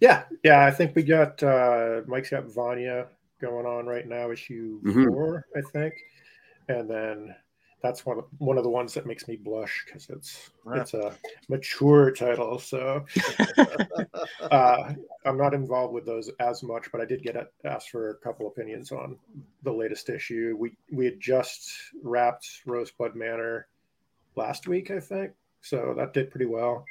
Yeah, 0.00 0.24
yeah. 0.44 0.64
I 0.64 0.70
think 0.70 0.94
we 0.94 1.02
got 1.02 1.42
uh, 1.42 2.02
Mike's 2.06 2.30
got 2.30 2.44
Vanya 2.44 3.06
going 3.40 3.66
on 3.66 3.86
right 3.86 4.06
now, 4.06 4.30
issue 4.30 4.80
mm-hmm. 4.82 5.08
four, 5.08 5.46
I 5.56 5.60
think, 5.72 5.94
and 6.68 6.88
then 6.88 7.34
that's 7.82 8.04
one 8.04 8.18
of, 8.18 8.24
one 8.38 8.58
of 8.58 8.64
the 8.64 8.70
ones 8.70 8.92
that 8.94 9.06
makes 9.06 9.26
me 9.26 9.36
blush 9.36 9.84
because 9.86 10.08
it's 10.10 10.50
it's 10.74 10.94
a 10.94 11.12
mature 11.48 12.10
title. 12.10 12.58
So 12.58 13.04
uh, 14.50 14.92
I'm 15.24 15.38
not 15.38 15.54
involved 15.54 15.94
with 15.94 16.04
those 16.04 16.30
as 16.40 16.62
much, 16.62 16.90
but 16.92 17.00
I 17.00 17.04
did 17.04 17.22
get 17.22 17.36
asked 17.64 17.90
for 17.90 18.10
a 18.10 18.16
couple 18.16 18.46
opinions 18.46 18.92
on 18.92 19.16
the 19.62 19.72
latest 19.72 20.10
issue. 20.10 20.56
We 20.58 20.72
we 20.92 21.04
had 21.06 21.20
just 21.20 21.70
wrapped 22.02 22.46
Rosebud 22.66 23.14
Manor 23.16 23.68
last 24.36 24.68
week, 24.68 24.90
I 24.90 25.00
think, 25.00 25.32
so 25.60 25.94
that 25.96 26.12
did 26.12 26.30
pretty 26.30 26.46
well. 26.46 26.84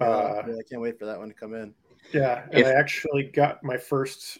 Uh, 0.00 0.42
I 0.44 0.62
can't 0.68 0.82
wait 0.82 0.98
for 0.98 1.06
that 1.06 1.18
one 1.18 1.28
to 1.28 1.34
come 1.34 1.54
in. 1.54 1.74
Yeah, 2.12 2.44
and 2.50 2.60
If- 2.60 2.66
I 2.66 2.72
actually 2.72 3.24
got 3.24 3.62
my 3.62 3.76
first 3.76 4.38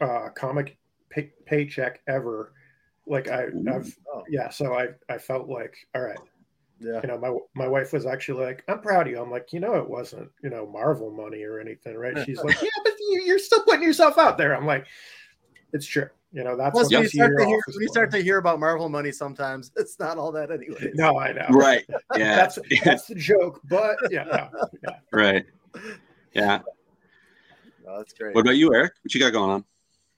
uh, 0.00 0.28
comic 0.34 0.76
pay- 1.10 1.32
paycheck 1.46 2.00
ever. 2.06 2.52
Like 3.06 3.28
I, 3.28 3.46
I've 3.70 3.96
Oh. 4.14 4.22
yeah, 4.28 4.48
so 4.50 4.74
I 4.74 4.88
I 5.08 5.18
felt 5.18 5.48
like 5.48 5.74
all 5.94 6.02
right, 6.02 6.18
Yeah. 6.78 7.00
you 7.02 7.08
know, 7.08 7.18
my 7.18 7.36
my 7.54 7.68
wife 7.68 7.92
was 7.92 8.06
actually 8.06 8.44
like, 8.44 8.62
"I'm 8.68 8.80
proud 8.80 9.06
of 9.06 9.12
you." 9.12 9.20
I'm 9.20 9.30
like, 9.30 9.52
you 9.52 9.60
know, 9.60 9.74
it 9.74 9.88
wasn't 9.88 10.30
you 10.42 10.50
know 10.50 10.66
Marvel 10.66 11.10
money 11.10 11.42
or 11.42 11.58
anything, 11.58 11.96
right? 11.96 12.16
She's 12.24 12.38
like, 12.42 12.60
"Yeah, 12.62 12.68
but 12.84 12.92
you, 13.00 13.22
you're 13.26 13.38
still 13.38 13.62
putting 13.64 13.82
yourself 13.82 14.18
out 14.18 14.38
there." 14.38 14.54
I'm 14.56 14.66
like, 14.66 14.86
"It's 15.72 15.86
true." 15.86 16.08
You 16.34 16.44
know, 16.44 16.56
that's 16.56 16.72
Plus, 16.72 16.84
what 16.84 16.92
when 16.94 17.02
you 17.02 17.08
start 17.10 17.32
to 17.38 17.44
hear 17.44 17.56
off 17.58 17.64
is 17.68 17.74
when 17.76 17.82
you 17.82 17.88
for. 17.88 17.92
start 17.92 18.10
to 18.12 18.18
hear 18.22 18.38
about 18.38 18.58
Marvel 18.60 18.88
money, 18.88 19.12
sometimes 19.12 19.70
it's 19.76 19.98
not 19.98 20.16
all 20.16 20.32
that 20.32 20.50
anyway. 20.50 20.90
No, 20.94 21.18
I 21.18 21.32
know. 21.32 21.46
Right. 21.50 21.84
Yeah. 22.16 22.36
That's 22.36 22.58
that's 22.84 23.06
the 23.06 23.14
joke, 23.16 23.60
but 23.64 23.96
yeah, 24.10 24.24
no, 24.24 24.48
yeah. 24.82 24.98
right. 25.12 25.44
Yeah. 26.32 26.60
Oh, 27.86 27.98
that's 27.98 28.14
great. 28.14 28.34
What 28.34 28.42
about 28.42 28.56
you, 28.56 28.72
Eric? 28.74 28.92
What 29.02 29.12
you 29.12 29.20
got 29.20 29.32
going 29.32 29.50
on? 29.50 29.64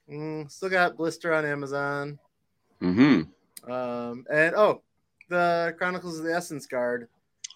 Mm, 0.09 0.51
still 0.51 0.69
got 0.69 0.97
Blister 0.97 1.33
on 1.33 1.45
Amazon. 1.47 2.19
Mm-hmm. 2.83 3.71
Um, 3.71 4.25
and 4.33 4.55
oh, 4.55 4.83
the 5.29 5.75
Chronicles 5.79 6.19
of 6.19 6.25
the 6.25 6.35
Essence 6.35 6.67
Guard. 6.67 7.09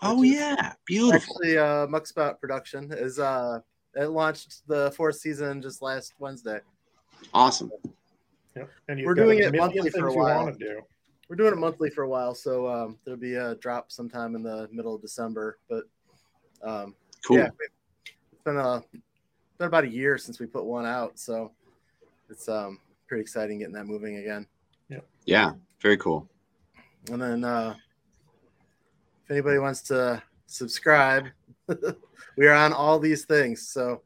Oh 0.02 0.22
yeah, 0.22 0.74
beautiful. 0.86 1.36
Actually, 1.36 1.58
uh, 1.58 1.86
Muckspout 1.86 2.40
production 2.40 2.92
is 2.92 3.18
uh, 3.18 3.60
it 3.94 4.06
launched 4.06 4.66
the 4.68 4.92
fourth 4.96 5.16
season 5.16 5.60
just 5.60 5.82
last 5.82 6.14
Wednesday. 6.18 6.60
Awesome. 7.34 7.70
yeah. 8.56 8.64
And 8.88 9.04
We're 9.04 9.14
doing 9.14 9.42
a 9.42 9.48
it 9.48 9.54
monthly 9.56 9.90
for 9.90 10.06
a 10.08 10.12
while. 10.14 10.52
do. 10.52 10.80
We're 11.28 11.36
doing 11.36 11.52
it 11.52 11.58
monthly 11.58 11.90
for 11.90 12.04
a 12.04 12.08
while, 12.08 12.34
so 12.34 12.66
um, 12.68 12.96
there'll 13.04 13.20
be 13.20 13.34
a 13.34 13.54
drop 13.56 13.92
sometime 13.92 14.34
in 14.34 14.42
the 14.42 14.68
middle 14.72 14.94
of 14.94 15.02
December. 15.02 15.58
But 15.68 15.84
um, 16.62 16.94
Cool. 17.26 17.38
yeah, 17.38 17.50
it's 18.32 18.42
been 18.44 18.56
a 18.56 18.82
been 19.58 19.66
about 19.66 19.84
a 19.84 19.88
year 19.88 20.16
since 20.16 20.38
we 20.38 20.46
put 20.46 20.64
one 20.64 20.86
out, 20.86 21.18
so 21.18 21.50
it's 22.30 22.48
um 22.48 22.78
pretty 23.08 23.20
exciting 23.22 23.58
getting 23.58 23.74
that 23.74 23.86
moving 23.86 24.18
again. 24.18 24.46
Yeah. 25.28 25.52
Very 25.82 25.98
cool. 25.98 26.26
And 27.10 27.20
then 27.20 27.44
uh, 27.44 27.74
if 29.24 29.30
anybody 29.30 29.58
wants 29.58 29.82
to 29.82 30.22
subscribe, 30.46 31.26
we 32.36 32.46
are 32.46 32.54
on 32.54 32.72
all 32.72 32.98
these 32.98 33.26
things. 33.26 33.68
So 33.68 34.00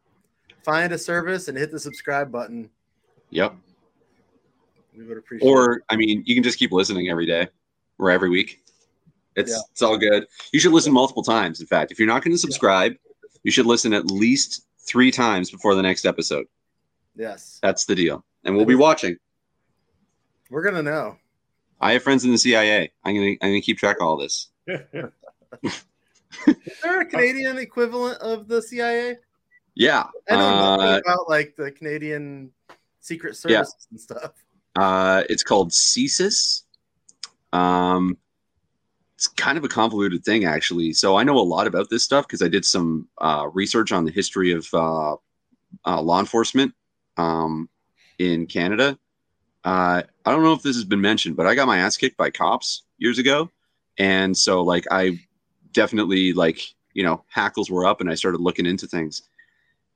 find 0.65 0.93
a 0.93 0.99
service 0.99 1.47
and 1.49 1.57
hit 1.57 1.71
the 1.71 1.79
subscribe 1.79 2.31
button. 2.33 2.69
Yep. 3.31 3.55
We 4.97 5.05
would 5.05 5.17
appreciate. 5.17 5.49
it. 5.49 5.51
Or 5.51 5.83
I 5.89 5.97
mean, 5.97 6.23
you 6.27 6.35
can 6.35 6.43
just 6.43 6.59
keep 6.59 6.73
listening 6.73 7.09
every 7.09 7.25
day 7.27 7.49
or 7.99 8.11
every 8.11 8.29
week. 8.29 8.63
It's 9.37 9.51
Yeah. 9.53 9.59
it's 9.71 9.81
all 9.83 9.97
good. 9.97 10.27
You 10.53 10.59
should 10.61 10.73
listen 10.73 10.93
multiple 10.93 11.23
times. 11.23 11.61
In 11.61 11.67
fact, 11.67 11.93
if 11.93 11.99
you're 12.01 12.09
not 12.09 12.23
going 12.25 12.35
to 12.35 12.39
subscribe, 12.39 12.95
you 13.45 13.51
should 13.53 13.67
listen 13.67 13.93
at 13.95 14.07
least 14.11 14.67
three 14.87 15.11
times 15.13 15.51
before 15.53 15.75
the 15.77 15.83
next 15.83 16.05
episode. 16.05 16.47
yes, 17.17 17.61
That's 17.63 17.85
the 17.85 17.95
deal. 17.95 18.25
And 18.45 18.57
we'll 18.57 18.67
be 18.67 18.75
watching. 18.75 19.17
We're 20.53 20.63
gonna 20.63 20.83
know. 20.83 21.17
I 21.81 21.93
have 21.95 22.03
friends 22.03 22.25
in 22.25 22.31
the 22.31 22.39
CIA. 22.39 22.93
I'm 23.05 23.15
gonna 23.15 23.31
I'm 23.43 23.51
gonna 23.51 23.61
keep 23.61 23.79
track 23.79 23.97
of 24.01 24.07
all 24.07 24.17
this. 24.17 24.49
Is 24.67 24.83
there 26.83 27.01
a 27.01 27.07
Canadian 27.07 27.59
equivalent 27.59 28.21
of 28.21 28.49
the 28.49 28.63
CIA? 28.63 29.19
Yeah. 29.75 30.05
I 30.31 30.37
know 30.37 30.77
nothing 30.77 30.87
Uh, 30.87 30.99
about 30.99 31.29
like 31.29 31.57
the 31.57 31.71
Canadian 31.73 32.51
Secret 33.01 33.37
Yeah. 33.47 33.63
Service 33.63 33.87
and 33.91 34.01
stuff. 34.01 34.33
Uh, 34.77 35.25
it's 35.29 35.43
called 35.43 35.71
CSIS. 35.71 36.63
Um, 37.53 38.17
it's 39.15 39.29
kind 39.29 39.59
of 39.59 39.65
a 39.65 39.69
convoluted 39.69 40.25
thing, 40.25 40.45
actually. 40.45 40.93
So 40.93 41.17
I 41.17 41.23
know 41.23 41.39
a 41.39 41.41
lot 41.41 41.67
about 41.67 41.91
this 41.91 42.03
stuff 42.03 42.27
because 42.27 42.43
I 42.43 42.49
did 42.49 42.65
some 42.65 43.09
uh, 43.19 43.49
research 43.53 43.93
on 43.93 44.05
the 44.05 44.11
history 44.13 44.53
of 44.53 44.67
uh, 44.73 45.17
uh, 45.87 46.01
law 46.01 46.21
enforcement 46.21 46.75
um, 47.17 47.69
in 48.19 48.47
Canada. 48.47 48.99
Uh, 49.65 50.03
I 50.25 50.31
don't 50.31 50.43
know 50.43 50.53
if 50.53 50.63
this 50.63 50.77
has 50.77 50.85
been 50.85 51.01
mentioned, 51.01 51.37
but 51.37 51.47
I 51.47 51.55
got 51.55 51.67
my 51.67 51.79
ass 51.79 51.97
kicked 51.97 52.17
by 52.17 52.31
cops 52.31 52.83
years 52.99 53.19
ago, 53.19 53.51
and 53.99 54.37
so 54.37 54.63
like 54.63 54.87
I 54.91 55.21
definitely 55.73 56.33
like 56.33 56.61
you 56.95 57.03
know 57.03 57.25
hackles 57.29 57.71
were 57.71 57.85
up, 57.85 58.01
and 58.01 58.11
I 58.11 58.15
started 58.15 58.41
looking 58.41 58.67
into 58.67 58.87
things. 58.87 59.23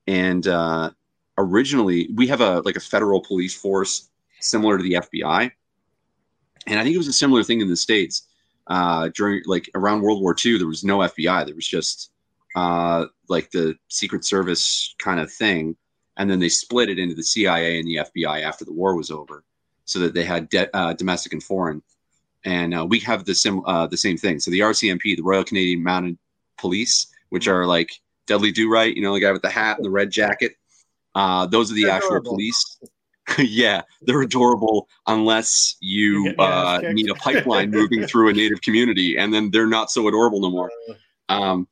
And 0.07 0.47
uh, 0.47 0.91
originally, 1.39 2.09
we 2.15 2.27
have 2.29 2.41
a 2.41 2.61
like 2.61 2.77
a 2.77 2.81
federal 2.81 3.21
police 3.21 3.55
force 3.55 4.09
similar 4.41 4.77
to 4.79 4.83
the 4.83 4.95
FBI. 4.95 5.51
And 6.67 6.81
I 6.81 6.83
think 6.83 6.95
it 6.95 6.99
was 6.99 7.09
a 7.09 7.13
similar 7.13 7.45
thing 7.45 7.61
in 7.61 7.69
the 7.69 7.77
States 7.77 8.27
uh, 8.67 9.11
during 9.15 9.43
like 9.47 9.71
around 9.75 10.03
World 10.03 10.21
War 10.21 10.35
II. 10.45 10.59
There 10.59 10.67
was 10.67 10.85
no 10.85 10.99
FBI. 10.99 11.47
There 11.47 11.55
was 11.55 11.69
just 11.69 12.11
uh, 12.57 13.07
like 13.29 13.51
the 13.51 13.77
Secret 13.89 14.25
Service 14.25 14.95
kind 14.99 15.21
of 15.21 15.33
thing. 15.33 15.77
And 16.17 16.31
then 16.31 16.41
they 16.41 16.49
split 16.49 16.89
it 16.89 16.99
into 16.99 17.15
the 17.15 17.23
CIA 17.23 17.79
and 17.79 17.87
the 17.87 17.97
FBI 17.97 18.43
after 18.43 18.65
the 18.65 18.73
war 18.73 18.97
was 18.97 19.11
over 19.11 19.45
so 19.87 19.99
that 20.01 20.13
they 20.15 20.25
had 20.25 20.49
de- 20.51 20.77
uh, 20.77 20.93
domestic 20.93 21.33
and 21.33 21.43
foreign. 21.43 21.83
And 22.45 22.75
uh, 22.79 22.85
we 22.85 23.01
have 23.01 23.25
the, 23.25 23.35
sim- 23.35 23.65
uh, 23.65 23.87
the 23.87 23.97
same 23.97 24.17
thing. 24.17 24.39
So 24.39 24.51
the 24.51 24.61
RCMP, 24.61 25.17
the 25.17 25.23
Royal 25.23 25.43
Canadian 25.43 25.83
Mounted 25.83 26.19
Police, 26.59 27.07
which 27.31 27.49
are 27.49 27.67
like 27.67 27.91
Dudley 28.27 28.53
Do 28.53 28.71
Right, 28.71 28.95
you 28.95 29.03
know, 29.03 29.15
the 29.15 29.21
guy 29.21 29.33
with 29.33 29.43
the 29.43 29.51
hat 29.51 29.79
and 29.79 29.85
the 29.85 29.91
red 29.91 30.11
jacket. 30.11 30.53
Uh, 31.15 31.47
those 31.47 31.71
are 31.71 31.75
the 31.75 31.85
They're 31.85 31.93
actual 31.93 32.09
adorable. 32.19 32.33
police. 32.33 32.79
yeah, 33.39 33.83
they're 34.03 34.23
adorable 34.23 34.89
unless 35.09 35.77
You 35.81 36.25
you 36.25 36.25
get 36.27 36.37
your 36.37 36.47
ass 36.47 36.85
uh, 36.85 36.93
need 36.93 37.11
a 37.11 37.15
pipeline 37.15 37.71
moving 37.71 38.07
through 38.07 38.29
a 38.29 38.33
native 38.33 38.61
community, 38.61 39.17
and 39.19 39.35
then 39.35 39.51
they're 39.51 39.67
not 39.67 39.91
so 39.91 40.07
adorable 40.07 40.41
no 40.41 40.51
more. 40.51 40.71
Um, 41.29 41.67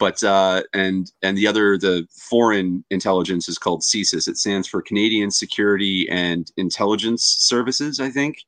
but 0.00 0.24
uh, 0.24 0.62
and 0.72 1.12
and 1.22 1.36
the 1.36 1.46
other 1.46 1.76
the 1.76 2.08
foreign 2.10 2.82
intelligence 2.90 3.48
is 3.48 3.58
called 3.58 3.82
CSIS. 3.82 4.26
It 4.26 4.38
stands 4.38 4.66
for 4.66 4.80
Canadian 4.80 5.30
Security 5.30 6.08
and 6.10 6.50
Intelligence 6.56 7.22
Services, 7.22 8.00
I 8.00 8.10
think. 8.10 8.38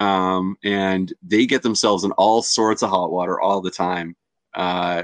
Um, 0.00 0.56
and 0.64 1.12
they 1.22 1.44
get 1.44 1.62
themselves 1.62 2.02
in 2.02 2.12
all 2.12 2.42
sorts 2.42 2.82
of 2.82 2.88
hot 2.88 3.12
water 3.12 3.38
all 3.38 3.60
the 3.60 3.70
time. 3.70 4.16
Uh, 4.54 5.02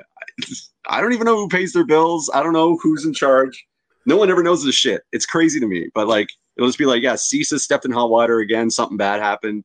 I 0.89 1.01
don't 1.03 1.13
even 1.13 1.27
know 1.27 1.37
who 1.37 1.49
pays 1.49 1.75
their 1.75 1.85
bills. 1.85 2.31
I 2.33 2.43
don't 2.43 2.55
know 2.55 2.79
who's 2.83 3.05
in 3.05 3.13
charge. 3.13 3.67
No 4.07 4.17
one 4.17 4.31
ever 4.31 4.43
knows 4.43 4.65
this 4.65 4.75
shit. 4.75 5.03
It's 5.13 5.27
crazy 5.27 5.61
to 5.61 5.67
me. 5.67 5.91
But 5.95 6.09
like, 6.09 6.31
it'll 6.57 6.69
just 6.69 6.79
be 6.79 6.87
like, 6.87 7.03
yeah, 7.03 7.15
CSIS 7.15 7.61
stepped 7.61 7.85
in 7.85 7.91
hot 7.91 8.09
water 8.09 8.39
again. 8.39 8.71
Something 8.71 8.97
bad 8.97 9.21
happened. 9.21 9.63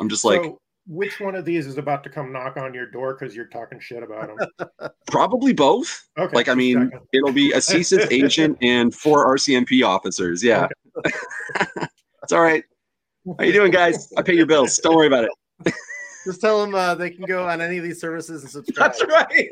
I'm 0.00 0.08
just 0.08 0.24
like, 0.24 0.42
which 0.86 1.20
one 1.20 1.34
of 1.34 1.44
these 1.44 1.66
is 1.66 1.78
about 1.78 2.02
to 2.04 2.10
come 2.10 2.32
knock 2.32 2.56
on 2.56 2.74
your 2.74 2.86
door 2.90 3.14
because 3.14 3.34
you're 3.36 3.46
talking 3.46 3.78
shit 3.80 4.02
about 4.02 4.30
them? 4.58 4.68
probably 5.06 5.52
both. 5.52 6.08
Okay, 6.18 6.34
Like, 6.34 6.48
I 6.48 6.54
mean, 6.54 6.90
checking. 6.90 7.06
it'll 7.12 7.32
be 7.32 7.52
a 7.52 7.58
CSIS 7.58 8.10
agent 8.10 8.58
and 8.62 8.94
four 8.94 9.26
RCMP 9.36 9.86
officers. 9.86 10.42
Yeah. 10.42 10.68
it's 12.22 12.32
all 12.32 12.42
right. 12.42 12.64
How 13.38 13.44
you 13.44 13.52
doing, 13.52 13.70
guys? 13.70 14.12
I 14.16 14.22
pay 14.22 14.34
your 14.34 14.46
bills. 14.46 14.76
Don't 14.78 14.96
worry 14.96 15.06
about 15.06 15.24
it. 15.24 15.74
Just 16.24 16.40
tell 16.40 16.60
them 16.60 16.74
uh, 16.74 16.94
they 16.94 17.10
can 17.10 17.24
go 17.24 17.46
on 17.46 17.60
any 17.60 17.78
of 17.78 17.84
these 17.84 18.00
services 18.00 18.42
and 18.42 18.50
subscribe. 18.66 18.92
That's 18.92 19.04
right. 19.04 19.48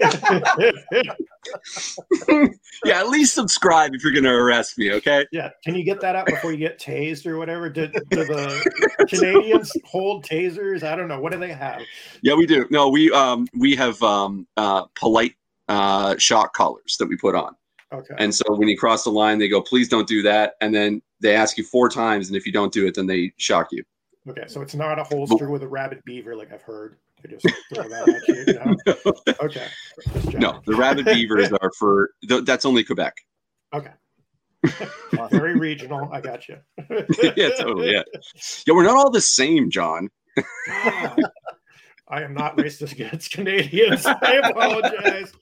yeah, 2.84 3.00
at 3.00 3.08
least 3.08 3.34
subscribe 3.34 3.94
if 3.94 4.02
you're 4.02 4.12
going 4.12 4.24
to 4.24 4.30
arrest 4.30 4.78
me, 4.78 4.92
okay? 4.92 5.26
yeah, 5.32 5.50
can 5.64 5.74
you 5.74 5.82
get 5.84 6.00
that 6.00 6.14
out 6.16 6.26
before 6.26 6.52
you 6.52 6.58
get 6.58 6.78
tased 6.78 7.26
or 7.26 7.38
whatever? 7.38 7.68
Do, 7.68 7.88
do 7.88 8.24
the 8.24 9.06
Canadians 9.08 9.72
hold 9.84 10.24
tasers? 10.24 10.82
I 10.82 10.96
don't 10.96 11.08
know. 11.08 11.20
What 11.20 11.32
do 11.32 11.38
they 11.38 11.52
have? 11.52 11.82
Yeah, 12.22 12.34
we 12.34 12.46
do. 12.46 12.66
No, 12.70 12.88
we 12.88 13.10
um 13.12 13.46
we 13.56 13.74
have 13.76 14.00
um 14.02 14.46
uh 14.56 14.84
polite 14.94 15.34
uh 15.68 16.16
shock 16.18 16.52
collars 16.54 16.96
that 16.98 17.06
we 17.06 17.16
put 17.16 17.34
on. 17.34 17.54
Okay. 17.92 18.14
And 18.18 18.34
so 18.34 18.44
when 18.54 18.68
you 18.68 18.76
cross 18.76 19.04
the 19.04 19.10
line, 19.10 19.38
they 19.38 19.48
go, 19.48 19.60
please 19.60 19.88
don't 19.88 20.06
do 20.06 20.22
that. 20.22 20.54
And 20.60 20.74
then 20.74 21.02
they 21.20 21.34
ask 21.34 21.58
you 21.58 21.64
four 21.64 21.88
times. 21.88 22.28
And 22.28 22.36
if 22.36 22.46
you 22.46 22.52
don't 22.52 22.72
do 22.72 22.86
it, 22.86 22.94
then 22.94 23.06
they 23.06 23.32
shock 23.36 23.68
you. 23.72 23.82
Okay, 24.28 24.44
so 24.48 24.60
it's 24.60 24.74
not 24.74 24.98
a 24.98 25.04
holster 25.04 25.50
with 25.50 25.62
a 25.62 25.68
rabbit 25.68 26.04
beaver 26.04 26.36
like 26.36 26.52
I've 26.52 26.62
heard. 26.62 26.96
They 27.22 27.30
just 27.36 27.46
throw 27.74 27.88
that 27.88 28.08
at 28.08 28.28
you. 28.28 28.40
No? 29.24 29.36
Okay. 29.46 29.66
No, 30.38 30.60
the 30.66 30.74
rabbit 30.76 31.04
beavers 31.14 31.50
are 31.52 31.72
for, 31.78 32.10
th- 32.28 32.44
that's 32.44 32.64
only 32.66 32.84
Quebec. 32.84 33.14
Okay. 33.74 33.90
Very 35.30 35.58
regional. 35.58 36.10
I 36.12 36.20
got 36.20 36.48
you. 36.48 36.58
yeah, 37.36 37.48
totally. 37.58 37.92
Yeah. 37.92 38.02
Yeah, 38.66 38.74
we're 38.74 38.84
not 38.84 38.96
all 38.96 39.10
the 39.10 39.20
same, 39.20 39.70
John. 39.70 40.08
I 42.12 42.22
am 42.22 42.34
not 42.34 42.56
racist 42.58 42.92
against 42.92 43.30
Canadians. 43.30 44.04
I 44.04 44.40
apologize. 44.44 45.32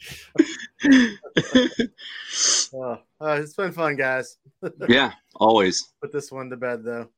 Oh, 2.75 2.99
uh, 3.21 3.41
it's 3.43 3.55
been 3.55 3.73
fun, 3.73 3.97
guys. 3.97 4.37
yeah, 4.89 5.13
always. 5.37 5.93
Put 6.03 6.13
this 6.13 6.31
one 6.31 6.51
to 6.51 6.57
bed 6.57 6.85
though. 6.85 7.09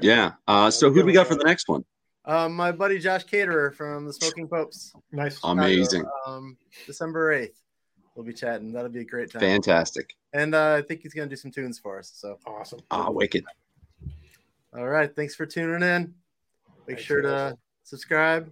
Yeah. 0.00 0.32
Uh, 0.48 0.70
so 0.70 0.90
who 0.90 1.00
do 1.00 1.06
we 1.06 1.12
got 1.12 1.26
for 1.26 1.34
the 1.34 1.44
next 1.44 1.68
one? 1.68 1.84
Um, 2.24 2.54
my 2.54 2.70
buddy 2.72 2.98
Josh 2.98 3.24
Caterer 3.24 3.72
from 3.72 4.06
the 4.06 4.12
Smoking 4.12 4.48
Popes. 4.48 4.92
Nice. 5.10 5.40
Amazing. 5.42 6.04
Um, 6.26 6.56
December 6.86 7.32
eighth, 7.32 7.60
we'll 8.14 8.24
be 8.24 8.32
chatting. 8.32 8.72
That'll 8.72 8.90
be 8.90 9.00
a 9.00 9.04
great 9.04 9.30
time. 9.32 9.40
Fantastic. 9.40 10.14
And 10.32 10.54
uh, 10.54 10.74
I 10.74 10.82
think 10.82 11.02
he's 11.02 11.14
gonna 11.14 11.28
do 11.28 11.36
some 11.36 11.50
tunes 11.50 11.78
for 11.78 11.98
us. 11.98 12.12
So 12.14 12.38
Awesome. 12.46 12.80
Ah, 12.90 13.10
wicked. 13.10 13.44
all 14.76 14.86
right, 14.88 15.14
thanks 15.14 15.34
for 15.34 15.46
tuning 15.46 15.82
in. 15.82 16.14
Make 16.86 16.96
Thanks, 16.96 17.02
sure 17.02 17.22
to 17.22 17.28
guys. 17.28 17.54
subscribe, 17.84 18.50